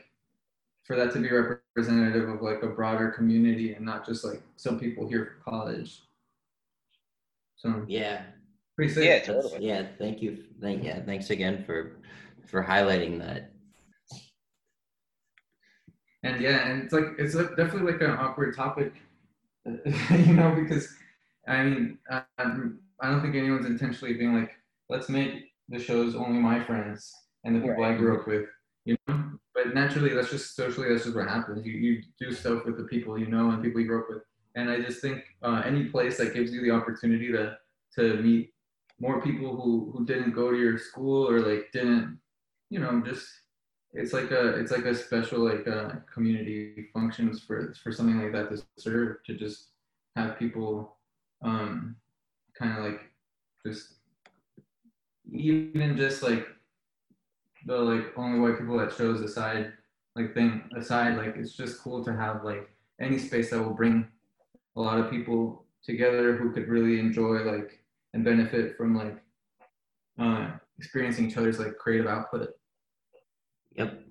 for 0.85 0.97
that 0.97 1.13
to 1.13 1.21
be 1.21 1.31
representative 1.31 2.29
of 2.29 2.43
like 2.43 2.63
a 2.63 2.69
broader 2.69 3.11
community 3.11 3.75
and 3.75 3.85
not 3.85 4.05
just 4.05 4.25
like 4.25 4.43
some 4.57 4.81
people 4.81 5.09
here 5.09 5.25
for 5.45 5.51
college. 5.51 6.03
So 7.57 7.85
Yeah. 7.87 8.23
pretty 8.75 8.93
sick. 8.93 9.05
Yeah, 9.05 9.21
totally. 9.21 9.65
yeah. 9.65 9.87
Thank 9.99 10.23
you. 10.23 10.45
Thank 10.61 10.85
yeah. 10.85 11.01
Thanks 11.05 11.31
again 11.31 11.65
for 11.65 11.93
for 12.47 12.63
highlighting 12.65 13.19
that. 13.21 13.53
and 16.23 16.41
yeah, 16.41 16.69
and 16.69 16.83
it's 16.83 16.93
like 16.93 17.15
it's 17.19 17.35
like 17.35 17.57
definitely 17.57 17.93
like 17.93 18.01
an 18.01 18.11
awkward 18.11 18.57
topic, 18.57 18.93
you 19.67 20.35
know, 20.35 20.55
because 20.55 20.89
I 21.47 21.63
mean, 21.63 21.99
um, 22.11 22.81
I 23.01 23.11
don't 23.11 23.23
think 23.23 23.37
anyone's 23.37 23.67
intentionally 23.67 24.15
being 24.15 24.35
like, 24.35 24.53
let's 24.89 25.09
make 25.09 25.53
the 25.69 25.79
shows 25.79 26.15
only 26.15 26.39
my 26.39 26.63
friends 26.63 27.13
and 27.45 27.57
the 27.57 27.61
people 27.61 27.85
I 27.85 27.95
grew 27.95 28.21
up 28.21 28.27
with, 28.27 28.47
you 28.85 28.97
know. 29.07 29.31
But 29.55 29.75
naturally, 29.75 30.13
that's 30.13 30.31
just 30.31 30.57
socially, 30.57 30.89
that's 30.89 31.05
just 31.05 31.17
what 31.17 31.29
happens. 31.29 31.65
You 31.65 31.73
you 31.73 32.03
do 32.21 32.33
stuff 32.33 32.65
with 32.65 32.77
the 32.77 32.85
people 32.85 33.19
you 33.19 33.27
know 33.27 33.51
and 33.51 33.63
people 33.63 33.81
you 33.81 33.87
grew 33.87 34.01
up 34.01 34.09
with, 34.09 34.23
and 34.55 34.71
I 34.71 34.81
just 34.81 35.01
think 35.01 35.25
uh, 35.43 35.63
any 35.65 35.85
place 35.85 36.19
that 36.19 36.35
gives 36.35 36.53
you 36.53 36.63
the 36.63 36.71
opportunity 36.71 37.33
to 37.33 37.57
to 37.97 38.15
meet 38.23 38.53
more 39.01 39.23
people 39.23 39.57
who 39.57 39.93
who 39.93 40.05
didn't 40.05 40.33
go 40.33 40.51
to 40.51 40.59
your 40.59 40.79
school 40.79 41.29
or 41.29 41.41
like 41.41 41.71
didn't, 41.73 42.19
you 42.71 42.81
know, 42.81 43.03
just 43.05 43.27
it's 43.93 44.13
like 44.13 44.31
a 44.31 44.49
it's 44.61 44.73
like 44.73 44.85
a 44.85 44.95
special 44.95 45.41
like 45.41 45.67
uh, 45.67 45.93
community 46.13 46.89
functions 46.93 47.43
for 47.43 47.75
for 47.83 47.93
something 47.93 48.21
like 48.21 48.33
that 48.33 48.51
to 48.51 48.63
serve 48.79 49.17
to 49.25 49.35
just 49.35 49.71
have 50.17 50.39
people 50.39 50.96
um 51.43 51.97
kind 52.59 52.79
of 52.79 52.85
like 52.85 53.01
just 53.65 53.95
even 55.31 55.97
just 55.97 56.23
like 56.23 56.47
the 57.67 57.77
like 57.77 58.13
only 58.17 58.39
white 58.39 58.59
people 58.59 58.79
that 58.79 58.93
shows 58.93 59.21
aside 59.21 59.73
like 60.15 60.33
thing 60.35 60.69
aside 60.77 61.17
like 61.17 61.35
it's 61.37 61.53
just 61.53 61.81
cool 61.81 62.05
to 62.05 62.15
have 62.15 62.45
like 62.45 62.69
any 63.01 63.19
space 63.19 63.51
that 63.51 63.63
will 63.63 63.75
bring 63.75 64.07
a 64.77 64.81
lot 64.81 64.99
of 64.99 65.11
people 65.11 65.65
together 65.83 66.37
who 66.37 66.53
could 66.53 66.69
really 66.69 66.99
enjoy 66.99 67.43
like 67.43 67.85
and 68.15 68.25
benefit 68.25 68.77
from 68.77 68.97
like 68.97 69.19
uh 70.19 70.51
experiencing 70.79 71.29
each 71.29 71.37
other's 71.37 71.59
like 71.59 71.77
creative 71.77 72.07
output 72.07 72.51
Yep. 73.77 74.03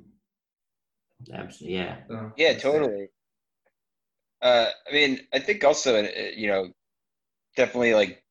Absolutely. 1.34 1.77
Yeah. 1.77 1.97
so 2.07 2.31
Yeah, 2.38 2.53
totally. 2.53 3.10
Uh, 4.41 4.68
I 4.88 4.93
mean, 4.93 5.22
I 5.34 5.39
think 5.39 5.64
also, 5.64 6.03
uh, 6.03 6.07
you 6.35 6.47
know, 6.47 6.69
definitely 7.56 7.94
like 7.94 8.23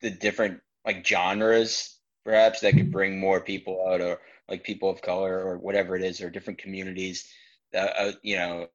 the 0.00 0.10
different 0.10 0.60
like 0.84 1.06
genres 1.06 1.98
perhaps 2.24 2.60
that 2.60 2.74
could 2.74 2.92
bring 2.92 3.18
more 3.18 3.40
people 3.40 3.86
out 3.88 4.00
or 4.00 4.18
like 4.48 4.64
people 4.64 4.90
of 4.90 5.02
color 5.02 5.40
or 5.40 5.58
whatever 5.58 5.96
it 5.96 6.02
is 6.02 6.20
or 6.20 6.30
different 6.30 6.58
communities 6.58 7.32
that 7.72 7.94
uh, 7.98 8.12
you 8.22 8.36
know 8.36 8.66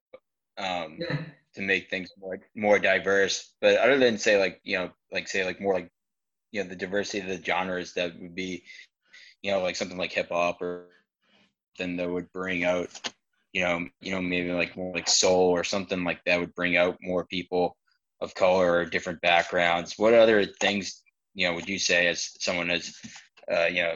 um 0.58 0.98
yeah. 1.00 1.18
to 1.56 1.62
make 1.62 1.90
things 1.90 2.10
more 2.20 2.40
more 2.56 2.80
diverse. 2.80 3.54
But 3.62 3.78
other 3.78 3.98
than 3.98 4.18
say 4.18 4.40
like 4.40 4.60
you 4.64 4.78
know 4.78 4.92
like 5.12 5.28
say 5.28 5.46
like 5.46 5.62
more 5.62 5.74
like 5.74 5.92
you 6.52 6.64
know 6.64 6.70
the 6.70 6.76
diversity 6.76 7.20
of 7.20 7.28
the 7.28 7.44
genres 7.44 7.94
that 7.94 8.20
would 8.20 8.36
be 8.36 8.64
you 9.42 9.52
know 9.52 9.62
like 9.62 9.76
something 9.76 9.98
like 9.98 10.12
hip 10.12 10.30
hop 10.30 10.62
or 10.62 10.88
then 11.78 11.98
that 11.98 12.10
would 12.10 12.32
bring 12.32 12.64
out 12.64 12.90
you 13.52 13.62
know 13.64 13.88
you 14.02 14.12
know 14.12 14.22
maybe 14.22 14.52
like 14.52 14.78
more 14.78 14.94
like 14.94 15.08
soul 15.08 15.50
or 15.50 15.64
something 15.64 16.04
like 16.04 16.24
that 16.26 16.40
would 16.40 16.54
bring 16.56 16.78
out 16.78 16.98
more 17.02 17.26
people 17.26 17.78
of 18.24 18.34
color 18.36 18.72
or 18.72 18.86
different 18.86 19.22
backgrounds 19.22 19.96
what 19.98 20.14
other 20.14 20.46
things 20.46 21.04
you 21.36 21.48
know 21.48 21.54
would 21.54 21.68
you 21.68 21.78
say 21.78 22.08
as 22.08 22.32
someone 22.40 22.70
as 22.70 22.96
uh, 23.54 23.66
you 23.66 23.82
know 23.84 23.96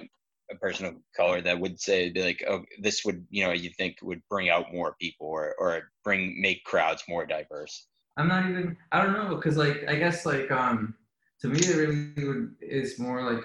a 0.51 0.55
person 0.55 0.85
of 0.85 0.95
color 1.15 1.41
that 1.41 1.59
would 1.59 1.79
say 1.79 2.09
be 2.09 2.21
like 2.21 2.43
oh 2.47 2.61
this 2.79 3.03
would 3.03 3.25
you 3.29 3.43
know 3.43 3.51
you 3.51 3.69
think 3.77 3.97
would 4.01 4.21
bring 4.29 4.49
out 4.49 4.73
more 4.73 4.95
people 4.99 5.27
or 5.27 5.55
or 5.59 5.91
bring 6.03 6.39
make 6.39 6.63
crowds 6.63 7.03
more 7.09 7.25
diverse 7.25 7.87
I'm 8.17 8.27
not 8.27 8.49
even. 8.49 8.75
I 8.91 9.03
don't 9.03 9.13
know 9.13 9.35
because 9.35 9.57
like 9.57 9.87
I 9.87 9.95
guess 9.95 10.25
like 10.25 10.51
um 10.51 10.95
to 11.41 11.47
me 11.47 11.59
it 11.59 11.77
really 11.77 12.27
would 12.27 12.55
is 12.61 12.97
more 12.97 13.31
like 13.31 13.43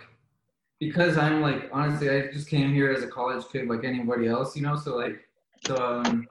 because 0.81 1.19
I'm 1.19 1.43
like 1.43 1.69
honestly 1.73 2.11
I 2.11 2.33
just 2.33 2.49
came 2.49 2.73
here 2.73 2.91
as 2.91 3.03
a 3.03 3.09
college 3.09 3.45
kid 3.53 3.69
like 3.69 3.85
anybody 3.85 4.27
else 4.29 4.57
you 4.57 4.63
know 4.63 4.77
so 4.77 4.97
like 4.97 5.21
so 5.67 5.77
um 5.77 6.27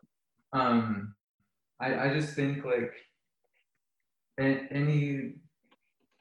um 0.53 1.15
I 1.79 2.07
I 2.09 2.13
just 2.13 2.33
think 2.33 2.65
like 2.65 2.91
any 4.41 5.33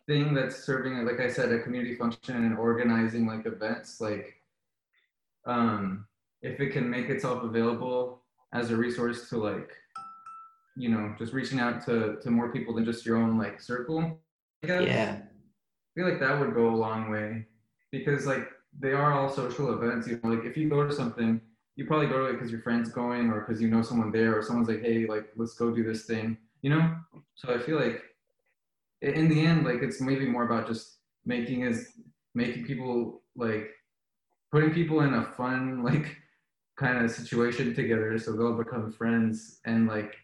thing 0.07 0.35
that's 0.35 0.65
serving 0.65 1.05
like 1.05 1.21
I 1.21 1.29
said 1.29 1.53
a 1.53 1.61
community 1.61 1.97
function 1.97 2.37
and 2.37 2.59
organizing 2.59 3.27
like 3.27 3.47
events 3.47 4.01
like 4.01 4.35
um 5.47 6.07
if 6.43 6.59
it 6.61 6.73
can 6.73 6.89
make 6.89 7.09
itself 7.09 7.43
available 7.45 8.23
as 8.53 8.71
a 8.71 8.77
resource 8.77 9.29
to 9.29 9.39
like 9.39 9.71
you 10.77 10.89
know 10.89 11.15
just 11.19 11.33
reaching 11.33 11.61
out 11.61 11.85
to 11.87 12.17
to 12.23 12.31
more 12.31 12.51
people 12.53 12.75
than 12.75 12.85
just 12.85 13.07
your 13.07 13.17
own 13.17 13.39
like 13.39 13.61
circle 13.61 14.19
I 14.63 14.67
guess. 14.67 14.87
Yeah. 14.87 15.17
I 15.21 15.95
feel 15.95 16.09
like 16.09 16.21
that 16.21 16.39
would 16.39 16.55
go 16.55 16.69
a 16.69 16.77
long 16.77 17.11
way 17.11 17.47
because 17.91 18.27
like 18.27 18.49
they 18.79 18.93
are 18.93 19.13
all 19.13 19.29
social 19.29 19.73
events. 19.73 20.07
You 20.07 20.21
know, 20.23 20.31
like 20.31 20.45
if 20.45 20.57
you 20.57 20.69
go 20.69 20.87
to 20.87 20.93
something, 20.93 21.41
you 21.77 21.87
probably 21.87 22.07
go 22.07 22.19
to 22.19 22.25
it 22.27 22.33
because 22.35 22.51
your 22.51 22.61
friend's 22.61 22.91
going 22.91 23.31
or 23.31 23.41
because 23.41 23.61
you 23.61 23.69
know 23.69 23.83
someone 23.83 24.13
there 24.13 24.37
or 24.39 24.43
someone's 24.43 24.69
like, 24.69 24.83
hey, 24.83 25.07
like 25.07 25.29
let's 25.37 25.55
go 25.55 25.71
do 25.71 25.83
this 25.83 26.05
thing. 26.05 26.37
You 26.63 26.71
know. 26.71 26.95
So 27.35 27.55
I 27.55 27.59
feel 27.59 27.79
like 27.79 28.03
in 29.03 29.29
the 29.29 29.47
end, 29.47 29.65
like 29.65 29.83
it's 29.83 30.01
maybe 30.01 30.27
more 30.27 30.45
about 30.45 30.67
just 30.67 30.99
making 31.25 31.63
is 31.63 31.93
making 32.35 32.65
people 32.65 33.23
like 33.37 33.71
putting 34.53 34.73
people 34.73 35.01
in 35.01 35.15
a 35.15 35.25
fun 35.25 35.83
like 35.91 36.17
kind 36.77 37.05
of 37.05 37.11
situation 37.11 37.75
together 37.75 38.19
so 38.19 38.33
they'll 38.33 38.57
become 38.57 38.93
friends. 38.93 39.61
And 39.65 39.87
like 39.87 40.17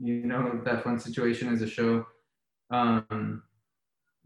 you 0.00 0.26
know 0.26 0.60
that 0.64 0.82
fun 0.82 0.98
situation 0.98 1.52
is 1.52 1.62
a 1.62 1.68
show. 1.68 2.06
Um 2.70 3.42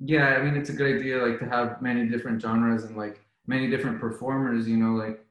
yeah 0.04 0.30
i 0.30 0.42
mean 0.42 0.56
it's 0.56 0.70
a 0.70 0.72
good 0.72 0.96
idea 0.96 1.24
like 1.24 1.38
to 1.38 1.46
have 1.46 1.80
many 1.80 2.08
different 2.08 2.40
genres 2.42 2.84
and 2.84 2.96
like 2.96 3.20
many 3.46 3.70
different 3.70 4.00
performers 4.00 4.68
you 4.68 4.76
know 4.76 4.94
like 4.94 5.24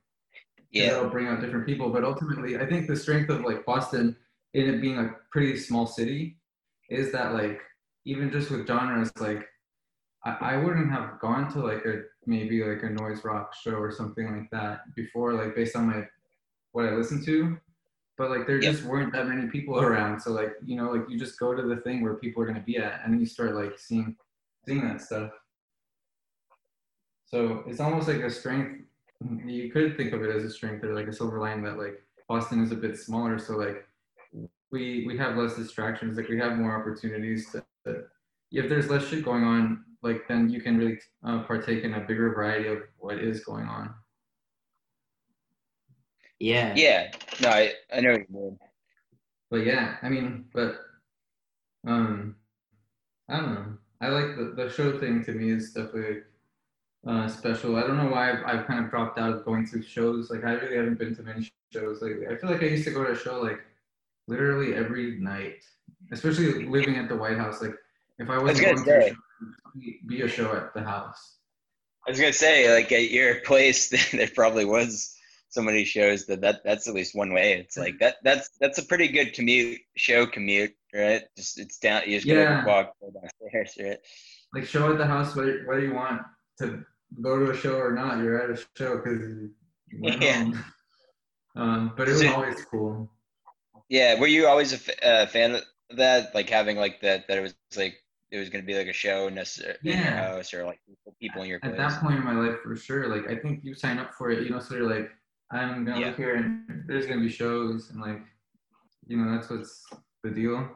yeah. 0.72 0.91
that'll 0.91 1.10
bring 1.10 1.28
out 1.28 1.41
different 1.41 1.65
people. 1.65 1.90
But 1.90 2.03
ultimately 2.03 2.57
i 2.57 2.65
think 2.65 2.88
the 2.88 2.95
strength 2.95 3.30
of 3.30 3.41
like 3.41 3.65
boston 3.65 4.15
in 4.53 4.73
it 4.73 4.82
being 4.82 4.98
a 4.98 5.15
pretty 5.32 5.57
small 5.57 5.86
city 5.86 6.38
is 6.90 7.11
that 7.11 7.34
like 7.34 7.61
even 8.06 8.32
just 8.32 8.49
with 8.52 8.68
genres 8.68 9.11
like 9.19 9.48
I, 10.23 10.32
I 10.41 10.57
wouldn't 10.57 10.91
have 10.91 11.19
gone 11.19 11.52
to 11.53 11.60
like 11.60 11.86
a 11.86 12.03
maybe 12.26 12.64
like 12.64 12.84
a 12.84 12.90
noise 12.90 13.23
rock 13.23 13.53
show 13.56 13.73
or 13.73 13.91
something 13.91 14.32
like 14.38 14.49
that 14.52 14.94
before 14.95 15.34
like 15.34 15.56
based 15.56 15.76
on 15.76 15.88
my 15.88 16.03
what 16.73 16.86
i 16.86 16.91
listened 16.91 17.26
to. 17.26 17.57
But 18.18 18.30
like 18.30 18.45
there 18.45 18.61
Yep. 18.61 18.73
just 18.73 18.84
weren't 18.84 19.14
that 19.14 19.28
many 19.28 19.48
people 19.48 19.80
around. 19.80 20.19
So 20.22 20.32
like 20.32 20.53
you 20.64 20.76
know 20.76 20.91
like 20.91 21.10
you 21.10 21.18
just 21.18 21.40
go 21.40 21.56
to 21.56 21.64
the 21.64 21.78
thing 21.78 22.03
where 22.03 22.15
people 22.15 22.44
are 22.44 22.45
going 22.45 22.60
to 22.60 22.65
be 22.65 22.78
at 22.78 23.02
and 23.03 23.14
then 23.14 23.19
you 23.19 23.26
start 23.26 23.56
like 23.56 23.80
seeing 23.80 24.15
seeing 24.65 24.88
that 24.88 25.02
stuff. 25.02 25.32
So 27.26 27.64
it's 27.68 27.80
almost 27.80 28.07
like 28.07 28.22
a 28.22 28.30
strength 28.30 28.82
you 29.45 29.72
could 29.72 29.98
think 29.98 30.14
of 30.14 30.23
it 30.23 30.36
as 30.36 30.44
a 30.44 30.49
strength 30.49 30.84
or 30.84 30.94
like 30.95 31.07
a 31.07 31.14
silver 31.14 31.40
lining 31.40 31.64
that 31.64 31.78
like 31.78 32.03
boston 32.28 32.64
is 32.64 32.72
a 32.72 32.76
bit 32.76 32.98
smaller. 32.98 33.40
So 33.40 33.56
like 33.57 33.88
we 34.72 35.06
we 35.07 35.18
have 35.18 35.36
less 35.36 35.56
distractions. 35.56 36.18
Like 36.18 36.30
we 36.30 36.38
have 36.40 36.57
more 36.57 36.80
opportunities 36.80 37.52
to 37.52 37.64
if 37.86 38.70
there's 38.70 38.90
less 38.90 39.08
shit 39.08 39.24
going 39.24 39.44
on 39.44 39.84
like 40.02 40.28
then 40.28 40.49
you 40.49 40.62
can 40.62 40.78
really 40.78 40.99
uh, 41.24 41.44
partake 41.44 41.84
in 41.84 41.94
a 41.94 41.99
bigger 41.99 42.34
variety 42.34 42.68
of 42.68 42.80
what 42.98 43.20
is 43.20 43.44
going 43.44 43.66
on. 43.66 43.94
Yeah. 46.40 46.74
yeah. 46.76 47.12
No 47.40 47.49
i 47.49 47.74
i 47.94 48.02
know 48.02 48.14
what 48.14 48.22
you 48.22 48.36
mean. 48.36 48.60
But 49.49 49.66
yeah 49.66 49.98
i 50.02 50.10
mean 50.10 50.45
but 50.53 50.78
um 51.88 52.36
i 53.30 53.38
don't 53.38 53.53
know. 53.53 53.78
I 54.02 54.08
like 54.08 54.36
the, 54.36 54.53
the 54.56 54.72
show 54.72 54.99
thing 54.99 55.24
to 55.26 55.32
me 55.34 55.52
is 55.52 55.74
definitely 55.74 56.22
uh 57.08 57.28
special. 57.28 57.76
I 57.76 57.82
don't 57.82 57.98
know 57.98 58.10
why 58.10 58.32
I've, 58.32 58.44
I've 58.45 58.68
kind 58.68 58.84
of 58.84 58.90
dropped 58.90 59.20
out 59.20 59.34
of 59.34 59.45
going 59.45 59.68
to 59.68 59.84
shows. 59.84 60.32
Like 60.32 60.44
i 60.44 60.53
really 60.53 60.78
haven't 60.78 60.98
been 60.98 61.16
to 61.16 61.24
many 61.24 61.48
shows 61.72 62.02
lately. 62.02 62.28
I 62.28 62.38
feel 62.38 62.49
like 62.49 62.64
i 62.64 62.68
used 62.68 62.86
to 62.86 62.91
go 62.91 63.03
to 63.03 63.12
a 63.12 63.16
show 63.16 63.40
like 63.40 63.60
literally 64.28 64.74
every 64.74 65.20
night 65.20 65.64
especially 66.11 66.65
living 66.65 66.97
at 66.97 67.09
the 67.09 67.15
White 67.15 67.38
House. 67.38 67.61
Like 67.61 67.76
if 68.19 68.30
I 68.30 68.38
was 68.38 68.53
was 68.53 68.61
going 68.61 68.85
show, 68.85 69.09
be 70.07 70.22
a 70.22 70.27
show 70.27 70.53
at 70.55 70.73
the 70.73 70.81
house. 70.81 71.38
I 72.07 72.11
was 72.11 72.19
gonna 72.19 72.34
say, 72.34 72.73
like 72.73 72.91
at 72.91 73.09
your 73.11 73.35
place, 73.45 73.89
there 74.11 74.30
probably 74.34 74.65
was 74.65 75.15
so 75.49 75.61
many 75.61 75.84
shows 75.84 76.26
that, 76.27 76.41
that 76.41 76.61
that's 76.63 76.88
at 76.88 76.93
least 76.93 77.13
one 77.15 77.34
way. 77.34 77.53
It's 77.53 77.77
like 77.77 77.99
that 77.99 78.15
that's 78.23 78.49
that's 78.59 78.77
a 78.77 78.85
pretty 78.85 79.07
good 79.09 79.34
commute 79.34 79.80
show 79.97 80.26
commute, 80.26 80.73
right? 80.93 81.23
Just 81.38 81.59
it's 81.59 81.77
down. 81.77 82.03
You 82.05 82.18
just 82.18 82.26
Yeah. 82.26 82.63
gotta 82.63 82.68
walk 82.68 82.93
downstairs, 83.01 83.77
right? 83.80 83.97
Like 84.53 84.65
show 84.65 84.91
at 84.91 84.97
the 84.97 85.05
house, 85.05 85.35
whether 85.35 85.63
whether 85.65 85.81
you 85.81 85.93
want 85.93 86.22
to 86.59 86.84
go 87.22 87.38
to 87.39 87.51
a 87.51 87.55
show 87.57 87.76
or 87.77 87.91
not, 87.93 88.18
you're 88.19 88.41
at 88.41 88.49
a 88.49 88.61
show 88.77 88.97
because 88.97 89.19
you 89.27 89.51
went 89.99 90.22
Yeah. 90.23 90.43
home. 90.43 90.63
Um, 91.55 91.93
but 91.97 92.07
it 92.07 92.11
was 92.13 92.22
So- 92.22 92.34
always 92.34 92.63
cool. 92.65 93.11
Yeah. 93.89 94.18
Were 94.19 94.27
you 94.27 94.47
always 94.47 94.72
a 94.72 94.76
f- 94.77 95.03
uh, 95.03 95.26
fan 95.27 95.55
of 95.55 95.61
that? 95.97 96.34
Like 96.35 96.49
having 96.49 96.77
like 96.77 97.01
that 97.01 97.27
that 97.27 97.38
it 97.38 97.41
was 97.41 97.55
like 97.77 97.95
it 98.31 98.38
was 98.38 98.49
gonna 98.49 98.63
be 98.63 98.76
like 98.76 98.88
a 98.88 98.93
show 98.93 99.30
necessarily 99.30 99.80
in 99.84 99.97
your 99.97 99.97
Yeah. 99.99 100.27
house 100.34 100.53
or 100.53 100.65
like 100.65 100.80
people 101.19 101.41
in 101.43 101.49
your 101.49 101.59
At 101.63 101.77
that 101.77 102.01
point 102.01 102.18
in 102.18 102.23
my 102.23 102.34
life, 102.34 102.59
for 102.63 102.76
sure. 102.76 103.07
Like 103.07 103.30
I 103.30 103.35
think 103.39 103.63
you 103.63 103.73
sign 103.76 103.97
up 103.99 104.13
for 104.13 104.31
it, 104.31 104.43
you 104.43 104.49
know, 104.51 104.59
so 104.59 104.76
you're 104.76 104.89
like, 104.89 105.11
I'm 105.51 105.85
gonna 105.85 105.99
Yeah. 105.99 106.07
live 106.07 106.18
here 106.18 106.35
and 106.35 106.84
there's 106.88 107.05
gonna 107.07 107.22
be 107.22 107.30
shows 107.30 107.89
and 107.91 108.01
like, 108.01 108.22
you 109.07 109.18
know, 109.18 109.31
that's 109.31 109.49
what's 109.49 109.85
the 110.23 110.31
deal. 110.31 110.69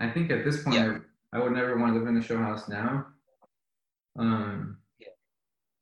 I 0.00 0.10
think 0.10 0.30
at 0.30 0.44
this 0.44 0.62
point, 0.64 0.76
Yeah. 0.76 0.98
I, 1.32 1.38
I 1.38 1.42
would 1.42 1.52
never 1.52 1.76
want 1.78 1.92
to 1.94 1.98
live 1.98 2.08
in 2.08 2.16
a 2.16 2.22
show 2.22 2.38
house 2.38 2.68
now. 2.68 3.06
Um, 4.18 4.78
Yeah. 4.98 5.08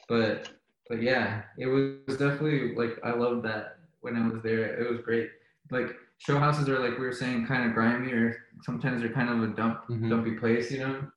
but 0.08 0.50
but 0.88 1.02
yeah, 1.02 1.42
it 1.58 1.66
was 1.66 2.18
definitely 2.18 2.74
like 2.74 2.98
I 3.04 3.12
loved 3.12 3.44
that 3.46 3.78
when 4.00 4.16
I 4.16 4.28
was 4.28 4.42
there. 4.42 4.74
It 4.80 4.90
was 4.90 5.00
great. 5.00 5.30
Like 5.70 5.94
show 6.23 6.39
houses 6.39 6.69
are 6.69 6.78
like 6.78 6.99
we 6.99 7.05
were 7.05 7.12
saying, 7.12 7.47
kind 7.47 7.66
of 7.66 7.74
grimy, 7.74 8.12
or 8.12 8.36
sometimes 8.62 9.01
they're 9.01 9.12
kind 9.12 9.28
of 9.28 9.43
a 9.43 9.55
dump 9.55 9.86
Mhm. 9.89 10.09
dumpy 10.09 10.35
place, 10.36 10.70
you 10.70 10.78
know. 10.78 11.11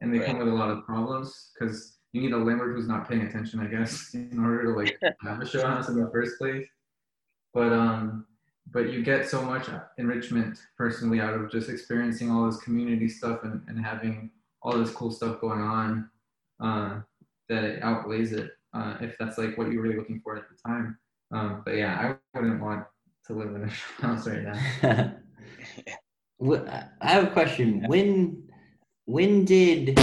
And 0.00 0.12
they 0.12 0.18
come 0.20 0.38
with 0.38 0.48
a 0.48 0.52
lot 0.52 0.70
of 0.70 0.84
problems 0.84 1.52
because 1.54 1.98
you 2.12 2.20
need 2.20 2.32
a 2.32 2.36
landlord 2.36 2.74
who's 2.74 2.88
not 2.88 3.08
paying 3.08 3.22
attention, 3.22 3.60
I 3.60 3.66
guess, 3.66 4.14
in 4.14 4.38
order 4.38 4.64
to 4.64 4.70
like 4.70 4.98
have 5.22 5.40
a 5.40 5.46
show 5.46 5.66
house 5.66 5.88
in 5.88 5.96
the 6.00 6.10
first 6.10 6.38
place. 6.38 6.66
But 7.54 7.72
um, 7.72 8.26
but 8.72 8.90
you 8.92 9.02
get 9.02 9.28
so 9.28 9.40
much 9.42 9.68
enrichment 9.96 10.58
personally 10.76 11.20
out 11.20 11.34
of 11.34 11.50
just 11.50 11.70
experiencing 11.70 12.30
all 12.30 12.44
this 12.46 12.60
community 12.60 13.08
stuff 13.08 13.44
and, 13.44 13.62
and 13.68 13.78
having 13.78 14.32
all 14.60 14.76
this 14.76 14.90
cool 14.90 15.12
stuff 15.12 15.40
going 15.40 15.60
on 15.60 16.10
uh, 16.60 17.00
that 17.48 17.62
it 17.62 17.82
outweighs 17.82 18.32
it 18.32 18.50
uh, 18.74 18.96
if 19.00 19.16
that's 19.18 19.38
like 19.38 19.56
what 19.56 19.70
you're 19.70 19.82
really 19.82 19.96
looking 19.96 20.20
for 20.20 20.36
at 20.36 20.44
the 20.50 20.56
time. 20.68 20.98
Um, 21.30 21.62
but 21.64 21.76
yeah, 21.76 22.16
I 22.34 22.38
wouldn't 22.38 22.60
want 22.60 22.84
to 23.26 23.32
live 23.34 23.54
in 23.54 23.62
a 23.64 23.70
show 23.70 23.84
house 24.00 24.26
right 24.26 24.42
now. 24.42 25.12
Wh- 26.44 26.68
I 27.00 27.08
have 27.08 27.24
a 27.24 27.30
question. 27.30 27.84
When 27.86 28.42
when 29.06 29.44
did 29.44 29.98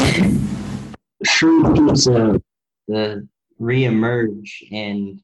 free 1.27 1.63
pizza 1.73 2.41
the 2.87 3.27
reemerge 3.59 4.49
and 4.71 5.21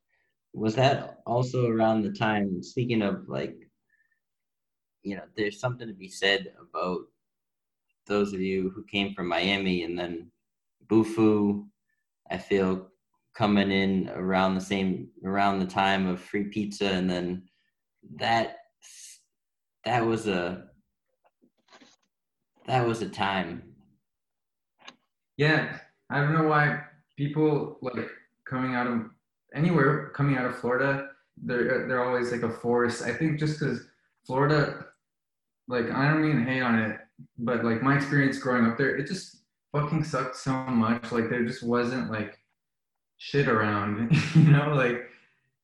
was 0.54 0.76
that 0.76 1.20
also 1.26 1.68
around 1.68 2.04
the 2.04 2.12
time 2.12 2.62
speaking 2.62 3.02
of 3.02 3.28
like 3.28 3.56
you 5.04 5.16
know 5.16 5.24
there's 5.36 5.60
something 5.60 5.88
to 5.88 5.94
be 5.94 6.08
said 6.08 6.54
about 6.62 7.00
those 8.06 8.34
of 8.34 8.42
you 8.42 8.70
who 8.70 8.84
came 8.86 9.14
from 9.14 9.28
Miami 9.28 9.84
and 9.84 9.98
then 9.98 10.32
Bufu 10.88 11.66
I 12.30 12.38
feel 12.38 12.90
coming 13.34 13.72
in 13.72 14.10
around 14.10 14.56
the 14.56 14.62
same 14.62 15.10
around 15.24 15.60
the 15.60 15.66
time 15.66 16.08
of 16.08 16.20
free 16.22 16.46
pizza 16.46 16.90
and 16.90 17.10
then 17.10 17.44
that 18.18 18.58
that 19.86 20.06
was 20.06 20.28
a 20.28 20.66
that 22.68 22.86
was 22.86 23.02
a 23.02 23.10
time 23.10 23.64
Yeah, 25.38 25.78
I 26.10 26.20
don't 26.20 26.34
know 26.34 26.48
why 26.48 26.82
people 27.18 27.78
like 27.82 28.10
coming 28.46 28.76
out 28.76 28.88
of 28.88 29.06
anywhere 29.54 30.10
coming 30.10 30.38
out 30.38 30.46
of 30.46 30.58
Florida, 30.58 31.10
they're 31.38 31.88
they're 31.88 32.04
always 32.04 32.32
like 32.32 32.44
a 32.44 32.50
force. 32.50 33.02
I 33.02 33.14
think 33.14 33.40
just 33.40 33.60
because 33.60 33.82
Florida, 34.26 34.86
like 35.68 35.90
I 35.92 36.10
don't 36.10 36.22
mean 36.22 36.46
hate 36.46 36.62
on 36.62 36.80
it, 36.80 37.00
but 37.38 37.64
like 37.64 37.82
my 37.82 37.96
experience 37.96 38.38
growing 38.40 38.66
up 38.66 38.78
there, 38.78 38.98
it 38.98 39.08
just 39.08 39.38
fucking 39.72 40.04
sucked 40.04 40.36
so 40.36 40.52
much. 40.52 41.12
Like 41.12 41.30
there 41.30 41.46
just 41.46 41.64
wasn't 41.64 42.12
like 42.12 42.38
shit 43.18 43.48
around, 43.48 44.12
you 44.36 44.44
know, 44.44 44.74
like 44.74 45.10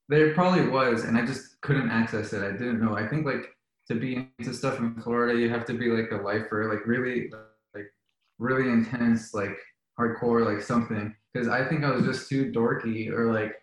there 0.07 0.33
probably 0.33 0.67
was, 0.67 1.03
and 1.03 1.17
I 1.17 1.25
just 1.25 1.59
couldn't 1.61 1.89
access 1.89 2.33
it. 2.33 2.43
I 2.43 2.51
didn't 2.51 2.83
know. 2.83 2.95
I 2.95 3.07
think 3.07 3.25
like 3.25 3.55
to 3.87 3.95
be 3.95 4.29
into 4.39 4.53
stuff 4.53 4.79
in 4.79 4.99
Florida, 5.01 5.39
you 5.39 5.49
have 5.49 5.65
to 5.65 5.73
be 5.73 5.89
like 5.89 6.11
a 6.11 6.23
lifer, 6.23 6.71
like 6.71 6.85
really 6.85 7.31
like 7.73 7.91
really 8.39 8.69
intense, 8.69 9.33
like 9.33 9.57
hardcore, 9.99 10.45
like 10.45 10.61
something. 10.61 11.15
Because 11.33 11.47
I 11.47 11.67
think 11.67 11.83
I 11.83 11.91
was 11.91 12.05
just 12.05 12.29
too 12.29 12.51
dorky 12.51 13.09
or 13.11 13.31
like, 13.33 13.55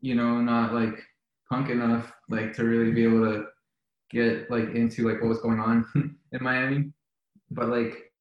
you 0.00 0.14
know, 0.14 0.40
not 0.40 0.74
like 0.74 0.98
punk 1.48 1.70
enough, 1.70 2.12
like 2.28 2.52
to 2.54 2.64
really 2.64 2.92
be 2.92 3.04
able 3.04 3.24
to 3.32 3.46
get 4.10 4.50
like 4.50 4.74
into 4.74 5.08
like 5.08 5.20
what 5.20 5.28
was 5.28 5.40
going 5.40 5.60
on 5.60 5.86
in 6.32 6.42
Miami. 6.42 6.92
But 7.50 7.68
like, 7.68 8.12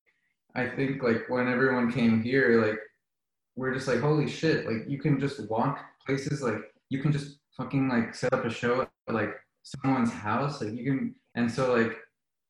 I 0.55 0.67
think 0.67 1.01
like 1.01 1.29
when 1.29 1.47
everyone 1.47 1.91
came 1.91 2.21
here, 2.21 2.63
like 2.65 2.79
we're 3.55 3.73
just 3.73 3.87
like, 3.87 3.99
holy 3.99 4.29
shit, 4.29 4.65
like 4.65 4.87
you 4.87 4.99
can 4.99 5.19
just 5.19 5.49
walk 5.49 5.79
places, 6.05 6.41
like 6.41 6.61
you 6.89 7.01
can 7.01 7.11
just 7.11 7.39
fucking 7.57 7.89
like 7.89 8.15
set 8.15 8.33
up 8.33 8.45
a 8.45 8.49
show 8.49 8.81
at 8.81 9.13
like 9.13 9.33
someone's 9.63 10.11
house, 10.11 10.61
like 10.61 10.73
you 10.73 10.83
can, 10.83 11.15
and 11.35 11.49
so 11.49 11.73
like 11.73 11.97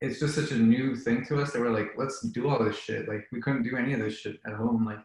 it's 0.02 0.20
just 0.20 0.36
such 0.36 0.52
a 0.52 0.58
new 0.58 0.96
thing 0.96 1.26
to 1.26 1.42
us 1.42 1.54
that 1.54 1.62
we're 1.62 1.70
like, 1.70 1.92
let's 1.98 2.22
do 2.22 2.50
all 2.50 2.64
this 2.64 2.78
shit. 2.78 3.08
Like 3.08 3.26
we 3.32 3.42
couldn't 3.42 3.64
do 3.64 3.78
any 3.78 3.94
of 3.94 4.00
this 4.00 4.18
shit 4.18 4.40
at 4.46 4.54
home. 4.54 4.86
Like, 4.86 5.00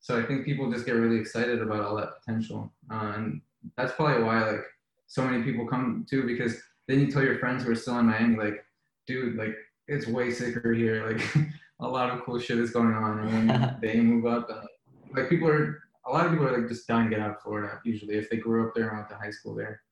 so 0.00 0.18
I 0.18 0.24
think 0.24 0.44
people 0.44 0.70
just 0.72 0.86
get 0.86 0.92
really 0.92 1.20
excited 1.20 1.62
about 1.62 1.82
all 1.82 1.96
that 1.96 2.20
potential, 2.20 2.72
uh, 2.90 3.12
and 3.16 3.40
that's 3.76 3.92
probably 3.92 4.22
why 4.22 4.50
like 4.50 4.64
so 5.06 5.24
many 5.24 5.42
people 5.42 5.66
come 5.66 6.06
too 6.08 6.24
because 6.24 6.60
then 6.90 7.00
you 7.00 7.10
tell 7.10 7.22
your 7.22 7.38
friends 7.38 7.62
who 7.62 7.70
are 7.70 7.76
still 7.76 7.98
in 7.98 8.06
Miami, 8.06 8.36
like, 8.36 8.64
dude, 9.06 9.36
like 9.36 9.54
it's 9.86 10.06
way 10.06 10.30
sicker 10.30 10.72
here. 10.72 11.06
Like 11.06 11.22
a 11.80 11.86
lot 11.86 12.10
of 12.10 12.24
cool 12.24 12.38
shit 12.38 12.58
is 12.58 12.70
going 12.70 12.94
on, 12.94 13.20
and 13.20 13.50
then 13.50 13.76
they 13.82 14.00
move 14.00 14.26
up. 14.26 14.48
And, 14.50 14.68
like 15.16 15.28
people 15.28 15.48
are, 15.48 15.82
a 16.10 16.12
lot 16.12 16.26
of 16.26 16.32
people 16.32 16.48
are 16.48 16.58
like 16.58 16.68
just 16.68 16.86
dying 16.86 17.08
to 17.08 17.16
get 17.16 17.24
out 17.24 17.30
of 17.30 17.42
Florida 17.42 17.80
usually 17.84 18.16
if 18.16 18.28
they 18.30 18.36
grew 18.36 18.66
up 18.66 18.74
there 18.74 18.88
and 18.88 18.98
went 18.98 19.08
to 19.10 19.16
high 19.16 19.30
school 19.30 19.54
there. 19.54 19.82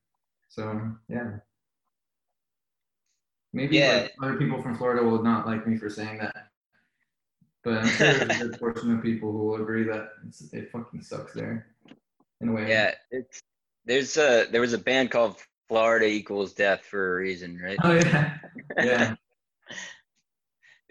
So 0.48 0.92
yeah. 1.08 1.36
Maybe 3.52 3.76
Yeah. 3.76 4.02
like, 4.02 4.14
other 4.22 4.36
people 4.36 4.60
from 4.62 4.76
Florida 4.76 5.02
will 5.02 5.22
not 5.22 5.46
like 5.46 5.66
me 5.66 5.76
for 5.76 5.88
saying 5.88 6.18
that. 6.18 6.48
But 7.64 7.78
I'm 7.78 7.88
sure 7.88 8.14
there's 8.14 8.40
a 8.40 8.44
good 8.48 8.58
portion 8.60 8.94
of 8.96 9.02
people 9.02 9.32
who 9.32 9.38
will 9.38 9.62
agree 9.62 9.84
that 9.84 10.10
it's, 10.26 10.52
it 10.52 10.70
fucking 10.70 11.02
sucks 11.02 11.34
there. 11.34 11.66
In 12.40 12.48
a 12.48 12.52
way. 12.52 12.68
Yeah, 12.68 12.94
it's 13.10 13.42
there's 13.84 14.16
a 14.16 14.46
there 14.50 14.60
was 14.60 14.72
a 14.74 14.78
band 14.78 15.10
called 15.10 15.36
Florida 15.68 16.06
Equals 16.06 16.52
Death 16.52 16.82
for 16.82 17.14
a 17.16 17.20
reason, 17.20 17.58
right? 17.60 17.78
Oh 17.82 17.94
yeah. 17.94 18.38
Yeah. 18.78 19.14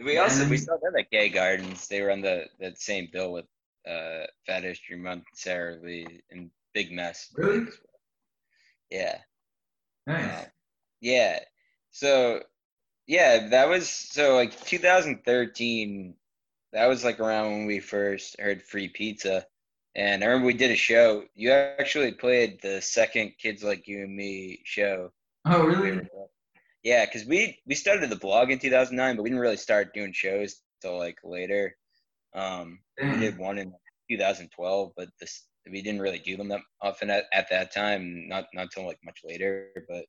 We 0.04 0.18
also 0.18 0.48
we 0.48 0.58
saw 0.58 0.78
them 0.78 0.96
at 1.00 1.10
Gay 1.10 1.30
Gardens. 1.30 1.88
They 1.88 2.02
were 2.02 2.12
on 2.12 2.22
the 2.22 2.46
that 2.60 2.80
same 2.80 3.08
bill 3.12 3.32
with 3.32 3.46
uh 3.88 4.26
Fat 4.46 4.64
History 4.64 4.98
Month, 4.98 5.26
Sarah 5.34 5.78
Lee, 5.82 6.22
and 6.32 6.50
Big 6.74 6.92
Mess. 6.92 7.30
Really? 7.36 7.66
Yeah. 8.90 9.18
Nice. 10.06 10.26
Uh, 10.26 10.46
yeah. 11.02 11.40
So 11.92 12.42
yeah, 13.08 13.48
that 13.50 13.70
was 13.70 13.90
so 13.90 14.36
like 14.36 14.60
2013. 14.66 16.16
That 16.74 16.88
was 16.88 17.04
like 17.04 17.20
around 17.20 17.52
when 17.52 17.66
we 17.66 17.80
first 17.80 18.40
heard 18.40 18.62
Free 18.62 18.90
Pizza. 18.90 19.46
And 19.96 20.24
I 20.24 20.28
remember 20.28 20.48
we 20.48 20.54
did 20.54 20.72
a 20.72 20.76
show. 20.76 21.24
You 21.34 21.52
actually 21.52 22.12
played 22.12 22.62
the 22.62 22.82
second 22.82 23.34
Kids 23.40 23.64
Like 23.64 23.88
You 23.88 24.04
and 24.04 24.16
Me 24.16 24.62
show. 24.64 25.12
Oh 25.46 25.64
really? 25.66 26.08
Yeah, 26.84 27.06
because 27.06 27.26
we 27.26 27.60
we 27.66 27.76
started 27.76 28.10
the 28.10 28.16
blog 28.16 28.52
in 28.52 28.60
2009, 28.60 29.16
but 29.16 29.24
we 29.24 29.30
didn't 29.30 29.42
really 29.42 29.58
start 29.58 29.94
doing 29.94 30.14
shows 30.14 30.62
till 30.82 30.98
like 30.98 31.18
later. 31.24 31.76
Um, 32.36 32.80
we 33.02 33.20
did 33.20 33.38
one 33.38 33.58
in 33.58 33.72
2012, 34.10 34.92
but 34.96 35.10
this 35.20 35.48
we 35.70 35.82
didn't 35.82 36.02
really 36.02 36.20
do 36.20 36.38
them 36.38 36.48
that 36.50 36.62
often 36.82 37.10
at, 37.10 37.26
at 37.34 37.50
that 37.50 37.74
time. 37.74 38.28
Not 38.28 38.46
not 38.54 38.72
till 38.72 38.86
like 38.86 39.00
much 39.04 39.20
later. 39.24 39.70
But 39.90 40.06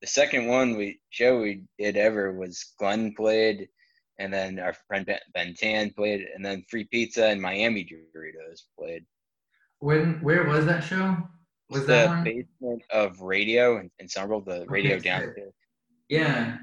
the 0.00 0.06
second 0.06 0.46
one 0.46 0.76
we 0.76 1.00
show 1.10 1.40
we 1.40 1.64
did 1.78 1.96
ever 1.96 2.32
was 2.32 2.72
Glenn 2.78 3.14
played, 3.14 3.68
and 4.18 4.32
then 4.32 4.58
our 4.58 4.74
friend 4.86 5.04
Ben, 5.06 5.18
ben 5.34 5.54
Tan 5.54 5.90
played, 5.90 6.26
and 6.34 6.44
then 6.44 6.64
Free 6.70 6.84
Pizza 6.84 7.26
and 7.26 7.40
Miami 7.40 7.84
Doritos 7.84 8.62
played. 8.78 9.04
When 9.80 10.14
where 10.22 10.44
was 10.44 10.64
that 10.66 10.82
show? 10.84 11.16
Was 11.70 11.80
It's 11.80 11.88
that 11.88 12.04
the 12.04 12.08
one? 12.08 12.24
basement 12.24 12.82
of 12.90 13.20
radio 13.20 13.78
in, 13.80 13.90
in 13.98 14.08
Somerville, 14.08 14.40
the 14.40 14.66
radio 14.66 14.96
sick. 14.96 15.04
downstairs. 15.04 15.52
Yeah. 16.08 16.56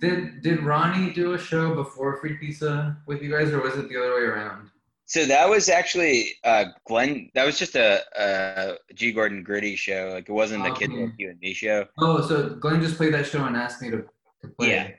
Did 0.00 0.42
did 0.42 0.62
Ronnie 0.62 1.12
do 1.12 1.32
a 1.32 1.38
show 1.38 1.74
before 1.74 2.16
Free 2.18 2.36
Pizza 2.36 2.96
with 3.06 3.22
you 3.22 3.30
guys, 3.30 3.52
or 3.52 3.60
was 3.60 3.74
it 3.76 3.88
the 3.88 3.96
other 3.96 4.14
way 4.14 4.22
around? 4.22 4.70
So 5.06 5.24
that 5.24 5.48
was 5.48 5.70
actually 5.70 6.34
uh, 6.44 6.66
Glenn. 6.86 7.30
That 7.34 7.46
was 7.46 7.58
just 7.58 7.76
a, 7.76 8.02
a 8.18 8.76
G 8.94 9.10
Gordon 9.10 9.42
Gritty 9.42 9.74
show. 9.74 10.10
Like 10.12 10.28
it 10.28 10.32
wasn't 10.32 10.64
the 10.64 10.70
Kid 10.70 10.90
Okay. 10.90 11.04
Like 11.04 11.14
You 11.16 11.30
and 11.30 11.40
Me 11.40 11.54
show. 11.54 11.86
Oh, 11.98 12.26
so 12.26 12.50
Glenn 12.50 12.82
just 12.82 12.96
played 12.96 13.14
that 13.14 13.26
show 13.26 13.44
and 13.44 13.56
asked 13.56 13.80
me 13.80 13.90
to, 13.90 14.04
to 14.42 14.48
play. 14.48 14.70
Yeah. 14.70 14.90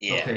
Yeah, 0.00 0.14
okay. 0.22 0.36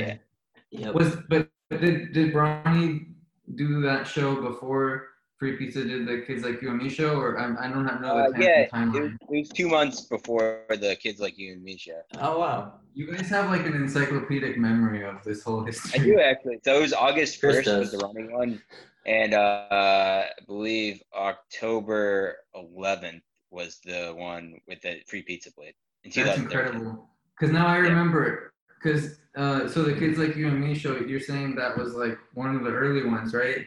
yeah. 0.71 0.85
Yep. 0.85 0.95
Was 0.95 1.15
but 1.29 1.49
but 1.69 1.79
did 1.79 2.11
did 2.11 2.35
Ronnie 2.35 3.07
do 3.55 3.81
that 3.81 4.07
show 4.07 4.35
before 4.41 5.12
Free 5.39 5.57
Pizza 5.57 5.83
did 5.83 6.07
the 6.07 6.23
Kids 6.25 6.43
Like 6.43 6.61
You 6.61 6.69
and 6.69 6.77
Me 6.81 6.89
show, 6.89 7.15
or 7.19 7.37
I, 7.37 7.65
I 7.65 7.69
don't 7.69 7.85
have 7.87 8.01
know 8.01 8.17
Uh, 8.17 8.27
the 8.27 8.33
time, 8.33 8.41
yeah, 8.41 8.59
it 8.61 8.71
timeline. 8.71 9.01
was, 9.01 9.11
it 9.29 9.39
was 9.39 9.49
two 9.49 9.67
months 9.67 10.01
before 10.01 10.61
the 10.69 10.95
kids 10.95 11.19
like 11.19 11.37
you 11.37 11.53
and 11.53 11.63
me 11.63 11.77
show. 11.77 12.01
Oh 12.19 12.39
wow. 12.39 12.75
You 12.93 13.11
guys 13.11 13.27
have 13.29 13.49
like 13.49 13.65
an 13.65 13.73
encyclopedic 13.73 14.57
memory 14.57 15.03
of 15.03 15.23
this 15.23 15.43
whole 15.43 15.65
history. 15.65 15.99
I 15.99 16.03
do 16.03 16.19
actually. 16.19 16.59
So 16.63 16.77
it 16.77 16.81
was 16.81 16.93
August 16.93 17.39
Chris 17.39 17.57
first 17.65 17.77
was 17.77 17.91
the 17.91 17.97
running 17.97 18.31
one, 18.31 18.61
and 19.05 19.33
uh, 19.33 19.67
I 19.71 20.29
believe 20.47 21.01
October 21.15 22.37
eleventh 22.55 23.23
was 23.49 23.79
the 23.83 24.13
one 24.15 24.55
with 24.67 24.81
the 24.81 25.01
free 25.07 25.23
pizza 25.23 25.51
plate 25.51 25.75
in 26.03 26.11
That's 26.15 26.37
incredible. 26.39 27.09
Because 27.37 27.51
now 27.53 27.67
I 27.67 27.77
remember 27.77 28.25
it. 28.25 28.39
Because 28.81 29.19
uh, 29.35 29.67
so 29.67 29.83
the 29.83 29.93
Kids 29.93 30.17
Like 30.17 30.35
You 30.35 30.47
and 30.47 30.59
Me 30.61 30.75
show, 30.75 30.97
you're 30.97 31.19
saying 31.19 31.55
that 31.55 31.77
was 31.77 31.95
like 31.95 32.17
one 32.33 32.55
of 32.55 32.63
the 32.63 32.71
early 32.71 33.03
ones, 33.05 33.33
right? 33.33 33.65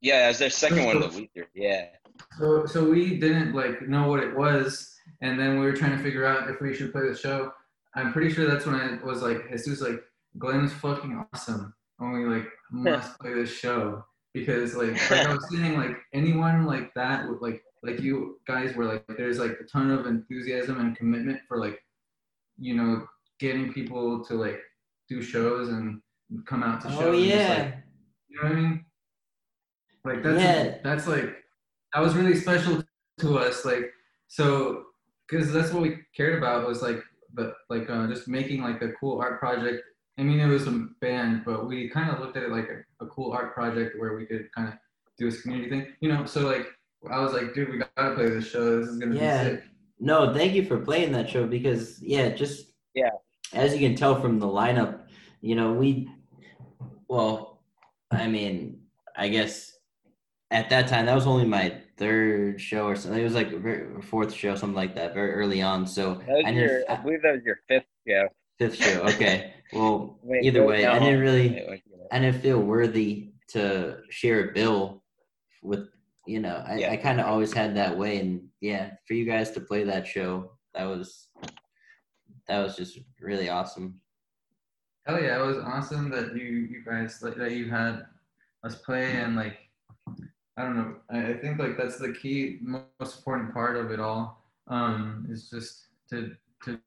Yeah, 0.00 0.28
as 0.28 0.38
their 0.38 0.50
second 0.50 0.84
one 0.84 1.02
of 1.02 1.12
the 1.12 1.18
week. 1.20 1.48
Yeah. 1.54 1.86
So 2.38 2.66
so 2.66 2.88
we 2.88 3.18
didn't 3.18 3.54
like 3.54 3.82
know 3.82 4.08
what 4.08 4.20
it 4.20 4.36
was, 4.36 4.94
and 5.20 5.38
then 5.38 5.58
we 5.58 5.66
were 5.66 5.72
trying 5.72 5.96
to 5.96 6.02
figure 6.02 6.26
out 6.26 6.48
if 6.50 6.60
we 6.60 6.74
should 6.74 6.92
play 6.92 7.08
the 7.08 7.16
show. 7.16 7.52
I'm 7.94 8.12
pretty 8.12 8.32
sure 8.32 8.46
that's 8.46 8.66
when 8.66 8.76
I 8.76 9.04
was 9.04 9.22
like, 9.22 9.50
Jesus, 9.50 9.80
like 9.80 10.00
Glenn's 10.38 10.72
fucking 10.72 11.24
awesome, 11.32 11.74
and 11.98 12.12
we 12.12 12.24
like 12.24 12.46
must 12.70 13.18
play 13.18 13.34
this 13.34 13.50
show 13.50 14.04
because 14.32 14.74
like 14.74 14.92
like 15.10 15.26
I 15.26 15.34
was 15.34 15.46
saying, 15.50 15.76
like 15.76 15.96
anyone 16.12 16.66
like 16.66 16.94
that 16.94 17.28
would 17.28 17.42
like 17.42 17.62
like 17.82 18.00
you 18.00 18.38
guys 18.46 18.74
were 18.74 18.84
like 18.84 19.04
there's 19.16 19.38
like 19.38 19.56
a 19.60 19.64
ton 19.64 19.90
of 19.90 20.06
enthusiasm 20.06 20.80
and 20.80 20.96
commitment 20.96 21.40
for 21.48 21.58
like 21.58 21.82
you 22.58 22.74
know 22.74 23.06
getting 23.38 23.72
people 23.72 24.22
to 24.24 24.34
like 24.34 24.60
do 25.08 25.22
shows 25.22 25.70
and 25.70 26.00
come 26.46 26.62
out 26.62 26.80
to 26.82 26.88
oh, 26.88 26.90
shows. 26.90 27.02
Oh 27.02 27.12
and 27.12 27.24
just, 27.24 27.36
yeah. 27.36 27.54
like, 27.54 27.74
you 28.28 28.36
know 28.36 28.48
what 28.48 28.52
I 28.52 28.60
mean? 28.60 28.84
Like 30.04 30.22
that's 30.22 30.42
Yeah. 30.42 30.78
that's 30.82 31.06
like 31.06 31.36
that 31.94 32.00
was 32.00 32.14
really 32.14 32.36
special 32.36 32.82
to 33.20 33.38
us. 33.38 33.64
Like 33.64 33.90
so, 34.28 34.84
because 35.28 35.52
that's 35.52 35.72
what 35.72 35.82
we 35.82 35.98
cared 36.16 36.38
about 36.38 36.66
was 36.66 36.82
like 36.82 37.02
the 37.34 37.54
like 37.68 37.88
uh, 37.90 38.06
just 38.08 38.28
making 38.28 38.62
like 38.62 38.80
a 38.82 38.92
cool 38.92 39.20
art 39.20 39.38
project. 39.40 39.82
I 40.18 40.22
mean, 40.22 40.40
it 40.40 40.46
was 40.46 40.66
a 40.66 40.86
band, 41.00 41.42
but 41.46 41.66
we 41.66 41.88
kind 41.88 42.10
of 42.10 42.20
looked 42.20 42.36
at 42.36 42.42
it 42.42 42.50
like 42.50 42.68
a, 42.68 43.04
a 43.04 43.08
cool 43.08 43.32
art 43.32 43.54
project 43.54 43.98
where 43.98 44.14
we 44.16 44.26
could 44.26 44.48
kind 44.54 44.68
of 44.68 44.74
do 45.18 45.30
this 45.30 45.40
community 45.42 45.70
thing, 45.70 45.86
you 46.00 46.08
know. 46.12 46.24
So 46.26 46.40
like 46.46 46.66
I 47.10 47.20
was 47.20 47.32
like, 47.32 47.54
dude, 47.54 47.70
we 47.70 47.78
gotta 47.78 48.14
play 48.14 48.28
this 48.28 48.50
show. 48.50 48.80
This 48.80 48.88
is 48.88 48.98
gonna 48.98 49.16
Yeah. 49.16 49.44
be 49.44 49.50
sick. 49.50 49.64
No, 49.98 50.32
thank 50.32 50.54
you 50.54 50.64
for 50.64 50.78
playing 50.78 51.12
that 51.12 51.28
show 51.28 51.46
because 51.46 52.02
yeah, 52.02 52.30
just 52.30 52.72
Yeah. 52.94 53.10
As 53.52 53.74
you 53.74 53.80
can 53.88 53.96
tell 53.96 54.20
from 54.20 54.38
the 54.38 54.46
lineup, 54.46 55.00
you 55.40 55.54
know 55.56 55.72
we, 55.72 56.08
well, 57.08 57.62
I 58.10 58.26
mean, 58.28 58.80
I 59.16 59.28
guess 59.28 59.72
at 60.50 60.68
that 60.70 60.88
time 60.88 61.06
that 61.06 61.14
was 61.14 61.26
only 61.26 61.46
my 61.46 61.76
third 61.96 62.60
show 62.60 62.86
or 62.86 62.96
something. 62.96 63.20
It 63.20 63.24
was 63.24 63.34
like 63.34 63.52
a 63.52 63.58
very, 63.58 64.02
fourth 64.02 64.32
show, 64.32 64.54
something 64.56 64.74
like 64.76 64.94
that, 64.96 65.14
very 65.14 65.32
early 65.32 65.62
on. 65.62 65.86
So 65.86 66.14
That 66.26 66.42
I 66.46 66.50
your, 66.50 66.82
I 66.88 66.96
believe 66.96 67.22
that 67.22 67.34
was 67.34 67.44
your 67.44 67.58
fifth 67.68 67.84
show. 68.06 68.28
fifth 68.58 68.76
show. 68.76 69.00
Okay, 69.02 69.54
well, 69.72 70.18
Wait, 70.22 70.44
either 70.44 70.64
wait, 70.64 70.84
way, 70.84 70.86
I 70.86 70.98
didn't 70.98 71.20
really. 71.20 71.80
I 72.12 72.18
didn't 72.18 72.40
feel 72.40 72.58
worthy 72.60 73.32
to 73.48 73.98
share 74.10 74.50
a 74.50 74.52
bill 74.52 75.04
with 75.62 75.88
you 76.26 76.40
know 76.40 76.62
I, 76.66 76.76
Yeah. 76.78 76.90
I 76.92 76.96
kind 76.96 77.20
of 77.20 77.26
always 77.26 77.52
had 77.52 77.76
that 77.76 77.96
way 77.96 78.18
and 78.18 78.48
yeah 78.60 78.90
for 79.06 79.14
you 79.14 79.24
guys 79.24 79.50
to 79.52 79.60
play 79.60 79.84
that 79.84 80.06
show 80.06 80.52
that 80.74 80.84
was 80.84 81.28
that 82.48 82.58
was 82.62 82.76
just 82.76 82.98
really 83.20 83.48
awesome 83.48 84.00
Hell 85.06 85.20
yeah, 85.20 85.42
it 85.42 85.46
was 85.46 85.56
awesome 85.58 86.10
that 86.10 86.36
you 86.36 86.44
you 86.44 86.84
guys 86.84 87.20
like 87.22 87.36
that 87.36 87.52
you 87.52 87.70
had 87.70 88.02
us 88.64 88.76
play 88.76 89.12
and 89.16 89.34
like 89.34 89.56
I 90.56 90.62
don't 90.62 90.76
know. 90.76 90.96
I, 91.10 91.32
I 91.32 91.38
think 91.38 91.58
like 91.58 91.76
that's 91.76 91.98
the 91.98 92.12
key 92.12 92.58
most 92.60 93.18
important 93.18 93.52
part 93.52 93.76
of 93.76 93.90
it 93.90 94.00
all. 94.00 94.44
Um, 94.68 95.26
is 95.28 95.50
just 95.50 95.86
to 96.10 96.36
to 96.64 96.78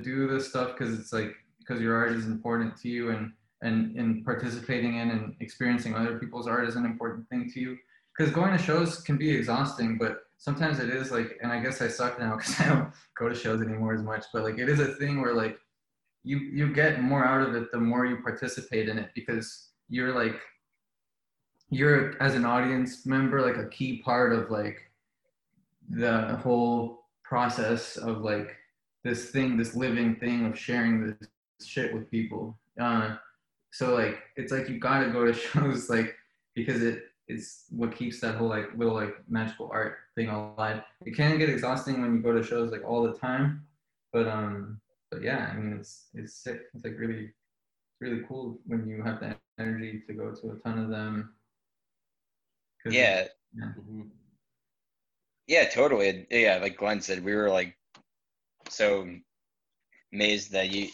do 0.00 0.28
this 0.28 0.48
stuff 0.48 0.76
because 0.76 0.98
it's 0.98 1.12
like 1.12 1.34
because 1.58 1.80
your 1.80 1.96
art 1.96 2.12
is 2.12 2.26
important 2.26 2.76
to 2.78 2.88
you 2.88 3.10
and 3.10 3.32
and 3.62 3.96
and 3.96 4.24
participating 4.24 4.96
in 4.96 5.10
and 5.10 5.34
experiencing 5.40 5.94
other 5.94 6.18
people's 6.18 6.46
art 6.46 6.68
is 6.68 6.76
an 6.76 6.84
important 6.84 7.28
thing 7.28 7.50
to 7.52 7.60
you. 7.60 7.78
Because 8.16 8.32
going 8.32 8.56
to 8.56 8.62
shows 8.62 9.00
can 9.00 9.16
be 9.16 9.30
exhausting, 9.30 9.96
but 9.96 10.24
sometimes 10.36 10.80
it 10.80 10.90
is 10.90 11.10
like, 11.10 11.38
and 11.42 11.50
I 11.50 11.60
guess 11.60 11.80
I 11.80 11.88
suck 11.88 12.18
now 12.18 12.36
because 12.36 12.60
I 12.60 12.68
don't 12.68 12.92
go 13.16 13.28
to 13.28 13.34
shows 13.34 13.62
anymore 13.62 13.94
as 13.94 14.02
much. 14.02 14.26
But 14.32 14.42
like, 14.42 14.58
it 14.58 14.68
is 14.68 14.80
a 14.80 14.94
thing 14.96 15.22
where 15.22 15.34
like 15.34 15.58
you 16.24 16.38
you 16.38 16.72
get 16.72 17.00
more 17.00 17.24
out 17.24 17.46
of 17.46 17.54
it 17.54 17.70
the 17.72 17.78
more 17.78 18.06
you 18.06 18.18
participate 18.22 18.88
in 18.88 18.98
it 18.98 19.10
because 19.14 19.68
you're 19.88 20.14
like 20.14 20.40
you're 21.72 22.22
as 22.22 22.34
an 22.34 22.44
audience 22.44 23.06
member 23.06 23.40
like 23.40 23.56
a 23.56 23.68
key 23.68 23.98
part 24.02 24.32
of 24.32 24.50
like 24.50 24.90
the 25.88 26.36
whole 26.42 27.06
process 27.24 27.96
of 27.96 28.18
like 28.18 28.56
this 29.04 29.30
thing 29.30 29.56
this 29.56 29.74
living 29.74 30.16
thing 30.16 30.46
of 30.46 30.58
sharing 30.58 31.06
this 31.06 31.28
shit 31.66 31.92
with 31.92 32.10
people 32.10 32.56
uh, 32.80 33.16
so 33.72 33.94
like 33.94 34.18
it's 34.36 34.52
like 34.52 34.68
you 34.68 34.78
gotta 34.78 35.10
go 35.10 35.24
to 35.24 35.32
shows 35.52 35.88
like 35.88 36.14
because 36.54 36.82
it 36.82 37.04
is 37.28 37.64
what 37.70 37.96
keeps 37.96 38.20
that 38.20 38.34
whole 38.34 38.48
like 38.48 38.68
little 38.76 38.94
like 38.94 39.14
magical 39.28 39.70
art 39.72 39.96
thing 40.14 40.28
alive 40.28 40.82
it 41.06 41.16
can 41.16 41.38
get 41.38 41.48
exhausting 41.48 42.00
when 42.00 42.14
you 42.14 42.20
go 42.20 42.32
to 42.32 42.42
shows 42.42 42.70
like 42.70 42.84
all 42.84 43.02
the 43.02 43.14
time 43.14 43.64
but 44.12 44.28
um 44.28 44.80
but 45.12 45.22
yeah, 45.22 45.50
I 45.52 45.56
mean, 45.56 45.76
it's 45.78 46.06
it's 46.14 46.34
sick. 46.34 46.62
It's 46.74 46.84
like 46.84 46.98
really, 46.98 47.24
it's 47.24 48.00
really 48.00 48.22
cool 48.26 48.58
when 48.66 48.88
you 48.88 49.02
have 49.02 49.20
the 49.20 49.36
energy 49.58 50.02
to 50.06 50.14
go 50.14 50.32
to 50.32 50.52
a 50.52 50.54
ton 50.64 50.78
of 50.78 50.88
them. 50.88 51.34
'Cause- 52.82 52.94
Yeah, 52.94 53.28
Mhm. 53.56 54.10
yeah, 55.46 55.68
totally. 55.68 56.26
Yeah, 56.30 56.56
like 56.58 56.76
Glenn 56.76 57.00
said, 57.00 57.24
we 57.24 57.34
were 57.34 57.50
like 57.50 57.76
so 58.68 59.08
amazed 60.12 60.52
that 60.52 60.70
you 60.70 60.88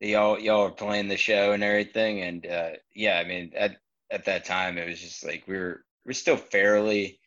y'all 0.00 0.38
y'all 0.38 0.64
were 0.64 0.70
playing 0.72 1.08
the 1.08 1.16
show 1.16 1.52
and 1.52 1.62
everything. 1.64 2.20
And 2.22 2.46
uh 2.46 2.70
yeah, 2.94 3.18
I 3.18 3.24
mean 3.24 3.52
at 3.56 3.80
at 4.10 4.24
that 4.26 4.44
time 4.44 4.78
it 4.78 4.88
was 4.88 5.00
just 5.00 5.24
like 5.24 5.46
we 5.46 5.56
were 5.56 5.84
we're 6.04 6.12
still 6.12 6.36
fairly 6.36 7.20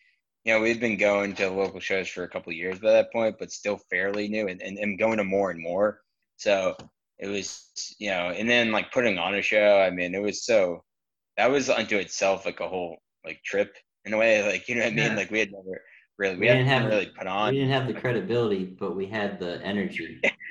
you 0.45 0.53
know, 0.53 0.61
we've 0.61 0.79
been 0.79 0.95
going 0.97 1.35
to 1.35 1.49
local 1.49 1.81
shows 1.81 2.07
for 2.07 2.23
a 2.23 2.29
couple 2.29 2.49
of 2.49 2.55
years 2.55 2.79
by 2.79 2.91
that 2.93 3.11
point, 3.11 3.35
but 3.37 3.51
still 3.51 3.77
fairly 3.89 4.29
new 4.29 4.47
and, 4.47 4.61
and, 4.61 4.77
and 4.77 4.97
going 4.97 5.17
to 5.17 5.23
more 5.25 5.51
and 5.51 5.61
more. 5.61 6.01
So 6.37 6.77
it 7.19 7.27
was, 7.27 7.69
you 7.99 8.09
know, 8.09 8.29
and 8.29 8.49
then 8.49 8.71
like 8.71 8.93
putting 8.93 9.17
on 9.17 9.35
a 9.35 9.41
show, 9.41 9.81
I 9.81 9.89
mean, 9.89 10.15
it 10.15 10.21
was 10.21 10.45
so 10.45 10.85
that 11.35 11.51
was 11.51 11.69
unto 11.69 11.97
itself 11.97 12.45
like 12.45 12.61
a 12.61 12.69
whole 12.69 12.97
like 13.25 13.43
trip 13.43 13.75
in 14.05 14.13
a 14.13 14.17
way. 14.17 14.43
Like, 14.45 14.67
you 14.69 14.75
know 14.75 14.81
what 14.81 14.93
I 14.93 14.95
mean? 14.95 15.15
Like 15.15 15.29
we 15.31 15.39
had 15.39 15.51
never 15.51 15.81
really 16.17 16.35
we, 16.35 16.41
We 16.41 16.47
didn't 16.47 16.67
have- 16.67 16.85
really 16.89 17.11
put 17.17 17.27
on. 17.27 17.53
we 17.53 17.59
didn't 17.59 17.73
have 17.73 17.87
the 17.87 17.93
credibility 17.93 18.65
but 18.65 18.95
we 18.95 19.05
had 19.05 19.39
the 19.39 19.61
energy 19.63 20.19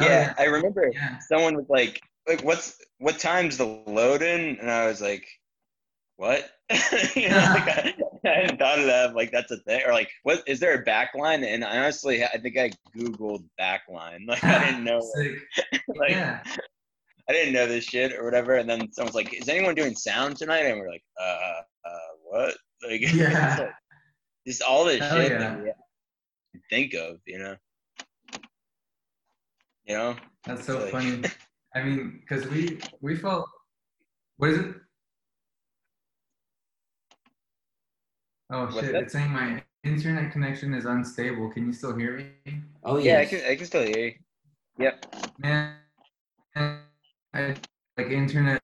yeah, 0.00 0.06
yeah. 0.06 0.34
I 0.38 0.44
remember 0.44 0.90
Yeah. 0.92 1.18
someone 1.20 1.56
was 1.56 1.66
like, 1.68 2.00
like 2.28 2.42
what's 2.42 2.76
what 2.98 3.18
time's 3.18 3.56
the 3.56 3.66
load 3.86 4.22
in? 4.22 4.58
And 4.58 4.70
I 4.70 4.86
was 4.86 5.00
like, 5.00 5.26
what? 6.16 6.50
you 7.16 7.28
know, 7.28 7.36
like 7.36 7.68
I, 7.68 7.94
I 8.24 8.28
hadn't 8.28 8.58
thought 8.58 8.78
of 8.78 8.86
that. 8.86 9.14
Like 9.14 9.30
that's 9.32 9.50
a 9.50 9.56
thing, 9.58 9.82
or 9.86 9.92
like, 9.92 10.10
what 10.24 10.42
is 10.46 10.60
there 10.60 10.74
a 10.74 10.84
backline? 10.84 11.44
And 11.46 11.64
I 11.64 11.78
honestly, 11.78 12.22
I 12.24 12.36
think 12.38 12.58
I 12.58 12.70
googled 12.96 13.44
backline. 13.58 14.26
Like 14.26 14.44
I 14.44 14.66
didn't 14.66 14.84
know, 14.84 15.00
Sick. 15.14 15.38
like 15.96 16.10
yeah. 16.10 16.42
I 17.28 17.32
didn't 17.32 17.54
know 17.54 17.66
this 17.66 17.84
shit 17.84 18.12
or 18.12 18.24
whatever. 18.24 18.56
And 18.56 18.68
then 18.68 18.92
someone's 18.92 19.14
like, 19.14 19.32
is 19.32 19.48
anyone 19.48 19.74
doing 19.76 19.94
sound 19.94 20.36
tonight? 20.36 20.66
And 20.66 20.80
we're 20.80 20.90
like, 20.90 21.04
uh, 21.20 21.60
uh, 21.84 21.98
what? 22.24 22.54
Like, 22.88 23.02
Yeah. 23.12 23.56
like, 23.58 23.70
just 24.46 24.62
all 24.62 24.86
this 24.86 25.00
Hell 25.00 25.16
shit 25.18 25.32
yeah. 25.32 25.38
that 25.38 25.76
we 26.54 26.60
think 26.70 26.94
of, 26.94 27.18
you 27.26 27.38
know. 27.38 27.54
You 29.84 29.96
know, 29.98 30.16
That's 30.46 30.64
so 30.64 30.78
Like- 30.78 30.90
funny. 30.90 31.22
I 31.74 31.82
mean, 31.82 32.20
because 32.20 32.46
we 32.48 32.80
we 33.00 33.16
felt. 33.16 33.46
What 34.38 34.50
is 34.50 34.58
it? 34.58 34.74
Oh 38.50 38.64
What's 38.64 38.74
shit! 38.80 38.92
that? 38.92 39.02
It's 39.04 39.12
saying 39.12 39.30
my 39.30 39.62
internet 39.84 40.32
connection 40.32 40.74
is 40.74 40.84
unstable. 40.84 41.50
Can 41.50 41.66
you 41.66 41.72
still 41.72 41.94
hear 41.96 42.16
me? 42.16 42.62
oh 42.82 42.98
yeah, 42.98 43.18
I 43.20 43.26
can, 43.26 43.40
I 43.48 43.54
can 43.54 43.66
still 43.66 43.82
hear 43.84 43.98
you. 44.06 44.14
Yep. 44.78 45.14
Man, 45.38 45.76
I 46.56 47.54
like 47.96 48.08
internet 48.10 48.60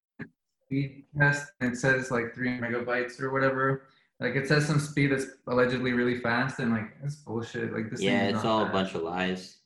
speed 0.67 1.05
test. 1.19 1.53
And 1.61 1.73
it 1.73 1.77
says 1.77 2.11
like 2.11 2.35
three 2.35 2.59
megabytes 2.59 3.21
or 3.21 3.33
whatever. 3.33 3.87
Like 4.21 4.35
it 4.35 4.49
says 4.49 4.67
some 4.67 4.81
speed 4.81 5.13
that's 5.13 5.27
allegedly 5.47 5.93
really 5.93 6.21
fast, 6.21 6.59
and 6.59 6.73
like 6.73 6.97
it's 7.05 7.17
bullshit. 7.17 7.73
Like 7.73 7.91
this. 7.91 8.01
yeah 8.01 8.29
it's 8.29 8.47
all 8.47 8.65
a 8.65 8.71
bunch 8.71 8.95
of 8.95 9.03
lies 9.03 9.59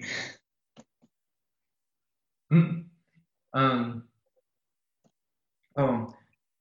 um. 3.54 4.04
Oh, 5.76 6.12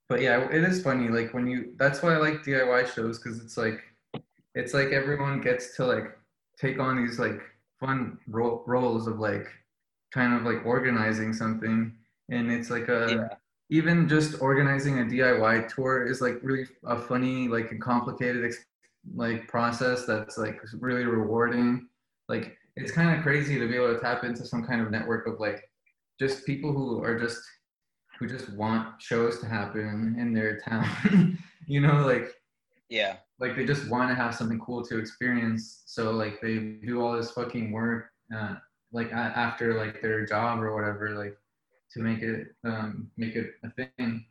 but 0.07 0.21
yeah, 0.21 0.47
it 0.49 0.63
is 0.63 0.83
funny. 0.83 1.09
Like 1.09 1.33
when 1.33 1.47
you, 1.47 1.73
that's 1.77 2.01
why 2.01 2.13
I 2.13 2.17
like 2.17 2.43
DIY 2.43 2.93
shows 2.93 3.19
because 3.19 3.43
it's 3.43 3.57
like, 3.57 3.81
it's 4.55 4.73
like 4.73 4.89
everyone 4.89 5.41
gets 5.41 5.75
to 5.77 5.85
like 5.85 6.17
take 6.59 6.79
on 6.79 7.03
these 7.03 7.19
like 7.19 7.41
fun 7.79 8.17
ro- 8.27 8.63
roles 8.65 9.07
of 9.07 9.19
like 9.19 9.47
kind 10.13 10.33
of 10.33 10.43
like 10.43 10.65
organizing 10.65 11.33
something 11.33 11.95
and 12.29 12.51
it's 12.51 12.69
like 12.69 12.87
a 12.89 13.07
Yeah. 13.09 13.27
even 13.69 14.07
just 14.09 14.41
organizing 14.41 14.99
a 14.99 15.03
DIY 15.03 15.67
tour 15.73 16.05
is 16.07 16.21
like 16.21 16.37
really 16.41 16.65
a 16.85 16.97
funny 16.99 17.47
like 17.47 17.71
a 17.71 17.77
complicated 17.77 18.43
ex- 18.45 18.65
like 19.15 19.47
process 19.47 20.05
that's 20.05 20.37
like 20.37 20.59
really 20.79 21.05
rewarding 21.05 21.87
like 22.27 22.57
it's 22.75 22.91
kind 22.91 23.15
of 23.15 23.23
crazy 23.23 23.57
to 23.59 23.67
be 23.67 23.75
able 23.75 23.93
to 23.93 23.99
tap 23.99 24.23
into 24.23 24.45
some 24.45 24.63
kind 24.65 24.81
of 24.81 24.91
network 24.91 25.27
of 25.27 25.39
like 25.39 25.63
just 26.19 26.45
people 26.45 26.71
who 26.73 27.03
are 27.03 27.17
just 27.19 27.41
who 28.19 28.27
just 28.27 28.49
want 28.53 29.01
shows 29.01 29.39
to 29.39 29.45
happen 29.47 30.15
in 30.19 30.33
their 30.33 30.59
town 30.59 31.37
you 31.67 31.79
know 31.81 32.05
like 32.05 32.27
Yeah. 32.89 33.17
like 33.39 33.55
they 33.55 33.65
just 33.65 33.89
want 33.89 34.09
to 34.09 34.15
have 34.15 34.35
something 34.35 34.59
cool 34.59 34.83
to 34.85 34.97
experience 34.99 35.83
so 35.85 36.11
like 36.11 36.41
they 36.41 36.55
do 36.85 37.01
all 37.01 37.13
this 37.15 37.31
fucking 37.31 37.71
work 37.71 38.11
uh, 38.35 38.55
like 38.91 39.11
a- 39.11 39.33
after 39.45 39.73
like 39.75 40.01
their 40.01 40.25
job 40.25 40.61
or 40.61 40.75
whatever 40.75 41.11
like 41.23 41.35
to 41.93 41.99
make 41.99 42.21
it 42.21 42.47
um 42.63 43.09
make 43.17 43.35
it 43.35 43.51
a 43.63 43.69
thing. 43.71 44.25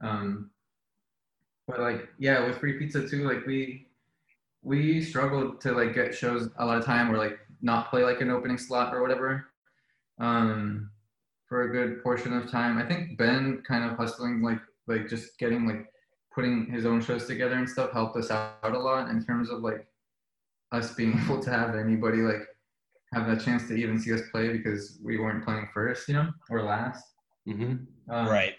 Um 0.00 0.50
but 1.66 1.80
like 1.80 2.08
yeah 2.18 2.44
with 2.46 2.58
free 2.58 2.78
pizza 2.78 3.08
too 3.08 3.28
like 3.28 3.46
we 3.46 3.86
we 4.62 5.00
struggled 5.02 5.60
to 5.60 5.72
like 5.72 5.94
get 5.94 6.14
shows 6.14 6.50
a 6.58 6.66
lot 6.66 6.78
of 6.78 6.84
time 6.84 7.10
or 7.10 7.16
like 7.16 7.38
not 7.62 7.90
play 7.90 8.02
like 8.02 8.20
an 8.20 8.30
opening 8.30 8.58
slot 8.58 8.94
or 8.94 9.02
whatever 9.02 9.46
um 10.18 10.90
for 11.50 11.62
a 11.62 11.72
good 11.72 12.02
portion 12.02 12.32
of 12.32 12.48
time. 12.48 12.78
I 12.78 12.86
think 12.86 13.18
ben 13.18 13.62
kind 13.66 13.84
of 13.84 13.98
hustling 13.98 14.40
like 14.40 14.60
like 14.86 15.08
just 15.08 15.36
getting 15.38 15.66
like 15.66 15.92
putting 16.32 16.66
his 16.66 16.86
own 16.86 17.02
shows 17.02 17.26
together 17.26 17.54
and 17.54 17.68
stuff 17.68 17.92
helped 17.92 18.16
us 18.16 18.30
out 18.30 18.54
a 18.62 18.78
lot 18.78 19.10
in 19.10 19.22
terms 19.24 19.50
of 19.50 19.60
like 19.60 19.84
us 20.70 20.94
being 20.94 21.18
able 21.24 21.42
to 21.42 21.50
have 21.50 21.74
anybody 21.74 22.18
like 22.18 22.46
have 23.12 23.26
that 23.26 23.44
chance 23.44 23.66
to 23.68 23.74
even 23.74 23.98
see 23.98 24.12
us 24.12 24.22
play 24.30 24.48
because 24.48 24.98
we 25.02 25.18
weren't 25.18 25.44
playing 25.44 25.68
first, 25.74 26.08
you 26.08 26.14
know, 26.14 26.30
or 26.48 26.62
last. 26.62 27.04
Mm-hmm. 27.48 28.12
Um, 28.12 28.28
Right. 28.28 28.54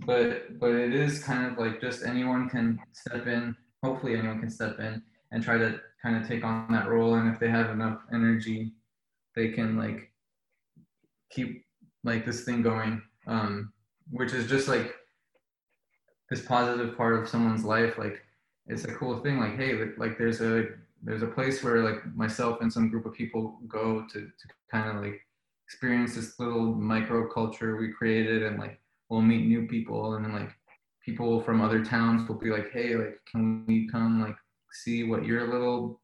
But 0.00 0.58
but 0.60 0.72
it 0.72 0.94
is 0.94 1.24
kind 1.24 1.50
of 1.50 1.58
like 1.58 1.80
just 1.80 2.04
anyone 2.04 2.50
can 2.50 2.78
step 2.92 3.26
in. 3.26 3.56
Hopefully, 3.82 4.16
anyone 4.16 4.40
can 4.40 4.50
step 4.50 4.78
in 4.78 5.02
and 5.32 5.42
try 5.42 5.56
to 5.56 5.80
kind 6.02 6.16
of 6.16 6.28
take 6.28 6.44
on 6.44 6.70
that 6.70 6.88
role. 6.88 7.14
And 7.14 7.32
if 7.32 7.40
they 7.40 7.48
have 7.48 7.70
enough 7.70 8.00
energy, 8.12 8.72
they 9.34 9.48
can 9.48 9.78
like 9.78 10.12
keep 11.30 11.64
like 12.04 12.26
this 12.26 12.44
thing 12.44 12.60
going. 12.60 13.00
Um, 13.26 13.72
which 14.10 14.34
is 14.34 14.48
just 14.48 14.68
like 14.68 14.94
this 16.28 16.44
positive 16.44 16.96
part 16.96 17.14
of 17.14 17.28
someone's 17.28 17.64
life. 17.64 17.96
Like 17.96 18.22
it's 18.66 18.84
a 18.84 18.94
cool 18.94 19.20
thing. 19.20 19.40
Like 19.40 19.56
hey, 19.56 19.72
like, 19.74 19.98
like 19.98 20.18
there's 20.18 20.42
a 20.42 20.66
there's 21.06 21.22
a 21.22 21.26
place 21.26 21.62
where 21.62 21.82
like 21.82 22.04
myself 22.14 22.60
and 22.60 22.72
some 22.72 22.88
group 22.90 23.06
of 23.06 23.14
people 23.14 23.58
go 23.68 24.04
to 24.12 24.20
to 24.20 24.48
kind 24.70 24.88
of 24.96 25.02
like 25.04 25.20
experience 25.66 26.14
this 26.14 26.38
little 26.38 26.74
micro 26.74 27.28
culture 27.32 27.76
we 27.76 27.92
created 27.92 28.42
and 28.42 28.58
like 28.58 28.78
we'll 29.08 29.22
meet 29.22 29.46
new 29.46 29.66
people 29.66 30.14
and 30.14 30.24
then 30.24 30.32
like 30.32 30.50
people 31.04 31.40
from 31.40 31.60
other 31.60 31.84
towns 31.84 32.28
will 32.28 32.38
be 32.38 32.50
like 32.50 32.70
hey 32.72 32.96
like 32.96 33.18
can 33.30 33.64
we 33.66 33.88
come 33.88 34.20
like 34.20 34.36
see 34.72 35.04
what 35.04 35.24
your 35.24 35.46
little 35.52 36.00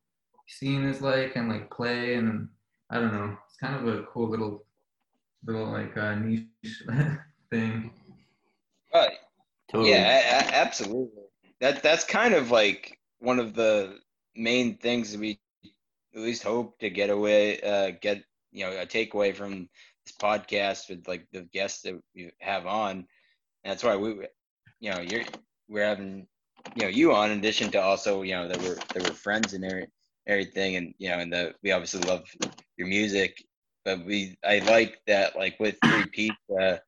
scene 0.48 0.84
is 0.84 1.00
like 1.00 1.36
and 1.36 1.48
like 1.48 1.70
play 1.70 2.14
and 2.14 2.26
then 2.28 2.48
i 2.90 2.98
don't 2.98 3.12
know 3.12 3.36
it's 3.46 3.56
kind 3.56 3.74
of 3.76 3.92
a 3.94 4.02
cool 4.04 4.28
little 4.28 4.64
little 5.44 5.66
like 5.66 5.96
uh, 5.96 6.14
niche 6.14 6.82
thing 7.50 7.90
Right. 8.94 9.12
Totally. 9.70 9.90
Yeah, 9.90 10.04
a- 10.18 10.48
a- 10.50 10.54
absolutely. 10.54 11.22
That 11.60 11.82
that's 11.82 12.04
kind 12.04 12.34
of 12.34 12.50
like 12.50 12.98
one 13.20 13.38
of 13.38 13.54
the 13.54 13.98
main 14.36 14.76
things 14.78 15.16
we 15.16 15.38
at 16.14 16.20
least 16.20 16.42
hope 16.42 16.78
to 16.80 16.90
get 16.90 17.10
away, 17.10 17.60
uh, 17.60 17.92
get 18.00 18.24
you 18.52 18.64
know 18.64 18.72
a 18.72 18.86
takeaway 18.86 19.34
from 19.34 19.68
this 20.04 20.14
podcast 20.20 20.88
with 20.88 21.06
like 21.08 21.26
the 21.32 21.42
guests 21.52 21.82
that 21.82 21.98
we 22.14 22.30
have 22.40 22.66
on. 22.66 23.06
And 23.64 23.70
that's 23.70 23.84
why 23.84 23.96
we, 23.96 24.26
you 24.80 24.90
know, 24.90 25.00
you're 25.00 25.24
we're 25.68 25.84
having 25.86 26.26
you 26.74 26.84
know 26.84 26.88
you 26.90 27.12
on 27.12 27.30
in 27.30 27.38
addition 27.38 27.70
to 27.72 27.80
also 27.80 28.22
you 28.22 28.32
know 28.34 28.48
that 28.48 28.60
we're 28.60 28.82
that 28.94 29.02
we're 29.02 29.12
friends 29.14 29.54
and 29.54 29.64
every, 29.64 29.86
everything, 30.26 30.76
and 30.76 30.94
you 30.98 31.08
know, 31.10 31.18
and 31.18 31.32
that 31.32 31.56
we 31.62 31.72
obviously 31.72 32.02
love 32.02 32.26
your 32.76 32.88
music. 32.88 33.44
But 33.84 34.04
we, 34.04 34.36
I 34.44 34.60
like 34.60 35.00
that 35.06 35.36
like 35.36 35.58
with 35.60 35.76
free 35.84 36.06
pizza 36.06 36.82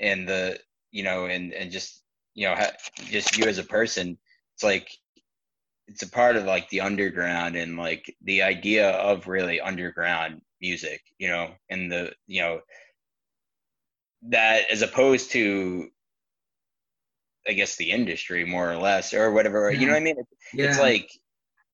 and 0.00 0.28
the 0.28 0.58
you 0.90 1.02
know 1.02 1.26
and 1.26 1.52
and 1.52 1.70
just 1.70 2.02
you 2.34 2.46
know 2.48 2.54
ha- 2.54 2.72
just 3.10 3.36
you 3.36 3.46
as 3.46 3.58
a 3.58 3.64
person 3.64 4.18
it's 4.54 4.62
like 4.64 4.88
it's 5.86 6.02
a 6.02 6.08
part 6.08 6.36
of 6.36 6.44
like 6.44 6.68
the 6.70 6.80
underground 6.80 7.56
and 7.56 7.76
like 7.76 8.14
the 8.22 8.42
idea 8.42 8.90
of 8.90 9.26
really 9.28 9.60
underground 9.60 10.40
music 10.60 11.02
you 11.18 11.28
know 11.28 11.50
and 11.68 11.90
the 11.90 12.12
you 12.26 12.40
know 12.40 12.60
that 14.22 14.62
as 14.70 14.82
opposed 14.82 15.30
to 15.30 15.88
i 17.46 17.52
guess 17.52 17.76
the 17.76 17.90
industry 17.90 18.44
more 18.44 18.70
or 18.70 18.76
less 18.76 19.12
or 19.12 19.32
whatever 19.32 19.70
you 19.70 19.86
know 19.86 19.92
what 19.92 20.00
i 20.00 20.04
mean? 20.04 20.16
Yeah 20.54 20.66
it's 20.66 20.78
like 20.78 21.10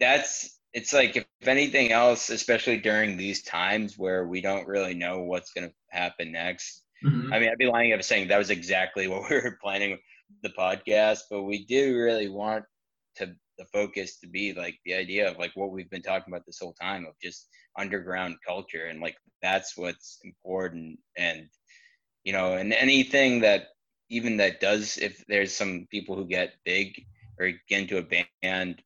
that's 0.00 0.58
it's 0.72 0.92
like 0.92 1.16
if 1.16 1.26
anything 1.46 1.92
else 1.92 2.30
especially 2.30 2.78
during 2.78 3.16
these 3.16 3.42
times 3.42 3.98
where 3.98 4.26
we 4.26 4.40
don't 4.40 4.66
really 4.66 4.94
know 4.94 5.20
what's 5.20 5.52
going 5.52 5.68
to 5.68 5.74
happen 5.90 6.32
next. 6.32 6.84
Mhm. 7.04 7.32
I 7.32 7.38
mean, 7.38 7.48
I'd 7.48 7.58
be 7.58 7.66
lying 7.66 7.90
if 7.90 7.94
I 7.94 7.96
was 7.96 8.06
saying 8.06 8.28
that 8.28 8.38
was 8.38 8.50
exactly 8.50 9.08
what 9.08 9.28
we 9.28 9.36
were 9.36 9.58
planning 9.62 9.98
the 10.42 10.50
podcast, 10.50 11.20
but 11.30 11.42
we 11.42 11.64
do 11.64 11.96
really 11.96 12.28
want 12.28 12.64
to 13.16 13.34
the 13.60 13.66
focus 13.78 14.18
to 14.20 14.28
be 14.28 14.54
like 14.54 14.80
the 14.86 14.94
idea 14.94 15.30
of 15.30 15.38
like 15.38 15.52
what 15.56 15.72
we've 15.72 15.90
been 15.90 16.02
talking 16.02 16.34
about 16.34 16.46
this 16.46 16.60
whole 16.60 16.74
time 16.80 17.06
of 17.06 17.14
just 17.22 17.48
underground 17.78 18.36
culture 18.46 18.86
and 18.86 19.00
like 19.00 19.16
that's 19.42 19.76
what's 19.76 20.18
important 20.24 20.98
and 21.18 21.46
you 22.24 22.32
know 22.32 22.54
and 22.54 22.72
anything 22.72 23.40
that 23.40 23.68
even 24.10 24.38
that 24.38 24.60
does 24.60 24.98
if 24.98 25.24
there's 25.28 25.54
some 25.54 25.86
people 25.90 26.16
who 26.16 26.26
get 26.26 26.54
big 26.64 27.06
or 27.38 27.50
get 27.68 27.82
into 27.82 27.98
a 27.98 28.26
band 28.42 28.82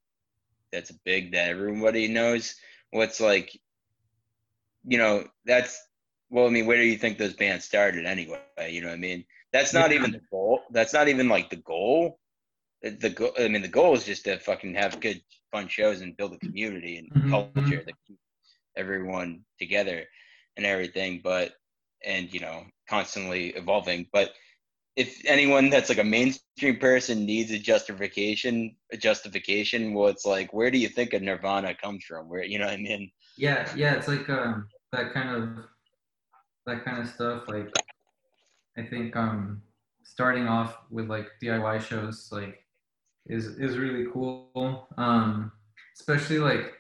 that's 0.73 0.91
big 1.05 1.33
that 1.33 1.49
everybody 1.49 2.09
knows 2.09 2.55
what's 2.91 3.21
like 3.21 3.59
you 4.87 4.99
know 4.99 5.25
that's 5.47 5.81
well, 6.31 6.47
I 6.47 6.51
mean, 6.51 6.67
where 6.67 6.79
do 6.79 6.85
you 6.85 6.97
think 6.99 7.19
those 7.19 7.35
bands 7.35 7.65
started 7.65 8.07
anyway? 8.07 8.49
You 8.69 8.81
know 8.83 8.89
what 8.89 8.95
I 8.95 8.99
mean? 8.99 9.25
That's 9.53 9.73
not 9.73 9.93
Yeah. 9.93 9.93
even 9.93 10.13
the 10.13 10.21
goal. 10.31 10.61
That's 10.73 10.93
not 10.93 11.09
even 11.09 11.29
like 11.29 11.49
the 11.51 11.57
goal. 11.57 12.19
The, 12.85 13.11
goal. 13.11 13.33
I 13.39 13.49
mean, 13.49 13.63
the 13.63 13.69
goal 13.69 13.95
is 13.95 14.05
just 14.05 14.25
to 14.25 14.39
fucking 14.39 14.75
have 14.75 15.01
good, 15.01 15.21
fun 15.51 15.69
shows 15.69 16.03
and 16.03 16.17
build 16.17 16.35
a 16.35 16.39
community 16.39 16.99
and 16.99 17.11
Mhm. 17.17 17.31
culture 17.31 17.83
that 17.85 17.95
keeps 18.07 18.21
everyone 18.77 19.45
together 19.59 20.05
and 20.57 20.67
everything. 20.67 21.21
But 21.25 21.55
and 22.05 22.33
you 22.33 22.41
know, 22.41 22.65
constantly 22.89 23.49
evolving. 23.51 24.09
But 24.13 24.33
if 24.97 25.23
anyone 25.25 25.71
that's 25.71 25.89
like 25.89 25.99
a 25.99 26.05
mainstream 26.05 26.79
person 26.79 27.25
needs 27.27 27.51
a 27.51 27.59
justification, 27.59 28.77
a 28.93 28.97
justification, 28.97 29.95
well, 29.95 30.09
it's 30.09 30.27
like, 30.27 30.53
where 30.53 30.71
do 30.71 30.79
you 30.79 30.89
think 30.89 31.15
a 31.15 31.21
Nirvana 31.21 31.75
comes 31.75 32.05
from? 32.05 32.29
Where 32.29 32.45
you 32.45 32.59
know 32.59 32.67
what 32.67 32.75
I 32.75 32.79
mean? 32.79 33.11
yeah 33.37 33.69
yeah 33.77 33.95
it's 33.95 34.09
like 34.09 34.29
um 34.31 34.69
that 34.93 35.13
kind 35.13 35.31
of 35.31 35.65
that 36.67 36.85
kind 36.85 36.99
of 37.03 37.09
stuff 37.09 37.49
like 37.49 37.69
i 38.79 38.83
think 38.83 39.17
um 39.17 39.61
starting 40.05 40.47
off 40.47 40.79
with 40.91 41.09
like 41.09 41.29
diy 41.43 41.81
shows 41.81 42.29
like 42.31 42.64
is 43.27 43.47
is 43.59 43.79
really 43.79 44.07
cool 44.13 44.87
um 44.99 45.51
especially 45.97 46.39
like 46.39 46.73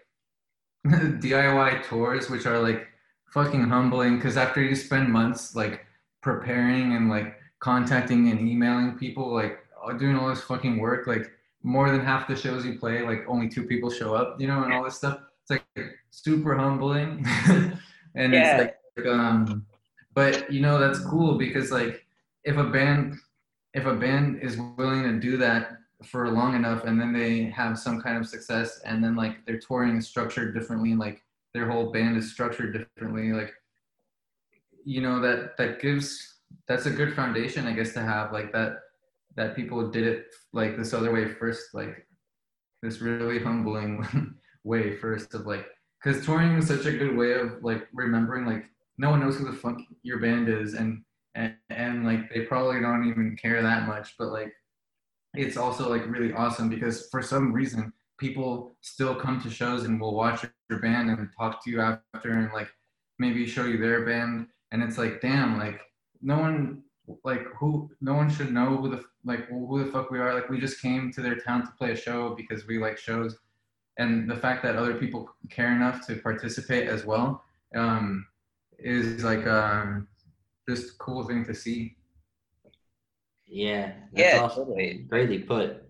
diy 0.86 1.82
tours 1.88 2.28
which 2.28 2.46
are 2.46 2.60
like 2.60 2.86
fucking 3.32 3.64
humbling 3.64 4.16
because 4.16 4.36
after 4.36 4.62
you 4.62 4.74
spend 4.74 5.08
months 5.10 5.56
like 5.56 5.84
preparing 6.22 6.94
and 6.94 7.08
like 7.08 7.36
contacting 7.60 8.28
and 8.30 8.40
emailing 8.48 8.96
people 8.98 9.32
like 9.32 9.58
doing 9.98 10.16
all 10.16 10.28
this 10.28 10.42
fucking 10.42 10.78
work 10.78 11.06
like 11.06 11.30
more 11.62 11.90
than 11.90 12.00
half 12.00 12.28
the 12.28 12.36
shows 12.36 12.64
you 12.64 12.78
play 12.78 13.02
like 13.02 13.24
only 13.26 13.48
two 13.48 13.64
people 13.64 13.90
show 13.90 14.14
up 14.14 14.38
you 14.40 14.46
know 14.46 14.62
and 14.64 14.72
all 14.72 14.84
this 14.84 14.96
stuff 14.96 15.18
it's 15.42 15.50
like 15.50 15.64
super 16.10 16.54
humbling 16.56 17.24
and 18.14 18.32
Yeah. 18.34 18.58
it's 18.58 18.76
like 18.96 19.06
um 19.06 19.64
but 20.14 20.50
you 20.52 20.60
know 20.60 20.78
that's 20.78 20.98
cool 21.00 21.36
because 21.38 21.70
like 21.72 22.04
if 22.44 22.56
a 22.56 22.64
band 22.64 23.16
if 23.72 23.86
a 23.86 23.94
band 23.94 24.40
is 24.42 24.58
willing 24.76 25.02
to 25.04 25.18
do 25.18 25.36
that 25.38 25.78
for 26.06 26.31
long 26.31 26.55
enough 26.55 26.85
and 26.85 27.01
then 27.01 27.12
they 27.12 27.44
have 27.44 27.78
some 27.78 28.01
kind 28.01 28.16
of 28.16 28.26
success 28.26 28.81
and 28.85 29.02
then 29.02 29.16
like 29.16 29.44
their 29.47 29.59
touring 29.59 29.97
is 29.97 30.06
structured 30.06 30.55
differently 30.55 30.90
and 30.90 31.01
like 31.01 31.22
their 31.52 31.70
whole 31.70 31.93
band 31.93 32.16
is 32.16 32.32
structured 32.32 32.72
differently 32.72 33.32
like 33.32 33.52
you 34.85 35.01
know 35.01 35.20
that 35.20 35.56
that 35.56 35.81
gives 35.81 36.39
that's 36.68 36.86
a 36.86 36.90
good 36.90 37.14
foundation 37.14 37.66
i 37.66 37.72
guess 37.72 37.93
to 37.93 38.01
have 38.01 38.32
like 38.32 38.52
that 38.52 38.78
that 39.36 39.56
people 39.56 39.90
did 39.90 40.06
it 40.06 40.26
like 40.52 40.76
this 40.76 40.93
other 40.93 41.12
way 41.12 41.26
first 41.26 41.74
like 41.74 42.06
this 42.82 43.01
really 43.01 43.39
humbling 43.39 44.05
way 44.64 44.97
first 44.97 45.35
of 45.35 45.47
like 45.47 45.66
because 46.02 46.24
touring 46.24 46.52
is 46.56 46.68
such 46.68 46.86
a 46.86 46.93
good 46.93 47.16
way 47.16 47.32
of 47.32 47.62
like 47.62 47.89
remembering 47.93 48.47
like 48.47 48.64
no 48.98 49.10
one 49.10 49.20
knows 49.20 49.36
who 49.36 49.44
the 49.44 49.52
fuck 49.52 49.78
your 50.02 50.18
band 50.18 50.48
is 50.48 50.74
and 50.74 51.02
and, 51.35 51.55
and 51.70 52.05
like 52.05 52.32
they 52.32 52.43
probably 52.43 52.81
don't 52.81 53.09
even 53.09 53.36
care 53.40 53.62
that 53.62 53.89
much 53.89 54.14
but 54.18 54.28
like 54.28 54.52
it's 55.35 55.56
also 55.56 55.89
like 55.89 56.06
really 56.06 56.32
awesome 56.32 56.69
because 56.69 57.09
for 57.11 57.23
some 57.23 57.52
reason 57.52 57.93
people 58.19 58.77
still 58.81 59.15
come 59.15 59.40
to 59.40 59.51
shows 59.51 59.85
and 59.85 60.01
will 60.01 60.15
watch 60.15 60.44
your 60.70 60.78
band 60.78 61.11
and 61.11 61.28
talk 61.39 61.62
to 61.65 61.70
you 61.70 61.81
after 61.81 62.32
and 62.32 62.52
like 62.52 62.69
maybe 63.19 63.47
show 63.47 63.65
you 63.65 63.78
their 63.78 64.05
band, 64.05 64.48
and 64.73 64.82
it's 64.82 64.98
like, 64.98 65.20
damn, 65.20 65.59
like 65.59 65.81
no 66.23 66.39
one, 66.39 66.82
like 67.24 67.44
who, 67.59 67.90
no 68.01 68.15
one 68.15 68.31
should 68.31 68.52
know 68.52 68.77
who 68.77 68.90
the 68.90 69.05
like 69.24 69.47
who 69.48 69.85
the 69.85 69.90
fuck 69.90 70.11
we 70.11 70.19
are. 70.19 70.35
Like 70.35 70.48
we 70.48 70.59
just 70.59 70.81
came 70.81 71.12
to 71.12 71.23
their 71.23 71.36
town 71.36 71.62
to 71.62 71.73
play 71.78 71.93
a 71.93 71.97
show 71.97 72.35
because 72.35 72.66
we 72.66 72.78
like 72.78 72.98
shows, 72.98 73.36
and 73.98 74.28
the 74.28 74.36
fact 74.36 74.62
that 74.65 74.77
other 74.77 74.94
people 74.94 75.31
care 75.51 75.74
enough 75.74 76.06
to 76.06 76.16
participate 76.16 76.89
as 76.89 77.05
well 77.05 77.43
um, 77.77 78.27
is 78.78 79.23
like 79.24 79.47
um, 79.47 80.09
just 80.69 80.98
cool 80.98 81.24
thing 81.24 81.44
to 81.44 81.55
see. 81.55 81.97
Yeah. 83.46 83.92
Yeah, 84.12 84.40
awesome. 84.40 84.64
totally. 84.66 85.06
Greatly 85.08 85.38
put. 85.40 85.82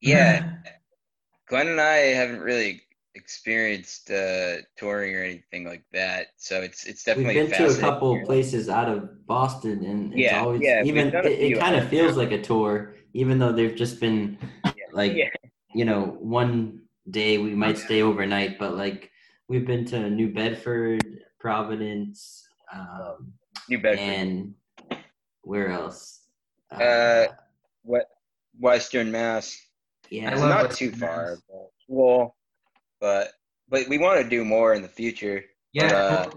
Yeah, 0.00 0.50
Glenn 1.48 1.68
and 1.68 1.80
I 1.80 1.96
haven't 2.14 2.40
really 2.40 2.82
experienced 3.14 4.10
uh, 4.10 4.58
touring 4.76 5.16
or 5.16 5.22
anything 5.22 5.64
like 5.66 5.84
that, 5.92 6.28
so 6.36 6.60
it's 6.62 6.84
it's 6.84 7.02
We've 7.04 7.16
definitely 7.16 7.34
been 7.34 7.50
to 7.52 7.70
a 7.70 7.80
couple 7.80 8.12
hearing. 8.12 8.26
places 8.26 8.68
out 8.68 8.88
of 8.88 9.26
Boston, 9.26 9.84
and 9.84 10.12
it's 10.12 10.20
Yeah, 10.20 10.44
always 10.44 10.60
yeah, 10.62 10.84
even 10.84 11.08
it, 11.08 11.26
it 11.26 11.58
kind 11.58 11.74
of 11.74 11.84
of 11.84 11.88
feels 11.90 12.10
town. 12.12 12.18
like 12.18 12.32
a 12.32 12.40
tour, 12.40 12.94
even 13.14 13.38
though 13.38 13.50
they've 13.52 13.74
just 13.74 13.98
been 14.00 14.38
like 14.92 15.12
Yeah. 15.12 15.28
you 15.74 15.84
know 15.84 16.16
one 16.20 16.82
day 17.10 17.38
we 17.38 17.54
might 17.54 17.76
Okay. 17.76 17.84
stay 17.86 18.02
overnight, 18.02 18.58
but 18.58 18.76
like 18.76 19.10
we've 19.48 19.66
been 19.66 19.84
to 19.86 20.08
New 20.10 20.32
Bedford, 20.32 21.24
Providence, 21.40 22.46
um, 22.72 23.32
New 23.68 23.78
Bedford, 23.80 23.98
and 23.98 24.54
where 25.42 25.70
else? 25.70 26.17
Uh, 26.70 27.26
what 27.82 28.06
Western 28.58 29.10
Mass. 29.10 29.56
yeah, 30.10 30.30
It's 30.32 30.40
not 30.40 30.68
Western 30.68 30.90
too 30.92 30.96
far, 30.96 31.30
Mass. 31.30 31.42
but 31.48 31.70
well, 31.88 32.36
but 33.00 33.32
but 33.68 33.88
we 33.88 33.98
want 33.98 34.22
to 34.22 34.28
do 34.28 34.44
more 34.44 34.74
in 34.74 34.82
the 34.82 34.88
future. 34.88 35.44
Yeah. 35.72 35.92
uh, 35.94 36.30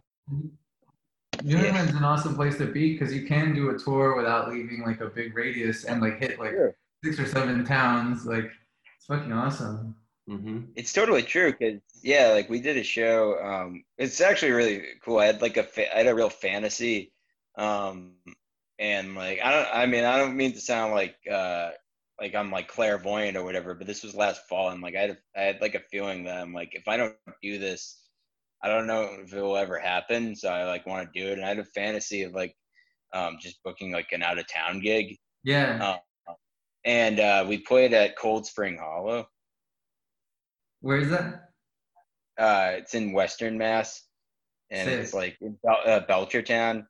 New 1.43 1.57
England's 1.57 1.93
an 1.95 2.03
awesome 2.03 2.35
place 2.35 2.57
to 2.57 2.65
be 2.67 2.93
because 2.93 3.13
you 3.13 3.25
can 3.25 3.55
do 3.55 3.69
a 3.71 3.77
tour 3.79 4.15
without 4.15 4.49
leaving 4.51 4.83
like 4.85 5.01
a 5.01 5.07
big 5.07 5.35
radius 5.35 5.85
and 5.85 6.01
like 6.01 6.19
hit 6.19 6.37
like 6.39 6.51
Sure. 6.51 6.75
six 7.03 7.19
or 7.19 7.25
seven 7.25 7.65
towns. 7.65 8.25
Like 8.25 8.51
it's 8.97 9.05
fucking 9.07 9.31
awesome. 9.31 9.95
hmm 10.27 10.61
It's 10.75 10.93
totally 10.93 11.23
true 11.23 11.51
because 11.51 11.81
yeah, 12.03 12.27
like 12.27 12.49
we 12.49 12.61
did 12.61 12.77
a 12.77 12.83
show. 12.83 13.39
Um, 13.43 13.83
it's 13.97 14.21
actually 14.21 14.51
really 14.51 14.83
cool. 15.03 15.17
I 15.19 15.25
had 15.27 15.41
like 15.41 15.57
a 15.57 15.63
fa- 15.63 15.93
I 15.93 15.99
had 15.99 16.07
a 16.07 16.15
real 16.15 16.29
fantasy, 16.29 17.11
um, 17.57 18.11
and 18.81 19.15
like 19.15 19.39
I 19.43 19.51
don't. 19.51 19.67
I 19.73 19.85
mean, 19.85 20.03
I 20.03 20.17
don't 20.17 20.35
mean 20.35 20.53
to 20.53 20.59
sound 20.59 20.91
like 20.93 21.15
uh 21.31 21.69
like 22.19 22.35
I'm 22.35 22.51
like 22.51 22.67
clairvoyant 22.67 23.37
or 23.37 23.43
whatever, 23.43 23.73
but 23.75 23.87
this 23.87 24.03
was 24.03 24.15
last 24.15 24.41
fall, 24.49 24.69
and 24.71 24.81
like 24.81 24.95
I 24.95 25.01
had 25.01 25.09
a, 25.11 25.17
I 25.39 25.43
had 25.43 25.61
like 25.61 25.75
a 25.75 25.81
feeling 25.91 26.25
that 26.25 26.41
I'm 26.41 26.53
like 26.53 26.71
if 26.73 26.87
I 26.87 26.97
don't 26.97 27.15
do 27.43 27.59
this, 27.59 28.01
I 28.63 28.67
don't 28.67 28.87
know 28.87 29.03
if 29.23 29.31
it 29.33 29.41
will 29.41 29.55
ever 29.55 29.79
happen. 29.79 30.35
So 30.35 30.49
I 30.49 30.65
like 30.65 30.85
want 30.87 31.07
to 31.13 31.19
do 31.19 31.29
it, 31.29 31.33
and 31.37 31.45
I 31.45 31.49
had 31.49 31.59
a 31.59 31.63
fantasy 31.63 32.23
of 32.23 32.33
like 32.33 32.55
um 33.13 33.37
just 33.39 33.63
booking 33.63 33.91
like 33.91 34.11
an 34.11 34.23
out 34.23 34.39
of 34.39 34.45
town 34.51 34.81
gig, 34.81 35.15
Yeah. 35.43 35.97
uh, 36.27 36.33
and 36.83 37.19
uh, 37.19 37.45
we 37.47 37.59
played 37.59 37.93
at 37.93 38.17
Cold 38.17 38.47
Spring 38.47 38.77
Hollow. 38.81 39.27
Where 40.81 40.97
is 40.97 41.09
that? 41.11 41.49
Uh, 42.39 42.71
it's 42.77 42.95
in 42.95 43.13
Western 43.13 43.57
Mass, 43.59 44.03
and 44.71 44.89
Sick. 44.89 44.99
it's 44.99 45.13
like 45.13 45.37
in 45.41 45.55
Bel- 45.63 45.83
uh, 45.85 45.99
Belchertown. 46.09 46.85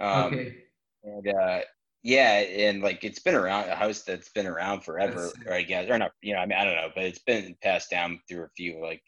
Um, 0.00 0.24
okay. 0.32 0.56
And 1.06 1.28
uh, 1.28 1.60
yeah, 2.02 2.32
and 2.38 2.82
like 2.82 3.04
it's 3.04 3.20
been 3.20 3.34
around 3.34 3.68
a 3.68 3.76
house 3.76 4.02
that's 4.02 4.28
been 4.30 4.46
around 4.46 4.82
forever, 4.82 5.32
or 5.46 5.54
I 5.54 5.62
guess, 5.62 5.88
or 5.88 5.98
not. 5.98 6.12
You 6.22 6.34
know, 6.34 6.40
I 6.40 6.46
mean, 6.46 6.58
I 6.58 6.64
don't 6.64 6.74
know, 6.74 6.90
but 6.94 7.04
it's 7.04 7.20
been 7.20 7.56
passed 7.62 7.90
down 7.90 8.20
through 8.28 8.44
a 8.44 8.48
few 8.56 8.80
like, 8.82 9.02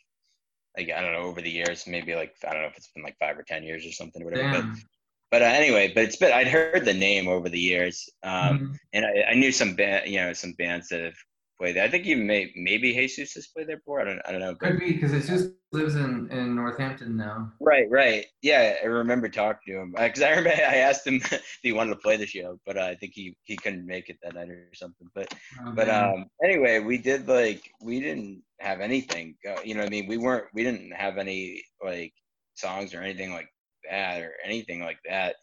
like 0.77 0.91
I 0.91 1.01
don't 1.01 1.13
know, 1.13 1.21
over 1.29 1.41
the 1.43 1.51
years, 1.51 1.87
maybe 1.87 2.15
like 2.15 2.35
I 2.47 2.53
don't 2.53 2.63
know 2.63 2.69
if 2.69 2.77
it's 2.77 2.91
been 2.93 3.03
like 3.05 3.19
five 3.19 3.39
or 3.39 3.43
ten 3.43 3.65
years 3.65 3.85
or 3.85 3.93
something, 3.93 4.23
or 4.23 4.27
whatever. 4.27 4.49
But 4.51 4.65
Damn. 4.65 4.83
but 5.31 5.43
uh, 5.43 5.47
anyway, 5.47 5.93
but 5.95 6.05
it's 6.05 6.17
been 6.17 6.33
I'd 6.33 6.49
heard 6.49 6.85
the 6.85 6.95
name 6.95 7.29
over 7.29 7.49
the 7.49 7.59
years, 7.61 8.09
um, 8.23 8.59
Mhm. 8.61 8.79
and 8.95 9.05
I, 9.05 9.31
I 9.31 9.35
knew 9.35 9.53
some 9.53 9.75
band, 9.75 10.09
you 10.09 10.19
know, 10.21 10.33
some 10.33 10.53
bands 10.53 10.89
that 10.89 11.01
have 11.03 11.17
played 11.59 11.77
there. 11.77 11.85
I 11.85 11.89
think 11.89 12.07
even 12.07 12.27
may, 12.27 12.53
maybe 12.57 12.93
Jesus 12.93 13.35
has 13.35 13.47
played 13.49 13.69
there 13.69 13.77
before. 13.77 14.01
I 14.01 14.05
don't 14.05 14.21
I 14.27 14.33
don't 14.33 14.41
know. 14.41 14.55
Could 14.55 14.79
be 14.79 14.93
because 14.93 15.13
it 15.13 15.27
just 15.27 15.51
lives 15.73 15.95
in 15.97 16.29
in 16.31 16.55
Northampton 16.55 17.17
now. 17.17 17.53
Right, 17.61 17.87
right. 17.91 18.27
Yeah, 18.43 18.77
I 18.83 18.87
remember 18.87 19.29
talking 19.29 19.75
to 19.75 19.81
him 19.81 19.95
because 19.97 20.23
I 20.23 20.31
remember 20.31 20.51
I 20.51 20.77
asked 20.77 21.07
him 21.07 21.17
if 21.33 21.59
he 21.63 21.73
wanted 21.73 21.91
to 21.91 22.01
play 22.01 22.17
the 22.17 22.27
show, 22.27 22.59
but 22.65 22.77
uh, 22.77 22.85
I 22.85 22.95
think 22.95 23.13
he, 23.15 23.37
he 23.45 23.57
couldn't 23.57 23.87
make 23.87 24.09
it 24.09 24.19
that 24.23 24.35
night 24.35 24.49
or 24.49 24.69
something. 24.75 25.09
But 25.15 25.35
Oh, 25.65 25.73
but 25.73 25.89
um 25.89 26.27
anyway, 26.43 26.79
we 26.81 26.99
did 26.99 27.29
like 27.29 27.71
we 27.81 28.01
didn't 28.01 28.43
have 28.61 28.81
anything. 28.81 29.37
You 29.65 29.75
know, 29.75 29.81
what 29.81 29.89
I 29.89 29.91
mean, 29.91 30.07
we 30.07 30.17
weren't 30.17 30.47
we 30.55 30.63
didn't 30.63 30.93
have 30.93 31.19
any 31.19 31.63
like 31.85 32.13
songs 32.55 32.95
or 32.95 33.01
anything 33.01 33.33
like 33.33 33.49
that 33.91 34.23
or 34.23 34.33
anything 34.45 34.81
like 34.81 34.99
that. 35.09 35.37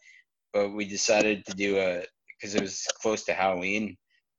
But 0.52 0.70
we 0.70 0.86
decided 0.86 1.44
to 1.46 1.54
do 1.54 1.78
a 1.78 2.04
because 2.38 2.54
it 2.54 2.62
was 2.62 2.86
close 3.02 3.24
to 3.24 3.34
Halloween. 3.34 3.96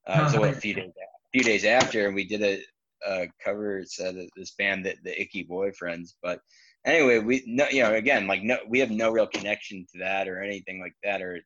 Uh, 0.08 0.30
so 0.30 0.44
a 0.46 0.54
few 0.54 0.74
days 0.74 0.92
few 1.34 1.44
days 1.44 1.66
after, 1.66 2.06
and 2.06 2.16
we 2.16 2.26
did 2.26 2.42
a, 2.42 2.62
a 3.08 3.28
cover 3.44 3.84
set 3.86 4.16
of 4.16 4.30
this 4.36 4.52
band, 4.52 4.86
the, 4.86 4.96
the 5.04 5.22
Icky 5.22 5.46
Boyfriends. 5.46 6.14
But 6.22 6.40
anyway, 6.86 7.20
we 7.20 7.44
no, 7.46 7.68
you 7.70 7.84
know, 7.84 7.94
again, 7.94 8.28
like 8.28 8.44
no, 8.44 8.58
we 8.68 8.80
have 8.80 8.92
no 8.92 9.12
real 9.12 9.28
connection 9.28 9.86
to 9.94 10.00
that 10.00 10.28
or 10.28 10.42
anything 10.42 10.80
like 10.80 10.96
that 11.04 11.22
or 11.22 11.40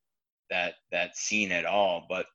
that 0.50 0.76
that 0.92 1.18
scene 1.18 1.52
at 1.52 1.66
all. 1.66 2.06
But 2.10 2.26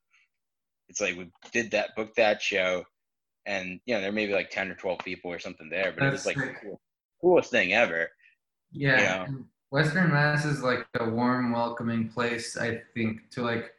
it's 0.89 1.01
like 1.01 1.17
we 1.17 1.29
did 1.51 1.71
that, 1.71 1.95
booked 1.95 2.17
that 2.17 2.41
show, 2.41 2.83
and 3.45 3.79
you 3.85 3.95
know, 3.95 4.01
there 4.01 4.11
may 4.11 4.27
be 4.27 4.33
like 4.33 4.49
ten 4.49 4.69
or 4.69 4.75
twelve 4.75 4.99
people 4.99 5.31
or 5.31 5.39
something 5.39 5.69
there, 5.69 5.93
but 5.97 6.07
it 6.07 6.11
was 6.11 6.25
like 6.25 6.37
the 6.37 6.53
cool, 6.61 6.81
coolest 7.21 7.51
thing 7.51 7.73
ever. 7.73 8.09
Yeah. 8.71 8.99
Yeah. 8.99 9.23
and 9.25 9.45
Western 9.69 10.11
Mass 10.11 10.45
is 10.45 10.61
like 10.61 10.85
a 10.99 11.09
warm, 11.09 11.51
welcoming 11.51 12.07
place, 12.07 12.57
I 12.57 12.81
think, 12.93 13.29
to 13.31 13.41
like 13.41 13.71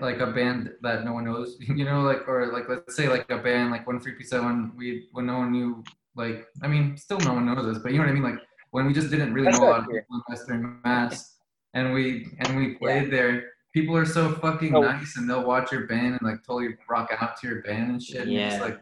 like 0.00 0.18
a 0.20 0.26
band 0.28 0.72
that 0.82 1.04
no 1.04 1.12
one 1.12 1.24
knows, 1.24 1.56
you 1.60 1.84
know, 1.84 2.02
like 2.02 2.26
or 2.28 2.52
like 2.52 2.68
let's 2.68 2.96
say 2.96 3.08
like 3.08 3.28
a 3.30 3.38
band 3.38 3.70
like 3.70 3.86
one 3.86 4.00
three 4.00 4.12
P 4.12 4.24
seven, 4.24 4.72
we 4.76 5.08
when 5.12 5.26
no 5.26 5.38
one 5.38 5.52
knew 5.52 5.82
like 6.16 6.46
I 6.62 6.68
mean 6.68 6.96
still 6.96 7.18
no 7.20 7.34
one 7.34 7.46
knows 7.46 7.64
us, 7.66 7.82
but 7.82 7.92
you 7.92 7.98
know 7.98 8.04
what 8.04 8.10
I 8.10 8.14
mean? 8.14 8.22
Like 8.22 8.40
when 8.72 8.86
we 8.86 8.92
just 8.92 9.10
didn't 9.10 9.32
really 9.34 9.46
That's 9.46 9.58
know 9.58 9.68
a 9.68 9.70
lot 9.70 9.80
of 9.80 9.86
people 9.86 10.16
in 10.16 10.22
Western 10.28 10.80
Mass 10.84 11.36
and 11.74 11.92
we 11.92 12.26
and 12.40 12.56
we 12.56 12.74
played 12.74 13.10
there. 13.10 13.44
People 13.72 13.96
are 13.96 14.04
so 14.06 14.32
fucking 14.34 14.74
Oh. 14.74 14.80
nice 14.82 15.16
and 15.16 15.30
they'll 15.30 15.46
watch 15.46 15.70
your 15.70 15.86
band 15.86 16.18
and 16.20 16.22
like 16.22 16.38
totally 16.46 16.76
rock 16.88 17.10
out 17.20 17.36
to 17.40 17.46
your 17.48 17.62
band 17.62 17.90
and 17.92 18.02
shit. 18.02 18.22
And 18.22 18.32
Yeah. 18.32 18.52
it's 18.54 18.60
like 18.60 18.78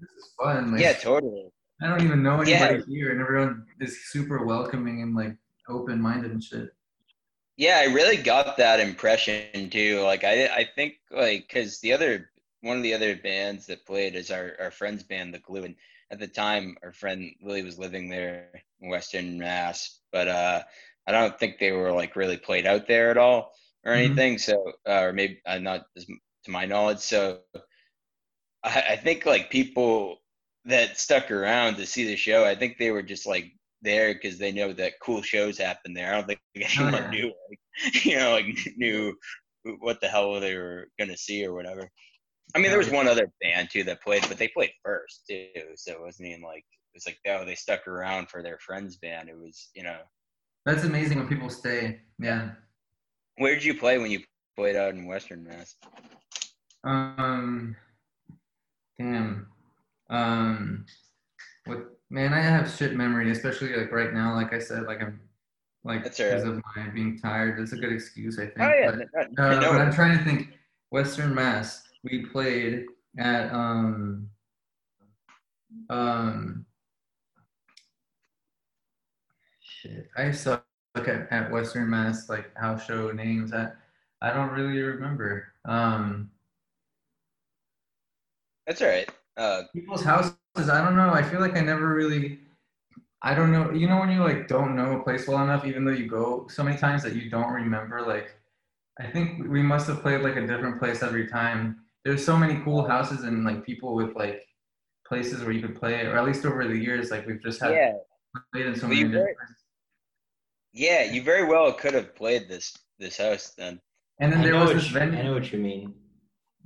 this 0.00 0.10
is 0.10 0.32
fun. 0.42 0.72
Like, 0.72 0.80
Yeah, 0.80 0.94
totally. 0.94 1.50
I 1.82 1.88
don't 1.88 2.02
even 2.02 2.22
know 2.22 2.42
Yeah. 2.42 2.56
anybody 2.56 2.90
here, 2.94 3.12
and 3.12 3.20
everyone 3.20 3.66
is 3.80 4.10
super 4.10 4.44
welcoming 4.44 5.02
and 5.02 5.14
like 5.14 5.36
open 5.68 6.00
minded 6.00 6.30
and 6.32 6.42
shit. 6.42 6.70
Yeah, 7.60 7.78
I 7.80 7.92
really 7.92 8.22
got 8.22 8.58
that 8.58 8.80
impression 8.80 9.70
too. 9.70 10.00
Like 10.02 10.24
I 10.24 10.46
I 10.48 10.64
think 10.74 10.94
like 11.10 11.46
because 11.48 11.80
the 11.80 11.92
other 11.92 12.30
one 12.62 12.78
of 12.78 12.82
the 12.82 12.94
other 12.94 13.16
bands 13.16 13.66
that 13.66 13.86
played 13.86 14.14
is 14.16 14.30
our 14.30 14.56
our 14.60 14.70
friend's 14.72 15.04
band, 15.04 15.34
The 15.34 15.40
Glue, 15.40 15.64
and 15.64 15.76
at 16.10 16.18
the 16.20 16.28
time 16.28 16.76
our 16.82 16.92
friend 16.92 17.34
Lily 17.42 17.62
was 17.62 17.78
living 17.78 18.08
there 18.08 18.64
in 18.80 18.90
Western 18.90 19.38
Mass, 19.38 20.00
but 20.12 20.28
uh 20.28 20.62
I 21.06 21.12
don't 21.12 21.38
think 21.38 21.58
they 21.58 21.72
were 21.72 21.92
like 21.92 22.16
really 22.16 22.38
played 22.38 22.66
out 22.66 22.86
there 22.88 23.10
at 23.10 23.18
all 23.18 23.52
or 23.84 23.92
Mhm. 23.92 23.94
anything. 23.94 24.38
So 24.38 24.72
uh, 24.88 25.02
or 25.04 25.12
maybe 25.12 25.40
uh, 25.46 25.58
not 25.58 25.86
as, 25.96 26.06
to 26.44 26.50
my 26.50 26.64
knowledge. 26.66 27.00
So 27.00 27.42
I, 28.62 28.82
I 28.90 28.96
think 28.96 29.26
like 29.26 29.50
people 29.50 30.22
that 30.64 30.98
stuck 30.98 31.30
around 31.30 31.76
to 31.76 31.86
see 31.86 32.04
the 32.06 32.16
show, 32.16 32.44
I 32.44 32.54
think 32.54 32.78
they 32.78 32.90
were 32.90 33.02
just 33.02 33.26
like 33.26 33.52
there 33.82 34.14
because 34.14 34.38
they 34.38 34.52
know 34.52 34.72
that 34.74 34.94
cool 35.02 35.22
shows 35.22 35.58
happen 35.58 35.94
there. 35.94 36.12
I 36.12 36.16
don't 36.18 36.26
think 36.26 36.40
anyone 36.56 36.94
yeah. 36.94 37.10
knew, 37.10 37.32
like, 37.48 38.04
you 38.04 38.16
know, 38.16 38.32
like 38.32 38.46
knew 38.76 39.14
what 39.80 40.00
the 40.00 40.08
hell 40.08 40.38
they 40.40 40.56
were 40.56 40.88
gonna 40.98 41.16
see 41.16 41.44
or 41.44 41.52
whatever. 41.54 41.88
I 42.54 42.58
mean, 42.58 42.70
there 42.70 42.78
was 42.78 42.90
Oh, 42.90 42.92
one 42.92 43.08
other 43.08 43.30
band 43.42 43.70
too 43.70 43.84
that 43.84 44.02
played, 44.02 44.22
but 44.28 44.38
they 44.38 44.48
played 44.48 44.72
first 44.84 45.24
too, 45.28 45.46
so 45.76 45.92
it 45.92 46.00
wasn't 46.00 46.28
even 46.28 46.42
like 46.42 46.64
it 46.94 46.96
was 46.96 47.06
like 47.06 47.18
oh 47.28 47.44
they 47.44 47.54
stuck 47.54 47.86
around 47.86 48.28
for 48.28 48.42
their 48.42 48.58
friend's 48.58 48.96
band. 48.96 49.28
It 49.28 49.38
was 49.38 49.70
you 49.74 49.82
know 49.84 49.98
That's 50.66 50.84
amazing 50.84 51.18
when 51.18 51.28
people 51.28 51.50
stay. 51.50 52.00
Yeah. 52.18 52.50
where 53.36 53.54
did 53.54 53.64
you 53.64 53.74
play 53.78 53.98
when 53.98 54.10
you 54.10 54.20
played 54.56 54.76
out 54.76 54.94
in 54.94 55.06
Western 55.06 55.44
Mass? 55.44 55.76
Um. 56.84 57.76
Damn. 58.98 59.46
Um. 60.10 60.84
What 61.66 61.99
man? 62.10 62.32
I 62.32 62.40
have 62.40 62.70
shit 62.70 62.94
memory, 62.94 63.30
especially 63.30 63.74
like 63.74 63.92
right 63.92 64.12
now. 64.12 64.34
Like 64.34 64.52
I 64.52 64.58
said, 64.58 64.84
like 64.84 65.00
I'm 65.00 65.20
like 65.84 66.04
That's 66.04 66.20
all 66.20 66.26
right. 66.26 66.36
because 66.36 66.48
of 66.48 66.62
my 66.76 66.88
being 66.88 67.18
tired. 67.18 67.58
That's 67.58 67.72
a 67.72 67.76
good 67.76 67.92
excuse, 67.92 68.38
I 68.38 68.46
think. 68.46 68.60
Oh 68.60 68.68
yeah, 68.68 68.90
But, 68.90 69.26
uh, 69.38 69.60
no, 69.60 69.72
but 69.72 69.80
I'm 69.80 69.92
trying 69.92 70.18
to 70.18 70.24
think. 70.24 70.48
Western 70.90 71.34
Mass. 71.34 71.84
We 72.02 72.26
played 72.26 72.86
at 73.18 73.52
um. 73.52 74.28
Um. 75.88 76.66
Shit, 79.60 80.08
I 80.16 80.30
suck 80.32 80.64
at, 80.96 81.28
at 81.30 81.50
Western 81.50 81.88
Mass 81.88 82.28
like 82.28 82.54
house 82.56 82.84
show 82.84 83.12
names. 83.12 83.52
I 83.52 83.70
I 84.20 84.32
don't 84.32 84.50
really 84.50 84.80
remember. 84.80 85.52
Um. 85.64 86.30
that's 88.66 88.82
all 88.82 88.88
right. 88.88 89.08
Uh, 89.36 89.62
people's 89.72 90.02
houses 90.02 90.34
i 90.56 90.82
don't 90.84 90.96
know 90.96 91.10
i 91.12 91.22
feel 91.22 91.40
like 91.40 91.56
i 91.56 91.60
never 91.60 91.94
really 91.94 92.38
I 93.22 93.34
don't 93.34 93.52
know. 93.52 93.70
You 93.70 93.86
know 93.86 93.98
when 93.98 94.10
you 94.10 94.20
like 94.24 94.48
don't 94.48 94.74
know 94.74 94.98
a 94.98 95.02
place 95.02 95.28
well 95.28 95.42
enough, 95.44 95.66
even 95.66 95.84
though 95.84 95.92
you 95.92 96.06
go 96.08 96.46
so 96.48 96.62
many 96.62 96.78
times 96.78 97.02
that 97.02 97.14
you 97.14 97.28
don't 97.28 97.52
remember. 97.52 98.00
Like, 98.00 98.34
I 98.98 99.08
think 99.10 99.46
we 99.46 99.60
must 99.60 99.86
have 99.88 100.00
played 100.00 100.22
like 100.22 100.36
a 100.36 100.46
different 100.46 100.78
place 100.78 101.02
every 101.02 101.26
time. 101.28 101.80
There's 102.02 102.24
so 102.24 102.34
many 102.34 102.62
cool 102.64 102.88
houses 102.88 103.24
and 103.24 103.44
like 103.44 103.62
people 103.62 103.94
with 103.94 104.16
like 104.16 104.40
places 105.06 105.42
where 105.42 105.52
you 105.52 105.60
could 105.60 105.76
play, 105.78 106.00
or 106.06 106.16
at 106.16 106.24
least 106.24 106.46
over 106.46 106.66
the 106.66 106.74
years, 106.74 107.10
like 107.10 107.26
we've 107.26 107.42
just 107.42 107.60
had 107.60 107.72
Yeah, 107.72 107.92
played 108.54 108.64
in 108.68 108.74
so 108.74 108.86
Well, 108.86 108.88
many 108.88 109.00
you 109.00 109.08
different 109.08 109.36
very- 109.36 109.46
yeah. 110.72 111.02
You 111.12 111.22
very 111.22 111.44
well 111.44 111.70
could 111.74 111.92
have 111.92 112.16
played 112.16 112.48
this 112.48 112.74
this 112.98 113.18
house 113.18 113.50
then. 113.50 113.82
And 114.18 114.32
then 114.32 114.40
I 114.40 114.44
there 114.44 114.54
was 114.56 114.72
this 114.72 114.90
you, 114.90 114.98
I 114.98 115.04
know 115.24 115.34
what 115.34 115.52
you 115.52 115.58
mean. 115.58 115.92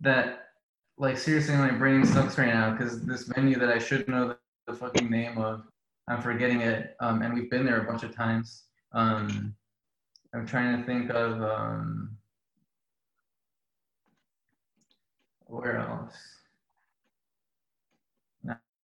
that, 0.03 0.44
like, 0.97 1.19
seriously, 1.19 1.57
my 1.57 1.71
brain 1.71 2.05
sucks 2.05 2.39
right 2.39 2.53
now 2.53 2.71
because 2.71 3.05
this 3.05 3.25
venue 3.25 3.59
that 3.59 3.69
I 3.69 3.79
should 3.79 4.09
know 4.09 4.29
the, 4.29 4.39
the 4.67 4.75
fucking 4.75 5.11
name 5.11 5.39
of, 5.39 5.65
I'm 6.09 6.23
forgetting 6.23 6.61
it. 6.61 6.97
Um, 7.01 7.23
and 7.23 7.35
we've 7.35 7.51
been 7.51 7.65
there 7.65 7.81
a 7.81 7.85
bunch 7.85 8.03
of 8.03 8.15
times. 8.15 8.65
Um, 8.93 9.55
I'm 10.35 10.47
trying 10.47 10.79
to 10.79 10.87
think 10.87 11.11
of 11.11 11.43
um, 11.43 12.17
where 15.47 15.79
else. 15.79 16.15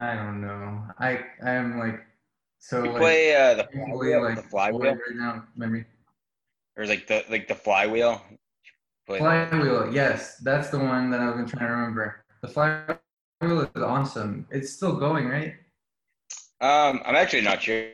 I 0.01 0.15
don't 0.15 0.39
know. 0.39 0.83
I 0.97 1.19
I 1.43 1.51
am 1.51 1.77
like 1.77 1.99
so 2.59 2.81
We 2.81 2.89
like 2.89 2.97
play 2.97 3.35
uh, 3.35 3.55
the 3.55 3.67
flywheel, 3.73 4.23
like 4.23 4.35
the 4.37 4.43
flywheel, 4.43 4.91
right 4.91 5.15
now. 5.15 5.43
Memory. 5.55 5.85
or 6.77 6.85
like 6.85 7.07
the 7.07 7.25
like 7.29 7.47
the 7.47 7.55
flywheel. 7.55 8.21
That. 9.09 9.49
Flywheel, 9.49 9.91
yes, 9.91 10.37
that's 10.37 10.69
the 10.69 10.77
one 10.79 11.09
that 11.09 11.19
I've 11.19 11.35
been 11.35 11.47
trying 11.47 11.67
to 11.67 11.73
remember. 11.73 12.23
The 12.41 12.47
flywheel 12.47 12.99
is 13.41 13.83
awesome. 13.83 14.45
It's 14.51 14.71
still 14.71 14.95
going, 14.97 15.27
right? 15.27 15.55
Um, 16.61 17.01
I'm 17.05 17.15
actually 17.15 17.41
not 17.41 17.61
sure. 17.61 17.91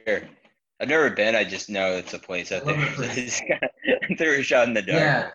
I've 0.82 0.90
never 0.90 1.10
been. 1.10 1.36
I 1.36 1.46
just 1.46 1.70
know 1.70 1.94
it's 1.94 2.14
a 2.14 2.20
place 2.20 2.52
out 2.52 2.66
there. 2.66 2.76
that 2.76 2.96
So 2.98 3.04
I 3.04 3.06
place. 3.08 3.40
just 3.40 3.44
kinda 3.46 3.70
threw 4.18 4.40
a 4.40 4.44
shot 4.44 4.68
in 4.68 4.74
the 4.74 4.82
dark. 4.82 5.00
Yeah, 5.00 5.30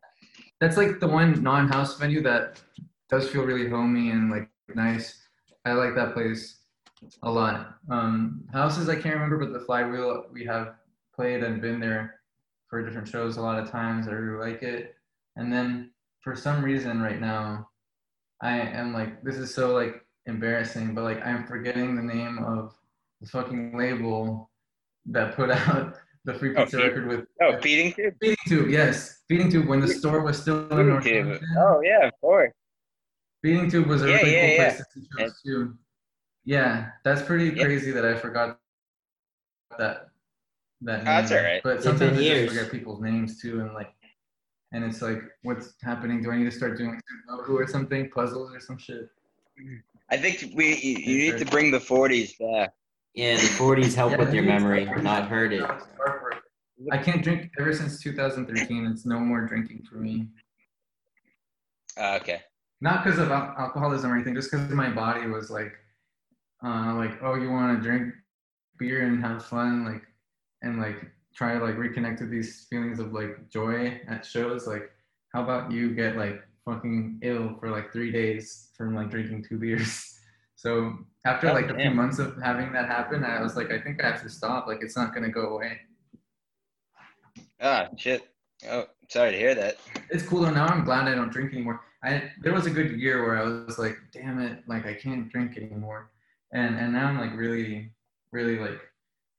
that's 0.61 0.77
like 0.77 1.01
the 1.01 1.09
one 1.09 1.43
non-house 1.43 1.99
venue 1.99 2.23
that 2.23 2.61
does 3.09 3.31
feel 3.31 3.45
really 3.45 3.69
homey 3.69 4.11
and 4.11 4.31
like 4.31 4.49
nice. 4.75 5.19
I 5.65 5.73
like 5.73 5.95
that 5.95 6.13
place 6.13 6.59
a 7.23 7.31
lot. 7.31 7.77
Um, 7.89 8.45
houses 8.53 8.89
I 8.91 8.95
can't 8.95 9.15
remember, 9.15 9.39
but 9.39 9.53
the 9.53 9.65
flywheel 9.65 10.27
we 10.31 10.45
have 10.45 10.75
played 11.15 11.43
and 11.43 11.61
been 11.63 11.81
there 11.81 12.17
for 12.69 12.85
different 12.85 13.09
shows 13.09 13.39
a 13.39 13.41
lot 13.43 13.59
of 13.59 13.71
times. 13.71 14.09
I 14.09 14.13
really 14.13 14.51
like 14.53 14.63
it. 14.63 14.95
And 15.41 15.51
then 15.51 15.91
for 16.23 16.37
some 16.37 16.63
reason 16.63 17.01
right 17.01 17.19
now, 17.21 17.69
I 18.43 18.59
am 18.61 18.93
like 18.93 19.23
this 19.23 19.37
is 19.37 19.55
so 19.55 19.73
like 19.75 20.05
embarrassing, 20.27 20.95
but 20.95 21.03
like 21.05 21.25
I'm 21.27 21.47
forgetting 21.47 21.97
the 21.97 22.03
name 22.03 22.45
of 22.45 22.75
the 23.23 23.27
fucking 23.29 23.77
label 23.77 24.51
that 25.07 25.35
put 25.35 25.51
out 25.69 25.95
the 26.27 26.35
free 26.35 26.55
Oh, 26.55 26.65
pizza 26.65 26.77
Feed- 26.77 26.83
record 26.85 27.07
with 27.09 27.25
Oh, 27.41 27.59
feeding 27.63 27.93
tube. 27.95 28.15
Feeding 28.21 28.37
Tube, 28.47 28.69
yes. 28.69 29.23
Feeding 29.29 29.51
Tube 29.51 29.67
when 29.67 29.81
the 29.81 29.89
store 29.89 30.21
was 30.23 30.41
still 30.43 30.69
in 30.69 30.69
Feeding 30.69 30.89
North 30.89 31.05
tube. 31.41 31.41
Oh 31.59 31.81
yeah, 31.81 32.07
of 32.09 32.13
course. 32.21 32.53
Feeding 33.43 33.71
Tube 33.71 33.87
was 33.87 34.03
a 34.03 34.09
Yeah, 34.11 34.17
really 34.17 34.33
yeah, 34.35 34.41
cool 34.41 34.51
yeah. 34.51 34.69
place 34.69 34.77
to 34.79 34.85
see 35.01 35.07
shows 35.19 35.41
too. 35.43 35.79
Yeah, 36.45 36.91
that's 37.03 37.23
pretty 37.23 37.57
Yeah. 37.57 37.65
crazy 37.65 37.91
that 37.93 38.05
I 38.05 38.15
forgot 38.15 38.59
that 39.79 40.09
that 40.83 40.97
name. 40.99 41.05
That's 41.07 41.33
all 41.33 41.39
right. 41.43 41.63
But 41.65 41.83
sometimes 41.83 42.19
I 42.19 42.23
just 42.23 42.55
forget 42.55 42.71
people's 42.71 43.01
names 43.01 43.41
too, 43.41 43.61
and 43.61 43.73
like, 43.75 43.93
and 44.73 44.85
it's 44.85 45.03
like, 45.03 45.21
what's 45.43 45.75
happening? 45.83 46.23
Do 46.23 46.31
I 46.31 46.37
need 46.39 46.45
to 46.45 46.51
start 46.51 46.77
doing 46.79 47.01
Sudoku 47.29 47.51
or 47.51 47.67
something, 47.67 48.09
puzzles 48.11 48.55
or 48.55 48.61
some 48.61 48.79
shit? 48.79 49.09
I 50.11 50.17
think 50.17 50.53
we 50.55 50.77
you, 50.77 50.99
you 50.99 51.33
need 51.33 51.39
to 51.39 51.45
bring 51.45 51.71
the 51.71 51.79
40s 51.79 52.39
back. 52.39 52.73
Yeah, 53.15 53.35
the 53.35 53.43
40s 53.43 53.95
help 53.95 54.13
Yeah, 54.13 54.19
with 54.19 54.33
your 54.35 54.45
memory, 54.45 54.85
not 55.03 55.29
hurt 55.29 55.53
it. 55.53 55.69
I 56.93 56.99
can't 56.99 57.23
drink 57.23 57.51
ever 57.59 57.73
since 57.75 58.01
2013. 58.01 58.87
It's 58.87 59.05
no 59.05 59.19
more 59.19 59.47
drinking 59.47 59.85
for 59.91 59.97
me. 59.97 60.29
Uh, 61.99 62.19
okay. 62.21 62.41
not 62.81 63.05
because 63.05 63.19
of 63.19 63.31
al- 63.31 63.55
alcoholism 63.59 64.11
or 64.11 64.15
anything, 64.15 64.35
just 64.35 64.51
because 64.51 64.71
my 64.71 64.89
body 64.89 65.27
was 65.27 65.51
like, 65.51 65.75
uh, 66.65 66.95
like, 66.95 67.21
oh, 67.23 67.35
you 67.35 67.51
want 67.51 67.77
to 67.77 67.83
drink 67.87 68.15
beer 68.79 69.03
and 69.03 69.23
have 69.23 69.45
fun, 69.45 69.85
like, 69.85 70.03
and 70.63 70.81
like 70.81 71.11
try 71.35 71.59
to 71.59 71.65
like 71.65 71.77
reconnect 71.77 72.21
with 72.21 72.31
these 72.31 72.67
feelings 72.71 72.99
of 72.99 73.13
like 73.13 73.49
joy 73.51 74.01
at 74.09 74.25
shows. 74.25 74.67
Like, 74.67 74.91
how 75.33 75.43
about 75.43 75.71
you 75.71 75.95
get 75.95 76.17
like 76.17 76.43
fucking 76.65 77.21
ill 77.23 77.57
for 77.59 77.71
like 77.71 77.93
three 77.93 78.11
days 78.13 78.69
from 78.77 78.95
like 78.95 79.11
drinking 79.11 79.45
two 79.49 79.59
beers? 79.59 80.07
So 80.57 80.93
after 81.25 81.49
Oh, 81.49 81.55
like 81.55 81.71
a 81.71 81.75
few 81.75 81.91
months 81.91 82.19
of 82.19 82.37
having 82.43 82.71
that 82.75 82.85
happen, 82.87 83.25
I 83.25 83.41
was 83.41 83.57
like, 83.57 83.73
I 83.73 83.81
think 83.81 84.05
I 84.05 84.11
have 84.11 84.23
to 84.23 84.29
stop. 84.29 84.67
Like, 84.67 84.81
it's 84.83 84.95
not 84.95 85.15
gonna 85.15 85.31
go 85.31 85.55
away. 85.55 85.79
Ah, 87.63 87.89
shit. 87.97 88.29
Oh, 88.69 88.85
sorry 89.09 89.33
to 89.33 89.39
hear 89.39 89.55
that. 89.55 89.79
it's 90.11 90.23
cool 90.23 90.43
though. 90.43 90.51
Now 90.51 90.67
I'm 90.67 90.85
glad 90.85 91.09
I 91.09 91.15
don't 91.15 91.33
drink 91.33 91.55
anymore. 91.55 91.81
I 92.05 92.31
there 92.43 92.53
was 92.53 92.67
a 92.67 92.71
good 92.71 92.93
year 93.01 93.25
where 93.25 93.39
I 93.39 93.43
was 93.43 93.79
like, 93.79 93.97
damn 94.13 94.39
it, 94.39 94.63
like 94.67 94.85
I 94.85 94.93
can't 94.93 95.31
drink 95.31 95.57
anymore, 95.57 96.11
and 96.53 96.77
and 96.77 96.93
now 96.93 97.07
I'm 97.09 97.19
like 97.19 97.35
really, 97.35 97.93
really 98.33 98.59
like 98.59 98.81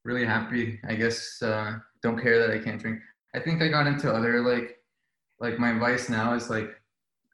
really 0.03 0.25
happy. 0.25 0.79
I 0.87 0.95
guess 0.95 1.41
uh, 1.41 1.77
don't 2.01 2.21
care 2.21 2.39
that 2.39 2.51
I 2.51 2.59
can't 2.59 2.81
drink. 2.81 2.99
I 3.35 3.39
think 3.39 3.61
I 3.61 3.67
got 3.67 3.87
into 3.87 4.13
other 4.13 4.41
like 4.41 4.77
like 5.39 5.59
my 5.59 5.77
vice 5.77 6.09
now 6.09 6.33
is 6.33 6.49
like 6.49 6.69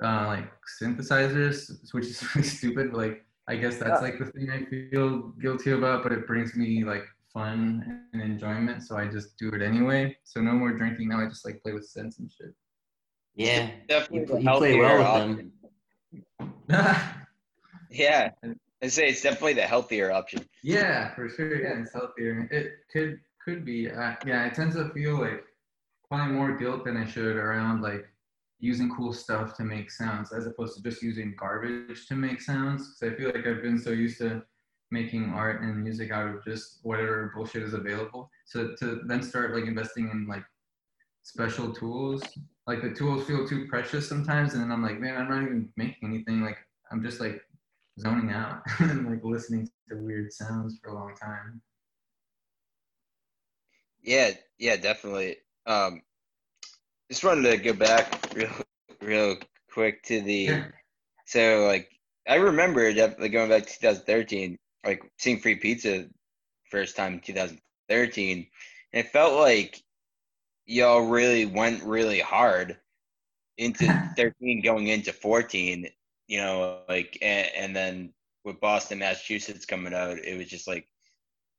uh, 0.03 0.27
like 0.27 0.49
synthesizers, 0.81 1.72
which 1.91 2.06
is 2.06 2.23
really 2.35 2.48
stupid. 2.48 2.91
But 2.91 2.98
like 2.98 3.26
I 3.48 3.56
guess 3.56 3.77
that's 3.77 4.02
like 4.02 4.19
the 4.19 4.26
thing 4.26 4.49
I 4.49 4.65
feel 4.65 5.34
guilty 5.41 5.72
about, 5.72 6.03
but 6.03 6.11
it 6.11 6.27
brings 6.27 6.56
me 6.56 6.84
like 6.84 7.06
fun 7.34 8.03
and 8.14 8.22
enjoyment, 8.22 8.84
so 8.84 8.98
I 8.98 9.07
just 9.07 9.38
do 9.38 9.49
it 9.49 9.61
anyway. 9.61 10.18
So 10.23 10.41
no 10.41 10.53
more 10.53 10.72
drinking 10.73 11.10
now. 11.10 11.22
I 11.22 11.27
just 11.27 11.45
like 11.45 11.61
play 11.61 11.73
with 11.73 11.84
synths 11.84 12.19
and 12.19 12.31
shit. 12.31 12.53
Yeah, 13.35 13.69
Definitely 13.88 14.35
you, 14.35 14.52
you 14.52 14.57
play 14.57 14.80
well 14.80 15.27
with 15.27 15.38
them. 15.38 15.52
Yeah. 17.89 18.31
I 18.83 18.87
say 18.87 19.09
it's 19.09 19.21
definitely 19.21 19.53
the 19.53 19.61
healthier 19.63 20.11
option. 20.11 20.45
Yeah, 20.63 21.13
for 21.15 21.29
sure. 21.29 21.61
Yeah, 21.61 21.81
it's 21.81 21.93
healthier. 21.93 22.47
It 22.51 22.73
could 22.91 23.19
could 23.43 23.65
be. 23.65 23.89
Uh, 23.89 24.15
yeah, 24.25 24.45
I 24.45 24.49
tend 24.49 24.73
to 24.73 24.89
feel 24.89 25.19
like 25.19 25.43
probably 26.07 26.33
more 26.33 26.55
guilt 26.57 26.85
than 26.85 26.97
I 26.97 27.05
should 27.05 27.35
around 27.35 27.81
like 27.81 28.07
using 28.59 28.93
cool 28.95 29.13
stuff 29.13 29.55
to 29.57 29.63
make 29.63 29.91
sounds 29.91 30.33
as 30.33 30.47
opposed 30.47 30.75
to 30.75 30.83
just 30.83 31.01
using 31.01 31.35
garbage 31.37 32.07
to 32.07 32.15
make 32.15 32.41
sounds. 32.41 32.95
Because 32.99 33.13
I 33.13 33.17
feel 33.17 33.31
like 33.33 33.47
I've 33.47 33.61
been 33.61 33.79
so 33.79 33.91
used 33.91 34.19
to 34.19 34.43
making 34.91 35.31
art 35.31 35.61
and 35.61 35.83
music 35.83 36.11
out 36.11 36.27
of 36.27 36.43
just 36.45 36.79
whatever 36.83 37.31
bullshit 37.35 37.63
is 37.63 37.73
available. 37.73 38.29
So 38.45 38.75
to 38.79 39.01
then 39.05 39.21
start 39.23 39.55
like 39.55 39.65
investing 39.65 40.09
in 40.09 40.27
like 40.27 40.43
special 41.23 41.73
tools, 41.73 42.23
like 42.67 42.81
the 42.81 42.91
tools 42.91 43.25
feel 43.25 43.47
too 43.47 43.67
precious 43.67 44.07
sometimes, 44.07 44.53
and 44.53 44.63
then 44.63 44.71
I'm 44.71 44.83
like, 44.83 44.99
man, 44.99 45.17
I'm 45.17 45.29
not 45.29 45.43
even 45.43 45.69
making 45.75 46.07
anything. 46.07 46.41
Like 46.41 46.57
I'm 46.91 47.03
just 47.03 47.19
like 47.19 47.41
zoning 47.99 48.31
out 48.31 48.61
and 48.79 49.09
like 49.09 49.23
listening 49.23 49.69
to 49.89 49.95
weird 49.95 50.31
sounds 50.31 50.79
for 50.81 50.89
a 50.89 50.93
long 50.93 51.15
time. 51.15 51.61
Yeah, 54.01 54.31
yeah, 54.57 54.77
definitely. 54.77 55.37
Um, 55.65 56.01
just 57.09 57.23
wanted 57.23 57.49
to 57.51 57.57
go 57.57 57.73
back 57.73 58.33
real, 58.33 58.49
real 59.01 59.37
quick 59.71 60.03
to 60.03 60.21
the. 60.21 60.33
Yeah. 60.33 60.65
So 61.25 61.65
like, 61.67 61.89
I 62.27 62.35
remember 62.35 62.91
definitely 62.93 63.29
going 63.29 63.49
back 63.49 63.65
to 63.65 63.79
2013, 63.79 64.57
like 64.85 65.03
seeing 65.17 65.39
Free 65.39 65.55
Pizza 65.55 66.05
first 66.69 66.95
time 66.95 67.13
in 67.13 67.19
2013, 67.19 68.47
and 68.93 69.05
it 69.05 69.11
felt 69.11 69.39
like 69.39 69.81
y'all 70.65 71.07
really 71.07 71.45
went 71.45 71.83
really 71.83 72.19
hard 72.19 72.77
into 73.57 73.87
13 74.17 74.61
going 74.61 74.87
into 74.87 75.11
14. 75.11 75.87
You 76.27 76.39
know, 76.39 76.81
like, 76.89 77.17
and, 77.21 77.47
and 77.55 77.75
then 77.75 78.13
with 78.43 78.59
Boston, 78.59 78.99
Massachusetts 78.99 79.65
coming 79.65 79.93
out, 79.93 80.17
it 80.19 80.37
was 80.37 80.47
just 80.47 80.67
like, 80.67 80.87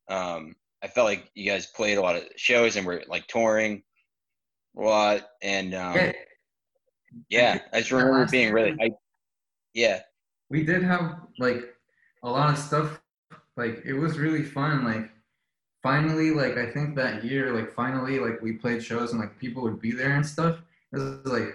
um, 0.08 0.54
I 0.82 0.88
felt 0.88 1.06
like 1.06 1.30
you 1.34 1.50
guys 1.50 1.66
played 1.66 1.98
a 1.98 2.02
lot 2.02 2.16
of 2.16 2.24
shows 2.36 2.76
and 2.76 2.86
were 2.86 3.02
like 3.08 3.26
touring 3.26 3.82
a 4.76 4.82
lot, 4.82 5.22
and 5.42 5.74
um, 5.74 6.12
Yeah, 7.28 7.58
I 7.72 7.78
just 7.78 7.90
remember 7.90 8.26
being 8.26 8.52
really 8.52 8.72
hyped. 8.72 8.96
Yeah, 9.74 10.00
we 10.50 10.64
did 10.64 10.82
have 10.82 11.20
like 11.38 11.74
a 12.22 12.30
lot 12.30 12.52
of 12.52 12.58
stuff. 12.58 13.00
Like 13.56 13.82
it 13.84 13.94
was 13.94 14.18
really 14.18 14.42
fun. 14.42 14.84
Like 14.84 15.10
finally, 15.82 16.30
like 16.30 16.56
I 16.56 16.70
think 16.70 16.96
that 16.96 17.24
year, 17.24 17.52
like 17.52 17.72
finally, 17.74 18.18
like 18.18 18.40
we 18.40 18.52
played 18.52 18.82
shows 18.82 19.12
and 19.12 19.20
like 19.20 19.38
people 19.38 19.62
would 19.62 19.80
be 19.80 19.92
there 19.92 20.12
and 20.12 20.24
stuff. 20.24 20.58
It 20.92 20.98
was 20.98 21.26
like 21.26 21.54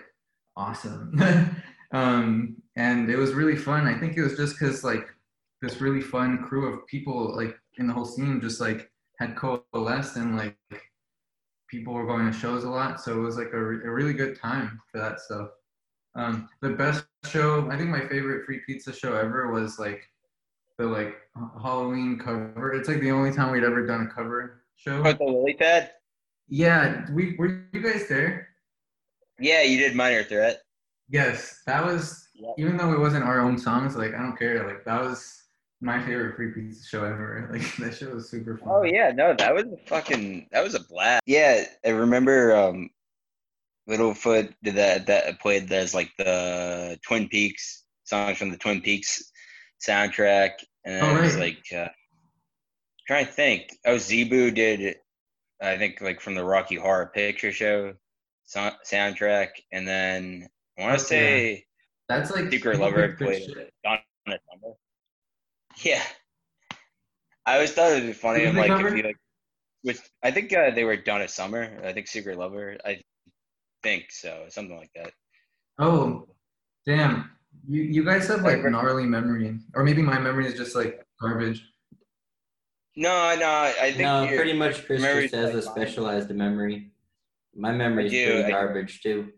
awesome. 0.56 1.20
um, 1.94 2.58
and 2.76 3.10
it 3.10 3.18
was 3.18 3.34
really 3.34 3.56
fun. 3.56 3.88
I 3.88 3.98
think 3.98 4.18
it 4.18 4.24
was 4.24 4.36
just 4.36 4.60
because 4.60 4.84
like 4.84 5.08
this 5.62 5.80
really 5.80 6.02
fun 6.02 6.40
crew 6.40 6.74
of 6.74 6.86
people 6.88 7.36
like 7.36 7.58
in 7.78 7.88
the 7.88 7.94
whole 7.94 8.06
scene 8.06 8.42
just 8.42 8.60
like 8.60 8.92
had 9.20 9.36
coalesced 9.36 10.18
and 10.18 10.36
like 10.36 10.58
people 11.70 11.94
were 11.94 12.06
going 12.06 12.30
to 12.30 12.38
shows 12.38 12.64
a 12.64 12.70
lot. 12.70 13.00
So 13.00 13.14
it 13.14 13.22
was 13.22 13.38
like 13.38 13.54
a, 13.54 13.64
re- 13.64 13.86
a 13.86 13.90
really 13.90 14.14
good 14.14 14.40
time 14.40 14.82
for 14.92 15.00
that 15.00 15.20
stuff. 15.20 15.50
Um, 16.16 16.50
the 16.62 16.72
best 16.72 17.06
show, 17.26 17.70
I 17.72 17.78
think 17.78 17.90
my 17.90 18.08
favorite 18.08 18.46
free 18.46 18.62
pizza 18.66 18.94
show 18.94 19.16
ever 19.16 19.52
was 19.52 19.80
like 19.80 20.04
the 20.78 20.86
like 20.86 21.16
Halloween 21.62 22.20
cover. 22.20 22.74
It's 22.74 22.88
like 22.88 23.02
the 23.02 23.12
only 23.12 23.32
time 23.32 23.52
we'd 23.52 23.64
ever 23.64 23.86
done 23.86 24.08
a 24.12 24.14
cover 24.14 24.64
show. 24.76 25.02
Oh, 25.04 25.14
the 25.14 25.24
lily 25.24 25.54
pad. 25.54 25.92
Yeah, 26.48 27.06
we 27.12 27.36
were 27.38 27.64
you 27.72 27.82
guys 27.82 28.08
there? 28.08 28.50
Yeah, 29.40 29.62
you 29.62 29.78
did 29.78 29.96
minor 29.96 30.24
threat. 30.24 30.63
Yes, 31.14 31.62
that 31.68 31.86
was 31.86 32.28
Yep. 32.36 32.56
even 32.58 32.76
though 32.78 32.92
it 32.92 33.00
wasn't 33.00 33.24
our 33.24 33.40
own 33.40 33.58
songs. 33.60 33.96
Like 33.96 34.14
I 34.16 34.18
don't 34.18 34.36
care. 34.36 34.68
Like 34.68 34.84
that 34.86 35.00
was 35.02 35.44
my 35.82 36.04
favorite 36.04 36.36
free 36.36 36.52
pizza 36.52 36.84
show 36.86 37.04
ever. 37.06 37.48
Like 37.54 37.76
that 37.78 37.94
show 37.96 38.10
was 38.10 38.30
super 38.30 38.58
fun. 38.58 38.68
Oh 38.70 38.84
yeah, 38.84 39.12
no, 39.14 39.36
that 39.38 39.54
was 39.54 39.66
a 39.66 39.78
fucking 39.88 40.48
that 40.52 40.64
was 40.64 40.74
a 40.76 40.80
blast. 40.82 41.22
Yeah, 41.28 41.64
I 41.86 41.90
remember 41.90 42.56
um 42.56 42.90
Littlefoot 43.88 44.54
did 44.64 44.76
that 44.76 45.06
that 45.08 45.40
played 45.40 45.72
as 45.72 45.94
like 45.94 46.12
the 46.18 47.00
Twin 47.06 47.28
Peaks 47.30 47.84
songs 48.06 48.38
from 48.38 48.50
the 48.50 48.58
Twin 48.58 48.82
Peaks 48.82 49.32
soundtrack. 49.88 50.52
And 50.86 51.06
Oh, 51.06 51.18
it 51.18 51.22
was 51.22 51.36
right. 51.36 51.56
like 51.72 51.80
uh 51.88 51.90
trying 53.08 53.26
to 53.28 53.32
think. 53.32 53.70
Oh 53.86 53.98
Zebu 54.00 54.52
did 54.52 54.96
I 55.62 55.78
think 55.78 56.02
like 56.02 56.20
from 56.22 56.34
the 56.36 56.44
Rocky 56.44 56.76
Horror 56.76 57.12
Picture 57.14 57.52
Show 57.52 57.94
so- 58.46 58.72
soundtrack 58.92 59.50
and 59.72 59.88
then 59.88 60.50
I 60.78 60.82
wanna 60.82 60.94
Oh, 60.94 60.96
yeah. 60.96 60.98
say 60.98 61.66
That's 62.10 62.32
like 62.32 62.50
Secret 62.52 62.74
people 62.74 62.86
Lover 62.86 63.08
pick 63.10 63.18
good 63.20 63.28
played. 63.28 63.70
Donna 63.84 64.02
Summer. 64.28 64.74
Yeah. 65.84 66.04
I 67.46 67.56
always 67.56 67.72
thought 67.74 67.92
it'd 67.92 68.06
be 68.06 68.14
funny. 68.14 68.42
Who 68.44 68.50
I'm 68.50 68.56
did 68.56 68.64
they 68.64 68.70
like, 68.70 68.86
if 68.86 68.98
you 68.98 69.04
like, 69.04 69.18
with 69.84 70.10
I 70.24 70.32
think 70.32 70.54
uh, 70.54 70.72
they 70.72 70.84
were 70.86 70.96
Donna 70.96 71.28
Summer. 71.28 71.82
I 71.84 71.92
think 71.94 72.08
Secret 72.08 72.38
Lover. 72.38 72.78
I 72.86 73.02
think 73.84 74.06
so, 74.12 74.46
something 74.50 74.78
like 74.78 74.92
that. 74.96 75.12
Oh, 75.78 76.28
damn! 76.86 77.32
You 77.68 77.82
you 77.82 78.04
guys 78.06 78.28
have 78.30 78.44
like 78.44 78.64
Like, 78.64 78.72
gnarly 78.72 79.06
memory, 79.06 79.60
or 79.76 79.84
maybe 79.84 80.02
my 80.02 80.20
memory 80.20 80.48
is 80.48 80.54
just 80.54 80.74
like 80.76 81.04
garbage. 81.20 81.68
No, 82.96 83.36
no, 83.38 83.50
I 83.50 83.90
think 83.92 84.00
No, 84.04 84.26
pretty 84.28 84.54
much 84.54 84.86
Chris 84.86 85.02
just 85.02 85.34
has 85.34 85.52
a 85.52 85.56
like 85.58 85.66
mine. 85.66 85.74
specialized 85.74 86.30
memory. 86.30 86.92
My 87.56 87.72
memory 87.74 88.06
is 88.08 88.12
pretty 88.32 88.44
I- 88.46 88.50
garbage 88.52 89.02
too. 89.02 89.34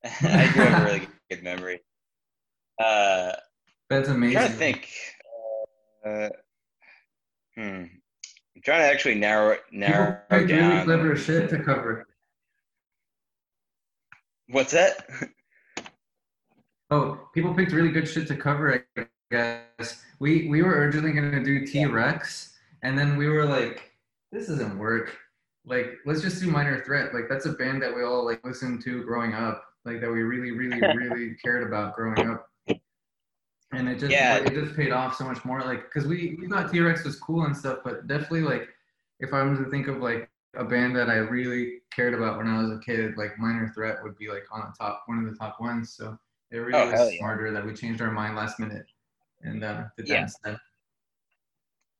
I 0.04 0.50
do 0.52 0.60
have 0.60 0.82
a 0.82 0.84
really 0.84 1.08
good 1.30 1.42
memory. 1.42 1.80
Uh, 2.80 3.32
That's 3.90 4.08
I'm 4.08 4.16
amazing. 4.16 4.36
trying 4.36 4.50
to 4.50 4.56
think. 4.56 4.90
Uh, 6.06 6.28
hmm. 7.54 7.84
I'm 8.58 8.62
trying 8.64 8.80
to 8.80 8.86
actually 8.86 9.14
narrow 9.16 9.50
it 9.50 9.62
People 9.70 9.88
narrow 9.88 10.20
pick 10.30 10.48
really 10.48 10.84
clever 10.84 11.16
shit 11.16 11.50
to 11.50 11.62
cover. 11.62 12.06
What's 14.48 14.72
that? 14.72 15.06
Oh, 16.90 17.28
people 17.34 17.52
picked 17.52 17.72
really 17.72 17.90
good 17.90 18.08
shit 18.08 18.26
to 18.28 18.34
cover. 18.34 18.82
I 18.96 19.06
guess 19.30 20.02
we 20.20 20.48
we 20.48 20.62
were 20.62 20.78
originally 20.78 21.12
gonna 21.12 21.44
do 21.44 21.66
T 21.66 21.84
Rex, 21.84 22.56
and 22.82 22.98
then 22.98 23.18
we 23.18 23.28
were 23.28 23.44
like, 23.44 23.92
this 24.32 24.46
doesn't 24.46 24.78
work. 24.78 25.14
Like, 25.66 25.98
let's 26.06 26.22
just 26.22 26.40
do 26.40 26.50
Minor 26.50 26.82
Threat. 26.84 27.12
Like, 27.12 27.28
that's 27.28 27.44
a 27.44 27.52
band 27.52 27.82
that 27.82 27.94
we 27.94 28.02
all 28.04 28.24
like 28.24 28.42
listened 28.42 28.82
to 28.84 29.04
growing 29.04 29.34
up. 29.34 29.67
Like 29.88 30.00
that 30.02 30.10
we 30.10 30.22
really, 30.22 30.52
really, 30.52 30.82
really 30.92 31.34
cared 31.42 31.66
about 31.66 31.94
growing 31.96 32.26
up. 32.28 32.46
And 33.72 33.88
it 33.88 33.98
just 33.98 34.12
Yeah. 34.12 34.36
it 34.38 34.54
just 34.54 34.76
paid 34.76 34.92
off 34.92 35.16
so 35.16 35.24
much 35.24 35.44
more. 35.44 35.60
Like, 35.60 35.90
cause 35.90 36.06
we 36.06 36.36
we 36.40 36.48
thought 36.48 36.70
T 36.72 36.80
Rex 36.80 37.04
was 37.04 37.16
cool 37.18 37.44
and 37.44 37.56
stuff, 37.56 37.80
but 37.84 38.06
definitely 38.06 38.42
like, 38.42 38.68
if 39.20 39.32
I 39.34 39.42
was 39.42 39.58
to 39.58 39.70
think 39.70 39.88
of 39.88 39.98
like 39.98 40.30
a 40.56 40.64
band 40.64 40.96
that 40.96 41.10
I 41.10 41.16
really 41.16 41.80
cared 41.94 42.14
about 42.14 42.38
when 42.38 42.48
I 42.48 42.58
was 42.62 42.70
a 42.70 42.80
kid, 42.80 43.16
like 43.18 43.38
Minor 43.38 43.70
Threat 43.74 43.98
would 44.02 44.16
be 44.16 44.28
like 44.28 44.44
on 44.50 44.60
the 44.60 44.74
top, 44.78 45.02
one 45.06 45.18
of 45.24 45.30
the 45.30 45.36
top 45.38 45.60
ones. 45.60 45.92
So 45.94 46.18
it 46.50 46.58
really 46.58 46.80
Oh, 46.80 46.90
was 46.90 47.10
yeah. 47.10 47.18
smarter 47.18 47.52
that 47.52 47.64
we 47.66 47.74
changed 47.74 48.00
our 48.00 48.10
mind 48.10 48.36
last 48.36 48.58
minute 48.58 48.86
and 49.42 49.62
uh, 49.64 49.84
did 49.96 50.08
that 50.08 50.14
Yeah. 50.14 50.22
instead. 50.22 50.58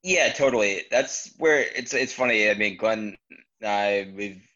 Yeah, 0.02 0.32
totally. 0.32 0.84
That's 0.90 1.34
where 1.38 1.60
it's 1.74 1.92
it's 1.92 2.12
funny. 2.14 2.50
I 2.50 2.54
mean, 2.54 2.76
Glenn 2.78 3.16
and 3.60 3.68
I 3.68 4.12
we've 4.16 4.46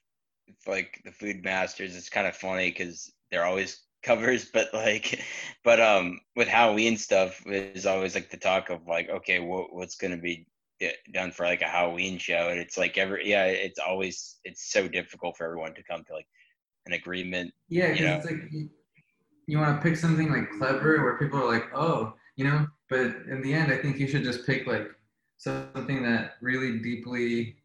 like 0.66 1.00
the 1.04 1.12
Food 1.12 1.44
Masters. 1.44 1.96
It's 1.96 2.08
kind 2.08 2.26
of 2.26 2.36
funny 2.36 2.70
because 2.70 3.12
they're 3.32 3.44
always 3.44 3.80
covers, 4.04 4.44
but 4.52 4.72
like, 4.72 5.20
but 5.64 5.80
um, 5.80 6.20
with 6.36 6.46
Halloween 6.46 6.96
stuff 6.96 7.42
is 7.46 7.86
always 7.86 8.14
like 8.14 8.30
the 8.30 8.36
talk 8.36 8.70
of 8.70 8.86
like, 8.86 9.08
okay, 9.08 9.40
what 9.40 9.74
what's 9.74 9.96
gonna 9.96 10.16
be 10.16 10.46
done 11.12 11.30
for 11.30 11.46
like 11.46 11.62
a 11.62 11.68
Halloween 11.68 12.18
show, 12.18 12.48
and 12.50 12.60
it's 12.60 12.78
like 12.78 12.98
every 12.98 13.28
yeah, 13.28 13.46
it's 13.46 13.78
always 13.78 14.38
it's 14.44 14.70
so 14.70 14.86
difficult 14.86 15.36
for 15.36 15.44
everyone 15.44 15.74
to 15.74 15.82
come 15.82 16.04
to 16.04 16.12
like 16.12 16.26
an 16.86 16.92
agreement. 16.92 17.52
Yeah, 17.68 17.92
You 17.92 18.06
it's 18.06 18.26
like 18.26 18.42
you, 18.50 18.68
you 19.46 19.58
want 19.58 19.80
to 19.80 19.82
pick 19.82 19.96
something 19.96 20.30
like 20.30 20.50
clever 20.58 21.02
where 21.02 21.18
people 21.18 21.40
are 21.40 21.52
like, 21.52 21.66
oh, 21.74 22.14
you 22.36 22.44
know. 22.44 22.66
But 22.88 23.00
in 23.30 23.40
the 23.42 23.54
end, 23.54 23.72
I 23.72 23.78
think 23.78 23.98
you 23.98 24.06
should 24.06 24.24
just 24.24 24.46
pick 24.46 24.66
like 24.66 24.88
something 25.38 26.02
that 26.02 26.32
really 26.40 26.78
deeply 26.78 27.56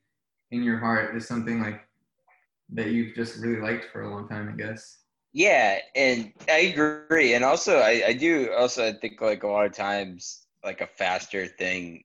in 0.51 0.63
your 0.63 0.79
heart 0.79 1.15
is 1.15 1.27
something 1.27 1.61
like 1.61 1.81
that 2.73 2.87
you've 2.87 3.15
just 3.15 3.37
really 3.37 3.61
liked 3.61 3.87
for 3.91 4.03
a 4.03 4.11
long 4.11 4.27
time. 4.27 4.49
I 4.49 4.55
guess. 4.55 4.99
Yeah, 5.33 5.79
and 5.95 6.33
I 6.49 6.59
agree. 6.59 7.33
And 7.33 7.43
also 7.43 7.77
I, 7.79 8.03
I 8.07 8.13
do 8.13 8.51
also 8.57 8.87
I 8.87 8.93
think 8.93 9.21
like 9.21 9.43
a 9.43 9.47
lot 9.47 9.65
of 9.65 9.73
times 9.73 10.45
like 10.63 10.81
a 10.81 10.87
faster 10.87 11.45
thing 11.47 12.03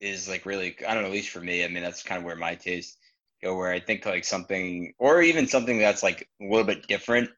is 0.00 0.28
like 0.28 0.46
really 0.46 0.76
I 0.86 0.94
don't 0.94 1.02
know, 1.02 1.08
at 1.08 1.12
least 1.14 1.30
for 1.30 1.40
me, 1.40 1.64
I 1.64 1.68
mean 1.68 1.82
that's 1.82 2.02
kind 2.02 2.18
of 2.18 2.24
where 2.24 2.36
my 2.36 2.54
taste 2.54 2.98
go 3.42 3.56
where 3.56 3.70
I 3.72 3.80
think 3.80 4.04
like 4.06 4.24
something 4.24 4.92
or 4.98 5.22
even 5.22 5.46
something 5.46 5.78
that's 5.78 6.02
like 6.02 6.28
a 6.40 6.44
little 6.44 6.64
bit 6.64 6.86
different. 6.88 7.30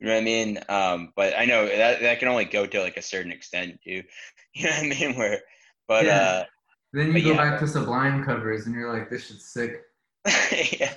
You 0.00 0.06
know 0.08 0.14
what 0.14 0.20
I 0.20 0.24
mean? 0.24 0.58
Um, 0.68 1.12
but 1.16 1.34
I 1.38 1.44
know 1.46 1.66
that 1.66 2.00
that 2.00 2.18
can 2.18 2.28
only 2.28 2.44
go 2.46 2.66
to 2.66 2.80
like 2.80 2.96
a 2.96 3.02
certain 3.02 3.32
extent 3.32 3.80
too. 3.84 4.02
You 4.56 4.66
know 4.66 4.70
what 4.70 4.84
I 4.84 4.88
mean? 4.88 5.16
Where 5.16 5.40
but 5.88 6.04
Yeah. 6.06 6.44
Then 6.92 7.12
you 7.12 7.22
go 7.22 7.30
yeah. 7.30 7.36
back 7.36 7.58
to 7.60 7.66
Sublime 7.66 8.24
covers 8.24 8.66
and 8.66 8.74
you're 8.74 8.92
like, 8.92 9.10
this 9.10 9.26
shit's 9.26 9.52
sick. 9.52 9.82
uh 10.26 10.30
yeah, 10.80 10.94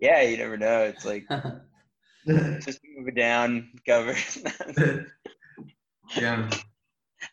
yeah, 0.00 0.22
you 0.22 0.36
never 0.38 0.56
know. 0.56 0.82
It's 0.84 1.04
like 1.04 1.26
just 2.64 2.80
move 2.96 3.08
it 3.08 3.14
down 3.16 3.70
cover. 3.86 4.14
yeah. 6.16 6.50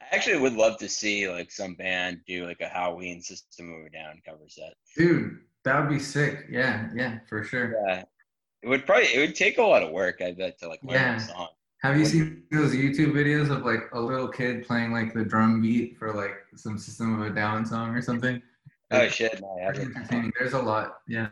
I 0.02 0.16
actually 0.16 0.40
would 0.40 0.54
love 0.54 0.78
to 0.80 0.88
see 0.90 1.30
like 1.30 1.52
some 1.52 1.76
band 1.76 2.22
do 2.26 2.46
like 2.46 2.62
a 2.62 2.68
Halloween 2.68 3.22
System 3.22 3.74
of 3.74 3.86
a 3.86 3.90
Down 3.90 4.22
cover 4.26 4.48
set. 4.48 4.74
Dude, 4.96 5.40
that 5.64 5.80
would 5.80 5.90
be 5.90 6.00
sick. 6.00 6.46
Yeah, 6.50 6.90
yeah, 6.96 7.20
for 7.28 7.44
sure. 7.44 7.76
Yeah, 7.88 8.04
it 8.64 8.68
would 8.68 8.86
probably 8.86 9.08
it 9.14 9.20
would 9.20 9.36
take 9.36 9.58
a 9.58 9.64
lot 9.64 9.84
of 9.84 9.92
work. 9.92 10.22
I 10.22 10.32
bet 10.32 10.60
to 10.60 10.68
like 10.70 10.84
learn 10.84 10.94
Yeah. 10.96 11.16
the 11.16 11.24
song. 11.26 11.48
Have 11.82 11.98
you 11.98 12.06
seen 12.06 12.44
those 12.52 12.74
YouTube 12.76 13.12
videos 13.14 13.50
of 13.50 13.66
like 13.66 13.90
a 13.94 14.00
little 14.00 14.28
kid 14.28 14.66
playing 14.66 14.92
like 14.92 15.14
the 15.14 15.26
drum 15.26 15.62
beat 15.62 15.98
for 15.98 16.14
like 16.14 16.36
some 16.56 16.78
System 16.78 17.20
of 17.20 17.28
a 17.28 17.34
Down 17.34 17.66
song 17.66 17.96
or 17.96 18.02
something? 18.02 18.42
Oh 18.92 19.08
shit! 19.08 19.42
No. 19.42 19.72
There's 20.38 20.54
a 20.54 20.62
lot. 20.62 21.00
Yeah. 21.08 21.30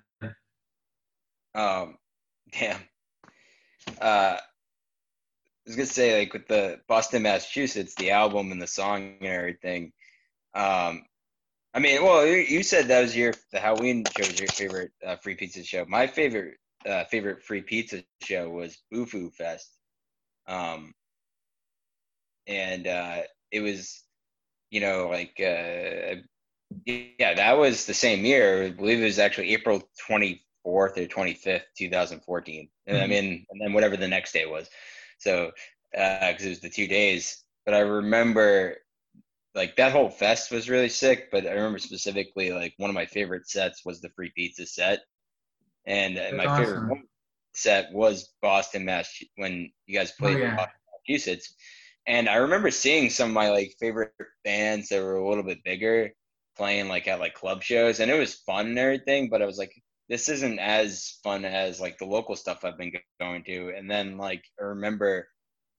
Um, 1.56 1.98
damn. 2.52 2.80
Uh, 4.01 4.38
I 4.38 4.39
was 5.65 5.76
gonna 5.76 5.85
say 5.85 6.19
like 6.19 6.34
with 6.34 6.47
the 6.47 6.80
Boston, 6.88 7.23
Massachusetts, 7.23 7.95
the 7.95 8.11
album 8.11 8.51
and 8.51 8.61
the 8.61 8.68
song 8.68 9.18
and 9.22 9.27
everything. 9.27 9.93
Um, 10.53 11.06
I 11.73 11.80
mean, 11.80 12.03
well, 12.03 12.26
you, 12.26 12.38
you 12.38 12.64
said 12.64 12.88
that 12.88 13.01
was 13.01 13.15
your 13.15 13.34
the 13.51 13.60
Halloween 13.60 14.03
show 14.06 14.27
was 14.27 14.39
your 14.39 14.49
favorite 14.49 14.91
uh, 15.06 15.18
free 15.18 15.35
pizza 15.35 15.64
show. 15.64 15.85
My 15.88 16.07
favorite 16.07 16.57
uh, 16.85 17.03
favorite 17.06 17.43
free 17.43 17.61
pizza 17.61 18.03
show 18.23 18.49
was 18.49 18.77
Boo 18.91 19.06
Foo 19.06 19.30
Fest. 19.30 19.69
Um, 20.47 20.93
and 22.47 22.88
uh, 22.88 23.22
it 23.51 23.61
was, 23.61 24.03
you 24.72 24.81
know, 24.81 25.10
like 25.10 25.35
uh, 25.39 26.15
yeah, 26.85 27.34
that 27.35 27.57
was 27.57 27.85
the 27.85 27.93
same 27.93 28.26
year. 28.26 28.64
I 28.64 28.69
believe 28.72 29.01
it 29.01 29.06
was 29.06 29.19
actually 29.19 29.53
April 29.53 29.88
twenty 30.07 30.43
fourth 30.70 30.98
or 30.98 31.08
twenty 31.08 31.34
fifth, 31.34 31.66
two 31.76 31.90
thousand 31.90 32.22
fourteen. 32.22 32.70
And 32.86 32.98
I 32.98 33.08
mean, 33.08 33.46
and 33.50 33.60
then 33.60 33.74
whatever 33.74 33.98
the 33.98 34.08
next 34.08 34.34
day 34.34 34.46
was. 34.46 34.70
So, 35.18 35.52
because 35.91 36.46
it 36.46 36.50
was 36.50 36.60
the 36.60 36.70
two 36.70 36.88
days. 36.88 37.44
But 37.66 37.74
I 37.74 37.80
remember, 37.80 38.76
like 39.56 39.76
that 39.78 39.91
whole 39.91 40.10
fest 40.10 40.52
was 40.52 40.70
really 40.70 40.90
sick. 40.90 41.30
But 41.32 41.48
I 41.48 41.54
remember 41.54 41.80
specifically, 41.80 42.52
like 42.52 42.74
one 42.78 42.91
of 42.91 42.96
my 43.02 43.08
favorite 43.08 43.50
sets 43.50 43.84
was 43.84 44.00
the 44.00 44.12
free 44.16 44.32
pizza 44.36 44.68
set, 44.68 45.00
and 45.86 46.18
uh, 46.18 46.36
my 46.36 46.46
favorite 46.58 46.78
awesome. 46.78 46.90
one 46.90 47.04
set 47.56 47.91
was 47.91 48.30
Boston, 48.41 48.86
Mass. 48.86 49.10
When 49.38 49.72
you 49.88 49.98
guys 49.98 50.12
played 50.12 50.38
Oh, 50.38 50.40
yeah. 50.40 50.56
Boston, 50.56 50.80
Massachusetts. 50.94 51.56
And 52.08 52.30
I 52.30 52.36
remember 52.36 52.72
seeing 52.72 53.10
some 53.10 53.30
of 53.30 53.34
my 53.34 53.50
like 53.50 53.74
favorite 53.80 54.14
bands 54.44 54.90
that 54.90 55.02
were 55.02 55.18
a 55.18 55.28
little 55.30 55.44
bit 55.44 55.64
bigger 55.64 56.12
playing 56.58 56.88
like 56.90 57.08
at 57.08 57.20
like 57.20 57.34
club 57.34 57.64
shows 57.64 58.00
and 58.00 58.12
it 58.12 58.20
was 58.20 58.41
fun 58.46 58.68
and 58.68 58.80
everything, 58.80 59.30
but 59.30 59.41
I 59.41 59.46
was 59.46 59.58
like, 59.58 59.74
this 60.10 60.27
isn't 60.27 60.60
as 60.60 61.19
fun 61.23 61.45
as 61.45 61.80
like 61.80 61.98
the 61.98 62.06
local 62.06 62.36
stuff 62.36 62.65
I've 62.65 62.77
been 62.77 62.94
going 63.19 63.44
to. 63.45 63.69
And 63.77 63.90
then 63.90 64.18
like 64.18 64.44
I 64.60 64.64
remember 64.64 65.27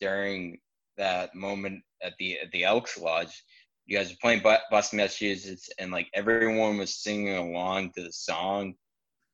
during 0.00 0.58
that 0.96 1.34
moment 1.34 1.82
at 2.02 2.14
the 2.18 2.38
at 2.38 2.50
the 2.52 2.64
Elks 2.64 2.96
Lodge, 2.96 3.42
you 3.86 3.98
guys 3.98 4.10
were 4.10 4.16
playing 4.22 4.42
Boston, 4.42 4.98
Massachusetts, 4.98 5.68
and 5.78 5.90
like 5.90 6.08
everyone 6.14 6.78
was 6.78 7.02
singing 7.02 7.36
along 7.36 7.92
to 7.96 8.02
the 8.02 8.12
song, 8.12 8.74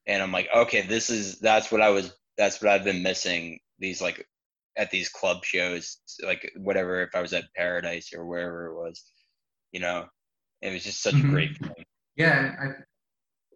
and 0.06 0.23
I'm 0.23 0.32
like, 0.32 0.48
okay, 0.55 0.82
this 0.82 1.10
is 1.10 1.39
that's 1.40 1.70
what 1.70 1.82
I 1.82 1.90
was 1.90 2.14
that's 2.39 2.62
what 2.62 2.70
I've 2.70 2.85
been 2.85 3.02
missing. 3.02 3.59
These 3.78 4.01
like 4.01 4.27
at 4.77 4.90
these 4.90 5.09
club 5.09 5.44
shows, 5.44 5.98
like 6.24 6.51
whatever, 6.56 7.02
if 7.02 7.14
I 7.14 7.20
was 7.20 7.32
at 7.32 7.52
Paradise 7.55 8.12
or 8.14 8.24
wherever 8.27 8.66
it 8.66 8.74
was, 8.74 9.05
you 9.73 9.81
know. 9.81 10.06
It 10.62 10.73
was 10.73 10.85
just 10.85 11.02
such 11.02 11.12
a 11.12 11.16
Mhm. 11.18 11.31
great 11.31 11.56
film. 11.59 11.74
Yeah, 12.16 12.56
I, 12.59 12.82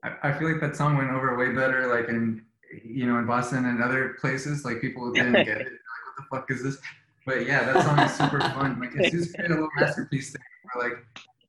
I 0.05 0.29
I 0.29 0.33
feel 0.33 0.51
like 0.51 0.61
that 0.61 0.77
song 0.77 0.97
went 0.97 1.11
over 1.11 1.37
way 1.37 1.53
better, 1.53 1.87
like 1.95 2.09
in 2.09 2.45
you 2.85 3.07
know 3.07 3.19
in 3.19 3.27
Boston 3.27 3.67
and 3.67 3.83
other 3.83 4.17
places. 4.21 4.65
Like 4.65 4.81
people 4.81 5.13
didn't 5.19 5.33
get 5.45 5.61
it. 5.61 5.67
Like, 5.67 6.07
what 6.07 6.17
the 6.17 6.25
fuck 6.37 6.51
is 6.51 6.63
this? 6.63 6.79
But 7.27 7.47
yeah, 7.47 7.65
that 7.73 7.85
song 7.85 7.99
is 8.01 8.13
super 8.15 8.41
fun. 8.41 8.81
Like 8.81 8.93
it's 8.95 9.11
just 9.11 9.35
created 9.35 9.53
a 9.53 9.55
little 9.61 9.69
masterpiece 9.79 10.31
thing 10.33 10.43
where 10.73 10.89
like 10.91 10.99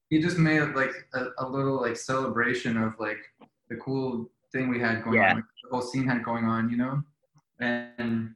he 0.09 0.21
just 0.21 0.37
made 0.37 0.61
like 0.75 0.91
a, 1.13 1.27
a 1.39 1.47
little 1.47 1.79
like 1.79 1.95
celebration 1.95 2.75
of 2.77 2.93
like 2.99 3.19
the 3.69 3.77
cool 3.77 4.29
thing 4.51 4.67
we 4.67 4.79
had 4.79 5.01
going 5.03 5.15
Yeah. 5.15 5.29
on, 5.29 5.35
like, 5.37 5.45
the 5.63 5.69
whole 5.71 5.81
scene 5.81 6.05
had 6.05 6.23
going 6.25 6.43
on, 6.43 6.69
you 6.69 6.75
know. 6.75 7.01
And 7.59 8.35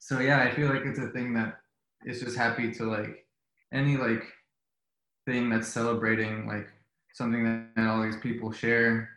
so 0.00 0.18
yeah, 0.18 0.40
I 0.40 0.50
feel 0.50 0.68
like 0.68 0.82
it's 0.84 0.98
a 0.98 1.08
thing 1.10 1.32
that 1.34 1.60
is 2.04 2.20
just 2.20 2.36
happy 2.36 2.72
to 2.72 2.84
like 2.84 3.26
any 3.72 3.96
like 3.96 4.24
thing 5.26 5.48
that's 5.50 5.68
celebrating 5.68 6.46
like 6.48 6.66
something 7.12 7.44
that 7.76 7.86
all 7.86 8.02
these 8.02 8.16
people 8.16 8.50
share. 8.50 9.08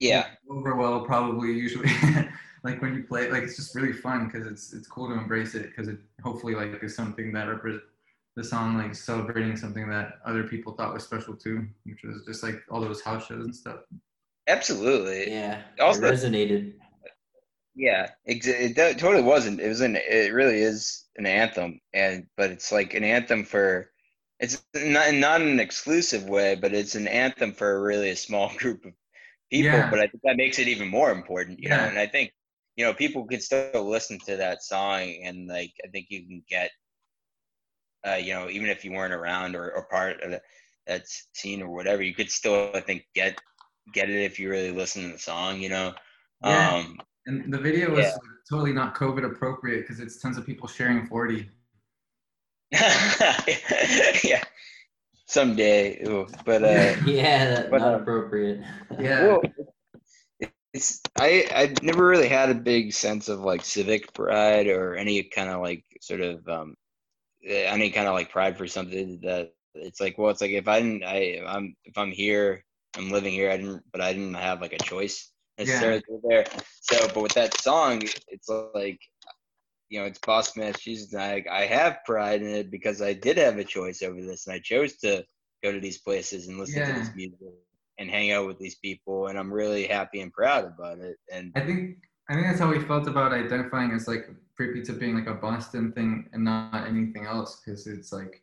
Yeah, 0.00 0.26
Overwell 0.50 1.06
probably 1.06 1.48
usually 1.52 1.88
like 2.64 2.82
when 2.82 2.94
you 2.94 3.04
play 3.04 3.30
like 3.30 3.42
it's 3.44 3.56
just 3.56 3.74
really 3.74 3.92
fun 3.92 4.26
because 4.26 4.46
it's 4.46 4.72
it's 4.74 4.86
cool 4.88 5.08
to 5.08 5.14
embrace 5.14 5.54
it 5.54 5.64
because 5.70 5.88
it 5.88 5.98
hopefully 6.22 6.54
like 6.54 6.82
is 6.82 6.94
something 6.94 7.32
that 7.32 7.48
represents 7.48 7.84
the 8.36 8.44
song 8.44 8.76
like 8.76 8.94
celebrating 8.94 9.56
something 9.56 9.88
that 9.88 10.18
other 10.26 10.44
people 10.44 10.74
thought 10.74 10.92
was 10.92 11.02
special 11.04 11.34
too, 11.34 11.66
which 11.84 12.02
was 12.04 12.22
just 12.26 12.42
like 12.42 12.60
all 12.70 12.80
those 12.82 13.00
house 13.00 13.26
shows 13.26 13.44
and 13.46 13.54
stuff. 13.56 13.80
absolutely. 14.48 15.30
Yeah, 15.32 15.62
Also- 15.80 16.04
it 16.04 16.12
resonated. 16.12 16.74
Yeah, 17.74 18.10
ex- 18.26 18.46
it 18.46 18.74
do- 18.74 18.94
totally 18.94 19.22
wasn't. 19.22 19.60
It 19.60 19.68
was 19.68 19.82
an. 19.82 19.96
It 19.96 20.32
really 20.32 20.60
is 20.60 21.04
an 21.16 21.26
anthem, 21.26 21.78
and 21.92 22.26
but 22.36 22.50
it's 22.50 22.72
like 22.72 22.94
an 22.94 23.04
anthem 23.04 23.44
for. 23.44 23.90
It's 24.40 24.62
not 24.74 25.12
not 25.14 25.40
an 25.42 25.60
exclusive 25.60 26.24
way, 26.28 26.54
but 26.54 26.72
it's 26.74 26.94
an 26.94 27.06
anthem 27.06 27.52
for 27.52 27.82
really 27.82 28.10
a 28.10 28.16
small 28.16 28.50
group 28.58 28.84
of 28.86 28.92
people. 29.50 29.70
Yeah. 29.70 29.90
But 29.90 30.00
I 30.00 30.06
think 30.06 30.22
that 30.24 30.36
makes 30.36 30.58
it 30.58 30.68
even 30.68 30.88
more 30.88 31.10
important, 31.10 31.60
you 31.60 31.68
know. 31.68 31.76
And 31.76 31.98
I 31.98 32.06
think 32.06 32.32
you 32.76 32.84
know 32.84 32.92
people 32.94 33.24
can 33.26 33.40
still 33.40 33.88
listen 33.88 34.18
to 34.26 34.36
that 34.36 34.62
song, 34.62 35.02
and 35.22 35.46
like 35.48 35.72
I 35.84 35.88
think 35.88 36.06
you 36.10 36.26
can 36.26 36.42
get, 36.48 36.70
uh, 38.06 38.14
you 38.16 38.34
know, 38.34 38.48
even 38.48 38.68
if 38.68 38.84
you 38.84 38.92
weren't 38.92 39.14
around 39.14 39.56
or, 39.56 39.70
or 39.72 39.86
part 39.86 40.22
of 40.22 40.30
the, 40.30 40.42
that 40.86 41.04
scene 41.34 41.62
or 41.62 41.70
whatever, 41.74 42.02
you 42.02 42.14
could 42.14 42.30
still 42.30 42.70
I 42.74 42.80
think 42.80 43.04
get 43.14 43.40
get 43.94 44.10
it 44.10 44.22
if 44.22 44.38
you 44.38 44.50
really 44.50 44.72
listen 44.72 45.02
to 45.04 45.12
the 45.12 45.18
song, 45.18 45.60
you 45.60 45.68
know. 45.68 45.94
Yeah. 46.44 46.74
Um, 46.74 46.98
And 47.26 47.52
the 47.52 47.58
video 47.58 47.90
was 47.90 48.04
Yeah. 48.04 48.16
totally 48.48 48.72
not 48.72 48.94
COVID 48.94 49.24
appropriate 49.24 49.80
because 49.82 50.00
it's 50.00 50.20
tons 50.20 50.36
of 50.38 50.46
people 50.46 50.68
sharing 50.68 51.06
40. 51.06 51.50
yeah, 52.72 54.42
someday. 55.26 56.02
Ooh, 56.04 56.26
but 56.44 56.62
uh, 56.62 56.94
yeah, 57.06 57.44
that, 57.46 57.70
but, 57.70 57.80
not 57.80 57.94
um, 57.94 58.02
appropriate. 58.02 58.62
Yeah. 58.98 59.26
well, 59.26 59.42
it's 60.72 61.00
I 61.16 61.46
I 61.54 61.74
never 61.82 62.06
really 62.06 62.28
had 62.28 62.50
a 62.50 62.54
big 62.54 62.92
sense 62.92 63.28
of 63.28 63.40
like 63.40 63.64
civic 63.64 64.12
pride 64.12 64.68
or 64.68 64.94
any 64.94 65.22
kind 65.22 65.50
of 65.50 65.60
like 65.60 65.84
sort 66.00 66.20
of 66.20 66.46
um 66.48 66.76
eh, 67.46 67.64
any 67.64 67.90
kind 67.90 68.06
of 68.08 68.14
like 68.14 68.30
pride 68.30 68.56
for 68.56 68.66
something 68.66 69.20
that 69.22 69.52
it's 69.74 70.00
like 70.00 70.18
well 70.18 70.30
it's 70.30 70.40
like 70.40 70.50
if 70.52 70.68
I 70.68 70.80
didn't 70.80 71.04
I 71.04 71.42
I'm 71.46 71.74
if 71.84 71.98
I'm 71.98 72.10
here 72.10 72.64
I'm 72.96 73.10
living 73.10 73.32
here 73.32 73.50
I 73.50 73.56
didn't 73.56 73.82
but 73.92 74.00
I 74.00 74.12
didn't 74.12 74.34
have 74.34 74.60
like 74.60 74.72
a 74.72 74.78
choice 74.78 75.30
necessarily 75.58 76.00
to 76.02 76.12
live 76.12 76.22
there 76.28 76.46
so 76.80 77.08
but 77.08 77.22
with 77.22 77.34
that 77.34 77.58
song 77.58 78.02
it's 78.28 78.48
like 78.74 79.00
you 79.88 80.00
know 80.00 80.06
it's 80.06 80.18
Boston 80.18 80.62
Massachusetts 80.62 81.12
and 81.12 81.22
I 81.22 81.44
I 81.50 81.66
have 81.66 82.04
pride 82.04 82.42
in 82.42 82.48
it 82.48 82.70
because 82.70 83.02
I 83.02 83.12
did 83.12 83.38
have 83.38 83.58
a 83.58 83.64
choice 83.64 84.02
over 84.02 84.20
this 84.20 84.46
and 84.46 84.54
I 84.54 84.60
chose 84.60 84.96
to 84.98 85.24
go 85.62 85.72
to 85.72 85.80
these 85.80 85.98
places 85.98 86.48
and 86.48 86.58
listen 86.58 86.86
to 86.86 86.92
this 86.92 87.14
music 87.14 87.38
and 87.98 88.10
hang 88.10 88.32
out 88.32 88.46
with 88.46 88.58
these 88.58 88.76
people 88.76 89.28
and 89.28 89.38
I'm 89.38 89.52
really 89.52 89.86
happy 89.86 90.20
and 90.20 90.32
proud 90.32 90.64
about 90.64 90.98
it 90.98 91.16
and 91.32 91.52
I 91.54 91.60
think 91.60 91.98
I 92.28 92.34
think 92.34 92.46
that's 92.46 92.58
how 92.58 92.70
we 92.70 92.80
felt 92.80 93.06
about 93.06 93.32
identifying 93.32 93.92
as 93.92 94.08
like 94.08 94.28
Free 94.56 94.72
Pizza 94.72 94.92
being 94.92 95.14
like 95.14 95.28
a 95.28 95.34
Boston 95.34 95.92
thing 95.92 96.28
and 96.32 96.44
not 96.44 96.86
anything 96.86 97.24
else 97.24 97.62
because 97.64 97.86
it's 97.86 98.12
like 98.12 98.42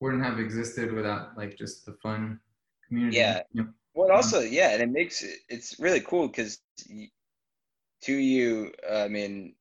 wouldn't 0.00 0.24
have 0.24 0.38
existed 0.38 0.92
without 0.92 1.36
like 1.36 1.56
just 1.56 1.86
the 1.86 1.92
fun 2.02 2.40
community. 2.88 3.18
Yeah. 3.18 3.42
you 3.52 3.62
know? 3.62 3.68
Well, 3.94 4.12
also, 4.12 4.40
yeah, 4.40 4.70
and 4.70 4.82
it 4.82 4.90
makes 4.90 5.22
it, 5.22 5.38
it's 5.48 5.78
really 5.78 6.00
cool 6.00 6.28
because 6.28 6.60
to 8.02 8.12
you, 8.12 8.72
I 8.90 9.08
mean, 9.08 9.54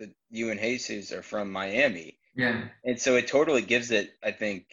the, 0.00 0.12
you 0.30 0.50
and 0.50 0.58
Jesus 0.58 1.12
are 1.12 1.22
from 1.22 1.52
Miami, 1.52 2.18
Yeah. 2.34 2.64
and 2.84 3.00
so 3.00 3.14
it 3.16 3.28
totally 3.28 3.62
gives 3.62 3.92
it. 3.92 4.10
I 4.24 4.32
think 4.32 4.64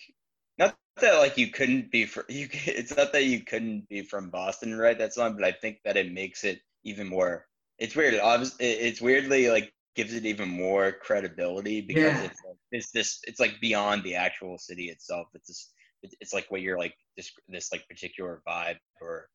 not 0.58 0.76
that 1.02 1.20
like 1.20 1.38
you 1.38 1.52
couldn't 1.52 1.91
be 1.91 2.06
for 2.06 2.26
you. 2.30 2.48
It's 2.52 2.95
not 2.98 3.12
that 3.14 3.26
you 3.26 3.41
couldn't 3.41 3.88
be 3.90 4.02
from 4.02 4.32
Boston, 4.32 4.72
and 4.72 4.82
write 4.82 4.98
that 4.98 5.14
song, 5.14 5.36
but 5.36 5.44
I 5.45 5.52
think 5.52 5.78
that 5.86 5.98
it 5.98 6.12
makes 6.12 6.44
it 6.44 6.60
even 6.84 7.08
more. 7.08 7.45
It's 7.78 7.95
weird. 7.95 8.16
It's 8.60 9.02
weirdly 9.02 9.49
like 9.49 9.72
gives 9.95 10.14
it 10.14 10.26
even 10.26 10.49
more 10.49 10.91
credibility 10.91 11.82
because 11.82 12.04
Yeah. 12.04 12.24
it's 12.24 12.41
like, 12.45 12.58
it's 12.72 12.91
this. 12.91 13.20
It's 13.28 13.40
like 13.40 13.60
beyond 13.62 14.04
the 14.04 14.16
actual 14.16 14.58
city 14.58 14.90
itself. 14.90 15.28
It's 15.36 15.72
it- 16.04 16.16
It's 16.22 16.34
like 16.34 16.45
what 16.49 16.62
you're 16.62 16.78
like 16.80 16.95
this 17.18 17.32
this 17.48 17.72
like 17.72 17.88
particular 17.88 18.41
vibe 18.48 18.78
or. 19.02 19.30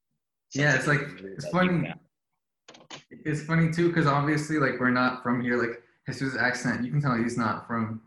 Yeah, 0.55 0.75
it's 0.77 0.87
like- 0.87 1.01
that 1.01 1.21
you- 1.23 1.95
it's 2.95 3.01
funny. 3.01 3.17
found. 3.17 3.27
It's 3.27 3.43
funny 3.43 3.71
too 3.73 3.89
because 3.89 4.07
obviously 4.07 4.59
like 4.59 4.79
we're 4.81 4.91
not 4.91 5.23
from 5.23 5.43
here. 5.43 5.57
Like 5.61 5.83
Jesus' 6.07 6.37
accent, 6.37 6.85
you 6.85 6.91
can 6.91 7.01
tell 7.01 7.15
he's 7.17 7.37
not 7.39 7.67
from 7.67 8.01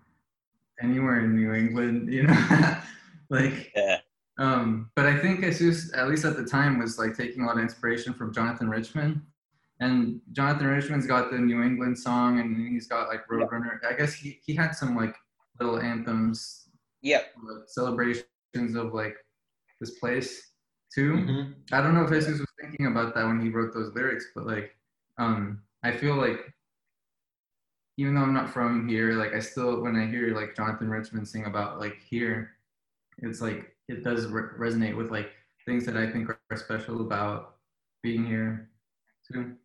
anywhere 0.82 1.20
in 1.22 1.36
New 1.36 1.54
England. 1.54 2.12
You 2.12 2.24
know, 2.24 2.78
like 3.30 3.72
Yeah. 3.76 3.98
Um, 4.38 4.92
but 4.96 5.06
I 5.06 5.18
think 5.18 5.42
Jesus, 5.42 5.94
at 5.96 6.10
least 6.10 6.26
at 6.26 6.36
the 6.36 6.44
time, 6.44 6.78
was 6.80 7.00
like 7.00 7.16
taking 7.16 7.44
a 7.44 7.46
lot 7.46 7.56
of 7.58 7.64
inspiration 7.64 8.14
from 8.14 8.34
Jonathan 8.34 8.70
Richman. 8.70 9.22
And 9.80 10.22
Jonathan 10.34 10.68
Richman's 10.68 11.06
got 11.08 11.32
the 11.32 11.38
New 11.38 11.62
England 11.64 11.98
song, 11.98 12.40
and 12.40 12.56
he's 12.68 12.88
got 12.88 13.08
like 13.08 13.28
Roadrunner. 13.28 13.80
I 13.90 13.94
guess 13.94 14.14
he, 14.14 14.40
he 14.46 14.54
had 14.56 14.72
some 14.72 14.96
like 14.96 15.16
little 15.60 15.80
anthems, 15.80 16.68
Yeah. 17.02 17.22
celebrations 17.68 18.26
of 18.76 18.94
like 18.94 19.16
this 19.80 19.92
place 20.00 20.52
too. 20.96 21.14
Mhm. 21.14 21.56
I 21.74 21.82
don't 21.82 21.94
know 21.94 22.04
if 22.04 22.10
Jesus 22.10 22.40
was 22.40 22.48
thinking 22.60 22.88
about 22.88 23.14
that 23.16 23.26
when 23.26 23.42
he 23.42 23.50
wrote 23.50 23.74
those 23.74 23.94
lyrics, 23.94 24.28
but 24.34 24.48
like, 24.48 24.76
um, 25.18 25.62
I 25.84 25.92
feel 25.96 26.16
like 26.16 26.54
even 27.98 28.16
though 28.16 28.22
I'm 28.22 28.34
not 28.34 28.50
from 28.50 28.88
here, 28.88 29.14
like 29.14 29.34
I 29.34 29.40
still 29.40 29.82
when 29.82 29.96
I 29.96 30.08
hear 30.08 30.34
like 30.36 30.56
Jonathan 30.56 30.90
Richman 30.90 31.26
sing 31.26 31.46
about 31.46 31.80
like 31.80 32.02
here, 32.02 32.52
it's 33.20 33.42
like 33.42 33.76
it 33.88 34.04
does 34.04 34.28
re- 34.28 34.58
resonate 34.58 34.96
with 34.98 35.12
like 35.12 35.32
things 35.66 35.86
that 35.86 35.98
I 35.98 36.10
think 36.12 36.30
are 36.30 36.58
special 36.58 37.02
about 37.02 37.58
being 38.04 38.26
here 38.26 38.70
too. 39.32 39.56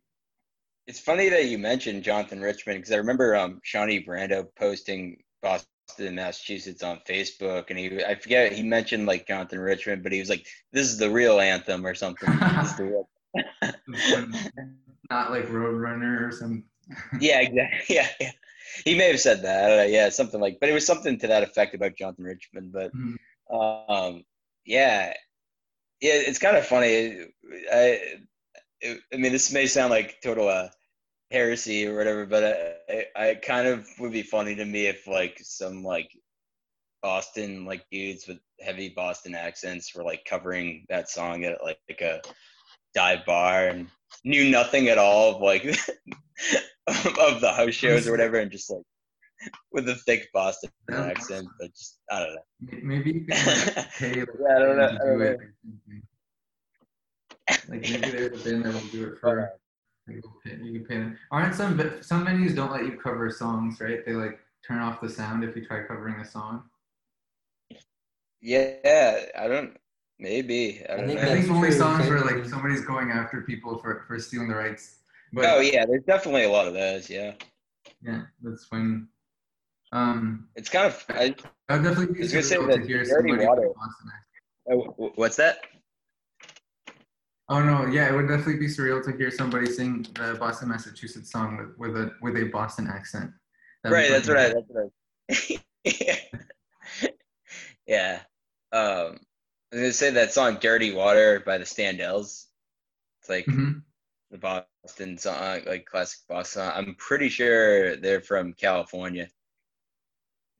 It's 0.87 0.99
funny 0.99 1.29
that 1.29 1.45
you 1.45 1.57
mentioned 1.57 2.03
Jonathan 2.03 2.41
Richman 2.41 2.77
because 2.77 2.91
I 2.91 2.97
remember 2.97 3.35
um, 3.35 3.59
Shawnee 3.63 4.03
Brando 4.03 4.47
posting 4.57 5.23
Boston, 5.91 6.15
Massachusetts 6.15 6.83
on 6.83 6.99
Facebook, 7.07 7.69
and 7.69 7.77
he 7.77 8.03
I 8.03 8.15
forget 8.15 8.53
he 8.53 8.63
mentioned 8.63 9.05
like 9.05 9.27
Jonathan 9.27 9.59
Richman, 9.59 10.01
but 10.01 10.11
he 10.11 10.19
was 10.19 10.29
like, 10.29 10.45
"This 10.71 10.87
is 10.87 10.97
the 10.97 11.09
real 11.09 11.39
anthem" 11.39 11.85
or 11.85 11.93
something. 11.93 12.29
This 12.31 12.71
is 12.71 12.77
the 12.77 12.83
real- 12.85 13.09
not 15.09 15.31
like 15.31 15.47
Roadrunner 15.47 16.27
or 16.27 16.31
some. 16.31 16.63
yeah, 17.19 17.41
exactly. 17.41 17.79
Yeah, 17.95 18.07
yeah. 18.19 18.31
He 18.85 18.97
may 18.97 19.07
have 19.11 19.19
said 19.19 19.41
that. 19.43 19.79
Uh, 19.79 19.83
yeah, 19.83 20.09
something 20.09 20.39
like, 20.39 20.57
but 20.61 20.69
it 20.69 20.73
was 20.73 20.85
something 20.85 21.19
to 21.19 21.27
that 21.27 21.43
effect 21.43 21.75
about 21.75 21.97
Jonathan 21.97 22.25
Richman. 22.25 22.71
But 22.73 22.91
Mhm. 22.93 23.15
um, 23.89 24.23
yeah, 24.65 25.13
yeah, 25.99 26.13
it's 26.13 26.39
kind 26.39 26.55
of 26.55 26.65
funny. 26.65 27.25
I, 27.71 27.99
I 28.83 29.17
mean, 29.17 29.31
this 29.33 29.51
may 29.51 29.67
sound 29.67 29.91
like 29.91 30.21
total 30.23 30.47
uh, 30.47 30.69
heresy 31.31 31.87
or 31.87 31.95
whatever, 31.97 32.25
but 32.25 32.43
I, 32.43 33.05
I, 33.17 33.29
I 33.29 33.35
kind 33.35 33.67
of 33.67 33.87
would 33.99 34.11
be 34.11 34.23
funny 34.23 34.55
to 34.55 34.65
me 34.65 34.87
if 34.87 35.07
like 35.07 35.39
some 35.41 35.83
like 35.83 36.09
Boston 37.01 37.65
like 37.65 37.85
dudes 37.91 38.27
with 38.27 38.37
heavy 38.59 38.89
Boston 38.89 39.33
accents 39.33 39.95
were 39.95 40.03
like 40.03 40.23
covering 40.25 40.85
that 40.89 41.09
song 41.09 41.43
at 41.45 41.63
like, 41.63 41.79
like 41.89 42.01
a 42.01 42.21
dive 42.93 43.25
bar 43.25 43.67
and 43.67 43.87
knew 44.25 44.49
nothing 44.51 44.89
at 44.89 44.97
all 44.97 45.35
of 45.35 45.41
like 45.41 45.63
of 46.87 47.41
the 47.41 47.53
house 47.55 47.73
shows 47.73 48.07
or 48.07 48.11
whatever, 48.11 48.37
and 48.37 48.51
just 48.51 48.69
like 48.69 48.83
with 49.71 49.89
a 49.89 49.95
thick 49.95 50.27
Boston 50.33 50.69
would- 50.89 50.97
accent, 50.99 51.47
but 51.59 51.73
just 51.73 51.99
I 52.11 52.19
don't 52.19 52.35
know. 52.35 52.41
Maybe 52.83 53.11
you 53.13 53.25
can 53.25 53.47
like, 53.47 53.91
pay 53.97 54.13
like, 54.19 54.29
Yeah, 54.39 54.55
I 54.55 54.59
don't 54.59 54.77
know. 54.77 54.87
to 54.87 54.93
I 54.93 54.97
do 54.97 55.05
don't 55.05 55.19
know. 55.19 55.37
Like 57.69 57.81
maybe 57.81 58.11
there's 58.11 58.41
a 58.41 58.49
band 58.49 58.65
that 58.65 58.73
will 58.73 58.89
do 58.91 59.07
it 59.07 59.17
for. 59.19 59.53
Like, 60.07 60.17
you'll 60.23 60.33
pay- 60.43 60.63
you 60.63 60.79
can 60.79 60.85
pay 60.87 60.97
them. 60.97 61.17
Aren't 61.31 61.55
some 61.55 61.77
some 62.01 62.25
venues 62.25 62.55
don't 62.55 62.71
let 62.71 62.85
you 62.85 62.97
cover 62.99 63.29
songs, 63.29 63.79
right? 63.79 64.05
They 64.05 64.13
like 64.13 64.39
turn 64.67 64.79
off 64.79 65.01
the 65.01 65.09
sound 65.09 65.43
if 65.43 65.55
you 65.55 65.65
try 65.65 65.83
covering 65.83 66.15
a 66.19 66.25
song. 66.25 66.63
Yeah, 68.41 69.25
I 69.37 69.47
don't. 69.47 69.77
Maybe 70.19 70.83
I 70.89 70.93
I 70.93 70.97
don't 70.97 71.07
think 71.07 71.19
I 71.19 71.25
know. 71.25 71.33
think 71.33 71.51
only 71.51 71.69
true, 71.69 71.77
songs 71.77 72.07
where 72.09 72.21
like 72.21 72.45
somebody's 72.45 72.85
going 72.85 73.11
after 73.11 73.41
people 73.41 73.77
for 73.79 74.03
for 74.07 74.19
stealing 74.19 74.49
the 74.49 74.55
rights. 74.55 74.97
But 75.33 75.45
Oh 75.45 75.59
yeah, 75.59 75.85
there's 75.85 76.03
definitely 76.03 76.43
a 76.43 76.49
lot 76.49 76.67
of 76.67 76.73
those. 76.73 77.09
Yeah, 77.09 77.33
yeah, 78.03 78.23
that's 78.41 78.65
funny. 78.65 79.03
Um, 79.91 80.47
it's 80.55 80.69
kind 80.69 80.87
of. 80.87 81.03
I, 81.09 81.35
I 81.69 81.77
would 81.77 81.83
definitely 81.83 82.13
be 82.13 82.19
I 82.19 82.23
was 82.23 82.31
gonna 82.33 82.43
say 82.43 82.57
that 82.65 82.85
hear 82.85 83.03
Dirty 83.03 83.09
somebody 83.29 83.45
Water- 83.45 83.61
with 83.61 83.71
a 83.71 83.73
Boston 83.73 84.11
accent. 84.13 84.95
Oh, 84.99 85.11
What's 85.15 85.35
that? 85.37 85.59
Oh 87.51 87.61
no, 87.61 87.85
yeah, 87.85 88.07
it 88.07 88.15
would 88.15 88.29
definitely 88.29 88.55
be 88.55 88.67
surreal 88.67 89.03
to 89.03 89.11
hear 89.11 89.29
somebody 89.29 89.65
sing 89.65 90.03
the 90.15 90.35
Boston, 90.39 90.69
Massachusetts 90.69 91.29
song 91.29 91.57
with, 91.77 91.93
with 91.93 92.01
a 92.01 92.13
with 92.21 92.37
a 92.37 92.45
Boston 92.45 92.87
accent. 92.87 93.29
That'd 93.83 93.93
right. 93.93 94.09
That's 94.09 94.29
right, 94.29 94.53
That's 94.53 94.69
what 94.69 95.59
I. 95.83 96.17
yeah. 97.85 98.19
Um, 98.71 99.19
I 99.73 99.75
was 99.75 99.81
gonna 99.81 99.91
say 99.91 100.11
that 100.11 100.31
song 100.31 100.59
"Dirty 100.61 100.93
Water" 100.93 101.41
by 101.45 101.57
the 101.57 101.65
Standells. 101.65 102.45
It's 103.19 103.27
like 103.27 103.45
Mhm. 103.47 103.81
the 104.29 104.37
Boston 104.37 105.17
song, 105.17 105.63
like 105.65 105.85
classic 105.85 106.19
Boston. 106.29 106.61
Song. 106.61 106.71
I'm 106.73 106.95
pretty 106.95 107.27
sure 107.27 107.97
they're 107.97 108.21
from 108.21 108.53
California. 108.53 109.27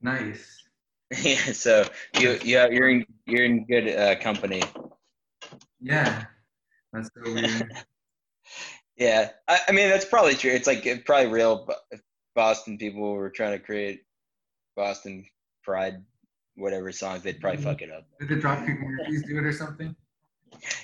Nice. 0.02 0.62
yeah. 1.22 1.52
So 1.52 1.88
you 2.20 2.38
you 2.44 2.58
have, 2.58 2.70
you're 2.70 2.90
in 2.90 3.06
you're 3.24 3.46
in 3.46 3.64
good 3.64 3.88
uh, 3.88 4.16
company. 4.20 4.62
Yeah, 5.80 6.26
that's 6.92 7.10
so 7.14 7.32
weird. 7.32 7.72
Yeah. 8.96 9.30
I, 9.48 9.58
I 9.68 9.72
mean 9.72 9.88
that's 9.88 10.04
probably 10.04 10.34
true. 10.34 10.50
It's 10.50 10.66
like 10.66 10.84
it's 10.84 11.02
probably 11.04 11.30
real. 11.32 11.66
Boston 12.34 12.76
people 12.78 13.12
were 13.14 13.30
trying 13.30 13.52
to 13.52 13.64
create 13.64 14.02
Boston 14.76 15.24
pride, 15.64 16.02
whatever 16.56 16.92
songs, 16.92 17.22
they'd 17.22 17.40
probably 17.40 17.62
fuck 17.62 17.80
it 17.82 17.90
up. 17.90 18.06
Did 18.20 18.28
the 18.28 18.36
Dropkick 18.36 18.78
Murphys 18.80 19.24
do 19.26 19.38
it 19.38 19.44
or 19.44 19.52
something? 19.52 19.96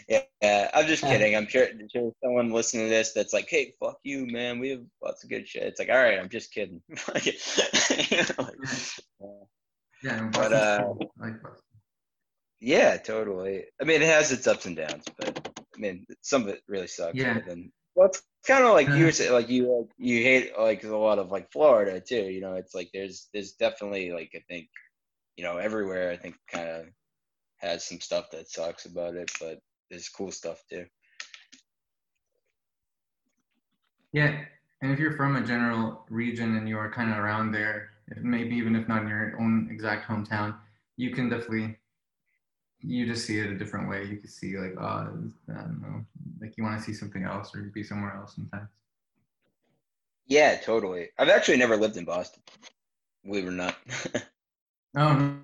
Yeah, 0.09 0.23
yeah, 0.43 0.71
I'm 0.73 0.87
just 0.87 1.03
kidding. 1.03 1.37
I'm 1.37 1.47
sure, 1.47 1.67
sure 1.93 2.13
someone 2.25 2.51
listening 2.51 2.85
to 2.87 2.91
this 2.91 3.13
that's 3.13 3.35
like, 3.35 3.49
"Hey, 3.51 3.75
fuck 3.79 3.99
you, 4.03 4.27
man. 4.27 4.59
We 4.59 4.71
have 4.71 4.83
lots 5.03 5.23
of 5.23 5.31
good 5.31 5.47
shit." 5.47 5.65
It's 5.65 5.79
like, 5.79 5.91
all 5.91 5.97
right, 6.03 6.19
I'm 6.19 6.31
just 6.31 6.53
kidding. 6.53 6.81
You 8.11 8.17
know, 8.17 8.35
like, 8.39 8.55
Yeah, 10.03 10.29
But, 10.33 10.53
uh, 10.55 10.79
cool. 10.85 11.13
I 11.21 11.27
like 11.27 11.43
Boston. 11.43 11.63
yeah, 12.61 12.97
totally. 12.97 13.65
I 13.81 13.85
mean, 13.85 14.01
it 14.01 14.07
has 14.09 14.33
its 14.33 14.47
ups 14.47 14.65
and 14.67 14.77
downs, 14.77 15.05
but 15.19 15.61
I 15.79 15.81
mean, 15.81 16.07
some 16.23 16.43
of 16.43 16.49
it 16.49 16.63
really 16.69 16.89
sucks. 16.89 17.19
Yeah. 17.19 17.39
Then, 17.47 17.73
well, 17.95 18.09
it's 18.09 18.23
kind 18.47 18.65
of 18.65 18.73
like 18.73 18.89
you 18.89 18.95
Uh-huh. 18.95 19.05
were 19.07 19.13
saying, 19.13 19.33
like 19.33 19.49
you 19.49 19.79
like, 19.79 19.91
you 19.99 20.23
hate 20.23 20.53
like 20.59 20.85
a 20.85 20.97
lot 20.97 21.19
of 21.19 21.31
like 21.31 21.53
Florida 21.53 22.01
too. 22.01 22.25
You 22.31 22.41
know, 22.41 22.55
it's 22.55 22.75
like 22.75 22.91
there's 22.93 23.29
there's 23.33 23.53
definitely 23.53 24.13
like 24.13 24.33
I 24.35 24.43
think, 24.49 24.69
you 25.37 25.45
know, 25.45 25.59
everywhere 25.59 26.11
I 26.11 26.17
think 26.17 26.37
kind 26.51 26.69
of 26.69 26.87
has 27.59 27.85
some 27.87 28.01
stuff 28.01 28.31
that 28.33 28.51
sucks 28.51 28.87
about 28.87 29.17
it, 29.17 29.31
but 29.41 29.61
there's 29.91 30.09
cool 30.09 30.33
stuff 30.33 30.63
too. 30.71 30.87
Yeah, 34.13 34.45
and 34.83 34.93
if 34.93 34.99
you're 34.99 35.17
from 35.17 35.37
a 35.37 35.43
general 35.47 36.05
region 36.09 36.57
and 36.57 36.69
you 36.69 36.79
are 36.79 36.91
kind 36.91 37.11
of 37.11 37.19
around 37.19 37.53
there, 37.53 37.91
maybe 38.23 38.57
even 38.57 38.75
if 38.77 38.89
not 38.89 39.03
in 39.03 39.09
your 39.09 39.41
own 39.41 39.69
exact 39.71 40.09
hometown, 40.09 40.57
you 40.97 41.11
can 41.11 41.29
definitely 41.29 41.77
you 42.81 43.07
just 43.07 43.27
see 43.27 43.39
it 43.39 43.51
a 43.51 43.59
different 43.59 43.89
way. 43.89 44.05
You 44.05 44.19
can 44.19 44.29
see 44.29 44.57
like, 44.57 44.75
oh, 44.79 44.85
I 44.85 45.05
don't 45.05 45.83
know, 45.83 46.05
like 46.41 46.57
you 46.57 46.65
want 46.65 46.79
to 46.79 46.85
see 46.85 46.93
something 46.93 47.25
else 47.25 47.55
or 47.55 47.63
be 47.63 47.83
somewhere 47.83 48.15
else 48.17 48.35
sometimes. 48.35 48.69
Yeah, 50.27 50.57
totally. 50.57 51.09
I've 51.19 51.31
actually 51.31 51.57
never 51.57 51.77
lived 51.77 51.97
in 51.97 52.05
Boston, 52.05 52.43
believe 53.25 53.45
it 53.45 53.49
or 53.49 53.53
not. 53.53 53.77
Oh, 54.97 55.13
no. 55.13 55.37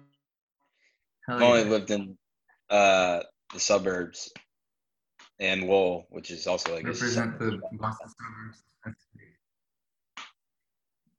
Hell 1.28 1.36
I've 1.36 1.43
only 1.43 1.62
yeah. 1.62 1.69
lived 1.69 1.90
in 1.90 2.16
uh, 2.70 3.20
the 3.52 3.61
suburbs 3.61 4.32
and 5.39 5.65
Lowell, 5.65 6.06
which 6.11 6.31
is 6.31 6.47
also 6.47 6.74
like 6.74 6.85
a 6.85 6.89
represent 6.89 7.39
the. 7.39 7.61
Boston 7.73 8.09
suburbs. 8.09 8.65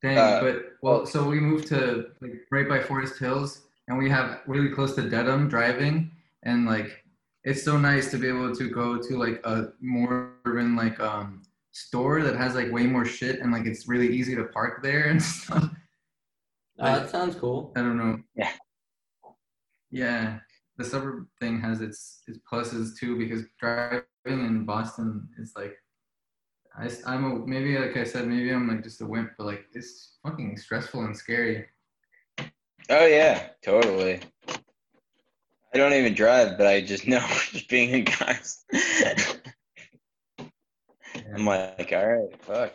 Dang, 0.01 0.17
Uh, 0.17 0.41
but 0.41 0.63
well, 0.81 1.05
so 1.05 1.27
we 1.27 1.39
moved 1.39 1.67
to 1.67 2.07
like 2.21 2.45
right 2.51 2.67
by 2.67 2.79
Forest 2.81 3.19
Hills, 3.19 3.64
and 3.87 3.97
we 3.97 4.09
have 4.09 4.41
really 4.47 4.69
close 4.69 4.95
to 4.95 5.09
Dedham 5.09 5.47
driving, 5.47 6.11
and 6.43 6.65
like 6.65 7.03
it's 7.43 7.63
so 7.63 7.77
nice 7.77 8.09
to 8.11 8.17
be 8.17 8.27
able 8.27 8.55
to 8.55 8.69
go 8.69 8.97
to 8.97 9.17
like 9.17 9.45
a 9.45 9.73
more 9.79 10.33
urban 10.45 10.75
like 10.75 10.99
um 10.99 11.43
store 11.71 12.23
that 12.23 12.35
has 12.35 12.55
like 12.55 12.71
way 12.71 12.87
more 12.87 13.05
shit, 13.05 13.39
and 13.39 13.51
like 13.51 13.65
it's 13.65 13.87
really 13.87 14.07
easy 14.07 14.35
to 14.35 14.45
park 14.45 14.81
there 14.81 15.05
and 15.05 15.21
stuff. 15.23 15.69
Oh, 16.79 16.85
that 16.85 17.09
sounds 17.09 17.35
cool. 17.35 17.71
I 17.75 17.81
don't 17.81 17.97
know. 17.97 18.19
Yeah. 18.35 18.51
Yeah, 19.91 20.39
the 20.77 20.83
suburb 20.83 21.27
thing 21.39 21.61
has 21.61 21.81
its 21.81 22.23
its 22.27 22.39
pluses 22.51 22.97
too 22.97 23.17
because 23.17 23.43
driving 23.59 24.03
in 24.25 24.65
Boston 24.65 25.29
is 25.37 25.53
like, 25.55 25.75
I, 26.77 26.89
am 27.13 27.23
a, 27.23 27.47
maybe 27.47 27.77
like 27.77 27.95
I 27.95 28.03
said 28.03 28.27
maybe 28.27 28.51
I'm 28.51 28.67
like 28.67 28.83
just 28.83 29.01
a 29.01 29.05
wimp, 29.05 29.31
but 29.37 29.45
like 29.45 29.65
it's 29.73 30.17
fucking 30.23 30.57
stressful 30.57 31.05
and 31.05 31.15
scary. 31.15 31.65
Oh 32.89 33.05
yeah, 33.05 33.47
totally. 33.63 34.19
I 35.73 35.77
don't 35.77 35.93
even 35.93 36.13
drive, 36.13 36.57
but 36.57 36.67
I 36.67 36.81
just 36.81 37.07
know 37.07 37.25
just 37.51 37.69
being 37.69 37.91
in 37.91 38.05
cars. 38.05 38.63
I'm 41.33 41.45
like, 41.45 41.91
all 41.91 42.07
right, 42.07 42.41
fuck. 42.43 42.73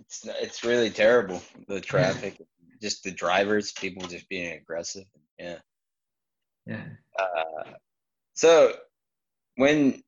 It's 0.00 0.26
it's 0.26 0.64
really 0.64 0.90
terrible. 0.90 1.42
The 1.68 1.80
traffic, 1.92 2.40
just 2.80 3.04
the 3.04 3.10
drivers, 3.10 3.72
people 3.72 4.06
just 4.06 4.28
being 4.28 4.52
aggressive. 4.52 5.04
Yeah. 5.38 5.58
Yeah. 6.66 6.84
Uh, 7.18 7.70
so 8.34 8.72
when 9.56 10.02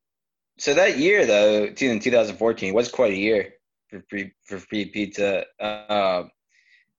so 0.57 0.73
that 0.73 0.97
year 0.97 1.25
though, 1.25 1.65
in 1.65 1.99
2014 1.99 2.73
was 2.73 2.89
quite 2.89 3.13
a 3.13 3.17
year 3.17 3.53
for 3.89 4.01
free 4.09 4.31
for 4.43 4.57
free 4.57 4.85
pizza. 4.85 5.45
Uh, 5.59 6.23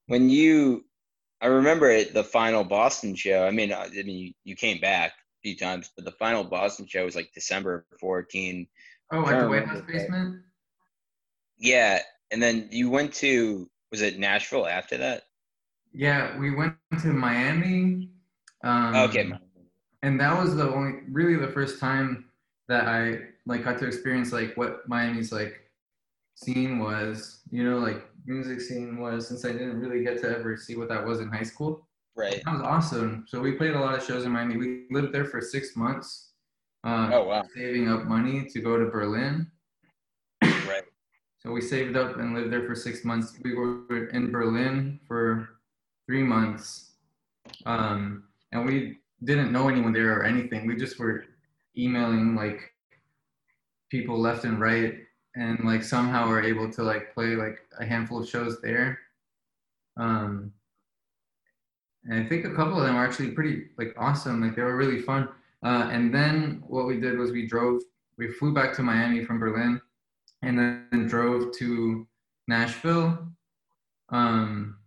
when 0.07 0.31
you, 0.31 0.85
I 1.41 1.47
remember 1.47 1.89
it, 1.91 2.15
the 2.15 2.25
final 2.25 2.65
Boston 2.65 3.15
show. 3.15 3.47
I 3.47 3.51
mean, 3.51 3.73
I, 3.73 3.85
I 3.85 3.89
mean, 3.91 4.09
you, 4.09 4.33
you 4.45 4.57
came 4.57 4.81
back 4.81 5.13
a 5.13 5.41
few 5.43 5.57
times, 5.57 5.91
but 5.95 6.05
the 6.05 6.13
final 6.13 6.45
Boston 6.45 6.87
show 6.87 7.05
was 7.05 7.15
like 7.15 7.31
December 7.35 7.87
14. 8.01 8.67
Oh, 9.13 9.27
at 9.27 9.41
the 9.41 9.49
White 9.49 9.67
House 9.67 9.83
basement. 9.87 10.43
Yeah, 11.59 12.01
and 12.31 12.43
then 12.43 12.69
you 12.71 12.91
went 12.91 13.13
to 13.15 13.69
was 13.91 14.03
it 14.03 14.19
Nashville 14.19 14.67
after 14.67 14.99
that? 14.99 15.25
Yeah, 15.95 16.37
we 16.39 16.55
went 16.55 16.75
to 17.01 17.09
Miami. 17.09 18.11
Um, 18.63 18.95
Okay, 18.95 19.33
and 20.03 20.21
that 20.21 20.39
was 20.39 20.55
the 20.57 20.69
only 20.69 21.01
really 21.11 21.37
the 21.37 21.53
first 21.53 21.81
time 21.81 22.27
that 22.69 22.87
I 22.87 23.21
like 23.47 23.65
got 23.65 23.79
to 23.79 23.87
experience 23.87 24.33
like 24.33 24.57
what 24.57 24.87
Miami's 24.89 25.33
like 25.33 25.71
scene 26.35 26.79
was, 26.79 27.41
you 27.51 27.65
know, 27.65 27.79
like 27.79 28.05
music 28.29 28.61
scene 28.61 28.99
was 28.99 29.27
since 29.27 29.45
I 29.45 29.53
didn't 29.53 29.81
really 29.81 30.05
get 30.05 30.21
to 30.23 30.29
ever 30.29 30.57
see 30.57 30.77
what 30.77 30.89
that 30.91 31.05
was 31.05 31.21
in 31.21 31.29
high 31.31 31.43
school. 31.43 31.89
right. 32.15 32.41
That 32.45 32.55
was 32.55 32.63
awesome. 32.63 33.25
So 33.27 33.41
we 33.41 33.53
played 33.53 33.75
a 33.75 33.81
lot 33.81 33.95
of 33.97 34.05
shows 34.05 34.25
in 34.25 34.33
Miami. 34.33 34.57
We 34.57 34.85
lived 34.91 35.13
there 35.15 35.25
for 35.25 35.41
six 35.41 35.75
months, 35.77 36.33
uh, 36.85 37.11
Oh 37.13 37.25
wow, 37.25 37.45
saving 37.57 37.89
up 37.89 38.05
money 38.05 38.47
to 38.53 38.61
go 38.61 38.77
to 38.79 38.87
Berlin. 38.87 39.51
right. 40.43 40.85
So 41.41 41.51
we 41.53 41.61
saved 41.61 41.97
up 41.97 42.19
and 42.19 42.35
lived 42.35 42.53
there 42.53 42.67
for 42.67 42.75
six 42.75 43.05
months. 43.05 43.39
We 43.43 43.55
were 43.55 44.09
in 44.13 44.31
Berlin 44.31 45.01
for 45.09 45.49
three 46.07 46.23
months, 46.23 46.93
um, 47.65 48.25
and 48.53 48.67
we 48.67 48.99
didn't 49.25 49.53
know 49.53 49.69
anyone 49.69 49.93
there 49.93 50.19
or 50.19 50.25
anything. 50.25 50.67
We 50.67 50.77
just 50.77 50.99
were 50.99 51.25
emailing 51.77 52.35
like 52.35 52.73
people 53.91 54.19
left 54.21 54.45
and 54.45 54.61
right, 54.61 54.95
and 55.39 55.61
like 55.65 55.85
somehow 55.85 56.29
were 56.29 56.43
able 56.43 56.69
to 56.69 56.83
like 56.83 57.15
play 57.15 57.37
like 57.37 57.61
a 57.79 57.87
handful 57.87 58.21
of 58.21 58.29
shows 58.29 58.61
there. 58.61 58.99
Um, 59.97 60.53
and 62.05 62.25
I 62.25 62.29
think 62.29 62.45
a 62.45 62.55
couple 62.55 62.79
of 62.79 62.85
them 62.85 62.97
were 62.97 63.05
actually 63.05 63.31
pretty 63.31 63.67
like 63.79 63.95
awesome. 63.97 64.43
Like 64.43 64.57
they 64.57 64.63
were 64.63 64.77
really 64.77 65.01
fun. 65.01 65.29
Uh, 65.65 65.89
and 65.93 66.13
then 66.13 66.63
what 66.67 66.87
we 66.87 66.99
did 66.99 67.19
was 67.19 67.31
we 67.31 67.47
drove. 67.47 67.83
We 68.17 68.33
flew 68.33 68.53
back 68.53 68.75
to 68.75 68.83
Miami 68.83 69.25
from 69.25 69.39
Berlin 69.39 69.81
and 70.43 70.59
then 70.59 71.07
drove 71.07 71.57
to 71.59 72.07
Nashville. 72.49 73.29
Um, 74.09 74.79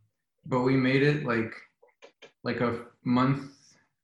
but 0.46 0.62
we 0.62 0.76
made 0.76 1.02
it 1.02 1.26
like 1.26 1.54
like 2.44 2.60
a 2.60 2.82
month 3.06 3.52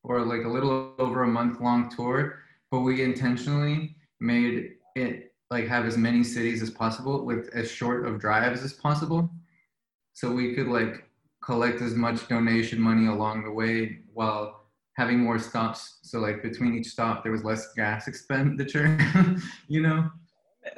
or 0.04 0.22
like 0.22 0.46
a 0.46 0.50
little 0.50 0.94
over 0.98 1.24
a 1.24 1.28
month 1.28 1.60
long 1.60 1.90
tour. 1.94 2.40
But 2.72 2.82
we 2.82 3.04
intentionally 3.04 3.98
made 4.22 4.76
it 4.96 5.34
like 5.50 5.68
have 5.68 5.86
as 5.86 5.98
many 5.98 6.24
cities 6.24 6.62
as 6.62 6.70
possible 6.70 7.26
with 7.26 7.50
as 7.54 7.72
short 7.72 8.06
of 8.06 8.20
drives 8.20 8.64
as 8.64 8.74
possible, 8.74 9.30
so 10.14 10.32
we 10.32 10.54
could 10.54 10.68
like 10.68 11.04
collect 11.44 11.82
as 11.82 11.94
much 11.96 12.28
donation 12.28 12.80
money 12.80 13.08
along 13.08 13.44
the 13.44 13.52
way 13.52 14.00
while 14.14 14.66
having 14.98 15.20
more 15.20 15.40
stops. 15.40 16.00
So 16.02 16.20
like 16.20 16.42
between 16.44 16.76
each 16.76 16.88
stop, 16.88 17.24
there 17.24 17.32
was 17.32 17.44
less 17.44 17.74
gas 17.74 18.08
expenditure. 18.08 18.98
you 19.68 19.82
know. 19.82 20.10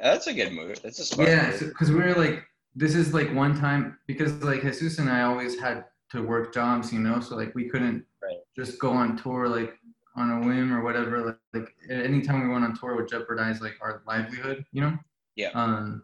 That's 0.00 0.28
a 0.28 0.34
good 0.34 0.52
move. 0.52 0.80
That's 0.82 1.00
a 1.00 1.04
smart 1.04 1.28
Yeah, 1.28 1.56
because 1.58 1.90
we 1.90 1.98
were 1.98 2.14
like, 2.14 2.44
this 2.76 2.94
is 2.94 3.12
like 3.12 3.34
one 3.34 3.58
time 3.58 3.98
because 4.06 4.32
like 4.44 4.62
Jesus 4.62 4.98
and 4.98 5.10
I 5.10 5.22
always 5.22 5.58
had 5.58 5.86
to 6.12 6.22
work 6.22 6.54
jobs, 6.54 6.92
you 6.92 7.00
know, 7.00 7.18
so 7.20 7.34
like 7.36 7.54
we 7.54 7.68
couldn't 7.68 8.04
Right. 8.22 8.36
just 8.54 8.78
go 8.78 8.90
on 8.90 9.16
tour 9.16 9.48
like 9.48 9.72
on 10.20 10.28
a 10.30 10.46
whim 10.46 10.72
or 10.72 10.80
whatever. 10.82 11.14
Like, 11.26 11.38
like 11.54 11.68
anytime 11.90 12.38
we 12.42 12.52
went 12.52 12.64
on 12.64 12.76
tour 12.78 12.96
would 12.96 13.08
jeopardize 13.08 13.60
like 13.60 13.76
our 13.80 14.02
livelihood, 14.06 14.64
you 14.72 14.80
know. 14.82 14.94
Yeah. 15.36 15.50
Um. 15.54 16.02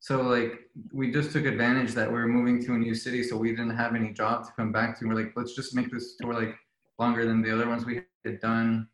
So 0.00 0.22
like 0.22 0.52
we 0.92 1.12
just 1.12 1.30
took 1.32 1.46
advantage 1.46 1.92
that 1.98 2.08
we 2.08 2.14
were 2.14 2.32
moving 2.38 2.62
to 2.64 2.74
a 2.74 2.78
new 2.78 2.94
city, 2.94 3.22
so 3.22 3.36
we 3.36 3.50
didn't 3.50 3.76
have 3.82 3.94
any 3.94 4.12
job 4.12 4.44
to 4.46 4.52
come 4.58 4.72
back 4.72 4.98
to. 4.98 5.06
We're 5.06 5.14
like, 5.22 5.32
let's 5.36 5.54
just 5.54 5.74
make 5.74 5.90
this 5.92 6.16
tour 6.20 6.34
like 6.34 6.54
longer 6.98 7.24
than 7.24 7.40
the 7.42 7.52
other 7.54 7.68
ones 7.68 7.86
we 7.86 8.02
had 8.24 8.40
done. 8.40 8.88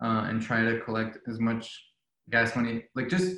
and 0.00 0.42
try 0.42 0.62
to 0.62 0.80
collect 0.80 1.18
as 1.28 1.38
much 1.38 1.84
gas 2.30 2.56
money. 2.56 2.84
Like 2.94 3.08
just 3.08 3.36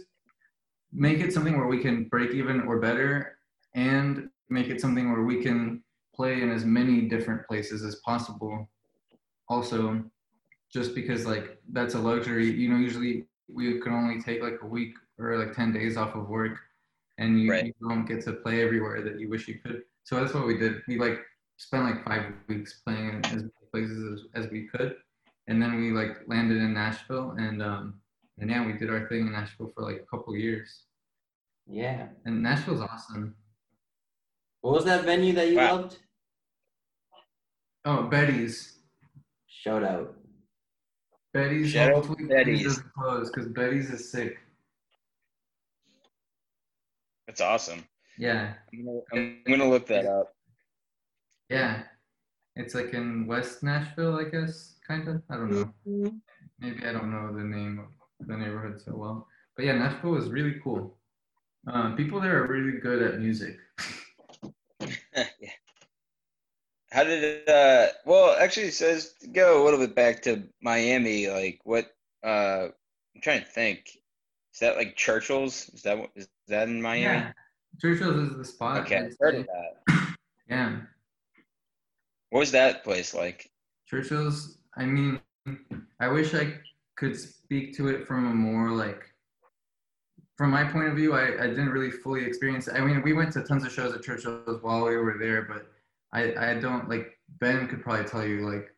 make 0.92 1.18
it 1.20 1.32
something 1.32 1.56
where 1.56 1.66
we 1.66 1.78
can 1.78 2.04
break 2.04 2.30
even 2.30 2.62
or 2.62 2.80
better, 2.80 3.38
and 3.74 4.28
make 4.48 4.68
it 4.68 4.80
something 4.80 5.12
where 5.12 5.22
we 5.22 5.42
can 5.42 5.82
play 6.14 6.42
in 6.42 6.50
as 6.50 6.64
many 6.64 7.02
different 7.02 7.46
places 7.46 7.84
as 7.84 7.96
possible. 7.96 8.68
Also, 9.48 10.02
just 10.76 10.94
because 10.94 11.24
like 11.24 11.58
that's 11.72 11.94
a 11.94 11.98
luxury. 11.98 12.50
You 12.50 12.68
know, 12.68 12.76
usually 12.76 13.24
we 13.48 13.80
can 13.80 13.92
only 13.94 14.20
take 14.20 14.42
like 14.42 14.58
a 14.62 14.66
week 14.66 14.94
or 15.18 15.38
like 15.38 15.54
10 15.56 15.72
days 15.72 15.96
off 15.96 16.14
of 16.14 16.28
work 16.28 16.58
and 17.16 17.40
you, 17.40 17.50
Right. 17.50 17.64
you 17.66 17.88
don't 17.88 18.04
get 18.04 18.22
to 18.24 18.34
play 18.34 18.62
everywhere 18.62 19.00
that 19.02 19.18
you 19.18 19.30
wish 19.30 19.48
you 19.48 19.58
could. 19.64 19.82
So 20.04 20.16
that's 20.16 20.34
what 20.34 20.46
we 20.46 20.58
did. 20.58 20.82
We 20.86 20.98
like 20.98 21.20
spent 21.56 21.84
like 21.84 22.04
five 22.04 22.24
weeks 22.48 22.82
playing 22.84 23.08
in 23.08 23.24
as 23.24 23.32
many 23.48 23.66
places 23.72 23.98
as, 24.34 24.44
as 24.44 24.50
we 24.52 24.68
could. 24.68 24.96
And 25.48 25.62
then 25.62 25.76
we 25.80 25.92
like 25.92 26.14
landed 26.26 26.58
in 26.58 26.74
Nashville 26.74 27.34
and 27.38 27.62
um 27.62 28.00
and 28.38 28.50
yeah, 28.50 28.66
we 28.66 28.74
did 28.74 28.90
our 28.90 29.08
thing 29.08 29.20
in 29.28 29.32
Nashville 29.32 29.72
for 29.74 29.82
like 29.82 30.02
a 30.04 30.06
couple 30.14 30.36
years. 30.36 30.82
Yeah. 31.66 32.08
And 32.26 32.42
Nashville's 32.42 32.82
awesome. 32.82 33.34
What 34.60 34.74
was 34.74 34.84
that 34.84 35.04
venue 35.06 35.32
that 35.32 35.48
you 35.48 35.56
Wow. 35.56 35.76
loved? 35.76 35.96
Oh, 37.86 38.02
Betty's. 38.08 38.78
Shout 39.46 39.82
out. 39.84 40.14
Betty's 41.36 41.70
Shout 41.70 41.92
hopefully 41.92 42.24
Betty's. 42.24 42.62
doesn't 42.62 42.92
close 42.94 43.30
because 43.30 43.48
Betty's 43.48 43.90
is 43.90 44.10
sick. 44.10 44.38
That's 47.26 47.42
awesome. 47.42 47.84
Yeah. 48.18 48.54
I'm 48.72 48.86
gonna, 48.86 49.00
I'm 49.12 49.42
gonna 49.46 49.68
look 49.68 49.86
that 49.88 50.06
up. 50.06 50.34
Yeah. 51.50 51.82
It's 52.54 52.74
like 52.74 52.94
in 52.94 53.26
West 53.26 53.62
Nashville, 53.62 54.18
I 54.18 54.24
guess, 54.24 54.76
kind 54.86 55.06
of. 55.08 55.22
I 55.28 55.34
don't 55.34 55.50
know. 55.50 56.12
Maybe 56.58 56.86
I 56.86 56.92
don't 56.92 57.10
know 57.10 57.36
the 57.36 57.44
name 57.44 57.80
of 57.80 58.26
the 58.26 58.34
neighborhood 58.34 58.80
so 58.80 58.96
well. 58.96 59.28
But 59.56 59.66
yeah, 59.66 59.72
Nashville 59.72 60.16
is 60.16 60.30
really 60.30 60.58
cool. 60.64 60.96
Uh, 61.70 61.94
people 61.96 62.18
there 62.18 62.42
are 62.42 62.46
really 62.46 62.78
good 62.78 63.02
at 63.02 63.20
music. 63.20 63.58
How 66.92 67.04
did 67.04 67.24
it? 67.24 67.48
Uh, 67.48 67.88
well, 68.04 68.36
actually, 68.38 68.66
it 68.68 68.74
says 68.74 69.14
to 69.20 69.26
go 69.28 69.62
a 69.62 69.64
little 69.64 69.80
bit 69.80 69.94
back 69.94 70.22
to 70.22 70.42
Miami. 70.62 71.28
Like, 71.28 71.60
what? 71.64 71.90
Uh, 72.24 72.68
I'm 73.14 73.20
trying 73.22 73.40
to 73.40 73.46
think. 73.46 73.88
Is 74.54 74.60
that 74.60 74.76
like 74.76 74.96
Churchill's? 74.96 75.68
Is 75.70 75.82
that 75.82 75.98
what- 75.98 76.10
is 76.14 76.28
that 76.48 76.68
in 76.68 76.80
Miami? 76.80 77.02
Yeah. 77.02 77.32
Churchill's 77.80 78.30
is 78.30 78.36
the 78.36 78.44
spot. 78.44 78.80
Okay, 78.82 79.10
heard 79.20 79.34
of 79.34 79.46
that. 79.46 80.16
Yeah. 80.48 80.76
What 82.30 82.38
was 82.40 82.52
that 82.52 82.84
place 82.84 83.12
like? 83.14 83.50
Churchill's, 83.86 84.58
I 84.76 84.84
mean, 84.84 85.20
I 85.98 86.06
wish 86.06 86.34
I 86.34 86.54
could 86.96 87.18
speak 87.18 87.76
to 87.76 87.88
it 87.88 88.06
from 88.06 88.26
a 88.30 88.34
more 88.34 88.70
like, 88.70 89.02
from 90.36 90.50
my 90.50 90.62
point 90.62 90.86
of 90.86 90.94
view, 90.94 91.14
I, 91.14 91.42
I 91.42 91.46
didn't 91.48 91.70
really 91.70 91.90
fully 91.90 92.24
experience 92.24 92.68
it. 92.68 92.74
I 92.74 92.80
mean, 92.80 93.02
we 93.02 93.12
went 93.12 93.32
to 93.32 93.42
tons 93.42 93.64
of 93.64 93.72
shows 93.72 93.92
at 93.92 94.02
Churchill's 94.02 94.62
while 94.62 94.84
we 94.84 94.96
were 94.96 95.16
there, 95.18 95.42
but 95.42 95.66
I, 96.16 96.52
I 96.52 96.54
don't 96.54 96.88
like, 96.88 97.18
Ben 97.40 97.68
could 97.68 97.82
probably 97.82 98.06
tell 98.06 98.24
you 98.24 98.50
like 98.50 98.68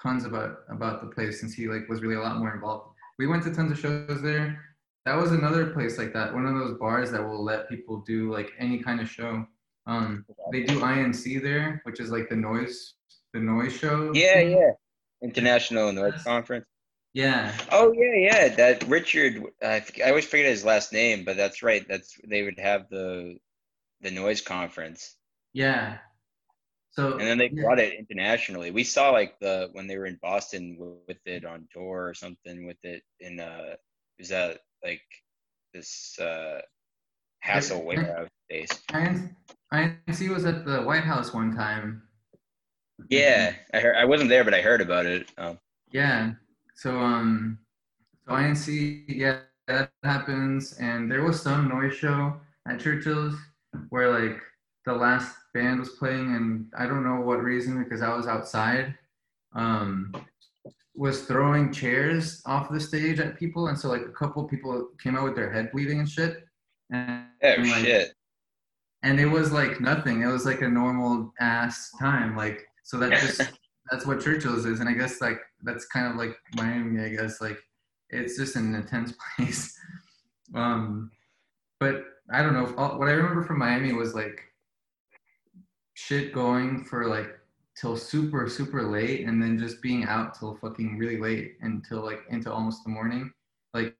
tons 0.00 0.24
about, 0.24 0.58
about 0.70 1.00
the 1.00 1.08
place 1.08 1.40
since 1.40 1.52
he 1.52 1.68
like 1.68 1.88
was 1.88 2.02
really 2.02 2.14
a 2.14 2.20
lot 2.20 2.38
more 2.38 2.54
involved. 2.54 2.94
We 3.18 3.26
went 3.26 3.42
to 3.44 3.54
tons 3.54 3.72
of 3.72 3.78
shows 3.78 4.22
there. 4.22 4.64
That 5.04 5.16
was 5.16 5.32
another 5.32 5.70
place 5.70 5.98
like 5.98 6.12
that, 6.12 6.32
one 6.32 6.46
of 6.46 6.54
those 6.54 6.78
bars 6.78 7.10
that 7.10 7.22
will 7.22 7.42
let 7.42 7.68
people 7.68 8.04
do 8.06 8.32
like 8.32 8.52
any 8.58 8.78
kind 8.78 9.00
of 9.00 9.10
show. 9.10 9.44
Um, 9.86 10.24
they 10.52 10.62
do 10.62 10.80
INC 10.80 11.42
there, 11.42 11.80
which 11.84 11.98
is 11.98 12.10
like 12.10 12.28
the 12.28 12.36
noise, 12.36 12.94
the 13.32 13.40
noise 13.40 13.72
show. 13.72 14.12
Yeah, 14.14 14.40
yeah. 14.40 14.70
International 15.22 15.92
Noise 15.92 16.22
Conference. 16.22 16.66
Yeah, 17.14 17.56
Oh 17.72 17.92
yeah, 17.92 18.14
yeah. 18.14 18.48
That 18.54 18.86
Richard. 18.86 19.42
I, 19.62 19.82
I 20.04 20.10
always 20.10 20.26
forget 20.26 20.46
his 20.46 20.64
last 20.64 20.92
name, 20.92 21.24
but 21.24 21.36
that's 21.36 21.62
right. 21.62 21.84
That's 21.88 22.14
they 22.28 22.42
would 22.42 22.58
have 22.58 22.88
the 22.90 23.38
the 24.02 24.10
noise 24.10 24.40
conference, 24.40 25.16
yeah. 25.52 25.98
So 26.90 27.12
and 27.12 27.20
then 27.20 27.38
they 27.38 27.50
yeah, 27.52 27.62
brought 27.62 27.78
it 27.78 27.94
internationally. 27.98 28.70
We 28.70 28.84
saw 28.84 29.10
like 29.10 29.38
the 29.40 29.68
when 29.72 29.86
they 29.86 29.96
were 29.98 30.06
in 30.06 30.18
Boston 30.22 30.76
with 31.06 31.18
it 31.26 31.44
on 31.44 31.68
tour 31.72 32.06
or 32.08 32.14
something 32.14 32.66
with 32.66 32.82
it 32.82 33.02
in 33.20 33.40
uh, 33.40 33.76
is 34.18 34.30
that 34.30 34.60
like 34.82 35.02
this 35.74 36.18
uh, 36.18 36.60
Hassel 37.40 37.78
Yeah. 37.78 37.84
warehouse 37.84 38.28
space? 38.50 38.70
INC 39.72 40.28
was 40.30 40.44
at 40.44 40.64
the 40.64 40.78
Whitehaus 40.82 41.34
one 41.34 41.54
time. 41.54 42.02
Yeah, 43.10 43.54
I 43.72 43.78
heard. 43.80 43.96
I 43.96 44.04
wasn't 44.04 44.30
there, 44.30 44.44
but 44.44 44.54
I 44.54 44.60
heard 44.62 44.80
about 44.80 45.06
it. 45.06 45.30
Um, 45.38 45.58
Yeah. 45.92 46.32
So 46.74 46.98
um, 46.98 47.58
so 48.26 48.32
INC, 48.34 49.04
yeah, 49.08 49.40
that 49.66 49.92
happens, 50.02 50.76
and 50.80 51.10
there 51.10 51.22
was 51.22 51.40
some 51.40 51.68
noise 51.68 51.94
show 51.94 52.40
at 52.66 52.80
Churchill's 52.80 53.34
where 53.90 54.10
like 54.10 54.40
the 54.88 54.94
last 54.94 55.36
band 55.52 55.80
was 55.80 55.90
playing, 55.90 56.34
and 56.34 56.66
I 56.76 56.86
don't 56.86 57.04
know 57.04 57.20
what 57.20 57.42
reason 57.42 57.82
because 57.82 58.02
I 58.02 58.14
was 58.16 58.26
outside. 58.26 58.94
Um, 59.52 60.14
was 60.96 61.22
throwing 61.22 61.72
chairs 61.72 62.42
off 62.46 62.70
the 62.70 62.80
stage 62.80 63.20
at 63.20 63.38
people, 63.38 63.68
and 63.68 63.78
so 63.78 63.88
like 63.88 64.02
a 64.02 64.12
couple 64.12 64.42
people 64.44 64.88
came 65.00 65.16
out 65.16 65.24
with 65.24 65.36
their 65.36 65.52
head 65.52 65.70
bleeding 65.72 66.00
and 66.00 66.08
shit. 66.08 66.44
And, 66.90 67.26
oh 67.42 67.48
and, 67.48 67.70
like, 67.70 67.84
shit! 67.84 68.12
and 69.02 69.20
it 69.20 69.26
was 69.26 69.52
like 69.52 69.80
nothing. 69.80 70.22
It 70.22 70.26
was 70.26 70.46
like 70.46 70.62
a 70.62 70.68
normal 70.68 71.32
ass 71.38 71.92
time. 72.00 72.34
Like 72.34 72.66
so 72.82 72.98
that 72.98 73.10
just 73.20 73.42
that's 73.90 74.06
what 74.06 74.20
Churchill's 74.20 74.64
is, 74.64 74.80
and 74.80 74.88
I 74.88 74.94
guess 74.94 75.20
like 75.20 75.38
that's 75.62 75.86
kind 75.86 76.06
of 76.06 76.16
like 76.16 76.36
Miami. 76.56 77.04
I 77.04 77.10
guess 77.10 77.40
like 77.40 77.58
it's 78.10 78.38
just 78.38 78.56
an 78.56 78.74
intense 78.74 79.12
place. 79.36 79.78
Um, 80.54 81.10
but 81.78 82.04
I 82.32 82.42
don't 82.42 82.54
know. 82.54 82.74
All, 82.76 82.98
what 82.98 83.08
I 83.08 83.12
remember 83.12 83.44
from 83.44 83.58
Miami 83.58 83.92
was 83.92 84.14
like 84.14 84.47
shit 85.98 86.32
going 86.32 86.84
for 86.84 87.08
like 87.08 87.40
till 87.74 87.96
super 87.96 88.48
super 88.48 88.84
late, 88.84 89.26
and 89.26 89.42
then 89.42 89.58
just 89.58 89.82
being 89.82 90.04
out 90.04 90.38
till 90.38 90.54
fucking 90.54 90.96
really 90.96 91.18
late 91.18 91.56
until 91.60 92.04
like 92.04 92.20
into 92.30 92.52
almost 92.52 92.84
the 92.84 92.90
morning. 92.90 93.32
Like 93.74 93.96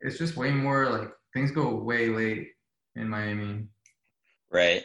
it's 0.00 0.18
just 0.18 0.36
way 0.36 0.50
more 0.50 0.90
like 0.90 1.10
things 1.32 1.52
go 1.52 1.72
way 1.72 2.08
late 2.08 2.48
in 2.96 3.08
Miami. 3.08 3.68
Right. 4.50 4.84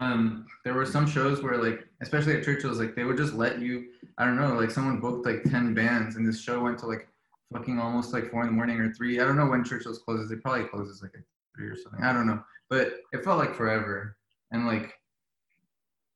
Um, 0.00 0.46
there 0.64 0.74
were 0.74 0.86
some 0.86 1.06
shows 1.08 1.42
where 1.42 1.56
like, 1.56 1.88
especially 2.02 2.34
at 2.36 2.44
Churchill's, 2.44 2.78
like 2.78 2.94
they 2.94 3.04
would 3.04 3.16
just 3.16 3.34
let 3.34 3.60
you. 3.60 3.88
I 4.18 4.24
don't 4.24 4.36
know, 4.36 4.54
like 4.54 4.70
someone 4.70 5.00
booked 5.00 5.26
like 5.26 5.42
ten 5.42 5.74
bands, 5.74 6.14
and 6.14 6.26
this 6.26 6.40
show 6.40 6.62
went 6.62 6.78
to 6.80 6.86
like 6.86 7.08
fucking 7.52 7.80
almost 7.80 8.12
like 8.12 8.30
four 8.30 8.42
in 8.42 8.46
the 8.46 8.52
morning 8.52 8.78
or 8.78 8.92
three. 8.94 9.18
I 9.18 9.24
don't 9.24 9.36
know 9.36 9.46
when 9.46 9.64
Churchill's 9.64 9.98
closes. 9.98 10.30
It 10.30 10.40
probably 10.40 10.68
closes 10.68 11.02
like 11.02 11.12
at 11.16 11.24
three 11.56 11.66
or 11.66 11.76
something. 11.76 12.04
I 12.04 12.12
don't 12.12 12.28
know, 12.28 12.42
but 12.70 12.94
it 13.12 13.24
felt 13.24 13.38
like 13.38 13.56
forever, 13.56 14.16
and 14.52 14.68
like 14.68 14.94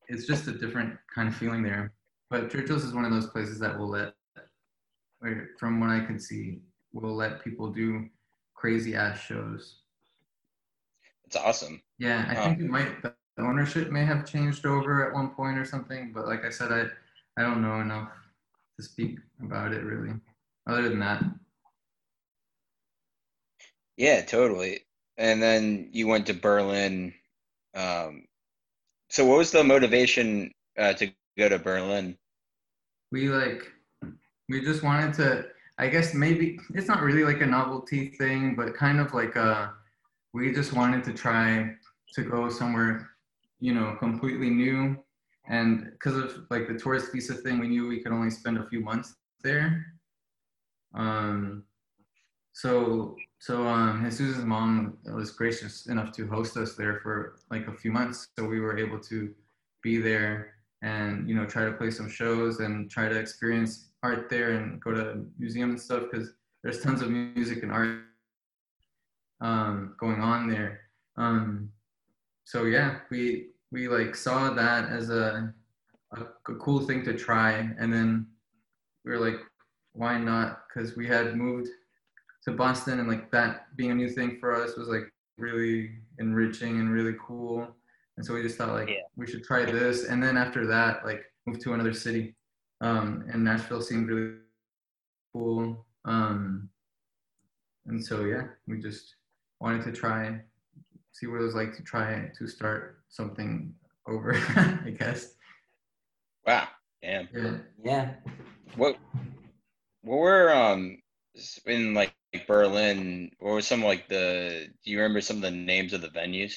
it's 0.08 0.26
just 0.26 0.46
a 0.48 0.52
different 0.52 0.96
kind 1.14 1.28
of 1.28 1.34
feeling 1.36 1.62
there. 1.62 1.92
But 2.30 2.50
Churchill's 2.50 2.84
is 2.84 2.94
one 2.94 3.04
of 3.04 3.12
those 3.12 3.28
places 3.28 3.58
that 3.60 3.78
will 3.78 3.88
let, 3.88 4.14
or 5.22 5.48
from 5.58 5.80
what 5.80 5.90
I 5.90 6.00
can 6.00 6.18
see, 6.18 6.60
will 6.92 7.14
let 7.14 7.42
people 7.42 7.70
do 7.70 8.08
crazy 8.54 8.94
ass 8.94 9.18
shows. 9.20 9.80
It's 11.24 11.36
awesome. 11.36 11.82
Yeah, 11.98 12.26
I 12.28 12.34
Oh. 12.36 12.44
think 12.44 12.60
it 12.60 12.70
might. 12.70 13.02
The 13.02 13.14
ownership 13.38 13.90
may 13.90 14.04
have 14.04 14.24
changed 14.26 14.64
over 14.64 15.06
at 15.06 15.14
one 15.14 15.30
point 15.30 15.58
or 15.58 15.64
something, 15.64 16.12
but 16.12 16.26
like 16.26 16.44
I 16.44 16.50
said, 16.50 16.72
I 16.72 16.86
I 17.38 17.42
don't 17.42 17.60
know 17.60 17.80
enough 17.80 18.10
to 18.78 18.82
speak 18.82 19.18
about 19.42 19.72
it 19.72 19.82
really. 19.84 20.14
Other 20.66 20.88
than 20.88 20.98
that, 21.00 21.22
Yeah, 23.96 24.22
totally. 24.22 24.80
And 25.16 25.42
then 25.42 25.88
you 25.92 26.06
went 26.06 26.26
to 26.26 26.34
Berlin. 26.34 27.14
Um, 27.74 28.26
so 29.08 29.24
what 29.24 29.38
was 29.38 29.50
the 29.50 29.64
motivation 29.64 30.52
uh, 30.78 30.92
to 30.94 31.10
go 31.38 31.48
to 31.48 31.58
Berlin? 31.58 32.16
we 33.12 33.28
like 33.28 33.72
we 34.48 34.60
just 34.60 34.82
wanted 34.82 35.14
to. 35.14 35.46
I 35.78 35.88
guess 35.88 36.14
maybe 36.14 36.58
it's 36.74 36.88
not 36.88 37.02
really 37.02 37.24
like 37.24 37.42
a 37.42 37.46
novelty 37.46 38.08
thing, 38.10 38.54
but 38.54 38.74
kind 38.74 39.00
of 39.00 39.12
like 39.14 39.36
a. 39.36 39.74
We 40.32 40.52
just 40.52 40.72
wanted 40.72 41.04
to 41.04 41.12
try 41.12 41.74
to 42.14 42.22
go 42.22 42.48
somewhere, 42.48 43.10
you 43.60 43.74
know, 43.74 43.96
completely 43.98 44.50
new, 44.50 44.96
and 45.48 45.90
because 45.92 46.16
of 46.16 46.46
like 46.50 46.68
the 46.68 46.78
tourist 46.78 47.12
visa 47.12 47.34
thing, 47.34 47.58
we 47.58 47.68
knew 47.68 47.86
we 47.88 48.00
could 48.02 48.12
only 48.12 48.30
spend 48.30 48.58
a 48.58 48.68
few 48.68 48.80
months 48.80 49.14
there. 49.42 49.86
Um, 50.94 51.64
so 52.52 53.16
so 53.38 53.66
um, 53.66 54.02
Jesus' 54.04 54.44
mom 54.44 54.98
was 55.04 55.30
gracious 55.30 55.86
enough 55.86 56.12
to 56.12 56.26
host 56.26 56.56
us 56.56 56.74
there 56.74 57.00
for 57.02 57.36
like 57.50 57.66
a 57.68 57.72
few 57.72 57.92
months, 57.92 58.28
so 58.38 58.46
we 58.46 58.60
were 58.60 58.78
able 58.78 58.98
to 59.00 59.34
be 59.82 59.98
there 59.98 60.54
and 60.82 61.28
you 61.28 61.34
know 61.34 61.46
try 61.46 61.64
to 61.64 61.72
play 61.72 61.90
some 61.90 62.08
shows 62.08 62.60
and 62.60 62.90
try 62.90 63.08
to 63.08 63.18
experience 63.18 63.88
art 64.02 64.28
there 64.28 64.52
and 64.52 64.80
go 64.80 64.92
to 64.92 65.24
museums 65.38 65.70
and 65.70 65.80
stuff 65.80 66.02
because 66.10 66.32
there's 66.62 66.80
tons 66.80 67.02
of 67.02 67.10
music 67.10 67.62
and 67.62 67.72
art 67.72 68.00
um, 69.40 69.94
going 69.98 70.20
on 70.20 70.48
there. 70.48 70.80
Um, 71.16 71.70
so 72.44 72.64
yeah, 72.64 73.00
we 73.10 73.48
we 73.70 73.88
like 73.88 74.14
saw 74.14 74.50
that 74.50 74.88
as 74.90 75.10
a, 75.10 75.52
a 76.12 76.20
a 76.20 76.54
cool 76.56 76.80
thing 76.80 77.04
to 77.04 77.12
try, 77.12 77.70
and 77.78 77.92
then 77.92 78.26
we 79.04 79.12
were 79.12 79.18
like, 79.18 79.40
why 79.92 80.18
not? 80.18 80.62
Because 80.68 80.96
we 80.96 81.06
had 81.06 81.36
moved 81.36 81.68
to 82.47 82.52
Boston 82.52 83.01
and 83.01 83.09
like 83.09 83.31
that 83.32 83.77
being 83.77 83.90
a 83.90 83.94
new 83.94 84.09
thing 84.09 84.39
for 84.40 84.55
us 84.55 84.77
was 84.77 84.89
like 84.89 85.12
really 85.36 85.90
enriching 86.18 86.81
and 86.81 86.90
really 86.90 87.14
cool. 87.20 87.66
And 88.16 88.24
so 88.24 88.32
we 88.35 88.43
just 88.43 88.56
thought 88.56 88.70
like 88.73 88.89
Yeah. 88.89 89.02
we 89.16 89.27
should 89.27 89.44
try 89.44 89.64
this. 89.64 90.05
And 90.06 90.23
then 90.23 90.36
after 90.36 90.66
that, 90.66 91.05
like 91.05 91.24
move 91.47 91.59
to 91.64 91.74
another 91.74 91.93
city. 91.93 92.35
Um, 92.81 93.24
and 93.32 93.43
Nashville 93.44 93.82
seemed 93.82 94.09
really 94.09 94.36
cool. 95.35 95.85
Um, 96.05 96.70
and 97.86 98.02
so 98.05 98.24
yeah, 98.24 98.44
we 98.66 98.78
just 98.81 99.16
wanted 99.60 99.82
to 99.85 99.93
try, 99.93 100.40
see 101.12 101.27
what 101.27 101.40
it 101.40 101.44
was 101.44 101.55
like 101.55 101.74
to 101.77 101.82
try 101.82 102.31
to 102.39 102.47
start 102.47 103.01
something 103.09 103.74
over, 104.06 104.35
I 104.56 104.90
guess. 104.98 105.35
Wow. 106.47 106.68
Damn. 107.02 107.28
Yeah. 107.35 107.56
Yeah. 107.85 108.14
What 108.77 108.97
what 110.02 110.18
were 110.18 110.55
um 110.55 110.98
s- 111.36 111.59
in 111.66 111.93
like 111.94 112.12
Berlin, 112.46 113.30
or 113.40 113.60
some 113.60 113.82
like 113.82 114.08
the 114.08 114.68
do 114.84 114.90
you 114.90 114.98
remember 114.98 115.20
some 115.20 115.36
of 115.36 115.42
the 115.42 115.50
names 115.50 115.92
of 115.92 116.00
the 116.02 116.08
venues? 116.08 116.54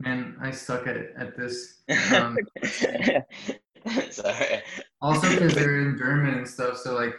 Man, 0.00 0.36
I 0.40 0.50
suck 0.50 0.86
at 0.86 0.96
at 1.16 1.36
this. 1.36 1.82
Um, 2.14 2.38
Sorry. 4.10 4.62
also 5.00 5.30
because 5.30 5.54
they're 5.54 5.80
in 5.80 5.98
German 5.98 6.34
and 6.34 6.48
stuff, 6.48 6.76
so 6.76 6.94
like 6.94 7.14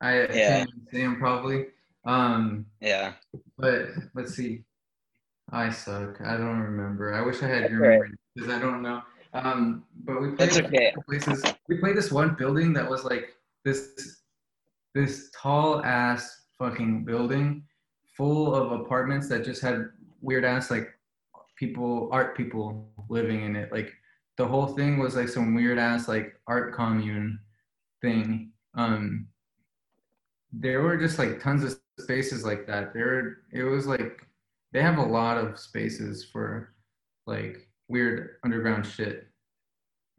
I 0.00 0.26
Yeah. 0.32 0.64
can't 0.64 0.70
see 0.90 1.02
them 1.02 1.16
probably. 1.18 1.66
Um, 2.04 2.66
Yeah. 2.80 3.14
but 3.58 3.88
let's 4.14 4.34
see. 4.34 4.64
I 5.52 5.70
suck. 5.70 6.20
I 6.20 6.36
don't 6.36 6.60
remember. 6.60 7.14
I 7.14 7.22
wish 7.22 7.42
I 7.42 7.48
had 7.48 7.62
That's 7.62 7.72
your 7.72 7.80
right. 7.80 8.00
memory 8.00 8.10
because 8.34 8.50
I 8.50 8.58
don't 8.58 8.82
know. 8.82 9.02
Um, 9.32 9.84
but 10.04 10.20
we 10.20 10.28
played 10.28 10.50
That's 10.50 10.58
okay. 10.58 10.94
places. 11.08 11.44
We 11.68 11.78
played 11.78 11.96
this 11.96 12.10
one 12.12 12.34
building 12.34 12.72
that 12.74 12.88
was 12.88 13.04
like 13.04 13.34
this 13.64 14.20
this 14.94 15.30
tall 15.40 15.84
ass 15.84 16.39
fucking 16.60 17.04
building 17.04 17.64
full 18.16 18.54
of 18.54 18.80
apartments 18.80 19.28
that 19.30 19.44
just 19.44 19.62
had 19.62 19.86
weird 20.20 20.44
ass 20.44 20.70
like 20.70 20.88
people 21.56 22.08
art 22.12 22.36
people 22.36 22.92
living 23.08 23.42
in 23.44 23.56
it. 23.56 23.72
Like 23.72 23.90
the 24.36 24.46
whole 24.46 24.66
thing 24.68 24.98
was 24.98 25.16
like 25.16 25.28
some 25.28 25.54
weird 25.54 25.78
ass 25.78 26.06
like 26.06 26.34
art 26.46 26.74
commune 26.74 27.40
thing. 28.02 28.52
Um 28.76 29.26
there 30.52 30.82
were 30.82 30.98
just 30.98 31.18
like 31.18 31.40
tons 31.40 31.64
of 31.64 31.80
spaces 31.98 32.44
like 32.44 32.66
that. 32.66 32.92
There 32.92 33.38
it 33.52 33.62
was 33.62 33.86
like 33.86 34.20
they 34.72 34.82
have 34.82 34.98
a 34.98 35.02
lot 35.02 35.38
of 35.38 35.58
spaces 35.58 36.26
for 36.30 36.74
like 37.26 37.68
weird 37.88 38.36
underground 38.44 38.86
shit. 38.86 39.28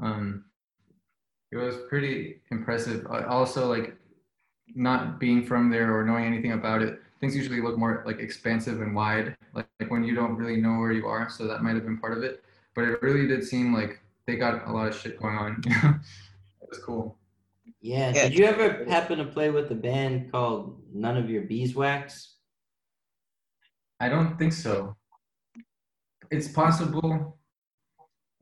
Um 0.02 0.46
it 1.52 1.58
was 1.58 1.76
pretty 1.88 2.42
impressive. 2.50 3.06
Also 3.08 3.68
like 3.68 3.98
not 4.76 5.20
being 5.20 5.46
from 5.46 5.70
there 5.70 5.96
or 5.96 6.04
knowing 6.06 6.26
anything 6.26 6.54
about 6.54 6.82
it, 6.82 7.00
things 7.20 7.36
usually 7.36 7.62
look 7.62 7.78
more 7.78 8.04
like 8.06 8.20
expansive 8.20 8.82
and 8.82 8.96
wide, 8.96 9.36
like, 9.54 9.68
like 9.80 9.92
when 9.92 10.04
you 10.04 10.16
don't 10.16 10.36
really 10.36 10.58
know 10.60 10.80
where 10.80 10.92
you 10.92 11.06
are. 11.08 11.30
So 11.30 11.48
that 11.48 11.64
might 11.64 11.76
have 11.76 11.86
been 11.86 11.98
part 11.98 12.18
of 12.18 12.24
it. 12.24 12.44
But 12.76 12.86
it 12.86 13.02
really 13.02 13.28
did 13.28 13.44
seem 13.44 13.74
like 13.74 14.00
they 14.26 14.36
got 14.36 14.68
a 14.68 14.72
lot 14.72 14.88
of 14.88 14.96
shit 14.96 15.20
going 15.22 15.36
on. 15.36 15.62
it 15.66 16.70
was 16.70 16.80
cool. 16.80 17.18
Yeah. 17.82 18.12
Yeah, 18.16 18.30
Did 18.30 18.38
you 18.38 18.46
ever 18.46 18.86
happen 18.86 19.18
to 19.18 19.26
play 19.26 19.50
with 19.50 19.72
a 19.72 19.76
band 19.76 20.32
called 20.32 20.82
None 20.94 21.18
of 21.18 21.30
Your 21.30 21.44
Beeswax? 21.44 22.36
I 24.00 24.10
don't 24.10 24.38
think 24.38 24.54
so. 24.54 24.96
It's 26.32 26.48
possible, 26.48 27.38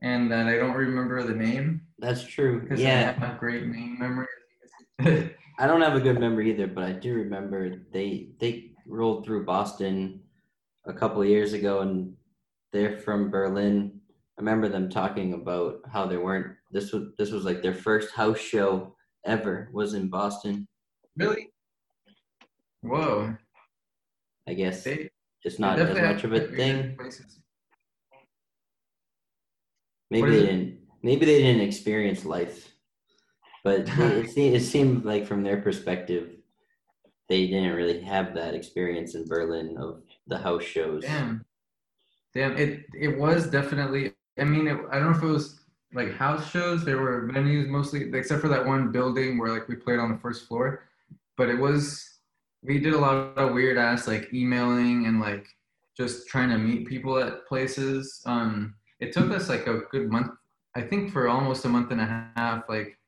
and 0.00 0.30
that 0.30 0.46
I 0.46 0.56
don't 0.56 0.74
remember 0.74 1.22
the 1.22 1.34
name 1.34 1.82
That's 1.98 2.22
true. 2.24 2.60
because 2.60 2.80
Yeah. 2.80 3.14
I 3.16 3.26
have 3.26 3.38
great 3.38 3.66
name 3.66 3.98
memory. 3.98 4.26
I 5.60 5.66
don't 5.66 5.82
have 5.82 5.94
a 5.94 6.00
good 6.00 6.18
memory 6.18 6.50
either, 6.50 6.66
but 6.66 6.84
I 6.84 6.92
do 6.92 7.12
remember 7.14 7.82
they 7.92 8.30
they 8.40 8.72
rolled 8.86 9.26
through 9.26 9.44
Boston 9.44 10.20
a 10.86 10.92
couple 10.94 11.20
of 11.20 11.28
years 11.28 11.52
ago, 11.52 11.80
and 11.80 12.14
they're 12.72 12.98
from 12.98 13.30
Berlin. 13.30 14.00
I 14.38 14.40
remember 14.40 14.70
them 14.70 14.88
talking 14.88 15.34
about 15.34 15.80
how 15.92 16.06
they 16.06 16.16
weren't. 16.16 16.56
This 16.70 16.92
was 16.92 17.08
this 17.18 17.30
was 17.30 17.44
like 17.44 17.60
their 17.60 17.74
first 17.74 18.10
house 18.14 18.38
show 18.40 18.96
ever 19.26 19.68
was 19.74 19.92
in 19.92 20.08
Boston. 20.08 20.66
really? 21.16 21.50
Whoa! 22.80 23.36
I 24.48 24.54
guess 24.54 24.82
They, 24.82 25.10
it's 25.44 25.58
not 25.58 25.78
as 25.78 25.94
much 25.94 26.24
of 26.24 26.32
a 26.32 26.40
thing. 26.40 26.96
places. 26.96 27.38
Maybe 30.10 30.30
they 30.30 30.46
didn't. 30.46 30.78
Maybe 31.02 31.26
they 31.26 31.42
didn't 31.42 31.60
experience 31.60 32.24
life, 32.24 32.72
but 33.64 33.80
it, 33.88 34.36
it, 34.36 34.54
it 34.54 34.60
seemed 34.62 35.04
like 35.04 35.26
from 35.26 35.42
their 35.42 35.60
perspective, 35.60 36.30
they 37.28 37.46
didn't 37.46 37.74
really 37.74 38.00
have 38.00 38.34
that 38.34 38.54
experience 38.54 39.14
in 39.14 39.26
Berlin 39.26 39.76
of 39.78 40.02
the 40.26 40.38
house 40.38 40.64
shows. 40.64 41.02
Damn. 41.02 41.44
Damn. 42.34 42.56
It 42.56 42.84
it 42.94 43.18
was 43.18 43.48
definitely. 43.48 44.12
I 44.38 44.44
mean, 44.44 44.66
it, 44.66 44.78
I 44.90 44.98
don't 44.98 45.12
know 45.12 45.16
if 45.16 45.22
it 45.22 45.26
was 45.26 45.60
like 45.92 46.12
house 46.14 46.50
shows. 46.50 46.84
There 46.84 46.98
were 46.98 47.28
venues 47.32 47.68
mostly, 47.68 48.10
except 48.14 48.40
for 48.40 48.48
that 48.48 48.64
one 48.64 48.92
building 48.92 49.38
where 49.38 49.52
like 49.52 49.68
we 49.68 49.76
played 49.76 49.98
on 49.98 50.10
the 50.10 50.18
first 50.18 50.46
floor. 50.46 50.88
But 51.36 51.48
it 51.48 51.58
was 51.58 52.04
we 52.62 52.78
did 52.78 52.94
a 52.94 52.98
lot 52.98 53.38
of 53.38 53.54
weird 53.54 53.78
ass 53.78 54.06
like 54.06 54.32
emailing 54.34 55.06
and 55.06 55.20
like 55.20 55.46
just 55.96 56.28
trying 56.28 56.50
to 56.50 56.58
meet 56.58 56.86
people 56.86 57.18
at 57.18 57.46
places. 57.46 58.22
Um, 58.26 58.74
it 59.00 59.12
took 59.12 59.30
us 59.30 59.48
like 59.48 59.66
a 59.66 59.80
good 59.90 60.10
month. 60.10 60.32
I 60.74 60.82
think 60.82 61.12
for 61.12 61.28
almost 61.28 61.64
a 61.64 61.68
month 61.68 61.90
and 61.90 62.00
a 62.00 62.30
half. 62.36 62.64
Like 62.68 62.98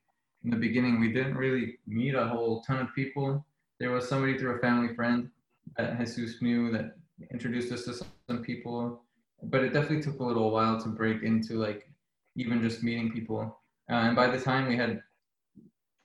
in 0.44 0.50
the 0.50 0.56
beginning, 0.56 1.00
we 1.00 1.12
didn't 1.12 1.36
really 1.36 1.78
meet 1.86 2.14
a 2.14 2.26
whole 2.26 2.62
ton 2.62 2.80
of 2.80 2.94
people. 2.94 3.44
There 3.78 3.90
was 3.90 4.08
somebody 4.08 4.38
through 4.38 4.56
a 4.56 4.58
family 4.58 4.94
friend 4.94 5.30
that 5.76 5.98
Jesus 5.98 6.42
knew 6.42 6.70
that 6.72 6.96
introduced 7.30 7.72
us 7.72 7.84
to 7.84 8.04
some 8.28 8.42
people, 8.42 9.02
but 9.44 9.62
it 9.62 9.72
definitely 9.72 10.02
took 10.02 10.20
a 10.20 10.24
little 10.24 10.50
while 10.50 10.80
to 10.80 10.88
break 10.88 11.22
into 11.22 11.54
like 11.54 11.88
even 12.36 12.62
just 12.62 12.82
meeting 12.82 13.12
people. 13.12 13.58
Uh, 13.90 13.94
and 13.94 14.16
by 14.16 14.28
the 14.28 14.40
time 14.40 14.68
we 14.68 14.76
had 14.76 15.00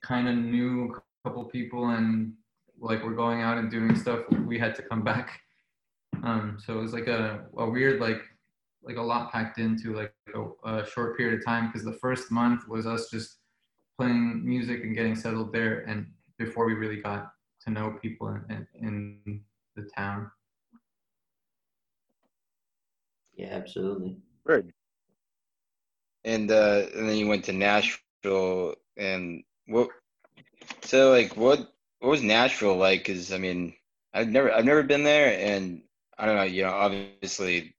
kind 0.02 0.28
of 0.28 0.36
knew 0.36 0.94
a 0.94 1.28
couple 1.28 1.44
people 1.44 1.88
and 1.88 2.32
like 2.80 3.02
we're 3.04 3.14
going 3.14 3.42
out 3.42 3.58
and 3.58 3.70
doing 3.70 3.96
stuff, 3.96 4.20
we 4.46 4.58
had 4.58 4.74
to 4.76 4.82
come 4.82 5.02
back. 5.02 5.40
Um, 6.22 6.58
so 6.64 6.78
it 6.78 6.80
was 6.80 6.92
like 6.92 7.08
a, 7.08 7.44
a 7.56 7.68
weird 7.68 8.00
like 8.00 8.22
like 8.82 8.96
a 8.96 9.02
lot 9.02 9.32
packed 9.32 9.58
into 9.58 9.94
like 9.94 10.14
a, 10.34 10.68
a 10.68 10.86
short 10.86 11.16
period 11.16 11.38
of 11.38 11.44
time 11.44 11.66
because 11.66 11.84
the 11.84 11.98
first 12.00 12.30
month 12.30 12.66
was 12.68 12.86
us 12.86 13.10
just 13.10 13.38
playing 13.98 14.42
music 14.44 14.84
and 14.84 14.94
getting 14.94 15.16
settled 15.16 15.52
there 15.52 15.80
and 15.80 16.06
before 16.38 16.66
we 16.66 16.74
really 16.74 17.02
got 17.02 17.32
to 17.64 17.70
know 17.70 17.98
people 18.00 18.28
in, 18.28 18.66
in, 18.80 19.18
in 19.26 19.40
the 19.74 19.82
town. 19.96 20.30
Yeah, 23.34 23.48
absolutely. 23.48 24.16
Word. 24.46 24.72
And 26.24 26.50
uh 26.50 26.86
and 26.94 27.08
then 27.08 27.16
you 27.16 27.28
went 27.28 27.44
to 27.44 27.52
Nashville 27.52 28.74
and 28.96 29.42
what 29.66 29.88
so 30.82 31.10
like 31.10 31.36
what 31.36 31.72
what 32.00 32.10
was 32.10 32.22
Nashville 32.22 32.76
like? 32.76 33.04
Cause 33.04 33.32
I 33.32 33.38
mean 33.38 33.74
I've 34.14 34.28
never 34.28 34.52
I've 34.52 34.64
never 34.64 34.82
been 34.82 35.04
there 35.04 35.38
and 35.38 35.82
I 36.18 36.26
don't 36.26 36.36
know, 36.36 36.42
you 36.42 36.62
know, 36.62 36.70
obviously 36.70 37.74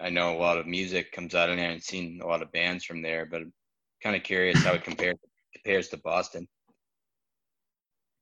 I 0.00 0.10
know 0.10 0.34
a 0.34 0.38
lot 0.38 0.58
of 0.58 0.66
music 0.66 1.12
comes 1.12 1.34
out 1.34 1.50
of 1.50 1.56
there 1.56 1.70
and 1.70 1.82
seen 1.82 2.20
a 2.22 2.26
lot 2.26 2.42
of 2.42 2.52
bands 2.52 2.84
from 2.84 3.02
there, 3.02 3.26
but 3.26 3.40
I'm 3.40 3.52
kind 4.02 4.14
of 4.14 4.22
curious 4.22 4.62
how 4.62 4.74
it 4.74 4.84
compares 4.84 5.16
compares 5.68 5.88
to 5.88 5.98
Boston. 5.98 6.48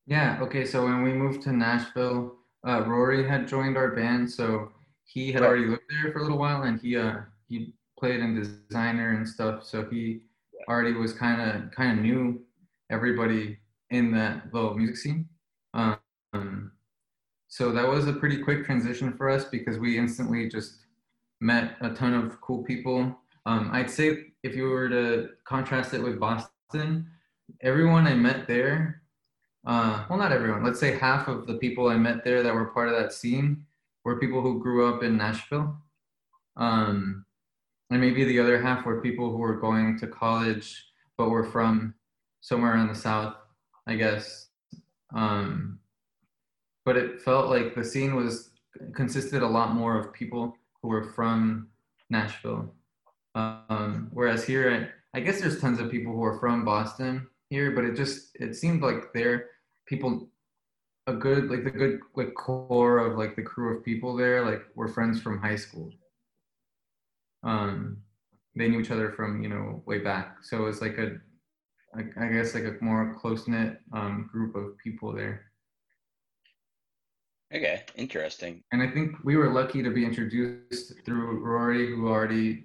Yeah. 0.06 0.38
Okay. 0.42 0.64
So 0.64 0.84
when 0.84 1.02
we 1.02 1.12
moved 1.12 1.42
to 1.42 1.52
Nashville, 1.52 2.36
uh, 2.66 2.82
Rory 2.86 3.26
had 3.26 3.46
joined 3.46 3.76
our 3.76 3.94
band, 3.94 4.30
so 4.30 4.72
he 5.04 5.30
had 5.32 5.42
Right. 5.42 5.48
already 5.48 5.66
lived 5.66 5.82
there 5.88 6.12
for 6.12 6.18
a 6.18 6.22
little 6.22 6.38
while, 6.38 6.62
and 6.62 6.80
he 6.80 6.96
uh 6.96 7.20
he 7.48 7.74
played 7.98 8.20
in 8.20 8.34
designer 8.34 9.10
and 9.16 9.26
stuff, 9.28 9.64
so 9.64 9.88
he 9.88 10.22
already 10.68 10.92
was 10.92 11.12
kind 11.12 11.40
of 11.40 11.70
kind 11.70 11.98
of 11.98 12.04
knew 12.04 12.44
everybody 12.90 13.58
in 13.90 14.10
that 14.12 14.52
little 14.52 14.74
music 14.74 14.96
scene. 14.96 15.28
Um, 15.74 16.72
so 17.48 17.70
that 17.72 17.86
was 17.86 18.08
a 18.08 18.12
pretty 18.12 18.38
quick 18.42 18.64
transition 18.64 19.12
for 19.16 19.30
us 19.30 19.44
because 19.44 19.78
we 19.78 19.96
instantly 19.98 20.48
just 20.48 20.86
met 21.40 21.76
a 21.80 21.90
ton 21.90 22.12
of 22.14 22.40
cool 22.40 22.64
people. 22.64 22.98
Um, 23.46 23.70
I'd 23.72 23.90
say 23.90 24.32
if 24.42 24.56
you 24.56 24.64
were 24.64 24.88
to 24.88 25.30
contrast 25.44 25.94
it 25.94 26.02
with 26.02 26.18
Boston, 26.18 27.08
everyone 27.60 28.06
I 28.06 28.14
met 28.14 28.46
there 28.46 29.02
uh, 29.66 30.04
well, 30.08 30.18
not 30.18 30.30
everyone. 30.30 30.62
Let's 30.62 30.78
say 30.78 30.96
half 30.96 31.26
of 31.26 31.48
the 31.48 31.54
people 31.54 31.88
I 31.88 31.96
met 31.96 32.22
there 32.22 32.42
that 32.42 32.54
were 32.54 32.66
part 32.66 32.88
of 32.88 32.94
that 32.94 33.12
scene 33.12 33.64
were 34.04 34.20
people 34.20 34.40
who 34.40 34.62
grew 34.62 34.88
up 34.88 35.02
in 35.02 35.16
Nashville. 35.16 35.76
Um, 36.56 37.24
and 37.90 38.00
maybe 38.00 38.24
the 38.24 38.38
other 38.38 38.62
half 38.62 38.86
were 38.86 39.00
people 39.00 39.30
who 39.30 39.38
were 39.38 39.56
going 39.56 39.98
to 39.98 40.06
college 40.06 40.86
but 41.18 41.30
were 41.30 41.44
from 41.44 41.94
somewhere 42.40 42.76
in 42.76 42.86
the 42.86 42.94
South, 42.94 43.34
I 43.88 43.96
guess. 43.96 44.48
Um, 45.12 45.80
but 46.84 46.96
it 46.96 47.20
felt 47.20 47.50
like 47.50 47.74
the 47.74 47.84
scene 47.84 48.14
was 48.14 48.50
consisted 48.94 49.42
a 49.42 49.48
lot 49.48 49.74
more 49.74 49.98
of 49.98 50.12
people 50.12 50.56
who 50.80 50.88
were 50.88 51.10
from 51.12 51.68
Nashville. 52.08 52.72
Um, 53.34 54.10
whereas 54.12 54.44
here, 54.44 54.92
I 55.12 55.20
guess 55.20 55.40
there's 55.40 55.60
tons 55.60 55.80
of 55.80 55.90
people 55.90 56.12
who 56.12 56.22
are 56.22 56.38
from 56.38 56.64
Boston 56.64 57.26
here, 57.50 57.70
but 57.72 57.84
it 57.84 57.94
just 57.94 58.30
it 58.36 58.54
seemed 58.54 58.82
like 58.82 59.12
there 59.14 59.50
people 59.86 60.28
a 61.06 61.12
good 61.12 61.50
like 61.50 61.64
the 61.64 61.70
good 61.70 62.00
like 62.14 62.34
core 62.34 62.98
of 62.98 63.16
like 63.16 63.36
the 63.36 63.42
crew 63.42 63.76
of 63.76 63.84
people 63.84 64.16
there 64.16 64.44
like 64.44 64.62
were 64.74 64.88
friends 64.88 65.20
from 65.20 65.38
high 65.40 65.56
school. 65.56 65.90
Um 67.44 67.98
they 68.56 68.68
knew 68.68 68.80
each 68.80 68.90
other 68.90 69.12
from 69.12 69.42
you 69.42 69.48
know 69.48 69.82
way 69.86 69.98
back. 69.98 70.38
So 70.42 70.66
it's 70.66 70.80
like 70.80 70.98
a 70.98 71.18
I, 71.94 72.24
I 72.24 72.28
guess 72.28 72.54
like 72.54 72.64
a 72.64 72.76
more 72.80 73.16
close 73.20 73.46
knit 73.46 73.80
um 73.92 74.28
group 74.32 74.56
of 74.56 74.76
people 74.78 75.12
there. 75.12 75.42
Okay, 77.54 77.84
interesting. 77.94 78.64
and 78.72 78.82
I 78.82 78.90
think 78.90 79.14
we 79.22 79.36
were 79.36 79.52
lucky 79.52 79.80
to 79.80 79.90
be 79.90 80.04
introduced 80.04 80.94
through 81.04 81.38
Rory, 81.44 81.86
who 81.86 82.08
already 82.08 82.64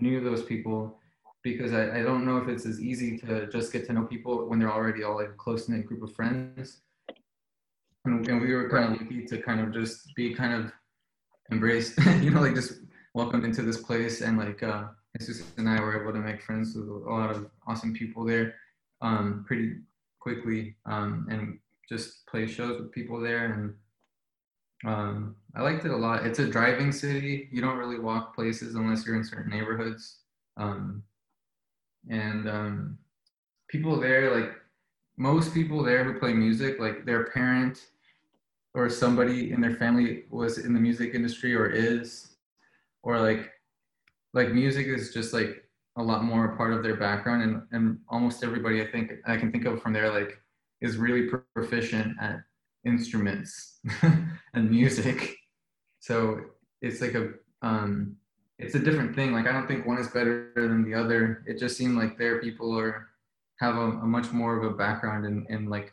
knew 0.00 0.24
those 0.24 0.42
people, 0.42 0.98
because 1.42 1.72
I, 1.72 1.98
I 1.98 2.02
don't 2.02 2.24
know 2.24 2.36
if 2.38 2.48
it's 2.48 2.66
as 2.66 2.80
easy 2.80 3.18
to 3.18 3.48
just 3.48 3.72
get 3.72 3.86
to 3.86 3.92
know 3.92 4.04
people 4.04 4.48
when 4.48 4.58
they're 4.58 4.72
already 4.72 5.02
all 5.02 5.16
like 5.16 5.30
a 5.30 5.32
close 5.32 5.68
knit 5.68 5.86
group 5.86 6.02
of 6.02 6.14
friends. 6.14 6.78
And, 8.04 8.26
and 8.28 8.40
we 8.40 8.52
were 8.52 8.68
kind 8.68 8.94
of 8.94 9.00
lucky 9.00 9.24
to 9.26 9.38
kind 9.38 9.60
of 9.60 9.72
just 9.72 10.14
be 10.14 10.34
kind 10.34 10.52
of 10.54 10.72
embraced, 11.50 11.98
you 12.20 12.30
know, 12.30 12.40
like 12.40 12.54
just 12.54 12.80
welcomed 13.14 13.44
into 13.44 13.62
this 13.62 13.80
place. 13.80 14.20
And 14.20 14.38
like 14.38 14.62
uh, 14.62 14.84
Jesus 15.18 15.44
and 15.56 15.68
I 15.68 15.80
were 15.80 16.00
able 16.00 16.12
to 16.12 16.18
make 16.18 16.42
friends 16.42 16.74
with 16.74 16.88
a 16.88 16.92
lot 16.92 17.30
of 17.30 17.50
awesome 17.66 17.92
people 17.92 18.24
there 18.24 18.54
um, 19.02 19.44
pretty 19.46 19.76
quickly 20.20 20.76
um, 20.86 21.26
and 21.30 21.58
just 21.88 22.26
play 22.26 22.46
shows 22.46 22.80
with 22.80 22.92
people 22.92 23.20
there. 23.20 23.52
And 23.52 23.74
um, 24.84 25.36
I 25.54 25.62
liked 25.62 25.84
it 25.84 25.90
a 25.90 25.96
lot. 25.96 26.26
It's 26.26 26.38
a 26.38 26.48
driving 26.48 26.92
city. 26.92 27.48
You 27.52 27.60
don't 27.60 27.78
really 27.78 27.98
walk 27.98 28.34
places 28.34 28.74
unless 28.74 29.06
you're 29.06 29.16
in 29.16 29.24
certain 29.24 29.50
neighborhoods. 29.50 30.18
Um, 30.56 31.02
and 32.08 32.48
um, 32.48 32.98
people 33.68 33.98
there, 34.00 34.34
like 34.34 34.52
most 35.16 35.54
people 35.54 35.82
there 35.82 36.04
who 36.04 36.18
play 36.18 36.32
music, 36.32 36.78
like 36.78 37.04
their 37.04 37.24
parent 37.24 37.86
or 38.74 38.88
somebody 38.88 39.52
in 39.52 39.60
their 39.60 39.76
family 39.76 40.24
was 40.30 40.58
in 40.58 40.72
the 40.72 40.80
music 40.80 41.14
industry 41.14 41.54
or 41.54 41.68
is, 41.68 42.36
or 43.02 43.20
like 43.20 43.50
like 44.34 44.52
music 44.52 44.86
is 44.86 45.12
just 45.12 45.34
like 45.34 45.62
a 45.96 46.02
lot 46.02 46.24
more 46.24 46.52
a 46.52 46.56
part 46.56 46.72
of 46.72 46.82
their 46.82 46.96
background 46.96 47.42
and, 47.42 47.62
and 47.72 47.98
almost 48.08 48.42
everybody 48.42 48.80
I 48.80 48.86
think 48.86 49.12
I 49.26 49.36
can 49.36 49.52
think 49.52 49.66
of 49.66 49.82
from 49.82 49.92
there 49.92 50.10
like 50.10 50.38
is 50.80 50.96
really 50.96 51.28
proficient 51.54 52.16
at 52.20 52.40
instruments 52.84 53.78
and 54.54 54.70
music. 54.70 55.36
So 56.00 56.40
it's 56.80 57.00
like 57.00 57.14
a 57.14 57.30
um, 57.62 58.16
it's 58.58 58.74
a 58.74 58.78
different 58.78 59.14
thing. 59.14 59.32
Like 59.32 59.46
I 59.46 59.52
don't 59.52 59.66
think 59.66 59.86
one 59.86 59.98
is 59.98 60.08
better 60.08 60.52
than 60.54 60.84
the 60.84 60.94
other. 60.94 61.44
It 61.46 61.58
just 61.58 61.76
seemed 61.76 61.96
like 61.96 62.18
their 62.18 62.40
people 62.40 62.78
are 62.78 63.08
have 63.60 63.76
a, 63.76 63.80
a 63.80 64.06
much 64.06 64.32
more 64.32 64.56
of 64.56 64.64
a 64.64 64.74
background 64.74 65.24
in, 65.24 65.46
in 65.48 65.68
like 65.68 65.92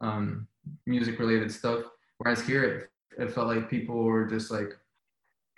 um, 0.00 0.46
music 0.86 1.18
related 1.18 1.50
stuff. 1.50 1.84
Whereas 2.18 2.42
here 2.42 2.64
it, 2.64 2.90
it 3.22 3.32
felt 3.32 3.48
like 3.48 3.70
people 3.70 4.04
were 4.04 4.26
just 4.26 4.50
like 4.50 4.76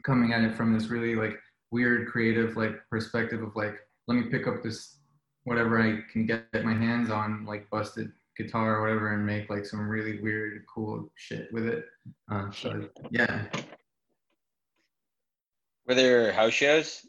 coming 0.05 0.33
at 0.33 0.43
it 0.43 0.55
from 0.55 0.73
this 0.73 0.89
really 0.89 1.15
like 1.15 1.39
weird 1.71 2.09
creative 2.09 2.57
like 2.57 2.77
perspective 2.89 3.43
of 3.43 3.55
like 3.57 3.75
let 4.07 4.15
me 4.15 4.23
pick 4.31 4.47
up 4.47 4.63
this 4.63 4.97
whatever 5.45 5.81
I 5.81 6.01
can 6.13 6.27
get 6.27 6.47
my 6.65 6.75
hands 6.75 7.11
on 7.11 7.45
like 7.45 7.69
busted 7.71 8.13
guitar 8.37 8.77
or 8.77 8.83
whatever 8.83 9.15
and 9.15 9.27
make 9.27 9.51
like 9.51 9.67
some 9.67 9.89
really 9.89 10.21
weird 10.21 10.65
cool 10.73 11.11
shit 11.17 11.53
with 11.53 11.67
it. 11.67 11.85
Uh, 12.31 12.51
so 12.51 12.89
yeah. 13.11 13.47
Were 15.89 15.95
there 15.95 16.33
house 16.33 16.53
shows? 16.53 17.07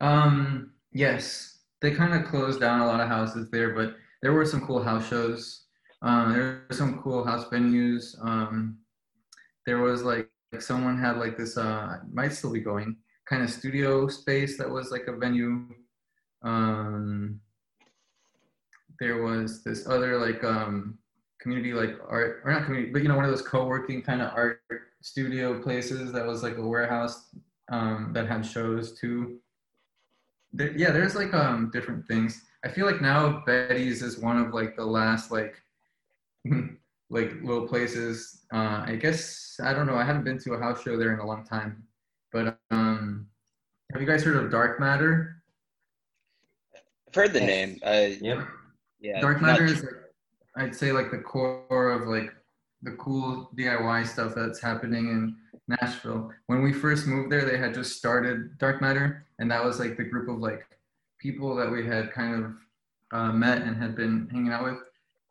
Um, 0.00 0.70
yes, 0.92 1.58
they 1.82 1.90
kind 1.90 2.14
of 2.14 2.30
closed 2.30 2.60
down 2.60 2.80
a 2.80 2.86
lot 2.86 3.00
of 3.00 3.08
houses 3.08 3.48
there, 3.50 3.74
but 3.74 3.96
there 4.22 4.32
were 4.32 4.46
some 4.46 4.64
cool 4.64 4.80
house 4.80 5.08
shows. 5.08 5.64
Um, 6.02 6.32
there 6.32 6.62
were 6.68 6.76
some 6.76 7.02
cool 7.02 7.24
house 7.24 7.46
venues. 7.46 8.14
Um, 8.24 8.78
there 9.66 9.78
was 9.78 10.04
like, 10.04 10.28
like 10.52 10.62
someone 10.62 10.96
had 10.96 11.16
like 11.16 11.36
this, 11.36 11.58
uh, 11.58 11.96
might 12.12 12.32
still 12.32 12.52
be 12.52 12.60
going, 12.60 12.96
kind 13.28 13.42
of 13.42 13.50
studio 13.50 14.06
space 14.06 14.56
that 14.58 14.70
was 14.70 14.92
like 14.92 15.08
a 15.08 15.16
venue. 15.16 15.66
Um, 16.42 17.40
there 19.00 19.20
was 19.24 19.64
this 19.64 19.88
other 19.88 20.16
like 20.16 20.44
um, 20.44 20.96
community 21.40 21.72
like 21.72 21.98
art 22.08 22.42
or 22.44 22.52
not 22.52 22.66
community, 22.66 22.92
but 22.92 23.02
you 23.02 23.08
know 23.08 23.16
one 23.16 23.24
of 23.24 23.32
those 23.32 23.42
co-working 23.42 24.00
kind 24.00 24.22
of 24.22 24.30
art 24.32 24.60
studio 25.02 25.60
places 25.60 26.12
that 26.12 26.24
was 26.24 26.44
like 26.44 26.56
a 26.56 26.62
warehouse 26.62 27.34
um, 27.68 28.10
that 28.12 28.26
had 28.28 28.44
shows 28.44 28.98
too. 28.98 29.38
There, 30.52 30.72
yeah, 30.76 30.90
there's 30.90 31.14
like 31.14 31.34
um 31.34 31.70
different 31.72 32.06
things. 32.06 32.42
I 32.64 32.68
feel 32.68 32.86
like 32.86 33.00
now 33.00 33.42
Betty's 33.46 34.02
is 34.02 34.18
one 34.18 34.38
of 34.38 34.54
like 34.54 34.76
the 34.76 34.84
last 34.84 35.30
like 35.30 35.54
like 37.10 37.32
little 37.42 37.66
places. 37.68 38.44
Uh, 38.52 38.84
I 38.86 38.96
guess 38.96 39.58
I 39.62 39.72
don't 39.72 39.86
know. 39.86 39.96
I 39.96 40.04
haven't 40.04 40.24
been 40.24 40.38
to 40.40 40.54
a 40.54 40.58
house 40.58 40.82
show 40.82 40.96
there 40.96 41.12
in 41.14 41.20
a 41.20 41.26
long 41.26 41.44
time, 41.44 41.82
but 42.32 42.58
um, 42.70 43.26
have 43.92 44.00
you 44.00 44.06
guys 44.06 44.22
heard 44.24 44.36
of 44.36 44.50
Dark 44.50 44.80
Matter? 44.80 45.42
I've 47.08 47.14
heard 47.14 47.32
the 47.32 47.40
Yes. 47.40 47.46
name. 47.48 47.78
Uh, 47.84 48.08
Yep. 48.20 48.48
yeah. 49.00 49.20
Dark 49.20 49.40
Matter 49.40 49.64
is 49.64 49.82
like, 49.82 49.92
I'd 50.56 50.74
say 50.74 50.92
like 50.92 51.10
the 51.10 51.18
core 51.18 51.90
of 51.90 52.08
like 52.08 52.34
the 52.82 52.92
cool 52.92 53.50
DIY 53.56 54.06
stuff 54.06 54.34
that's 54.34 54.60
happening 54.60 55.08
in 55.08 55.36
Nashville. 55.68 56.30
When 56.46 56.62
we 56.62 56.72
first 56.72 57.06
moved 57.06 57.30
there, 57.30 57.44
they 57.44 57.58
had 57.58 57.74
just 57.74 57.96
started 57.96 58.58
Dark 58.58 58.80
Matter, 58.80 59.26
and 59.38 59.50
that 59.50 59.64
was 59.64 59.78
like 59.80 59.96
the 59.96 60.04
group 60.04 60.28
of 60.28 60.38
like 60.38 60.66
people 61.18 61.56
that 61.56 61.70
we 61.70 61.84
had 61.86 62.12
kind 62.12 62.44
of 62.44 62.54
uh, 63.12 63.32
met 63.32 63.62
and 63.62 63.76
had 63.76 63.96
been 63.96 64.28
hanging 64.30 64.52
out 64.52 64.64
with, 64.64 64.78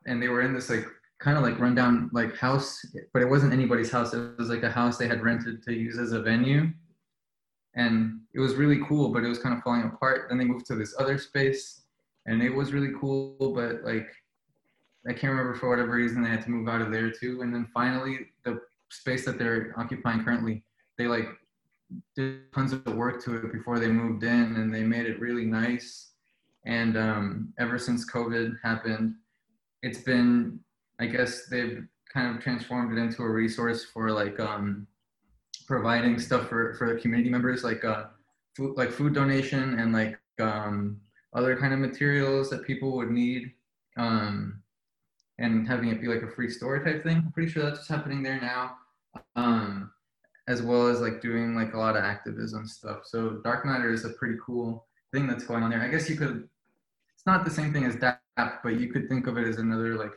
and 0.05 0.21
they 0.21 0.27
were 0.27 0.41
in 0.41 0.53
this 0.53 0.69
like 0.69 0.85
kind 1.19 1.37
of 1.37 1.43
like 1.43 1.59
rundown 1.59 2.09
like 2.11 2.35
house, 2.35 2.85
but 3.13 3.21
it 3.21 3.29
wasn't 3.29 3.53
anybody's 3.53 3.91
house. 3.91 4.13
It 4.13 4.37
was 4.37 4.49
like 4.49 4.63
a 4.63 4.69
house 4.69 4.97
they 4.97 5.07
had 5.07 5.23
rented 5.23 5.63
to 5.63 5.73
use 5.73 5.97
as 5.97 6.11
a 6.11 6.21
venue, 6.21 6.69
and 7.75 8.19
it 8.33 8.39
was 8.39 8.55
really 8.55 8.81
cool. 8.87 9.09
But 9.09 9.23
it 9.23 9.29
was 9.29 9.39
kind 9.39 9.55
of 9.55 9.63
falling 9.63 9.83
apart. 9.83 10.27
Then 10.29 10.37
they 10.37 10.45
moved 10.45 10.65
to 10.67 10.75
this 10.75 10.95
other 10.99 11.17
space, 11.17 11.81
and 12.25 12.41
it 12.43 12.53
was 12.53 12.73
really 12.73 12.91
cool. 12.99 13.53
But 13.55 13.83
like 13.83 14.07
I 15.07 15.13
can't 15.13 15.31
remember 15.31 15.55
for 15.55 15.69
whatever 15.69 15.91
reason 15.91 16.23
they 16.23 16.29
had 16.29 16.43
to 16.43 16.49
move 16.49 16.67
out 16.67 16.81
of 16.81 16.91
there 16.91 17.11
too. 17.11 17.41
And 17.41 17.53
then 17.53 17.67
finally, 17.73 18.31
the 18.43 18.59
space 18.89 19.25
that 19.25 19.37
they're 19.37 19.73
occupying 19.77 20.23
currently, 20.23 20.63
they 20.97 21.07
like 21.07 21.27
did 22.15 22.51
tons 22.53 22.73
of 22.73 22.85
work 22.95 23.23
to 23.23 23.35
it 23.37 23.51
before 23.51 23.79
they 23.79 23.87
moved 23.87 24.23
in, 24.23 24.55
and 24.55 24.73
they 24.73 24.83
made 24.83 25.05
it 25.05 25.19
really 25.19 25.45
nice. 25.45 26.11
And 26.65 26.97
um, 26.97 27.53
ever 27.59 27.77
since 27.77 28.09
COVID 28.09 28.55
happened, 28.63 29.15
it's 29.83 29.99
been, 29.99 30.59
I 30.99 31.05
guess 31.05 31.45
they've 31.45 31.85
kind 32.11 32.35
of 32.35 32.41
transformed 32.41 32.97
it 32.97 33.01
into 33.01 33.21
a 33.21 33.29
resource 33.29 33.85
for 33.85 34.11
like 34.11 34.39
um, 34.39 34.87
providing 35.67 36.19
stuff 36.19 36.49
for 36.49 36.73
for 36.75 36.97
community 36.97 37.29
members, 37.29 37.63
like 37.63 37.85
uh, 37.85 38.05
food, 38.55 38.75
like 38.77 38.91
food 38.91 39.13
donation 39.13 39.79
and 39.79 39.93
like 39.93 40.17
um, 40.39 40.99
other 41.33 41.55
kind 41.57 41.73
of 41.73 41.79
materials 41.79 42.49
that 42.49 42.63
people 42.63 42.95
would 42.95 43.11
need. 43.11 43.51
Um, 43.97 44.61
and 45.39 45.67
having 45.67 45.89
it 45.89 46.01
be 46.01 46.07
like 46.07 46.21
a 46.21 46.31
free 46.31 46.49
store 46.49 46.83
type 46.83 47.03
thing. 47.03 47.17
I'm 47.17 47.31
pretty 47.31 47.51
sure 47.51 47.63
that's 47.63 47.79
what's 47.79 47.89
happening 47.89 48.23
there 48.23 48.39
now. 48.39 48.77
Um, 49.35 49.91
as 50.47 50.61
well 50.61 50.87
as 50.87 51.01
like 51.01 51.21
doing 51.21 51.55
like 51.55 51.73
a 51.73 51.77
lot 51.77 51.97
of 51.97 52.03
activism 52.03 52.67
stuff. 52.67 52.99
So 53.05 53.41
Dark 53.43 53.65
Matter 53.65 53.91
is 53.91 54.05
a 54.05 54.09
pretty 54.09 54.35
cool 54.45 54.85
thing 55.11 55.27
that's 55.27 55.43
going 55.43 55.63
on 55.63 55.71
there. 55.71 55.81
I 55.81 55.87
guess 55.87 56.09
you 56.09 56.15
could, 56.15 56.47
it's 57.13 57.25
not 57.25 57.43
the 57.43 57.51
same 57.51 57.73
thing 57.73 57.85
as 57.85 57.95
DAP, 57.95 58.19
but 58.63 58.79
you 58.79 58.91
could 58.91 59.09
think 59.09 59.27
of 59.27 59.37
it 59.37 59.47
as 59.47 59.57
another 59.57 59.95
like 59.95 60.11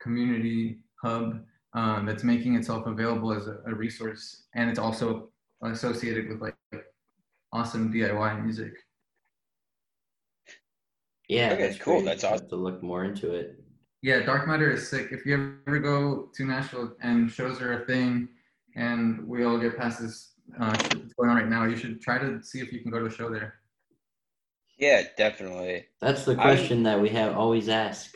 community 0.00 0.80
hub 1.02 1.40
um, 1.74 2.06
that's 2.06 2.24
making 2.24 2.56
itself 2.56 2.86
available 2.86 3.32
as 3.32 3.46
a, 3.46 3.58
a 3.66 3.74
resource. 3.74 4.44
And 4.54 4.68
it's 4.68 4.78
also 4.78 5.30
associated 5.62 6.28
with 6.28 6.40
like 6.40 6.56
awesome 7.52 7.92
DIY 7.92 8.42
music. 8.42 8.72
Yeah. 11.28 11.52
Okay, 11.52 11.66
that's 11.68 11.78
cool. 11.78 11.94
great. 11.94 12.06
That's 12.06 12.24
awesome. 12.24 12.48
To 12.48 12.56
look 12.56 12.82
more 12.82 13.04
into 13.04 13.32
it. 13.34 13.62
Yeah, 14.02 14.20
Dark 14.20 14.46
Matter 14.46 14.70
is 14.70 14.88
sick. 14.88 15.08
If 15.10 15.26
you 15.26 15.54
ever 15.66 15.78
go 15.80 16.30
to 16.34 16.44
Nashville 16.44 16.94
and 17.02 17.30
shows 17.30 17.60
are 17.60 17.82
a 17.82 17.86
thing, 17.86 18.28
and 18.76 19.26
we 19.26 19.44
all 19.44 19.58
get 19.58 19.76
passes 19.76 20.34
uh, 20.60 20.76
shit 20.78 21.00
that's 21.02 21.14
going 21.14 21.30
on 21.30 21.36
right 21.36 21.48
now, 21.48 21.64
you 21.64 21.76
should 21.76 22.00
try 22.00 22.18
to 22.18 22.40
see 22.42 22.60
if 22.60 22.72
you 22.72 22.80
can 22.80 22.90
go 22.92 23.00
to 23.00 23.06
a 23.06 23.10
show 23.10 23.28
there. 23.28 23.54
Yeah, 24.78 25.02
definitely. 25.16 25.86
That's 26.00 26.24
the 26.24 26.32
I- 26.32 26.42
question 26.42 26.84
that 26.84 27.00
we 27.00 27.08
have 27.10 27.36
always 27.36 27.68
ask. 27.68 28.14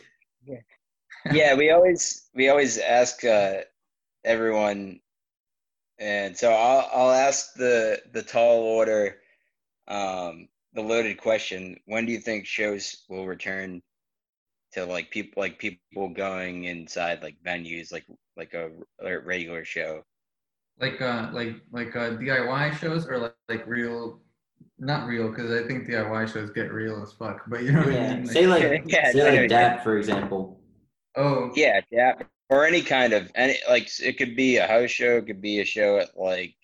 yeah, 1.31 1.55
we 1.55 1.71
always 1.71 2.29
we 2.33 2.47
always 2.49 2.77
ask 2.77 3.23
uh, 3.25 3.61
everyone, 4.23 4.99
and 5.99 6.35
so 6.37 6.51
I'll 6.53 6.89
I'll 6.93 7.11
ask 7.11 7.53
the 7.55 8.01
the 8.13 8.21
tall 8.21 8.61
order, 8.61 9.17
um, 9.89 10.47
the 10.73 10.81
loaded 10.81 11.17
question. 11.17 11.77
When 11.85 12.05
do 12.05 12.11
you 12.13 12.19
think 12.19 12.45
shows 12.45 13.03
will 13.09 13.25
return 13.25 13.81
to 14.73 14.85
like 14.85 15.09
people 15.11 15.41
like 15.41 15.59
people 15.59 16.09
going 16.09 16.65
inside 16.65 17.21
like 17.21 17.35
venues 17.45 17.91
like 17.91 18.05
like 18.37 18.53
a, 18.53 18.69
a 19.05 19.19
regular 19.19 19.63
show? 19.65 20.03
Like 20.79 21.01
uh, 21.01 21.29
like 21.33 21.55
like 21.71 21.95
uh, 21.95 22.11
DIY 22.11 22.77
shows 22.79 23.07
or 23.07 23.17
like, 23.19 23.35
like 23.47 23.67
real, 23.67 24.19
not 24.79 25.07
real 25.07 25.29
because 25.29 25.51
I 25.51 25.67
think 25.67 25.87
DIY 25.87 26.33
shows 26.33 26.49
get 26.51 26.71
real 26.73 27.01
as 27.03 27.13
fuck. 27.13 27.43
But 27.47 27.63
you 27.63 27.71
know 27.73 27.79
what 27.79 27.89
I 27.89 27.91
Yeah. 27.93 28.15
mean? 28.15 28.25
Say 28.27 28.47
like 28.47 28.83
Yeah, 28.87 29.11
say 29.11 29.21
I 29.21 29.31
like 29.31 29.41
you- 29.41 29.47
DAP 29.49 29.83
for 29.83 29.97
example. 29.97 30.59
oh 31.15 31.51
Yeah, 31.55 31.79
yeah, 31.91 32.13
or 32.49 32.65
any 32.65 32.81
kind 32.81 33.13
of 33.13 33.31
any 33.35 33.57
like 33.69 33.87
it 34.01 34.17
could 34.17 34.35
be 34.35 34.57
a 34.57 34.65
house 34.67 34.89
show, 34.89 35.17
it 35.17 35.27
could 35.27 35.41
be 35.41 35.59
a 35.61 35.65
show 35.65 35.99
at 35.99 36.17
like 36.17 36.55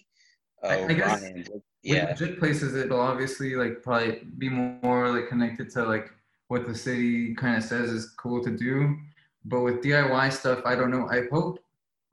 I- 0.64 0.76
oh 0.76 0.88
I 0.88 0.94
guess 0.94 1.22
yeah. 1.24 1.44
yeah, 1.84 2.06
legit 2.10 2.40
places 2.40 2.76
it'll 2.76 3.00
obviously 3.00 3.56
like 3.56 3.84
probably 3.84 4.24
be 4.40 4.50
more 4.50 5.12
like 5.12 5.30
connected 5.30 5.70
to 5.72 5.84
like 5.84 6.10
what 6.50 6.68
the 6.68 6.76
city 6.76 7.34
kind 7.36 7.56
of 7.56 7.64
says 7.64 7.90
is 7.90 8.14
cool 8.18 8.44
to 8.44 8.52
do 8.52 8.96
but 9.46 9.62
with 9.62 9.82
diy 9.82 10.32
stuff 10.32 10.60
i 10.66 10.76
don't 10.76 10.92
know 10.92 11.08
i 11.10 11.22
hope 11.32 11.60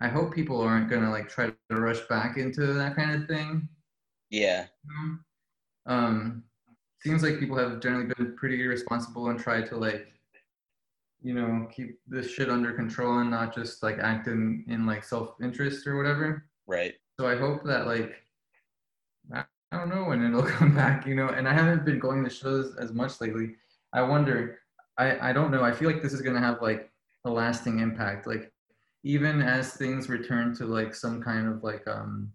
i 0.01 0.09
hope 0.09 0.33
people 0.33 0.61
aren't 0.61 0.89
gonna 0.89 1.11
like 1.11 1.29
try 1.29 1.47
to 1.47 1.77
rush 1.77 2.01
back 2.09 2.37
into 2.37 2.73
that 2.73 2.95
kind 2.95 3.21
of 3.21 3.29
thing 3.29 3.69
yeah, 4.31 4.67
um 5.87 6.43
seems 7.01 7.23
like 7.23 7.39
people 7.39 7.57
have 7.57 7.81
generally 7.81 8.13
been 8.17 8.35
pretty 8.37 8.67
responsible 8.67 9.29
and 9.31 9.39
tried 9.39 9.67
to 9.67 9.77
like 9.77 10.07
you 11.23 11.33
know 11.33 11.67
keep 11.75 11.99
this 12.07 12.31
shit 12.31 12.51
under 12.51 12.73
control 12.73 13.19
and 13.19 13.31
not 13.31 13.55
just 13.55 13.83
like 13.83 13.99
act 13.99 14.27
in 14.27 14.65
in 14.69 14.85
like 14.85 15.05
self-interest 15.05 15.87
or 15.87 15.97
whatever 15.97 16.47
right. 16.67 16.95
so 17.19 17.27
I 17.27 17.37
hope 17.37 17.65
that 17.65 17.87
like 17.87 18.17
I 19.73 19.79
don't 19.79 19.89
know 19.89 20.05
when 20.05 20.25
it'll 20.25 20.43
come 20.59 20.75
back, 20.75 21.07
you 21.07 21.15
know. 21.15 21.29
And 21.29 21.49
I 21.49 21.53
haven't 21.53 21.85
been 21.85 21.99
going 21.99 22.25
to 22.25 22.31
shows 22.31 22.77
as 22.77 22.93
much 22.93 23.21
lately. 23.21 23.57
I 23.97 24.03
wonder. 24.03 24.59
I 24.99 25.31
I 25.31 25.33
don't 25.33 25.51
know. 25.51 25.65
I 25.65 25.73
feel 25.73 25.91
like 25.91 26.03
this 26.03 26.13
is 26.13 26.23
gonna 26.23 26.41
have 26.49 26.63
like 26.63 26.91
a 27.25 27.31
lasting 27.31 27.81
impact. 27.81 28.27
Like 28.27 28.53
even 29.03 29.43
as 29.43 29.73
things 29.75 30.09
return 30.09 30.55
to 30.57 30.67
like 30.67 30.95
some 30.95 31.23
kind 31.23 31.49
of 31.49 31.65
like 31.65 31.87
um 31.89 32.33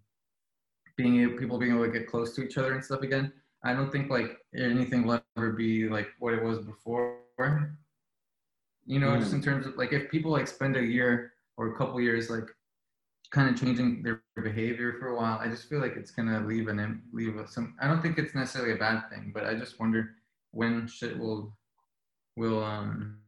being 0.96 1.20
able, 1.22 1.38
people 1.38 1.58
being 1.58 1.72
able 1.72 1.86
to 1.86 1.90
get 1.98 2.06
close 2.06 2.34
to 2.34 2.42
each 2.42 2.58
other 2.58 2.74
and 2.74 2.84
stuff 2.84 3.02
again. 3.02 3.32
I 3.64 3.72
don't 3.74 3.90
think 3.92 4.10
like 4.10 4.38
anything 4.56 5.06
will 5.06 5.22
ever 5.36 5.52
be 5.52 5.88
like 5.88 6.08
what 6.18 6.34
it 6.34 6.42
was 6.42 6.58
before. 6.58 7.20
You 8.84 8.98
know, 8.98 9.16
just 9.16 9.32
in 9.32 9.40
terms 9.40 9.66
of 9.66 9.76
like 9.76 9.92
if 9.92 10.10
people 10.10 10.32
like 10.32 10.48
spend 10.48 10.76
a 10.76 10.82
year 10.84 11.32
or 11.56 11.72
a 11.72 11.76
couple 11.78 12.00
years 12.00 12.28
like 12.28 12.48
kind 13.30 13.48
of 13.48 13.58
changing 13.58 14.02
their 14.02 14.22
behavior 14.42 14.96
for 14.98 15.08
a 15.08 15.16
while, 15.16 15.38
I 15.38 15.48
just 15.48 15.68
feel 15.68 15.78
like 15.80 15.96
it's 15.96 16.10
gonna 16.10 16.44
leave 16.44 16.66
an 16.68 17.02
leave 17.12 17.36
a- 17.36 17.46
some. 17.46 17.76
I 17.80 17.86
don't 17.86 18.02
think 18.02 18.18
it's 18.18 18.34
necessarily 18.34 18.72
a 18.72 18.76
bad 18.76 19.08
thing, 19.10 19.30
but 19.32 19.46
I 19.46 19.54
just 19.54 19.78
wonder 19.78 20.16
when 20.52 20.86
shit 20.86 21.18
will 21.18 21.56
will 22.36 22.62
um 22.64 23.18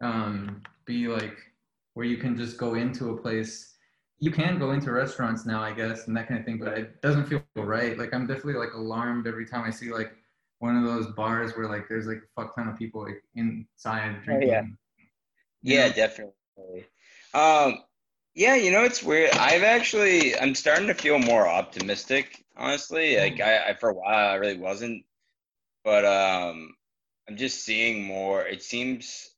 um 0.00 0.62
be 0.84 1.08
like 1.08 1.36
where 1.94 2.06
you 2.06 2.16
can 2.16 2.36
just 2.36 2.56
go 2.56 2.74
into 2.74 3.10
a 3.10 3.16
place. 3.16 3.74
You 4.18 4.30
can 4.30 4.58
go 4.58 4.70
into 4.70 4.92
restaurants 4.92 5.44
now, 5.44 5.60
I 5.62 5.72
guess, 5.72 6.06
and 6.06 6.16
that 6.16 6.28
kind 6.28 6.38
of 6.38 6.46
thing, 6.46 6.58
but 6.58 6.78
it 6.78 7.02
doesn't 7.02 7.26
feel 7.26 7.42
right. 7.56 7.98
Like 7.98 8.14
I'm 8.14 8.26
definitely 8.26 8.54
like 8.54 8.72
alarmed 8.72 9.26
every 9.26 9.46
time 9.46 9.64
I 9.64 9.70
see 9.70 9.92
like 9.92 10.12
one 10.60 10.76
of 10.76 10.84
those 10.84 11.08
bars 11.08 11.52
where 11.56 11.68
like 11.68 11.88
there's 11.88 12.06
like 12.06 12.18
a 12.18 12.40
fuck 12.40 12.54
ton 12.54 12.68
of 12.68 12.78
people 12.78 13.02
like 13.02 13.22
inside 13.34 14.16
Oh, 14.20 14.24
drinking. 14.24 14.48
yeah. 14.48 14.62
Yeah, 15.62 15.88
know? 15.88 15.92
definitely. 15.92 16.86
Um, 17.34 17.78
yeah, 18.34 18.54
you 18.54 18.70
know, 18.70 18.84
it's 18.84 19.02
weird. 19.02 19.32
I've 19.32 19.62
actually, 19.64 20.38
I'm 20.38 20.54
starting 20.54 20.86
to 20.86 20.94
feel 20.94 21.18
more 21.18 21.48
optimistic, 21.48 22.44
honestly. 22.56 23.18
Like 23.18 23.40
I, 23.40 23.70
I 23.70 23.74
for 23.74 23.90
a 23.90 23.94
while, 23.94 24.30
I 24.30 24.34
really 24.36 24.56
wasn't, 24.56 25.04
but 25.84 26.04
um, 26.04 26.74
I'm 27.28 27.36
just 27.36 27.64
seeing 27.64 28.04
more. 28.04 28.46
It 28.46 28.62
seems, 28.62 29.30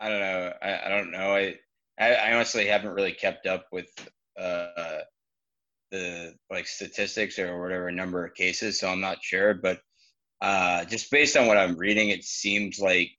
I 0.00 0.08
don't 0.08 0.20
know, 0.20 0.52
I, 0.62 0.86
I 0.86 0.88
don't 0.88 1.10
know. 1.12 1.34
I, 1.34 1.56
I, 1.98 2.14
I 2.14 2.34
honestly 2.34 2.66
haven't 2.66 2.94
really 2.94 3.12
kept 3.12 3.46
up 3.46 3.66
with 3.72 3.88
uh 4.40 5.00
the 5.90 6.34
like 6.50 6.66
statistics 6.66 7.38
or 7.38 7.60
whatever 7.62 7.90
number 7.92 8.24
of 8.24 8.34
cases, 8.34 8.80
so 8.80 8.88
I'm 8.88 9.00
not 9.00 9.22
sure. 9.22 9.54
But 9.54 9.80
uh, 10.40 10.84
just 10.86 11.10
based 11.10 11.36
on 11.36 11.46
what 11.46 11.58
I'm 11.58 11.76
reading, 11.76 12.10
it 12.10 12.24
seems 12.24 12.78
like 12.80 13.12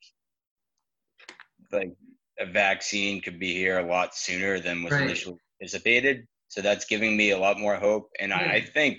like 1.72 1.92
a 2.38 2.46
vaccine 2.46 3.20
could 3.20 3.38
be 3.38 3.54
here 3.54 3.78
a 3.78 3.86
lot 3.86 4.14
sooner 4.14 4.60
than 4.60 4.82
was 4.82 4.96
Right. 4.96 5.00
initially 5.00 5.36
anticipated. 5.60 6.26
So 6.48 6.60
that's 6.60 6.84
giving 6.84 7.16
me 7.16 7.30
a 7.30 7.38
lot 7.38 7.58
more 7.58 7.76
hope. 7.76 8.10
And 8.20 8.32
I, 8.32 8.44
I 8.54 8.60
think 8.60 8.98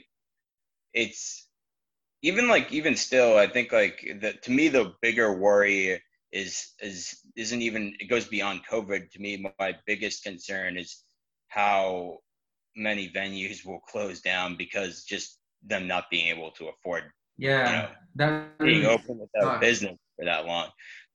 it's 0.94 1.45
even 2.22 2.48
like 2.48 2.72
even 2.72 2.96
still, 2.96 3.38
I 3.38 3.48
think 3.48 3.72
like 3.72 4.02
the 4.22 4.34
to 4.44 4.52
me 4.52 4.70
the 4.70 4.94
bigger 5.02 5.34
worry 5.38 6.02
is 6.32 6.74
is 6.82 7.20
isn't 7.36 7.62
even 7.62 7.96
it 8.00 8.10
goes 8.10 8.26
beyond 8.28 8.62
COVID. 8.70 9.12
To 9.12 9.20
me, 9.22 9.38
my 9.38 9.62
biggest 9.74 10.10
concern 10.24 10.78
is 10.78 11.04
how 11.36 12.20
many 12.76 13.10
venues 13.10 13.66
will 13.66 13.80
close 13.80 14.22
down 14.22 14.56
because 14.58 15.04
just 15.06 15.40
them 15.64 15.88
not 15.88 16.10
being 16.10 16.28
able 16.30 16.52
to 16.52 16.68
afford 16.70 17.04
Yeah, 17.38 17.64
you 17.64 17.74
know, 17.74 17.88
that 18.16 18.48
being 18.64 18.86
open 18.86 19.20
without 19.20 19.60
sucks. 19.60 19.60
business 19.60 19.98
for 20.16 20.26
that 20.26 20.46
long. 20.46 20.70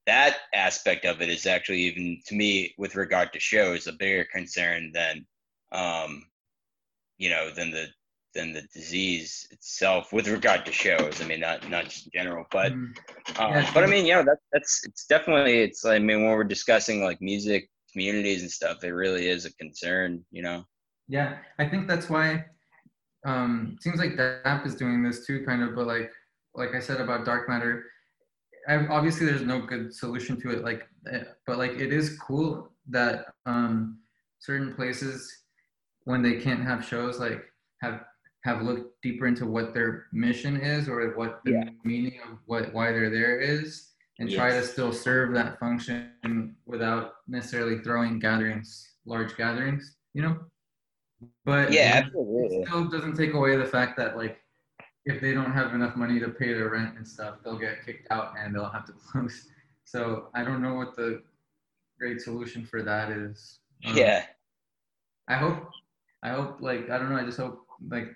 That 0.07 0.37
aspect 0.55 1.05
of 1.05 1.21
it 1.21 1.29
is 1.29 1.47
actually 1.47 1.83
even 1.83 2.21
to 2.27 2.35
me, 2.35 2.75
with 2.79 2.97
regard 2.97 3.33
to 3.33 3.41
shows, 3.41 3.87
a 3.87 3.93
bigger 3.93 4.25
concern 4.33 4.93
than, 4.93 5.27
um, 5.73 6.27
you 7.19 7.31
know, 7.31 7.51
than 7.51 7.71
the 7.71 7.89
than 8.35 8.53
the 8.53 8.63
disease 8.73 9.49
itself. 9.51 10.13
With 10.13 10.29
regard 10.29 10.65
to 10.67 10.73
shows, 10.73 11.21
I 11.21 11.27
mean, 11.27 11.41
not 11.41 11.69
not 11.69 11.85
just 11.85 12.07
in 12.07 12.13
general, 12.13 12.47
but 12.51 12.73
Mm. 12.73 12.97
um, 13.41 13.53
Yeah, 13.53 13.71
but 13.75 13.85
I 13.85 13.87
mean, 13.87 14.07
you 14.07 14.15
know, 14.15 14.25
that 14.25 14.39
that's 14.53 14.85
it's 14.85 15.07
definitely 15.07 15.61
it's. 15.63 15.85
I 15.85 15.99
mean, 15.99 16.23
when 16.25 16.33
we're 16.33 16.45
discussing 16.45 17.03
like 17.03 17.21
music 17.21 17.69
communities 17.93 18.43
and 18.43 18.51
stuff, 18.51 18.85
it 18.85 18.93
really 18.93 19.29
is 19.29 19.45
a 19.47 19.53
concern. 19.55 20.25
You 20.31 20.43
know. 20.43 20.65
Yeah, 21.09 21.39
I 21.59 21.69
think 21.69 21.89
that's 21.89 22.09
why. 22.09 22.47
Um, 23.27 23.77
seems 23.81 23.99
like 23.99 24.17
DAP 24.17 24.65
is 24.65 24.75
doing 24.75 25.03
this 25.03 25.27
too, 25.27 25.45
kind 25.45 25.63
of. 25.63 25.75
But 25.75 25.87
like, 25.87 26.11
like 26.55 26.75
I 26.75 26.81
said 26.81 27.01
about 27.01 27.27
dark 27.27 27.49
matter, 27.49 27.85
I, 28.67 28.87
obviously 28.87 29.27
there's 29.27 29.43
no 29.43 29.61
good 29.61 29.95
solution 29.95 30.41
to 30.41 30.51
it. 30.53 30.65
Like, 30.65 30.89
eh, 31.13 31.25
but 31.47 31.59
like 31.59 31.73
it 31.73 31.93
is 31.93 32.17
cool 32.19 32.73
that 32.89 33.27
um, 33.45 33.99
certain 34.39 34.75
places, 34.75 35.31
when 36.05 36.23
they 36.23 36.37
can't 36.41 36.65
have 36.65 36.83
shows, 36.85 37.19
like 37.19 37.45
have 37.83 38.05
have 38.43 38.63
looked 38.63 39.01
deeper 39.03 39.27
into 39.27 39.47
what 39.47 39.75
their 39.75 40.07
mission 40.13 40.57
is 40.57 40.89
or 40.89 41.15
what 41.17 41.41
the 41.45 41.53
Yeah. 41.53 41.71
meaning 41.85 42.21
of 42.23 42.39
what 42.47 42.73
why 42.73 42.91
they're 42.93 43.11
there 43.11 43.39
is, 43.39 43.93
and 44.19 44.31
try 44.31 44.51
to 44.51 44.63
still 44.63 44.93
serve 44.93 45.35
that 45.35 45.59
function 45.59 46.57
without 46.67 47.15
necessarily 47.29 47.79
throwing 47.81 48.19
gatherings, 48.19 48.95
large 49.05 49.37
gatherings. 49.37 49.97
You 50.15 50.23
know. 50.23 50.41
But 51.45 51.73
Yeah, 51.73 52.07
it 52.13 52.67
still 52.67 52.89
doesn't 52.89 53.17
take 53.17 53.35
away 53.35 53.57
the 53.57 53.67
fact 53.67 53.97
that 53.99 54.17
like 54.17 54.41
if 55.05 55.21
they 55.21 55.33
don't 55.33 55.53
have 55.53 55.75
enough 55.75 55.97
money 55.97 56.19
to 56.21 56.29
pay 56.29 56.53
their 56.53 56.71
rent 56.71 56.97
and 56.97 57.07
stuff, 57.07 57.39
they'll 57.43 57.59
get 57.59 57.85
kicked 57.85 58.07
out 58.11 58.35
and 58.39 58.55
they'll 58.55 58.69
have 58.71 58.85
to 58.87 58.93
close. 58.93 59.49
So 59.85 60.29
I 60.35 60.45
don't 60.45 60.63
know 60.63 60.75
what 60.75 60.95
the 60.95 61.23
great 61.99 62.21
solution 62.21 62.65
for 62.65 62.83
that 62.83 63.11
is. 63.11 63.61
Um, 63.85 63.97
Yeah. 63.97 64.27
I 65.29 65.35
hope 65.37 65.71
I 66.23 66.31
hope 66.31 66.61
like 66.61 66.89
I 66.91 66.99
don't 66.99 67.11
know, 67.11 67.17
I 67.17 67.25
just 67.25 67.39
hope 67.39 67.67
like 67.89 68.15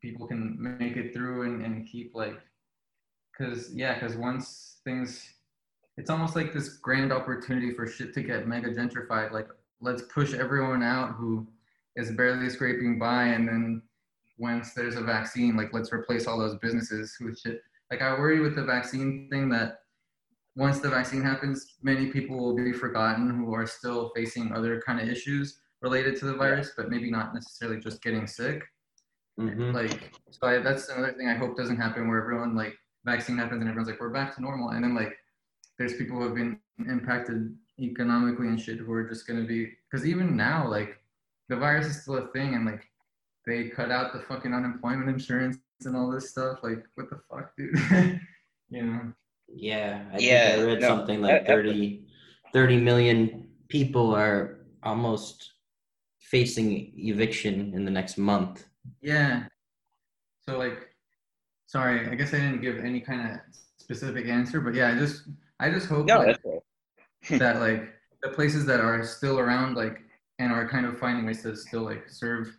people 0.00 0.26
can 0.26 0.56
make 0.58 0.96
it 0.96 1.12
through 1.12 1.42
and, 1.42 1.64
and 1.64 1.86
keep 1.86 2.12
like 2.14 2.40
cause 3.36 3.70
yeah, 3.74 3.98
cause 3.98 4.16
once 4.16 4.78
things 4.84 5.32
it's 5.96 6.10
almost 6.10 6.36
like 6.36 6.52
this 6.52 6.76
grand 6.76 7.12
opportunity 7.12 7.72
for 7.72 7.86
shit 7.86 8.12
to 8.14 8.22
get 8.22 8.46
mega 8.46 8.68
gentrified. 8.68 9.32
Like 9.32 9.48
let's 9.80 10.02
push 10.02 10.34
everyone 10.34 10.82
out 10.82 11.12
who 11.12 11.46
is 11.96 12.12
barely 12.12 12.50
scraping 12.50 12.98
by 12.98 13.24
and 13.24 13.48
then 13.48 13.82
once 14.38 14.74
there's 14.74 14.96
a 14.96 15.00
vaccine, 15.00 15.56
like 15.56 15.72
let's 15.72 15.92
replace 15.92 16.26
all 16.26 16.38
those 16.38 16.58
businesses 16.58 17.16
with 17.20 17.38
shit. 17.38 17.62
Like 17.90 18.02
I 18.02 18.12
worry 18.12 18.40
with 18.40 18.54
the 18.54 18.64
vaccine 18.64 19.28
thing 19.30 19.48
that 19.50 19.80
once 20.56 20.80
the 20.80 20.88
vaccine 20.88 21.22
happens, 21.22 21.76
many 21.82 22.06
people 22.06 22.36
will 22.36 22.56
be 22.56 22.72
forgotten 22.72 23.30
who 23.30 23.54
are 23.54 23.66
still 23.66 24.10
facing 24.14 24.52
other 24.52 24.82
kind 24.86 25.00
of 25.00 25.08
issues 25.08 25.58
related 25.82 26.16
to 26.16 26.24
the 26.24 26.34
virus, 26.34 26.72
but 26.76 26.88
maybe 26.88 27.10
not 27.10 27.34
necessarily 27.34 27.78
just 27.78 28.02
getting 28.02 28.26
sick. 28.26 28.62
Mhm. 29.38 29.74
Like, 29.74 30.12
so 30.30 30.46
I, 30.46 30.58
that's 30.58 30.88
another 30.88 31.12
thing 31.12 31.28
I 31.28 31.34
hope 31.34 31.56
doesn't 31.56 31.76
happen 31.76 32.08
where 32.08 32.20
everyone 32.22 32.54
like 32.56 32.74
vaccine 33.04 33.36
happens 33.36 33.60
and 33.60 33.68
everyone's 33.68 33.88
like, 33.90 34.00
we're 34.00 34.08
back 34.10 34.34
to 34.36 34.42
normal. 34.42 34.70
And 34.70 34.82
then 34.84 34.94
like, 34.94 35.16
there's 35.78 35.94
people 35.96 36.16
who 36.16 36.24
have 36.24 36.34
been 36.34 36.58
impacted 36.88 37.54
economically 37.78 38.48
and 38.48 38.60
shit 38.60 38.78
who 38.78 38.92
are 38.92 39.08
just 39.08 39.26
going 39.26 39.40
to 39.40 39.46
be, 39.46 39.72
because 39.90 40.06
even 40.06 40.36
now, 40.36 40.66
like, 40.68 40.98
the 41.48 41.56
virus 41.56 41.86
is 41.86 42.02
still 42.02 42.16
a 42.16 42.28
thing 42.28 42.54
and 42.54 42.64
like, 42.64 42.84
they 43.46 43.68
cut 43.68 43.90
out 43.92 44.12
the 44.12 44.20
fucking 44.20 44.52
unemployment 44.54 45.08
insurance 45.08 45.58
and 45.84 45.94
all 45.96 46.10
this 46.10 46.30
stuff. 46.30 46.58
Like, 46.62 46.82
what 46.94 47.10
the 47.10 47.20
fuck, 47.30 47.54
dude? 47.56 47.78
you 48.70 48.82
know? 48.82 49.12
Yeah, 49.48 50.02
I 50.12 50.18
Yeah, 50.18 50.48
think 50.56 50.62
I 50.62 50.66
read 50.66 50.80
no, 50.80 50.88
something 50.88 51.20
like 51.20 51.42
I- 51.42 51.46
30, 51.46 52.06
30 52.52 52.80
million 52.80 53.48
people 53.68 54.14
are 54.14 54.60
almost 54.82 55.52
facing 56.18 56.92
eviction 56.96 57.72
in 57.74 57.84
the 57.84 57.90
next 57.90 58.16
month. 58.18 58.64
Yeah. 59.00 59.44
So 60.48 60.58
like, 60.58 60.88
sorry, 61.66 62.08
I 62.08 62.14
guess 62.14 62.32
I 62.34 62.38
didn't 62.38 62.60
give 62.60 62.78
any 62.78 63.00
kind 63.00 63.32
of 63.32 63.40
specific 63.76 64.26
answer, 64.26 64.60
but 64.60 64.74
yeah, 64.74 64.88
I 64.88 64.98
just, 64.98 65.22
I 65.60 65.70
just 65.70 65.86
hope 65.86 66.06
No, 66.06 66.18
like, 66.18 66.38
right. 66.44 66.60
that 67.38 67.60
like 67.60 67.92
the 68.22 68.28
places 68.30 68.66
that 68.66 68.80
are 68.80 69.04
still 69.04 69.38
around, 69.38 69.76
like, 69.76 70.00
and 70.38 70.52
are 70.52 70.68
kind 70.68 70.86
of 70.86 70.98
finding 70.98 71.26
ways 71.26 71.42
to 71.42 71.56
still 71.56 71.82
like 71.82 72.08
serve 72.08 72.56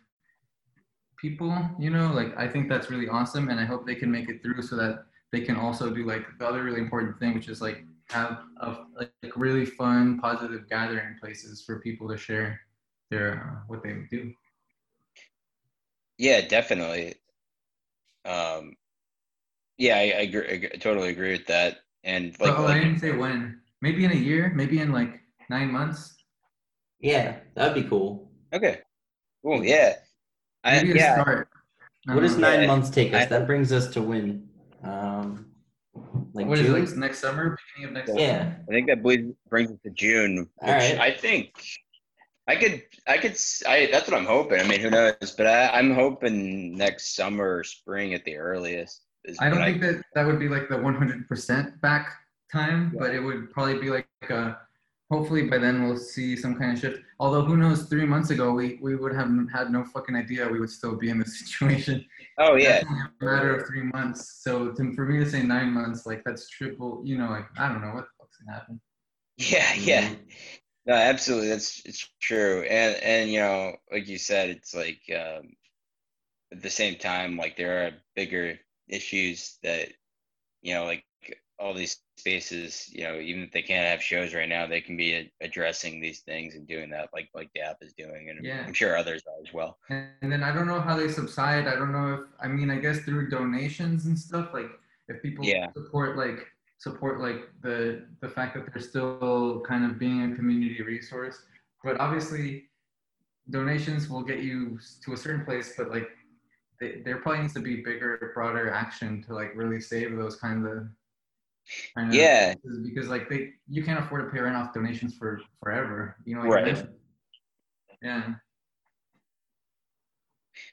people, 1.16 1.56
you 1.78 1.90
know, 1.90 2.12
like 2.12 2.36
I 2.36 2.48
think 2.48 2.68
that's 2.68 2.90
really 2.90 3.08
awesome, 3.08 3.48
and 3.48 3.60
I 3.60 3.64
hope 3.64 3.86
they 3.86 3.94
can 3.94 4.10
make 4.10 4.28
it 4.28 4.42
through 4.42 4.62
so 4.62 4.76
that 4.76 5.04
they 5.32 5.40
can 5.40 5.56
also 5.56 5.90
do 5.90 6.06
like 6.06 6.26
the 6.38 6.46
other 6.46 6.62
really 6.62 6.80
important 6.80 7.18
thing, 7.18 7.34
which 7.34 7.48
is 7.48 7.60
like 7.60 7.84
have 8.10 8.38
a, 8.60 8.76
like 8.96 9.12
really 9.36 9.66
fun, 9.66 10.18
positive 10.18 10.68
gathering 10.68 11.16
places 11.20 11.62
for 11.62 11.80
people 11.80 12.08
to 12.08 12.16
share 12.16 12.60
their 13.10 13.58
uh, 13.58 13.64
what 13.66 13.82
they 13.82 13.94
do. 14.10 14.32
Yeah, 16.18 16.40
definitely. 16.42 17.14
Um, 18.24 18.74
yeah, 19.78 19.96
I, 19.96 20.00
I, 20.00 20.22
agree, 20.22 20.70
I 20.72 20.76
totally 20.76 21.10
agree 21.10 21.32
with 21.32 21.46
that. 21.46 21.78
And 22.04 22.38
like, 22.40 22.58
oh, 22.58 22.64
like, 22.64 22.76
I 22.76 22.84
didn't 22.84 23.00
say 23.00 23.12
when. 23.12 23.60
Maybe 23.80 24.04
in 24.04 24.10
a 24.10 24.16
year. 24.16 24.52
Maybe 24.54 24.80
in 24.80 24.92
like 24.92 25.20
nine 25.48 25.70
months. 25.70 26.16
Yeah, 27.00 27.36
that'd 27.54 27.80
be 27.80 27.88
cool. 27.88 28.30
Okay. 28.52 28.80
Cool. 29.44 29.64
Yeah. 29.64 29.94
I, 30.64 30.82
yeah. 30.82 31.22
Start. 31.22 31.48
What 32.06 32.20
does 32.20 32.36
nine 32.36 32.62
yeah. 32.62 32.66
months 32.66 32.90
take 32.90 33.14
us? 33.14 33.22
I, 33.22 33.26
that 33.26 33.46
brings 33.46 33.70
us 33.72 33.88
to 33.88 34.02
when? 34.02 34.48
Um, 34.82 35.46
like 36.32 36.46
what 36.46 36.58
June? 36.58 36.82
Is, 36.82 36.90
like 36.92 36.98
next 36.98 37.18
summer, 37.20 37.56
beginning 37.76 37.96
of 37.96 38.06
next 38.06 38.20
yeah. 38.20 38.38
summer? 38.38 38.64
I 38.68 38.72
think 38.72 38.86
that 38.88 39.02
brings 39.02 39.70
us 39.70 39.78
to 39.84 39.90
June. 39.90 40.38
Which 40.38 40.48
right. 40.62 40.98
I 40.98 41.12
think 41.12 41.52
I 42.48 42.56
could, 42.56 42.82
I 43.06 43.18
could, 43.18 43.36
I. 43.68 43.88
That's 43.92 44.08
what 44.08 44.18
I'm 44.18 44.26
hoping. 44.26 44.58
I 44.58 44.64
mean, 44.64 44.80
who 44.80 44.88
knows? 44.88 45.34
But 45.36 45.46
I, 45.46 45.68
I'm 45.68 45.92
hoping 45.92 46.76
next 46.76 47.14
summer 47.14 47.58
or 47.58 47.64
spring 47.64 48.14
at 48.14 48.24
the 48.24 48.36
earliest. 48.36 49.02
I 49.38 49.50
don't 49.50 49.62
think 49.62 49.82
I, 49.84 49.86
that 49.86 50.02
that 50.14 50.26
would 50.26 50.38
be 50.38 50.48
like 50.48 50.70
the 50.70 50.76
100% 50.76 51.80
back 51.82 52.08
time, 52.50 52.92
yeah. 52.94 53.00
but 53.00 53.14
it 53.14 53.20
would 53.20 53.50
probably 53.52 53.78
be 53.78 53.90
like 53.90 54.08
a 54.30 54.56
hopefully 55.10 55.42
by 55.44 55.58
then 55.58 55.84
we'll 55.84 55.96
see 55.98 56.36
some 56.36 56.54
kind 56.54 56.72
of 56.72 56.78
shift. 56.78 57.00
Although 57.20 57.42
who 57.42 57.56
knows, 57.56 57.84
three 57.84 58.06
months 58.06 58.30
ago 58.30 58.52
we, 58.52 58.78
we 58.80 58.96
would 58.96 59.14
have 59.14 59.28
had 59.52 59.70
no 59.70 59.84
fucking 59.84 60.16
idea 60.16 60.48
we 60.48 60.60
would 60.60 60.70
still 60.70 60.96
be 60.96 61.10
in 61.10 61.18
this 61.18 61.40
situation. 61.46 62.04
Oh 62.38 62.54
yeah, 62.54 62.82
a 63.20 63.24
matter 63.24 63.56
of 63.56 63.66
three 63.66 63.82
months. 63.82 64.40
So 64.42 64.72
to, 64.72 64.92
for 64.94 65.04
me 65.04 65.22
to 65.22 65.28
say 65.28 65.42
nine 65.42 65.70
months, 65.72 66.06
like 66.06 66.22
that's 66.24 66.48
triple. 66.48 67.02
You 67.04 67.18
know, 67.18 67.28
like 67.28 67.46
I 67.58 67.68
don't 67.68 67.82
know 67.82 67.94
what 67.94 68.04
the 68.04 68.10
fuck's 68.18 68.38
gonna 68.38 68.58
happen. 68.58 68.80
Yeah, 69.36 69.74
yeah. 69.74 70.08
Mm-hmm. 70.08 70.22
No, 70.88 70.94
absolutely. 70.94 71.48
That's 71.48 71.82
it's 71.84 72.08
true. 72.18 72.62
And 72.62 72.96
and 73.02 73.30
you 73.30 73.40
know, 73.40 73.76
like 73.92 74.08
you 74.08 74.16
said, 74.16 74.48
it's 74.48 74.74
like 74.74 75.02
um, 75.10 75.50
at 76.50 76.62
the 76.62 76.70
same 76.70 76.96
time, 76.96 77.36
like 77.36 77.58
there 77.58 77.86
are 77.86 77.90
bigger 78.16 78.58
issues 78.88 79.58
that 79.62 79.90
you 80.62 80.72
know, 80.72 80.86
like 80.86 81.04
all 81.58 81.74
these 81.74 81.98
spaces, 82.16 82.88
you 82.90 83.04
know, 83.04 83.20
even 83.20 83.42
if 83.42 83.52
they 83.52 83.60
can't 83.60 83.86
have 83.86 84.02
shows 84.02 84.32
right 84.32 84.48
now, 84.48 84.66
they 84.66 84.80
can 84.80 84.96
be 84.96 85.30
addressing 85.42 86.00
these 86.00 86.20
things 86.20 86.54
and 86.54 86.66
doing 86.66 86.88
that, 86.88 87.10
like 87.12 87.28
like 87.34 87.50
DAP 87.54 87.76
is 87.82 87.92
doing, 87.92 88.30
and 88.30 88.42
yeah. 88.42 88.64
I'm 88.66 88.72
sure 88.72 88.96
others 88.96 89.22
are 89.26 89.46
as 89.46 89.52
well. 89.52 89.76
And 89.90 90.32
then 90.32 90.42
I 90.42 90.54
don't 90.54 90.66
know 90.66 90.80
how 90.80 90.96
they 90.96 91.08
subside. 91.08 91.66
I 91.66 91.74
don't 91.74 91.92
know 91.92 92.14
if 92.14 92.20
I 92.40 92.48
mean, 92.48 92.70
I 92.70 92.78
guess 92.78 93.00
through 93.00 93.28
donations 93.28 94.06
and 94.06 94.18
stuff. 94.18 94.54
Like 94.54 94.70
if 95.08 95.20
people 95.20 95.44
yeah. 95.44 95.70
support 95.74 96.16
like 96.16 96.46
support 96.78 97.20
like 97.20 97.50
the 97.62 98.06
the 98.20 98.28
fact 98.28 98.54
that 98.54 98.72
they're 98.72 98.82
still 98.82 99.60
kind 99.66 99.84
of 99.84 99.98
being 99.98 100.32
a 100.32 100.36
community 100.36 100.82
resource, 100.82 101.42
but 101.84 101.98
obviously 102.00 102.64
donations 103.50 104.08
will 104.08 104.22
get 104.22 104.40
you 104.40 104.78
to 105.04 105.12
a 105.12 105.16
certain 105.16 105.44
place, 105.44 105.74
but 105.76 105.90
like 105.90 106.08
they, 106.80 107.02
there 107.04 107.16
probably 107.16 107.42
needs 107.42 107.54
to 107.54 107.60
be 107.60 107.76
bigger, 107.76 108.30
broader 108.34 108.70
action 108.70 109.22
to 109.24 109.34
like 109.34 109.52
really 109.56 109.80
save 109.80 110.16
those 110.16 110.36
kinds 110.36 110.66
of 110.66 110.88
Kind 111.94 112.08
of 112.08 112.14
yeah. 112.14 112.54
Because 112.84 113.08
like 113.08 113.28
they, 113.28 113.50
you 113.68 113.84
can't 113.84 114.02
afford 114.02 114.24
to 114.24 114.30
pay 114.30 114.40
rent 114.40 114.56
off 114.56 114.72
donations 114.72 115.16
for 115.16 115.40
forever. 115.62 116.16
You 116.24 116.36
know. 116.36 116.42
Like 116.42 116.50
right. 116.50 116.86
Yeah. 118.02 118.34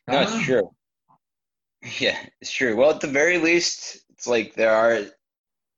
No, 0.08 0.22
it's 0.22 0.34
um, 0.34 0.42
true. 0.42 0.72
Yeah, 2.00 2.18
it's 2.42 2.50
true. 2.50 2.76
Well, 2.76 2.90
at 2.90 3.00
the 3.00 3.06
very 3.06 3.38
least, 3.38 4.00
it's 4.10 4.26
like 4.26 4.56
there 4.56 4.74
are. 4.74 5.02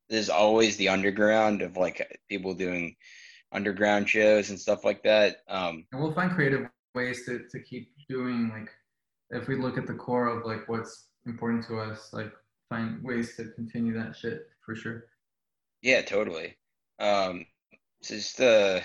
There's 0.10 0.30
always 0.30 0.78
the 0.78 0.90
underground 0.90 1.62
of 1.62 1.78
like 1.78 2.20
people 2.30 2.54
doing 2.54 2.96
underground 3.52 4.10
shows 4.10 4.50
and 4.50 4.60
stuff 4.60 4.84
like 4.84 5.04
that. 5.04 5.38
Um, 5.48 5.86
and 5.92 6.02
we'll 6.02 6.14
find 6.14 6.32
creative 6.32 6.70
ways 6.96 7.26
to, 7.26 7.48
to 7.50 7.60
keep 7.60 7.92
doing 8.10 8.50
like 8.50 8.70
if 9.30 9.48
we 9.48 9.56
look 9.56 9.78
at 9.78 9.88
the 9.88 9.94
core 9.94 10.28
of 10.28 10.46
like 10.46 10.68
what's 10.70 11.08
important 11.26 11.66
to 11.68 11.80
us, 11.80 12.10
like 12.14 12.32
find 12.70 13.04
ways 13.04 13.36
to 13.36 13.46
continue 13.56 13.94
that 13.94 14.16
shit 14.16 14.48
for 14.66 14.76
sure. 14.76 15.06
Yeah, 15.82 16.02
totally. 16.02 16.58
Um, 17.00 17.46
just 18.04 18.40
uh, 18.42 18.82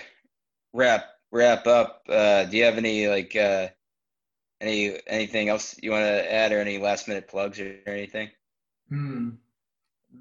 wrap 0.73 1.05
wrap 1.31 1.67
up. 1.67 2.03
Uh, 2.07 2.45
do 2.45 2.57
you 2.57 2.63
have 2.65 2.77
any 2.77 3.07
like 3.07 3.35
uh, 3.35 3.69
any 4.61 4.99
anything 5.07 5.49
else 5.49 5.75
you 5.81 5.91
want 5.91 6.05
to 6.05 6.33
add, 6.33 6.51
or 6.51 6.59
any 6.59 6.77
last 6.77 7.07
minute 7.07 7.27
plugs 7.27 7.59
or 7.59 7.77
anything? 7.87 8.29
Hmm. 8.89 9.29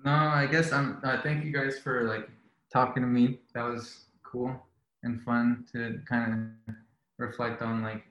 No, 0.05 0.11
I 0.11 0.47
guess 0.47 0.73
I'm. 0.73 0.99
Uh, 1.05 1.21
thank 1.23 1.45
you 1.45 1.53
guys 1.53 1.79
for 1.79 2.05
like 2.05 2.29
talking 2.73 3.03
to 3.03 3.09
me. 3.09 3.41
That 3.55 3.63
was 3.63 4.07
cool 4.23 4.55
and 5.03 5.21
fun 5.23 5.65
to 5.73 6.01
kind 6.09 6.55
of 6.69 6.75
reflect 7.19 7.63
on 7.63 7.83
like 7.83 8.05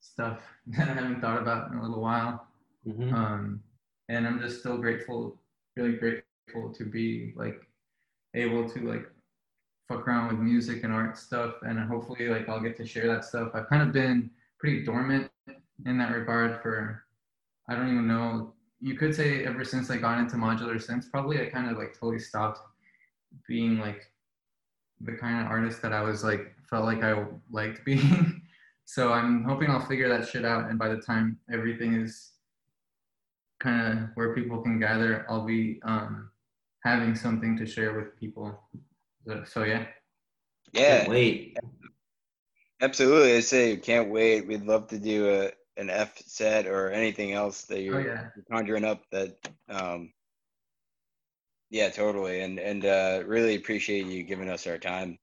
stuff 0.00 0.40
that 0.66 0.88
I 0.88 0.94
haven't 0.94 1.20
thought 1.20 1.40
about 1.40 1.70
in 1.70 1.78
a 1.78 1.82
little 1.82 2.00
while. 2.00 2.46
Mm-hmm. 2.86 3.14
Um, 3.14 3.62
and 4.08 4.26
I'm 4.26 4.40
just 4.40 4.60
still 4.60 4.76
grateful, 4.76 5.38
really 5.76 5.96
grateful 5.96 6.72
to 6.74 6.84
be 6.84 7.32
like 7.36 7.66
able 8.34 8.68
to 8.68 8.80
like 8.80 9.08
fuck 9.88 10.06
around 10.06 10.28
with 10.28 10.38
music 10.38 10.82
and 10.84 10.92
art 10.92 11.16
stuff 11.16 11.54
and 11.62 11.78
hopefully 11.78 12.28
like 12.28 12.48
I'll 12.48 12.60
get 12.60 12.76
to 12.78 12.86
share 12.86 13.06
that 13.08 13.24
stuff. 13.24 13.50
I've 13.54 13.68
kind 13.68 13.82
of 13.82 13.92
been 13.92 14.30
pretty 14.58 14.82
dormant 14.84 15.30
in 15.86 15.98
that 15.98 16.12
regard 16.12 16.60
for 16.62 17.04
I 17.68 17.74
don't 17.74 17.88
even 17.88 18.06
know 18.06 18.52
you 18.84 18.94
could 18.94 19.14
say 19.14 19.46
ever 19.46 19.64
since 19.64 19.90
I 19.90 19.96
got 19.96 20.18
into 20.18 20.36
modular 20.36 20.76
synths 20.76 21.10
probably 21.10 21.40
I 21.40 21.46
kind 21.46 21.70
of 21.70 21.78
like 21.78 21.94
totally 21.94 22.18
stopped 22.18 22.60
being 23.48 23.78
like 23.78 24.02
the 25.00 25.12
kind 25.12 25.40
of 25.40 25.50
artist 25.50 25.80
that 25.80 25.94
I 25.94 26.02
was 26.02 26.22
like 26.22 26.54
felt 26.68 26.84
like 26.84 27.02
I 27.02 27.24
liked 27.50 27.82
being. 27.86 28.42
so 28.84 29.10
I'm 29.10 29.42
hoping 29.44 29.70
I'll 29.70 29.86
figure 29.86 30.10
that 30.10 30.28
shit 30.28 30.44
out 30.44 30.68
and 30.68 30.78
by 30.78 30.88
the 30.88 30.98
time 30.98 31.38
everything 31.50 31.94
is 31.94 32.32
kind 33.58 33.80
of 33.90 34.08
where 34.16 34.34
people 34.34 34.60
can 34.60 34.78
gather, 34.78 35.24
I'll 35.30 35.46
be 35.46 35.80
um 35.84 36.28
having 36.84 37.14
something 37.14 37.56
to 37.56 37.64
share 37.64 37.98
with 37.98 38.20
people. 38.20 38.60
So, 39.26 39.44
so 39.46 39.64
yeah. 39.64 39.86
Yeah. 40.74 41.08
wait. 41.08 41.56
Absolutely. 42.82 43.34
I 43.34 43.40
say 43.40 43.78
can't 43.78 44.10
wait. 44.10 44.46
We'd 44.46 44.66
love 44.66 44.88
to 44.88 44.98
do 44.98 45.30
a 45.30 45.52
an 45.76 45.90
F 45.90 46.16
set 46.26 46.66
or 46.66 46.90
anything 46.90 47.32
else 47.32 47.62
that 47.62 47.82
you're, 47.82 48.00
oh, 48.00 48.04
yeah. 48.04 48.28
conjuring 48.50 48.84
up 48.84 49.02
that 49.10 49.36
um 49.68 50.12
yeah, 51.70 51.88
totally. 51.88 52.40
And 52.42 52.58
and 52.58 52.84
uh 52.84 53.22
really 53.26 53.56
appreciate 53.56 54.06
you 54.06 54.22
giving 54.22 54.50
us 54.50 54.66
our 54.66 54.78
time. 54.78 55.18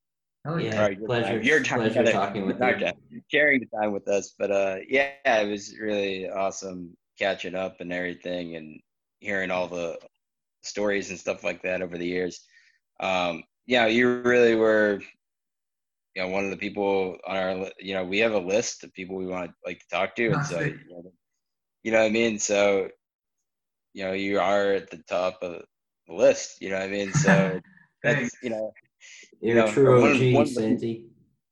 Oh 0.46 0.58
yeah, 0.58 0.90
your 0.90 1.06
pleasure. 1.08 1.38
Time. 1.38 1.44
Your 1.44 1.64
time 1.64 1.80
pleasure 1.80 2.12
talking 2.12 2.46
with 2.46 2.60
you. 2.60 3.22
Sharing 3.30 3.60
the 3.62 3.78
time 3.78 3.92
with 3.94 4.08
us. 4.08 4.34
But 4.38 4.52
uh 4.52 4.78
yeah, 4.88 5.14
it 5.24 5.50
was 5.50 5.78
really 5.80 6.30
awesome 6.30 6.98
catching 7.18 7.56
up 7.56 7.82
and 7.82 7.94
everything 7.94 8.56
and 8.56 8.80
hearing 9.20 9.52
all 9.52 9.68
the 9.68 9.98
stories 10.64 11.10
and 11.10 11.20
stuff 11.20 11.44
like 11.44 11.62
that 11.62 11.82
over 11.82 11.98
the 11.98 12.06
years. 12.06 12.42
Um, 13.00 13.44
yeah, 13.66 13.86
you 13.86 14.22
really 14.22 14.56
were, 14.56 15.02
you 16.16 16.22
know, 16.22 16.28
one 16.28 16.44
of 16.44 16.52
the 16.52 16.58
people 16.58 17.18
on 17.26 17.38
our, 17.38 17.70
you 17.80 17.94
know, 17.94 18.04
we 18.04 18.20
have 18.20 18.34
a 18.34 18.40
list 18.40 18.84
of 18.84 18.94
people 18.94 19.16
we 19.16 19.28
want 19.28 19.50
to 19.50 19.56
like 19.66 19.80
to 19.80 19.88
talk 19.90 20.16
to, 20.16 20.32
and 20.32 20.46
so, 20.46 20.60
you 20.60 20.78
know, 20.90 21.12
you 21.84 21.92
know 21.92 22.00
what 22.00 22.06
I 22.06 22.10
mean. 22.10 22.38
So, 22.38 22.90
you 23.94 24.04
know, 24.04 24.14
you 24.14 24.40
are 24.40 24.74
at 24.74 24.90
the 24.90 25.02
top 25.08 25.40
of 25.42 25.64
the 26.08 26.14
list. 26.14 26.62
You 26.62 26.70
know 26.70 26.78
what 26.78 26.86
I 26.86 26.90
mean. 26.90 27.14
So 27.14 27.62
that's 28.04 28.32
you 28.44 28.50
know, 28.50 28.72
you're 29.42 29.56
you 29.56 29.62
know, 29.62 29.72
true 29.72 30.04
OG, 30.04 30.34
one, 30.34 30.46
Santi. 30.48 31.06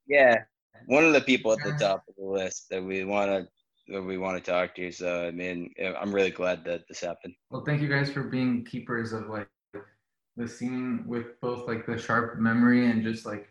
Yeah, 0.07 0.43
one 0.88 1.05
of 1.05 1.13
the 1.13 1.21
people 1.21 1.51
at 1.53 1.63
the 1.63 1.73
top 1.79 2.03
of 2.07 2.15
the 2.17 2.25
list 2.25 2.67
that 2.69 2.83
we 2.83 3.05
want 3.05 3.29
to 3.31 3.47
that 3.93 4.01
we 4.01 4.17
want 4.17 4.43
to 4.43 4.51
talk 4.51 4.75
to. 4.75 4.91
So 4.91 5.25
I 5.25 5.31
mean, 5.31 5.73
I'm 5.99 6.13
really 6.13 6.31
glad 6.31 6.65
that 6.65 6.81
this 6.88 7.01
happened. 7.01 7.33
Well, 7.49 7.63
thank 7.65 7.81
you 7.81 7.88
guys 7.88 8.11
for 8.11 8.23
being 8.23 8.65
keepers 8.65 9.13
of 9.13 9.29
like 9.29 9.47
the 10.35 10.47
scene 10.47 11.03
with 11.07 11.39
both 11.41 11.67
like 11.67 11.85
the 11.85 11.97
sharp 11.97 12.39
memory 12.39 12.89
and 12.89 13.03
just 13.03 13.25
like 13.25 13.49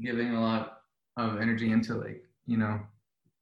giving 0.00 0.34
a 0.34 0.40
lot 0.40 0.78
of 1.16 1.40
energy 1.40 1.70
into 1.70 1.94
like 1.94 2.22
you 2.46 2.56
know 2.56 2.80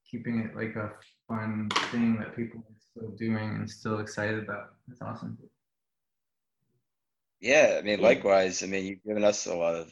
keeping 0.09 0.39
it 0.39 0.55
like 0.55 0.75
a 0.75 0.91
fun 1.27 1.69
thing 1.91 2.17
that 2.17 2.35
people 2.35 2.59
are 2.59 2.75
still 2.77 3.09
doing 3.17 3.55
and 3.55 3.69
still 3.69 3.99
excited 3.99 4.39
about. 4.39 4.75
That's 4.87 5.01
awesome. 5.01 5.37
Yeah, 7.41 7.77
I 7.79 7.81
mean, 7.81 7.99
likewise. 7.99 8.63
I 8.63 8.67
mean, 8.67 8.85
you've 8.85 9.03
given 9.03 9.23
us 9.23 9.45
a 9.45 9.55
lot 9.55 9.75
of 9.75 9.91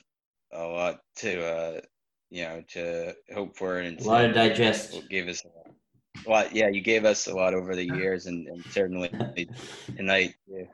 a 0.52 0.66
lot 0.66 1.02
to 1.18 1.46
uh, 1.46 1.82
you 2.30 2.44
know 2.44 2.64
to 2.70 3.16
hope 3.34 3.58
for 3.58 3.80
and 3.80 4.00
a 4.00 4.04
lot 4.04 4.26
of 4.26 4.34
digest. 4.34 4.98
Gave 5.10 5.28
us 5.28 5.44
a 5.44 5.48
lot 5.48 5.64
a 6.26 6.30
lot. 6.30 6.56
Yeah, 6.56 6.70
you 6.70 6.82
gave 6.82 7.06
us 7.06 7.28
a 7.28 7.36
lot 7.36 7.54
over 7.54 7.76
the 7.76 7.86
years, 7.86 8.26
and, 8.26 8.48
and 8.48 8.64
certainly 8.66 9.10
tonight. 9.96 10.36
Yeah. 10.48 10.66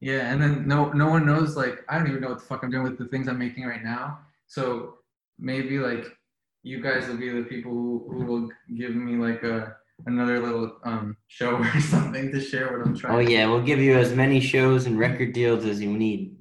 Yeah, 0.00 0.32
and 0.32 0.40
then 0.42 0.66
no 0.66 0.90
no 0.92 1.08
one 1.08 1.26
knows. 1.26 1.56
Like 1.56 1.84
I 1.88 1.98
don't 1.98 2.08
even 2.08 2.22
know 2.22 2.28
what 2.28 2.38
the 2.38 2.44
fuck 2.44 2.62
I'm 2.62 2.70
doing 2.70 2.84
with 2.84 2.98
the 2.98 3.06
things 3.06 3.28
I'm 3.28 3.38
making 3.38 3.64
right 3.64 3.84
now. 3.84 4.20
So 4.46 4.98
maybe 5.38 5.78
like 5.78 6.06
you 6.62 6.82
guys 6.82 7.06
will 7.06 7.16
be 7.16 7.30
the 7.30 7.44
people 7.44 7.72
who, 7.72 8.08
who 8.10 8.24
will 8.24 8.50
give 8.76 8.94
me 8.94 9.16
like 9.16 9.42
a 9.42 9.76
another 10.06 10.40
little 10.40 10.78
um 10.84 11.16
show 11.28 11.56
or 11.74 11.80
something 11.80 12.32
to 12.32 12.40
share 12.40 12.76
what 12.76 12.86
I'm 12.86 12.96
trying. 12.96 13.14
Oh 13.14 13.18
yeah, 13.18 13.46
we'll 13.46 13.62
give 13.62 13.78
you 13.78 13.96
as 13.98 14.14
many 14.14 14.40
shows 14.40 14.86
and 14.86 14.98
record 14.98 15.32
deals 15.32 15.64
as 15.66 15.80
you 15.80 15.90
need. 15.90 16.36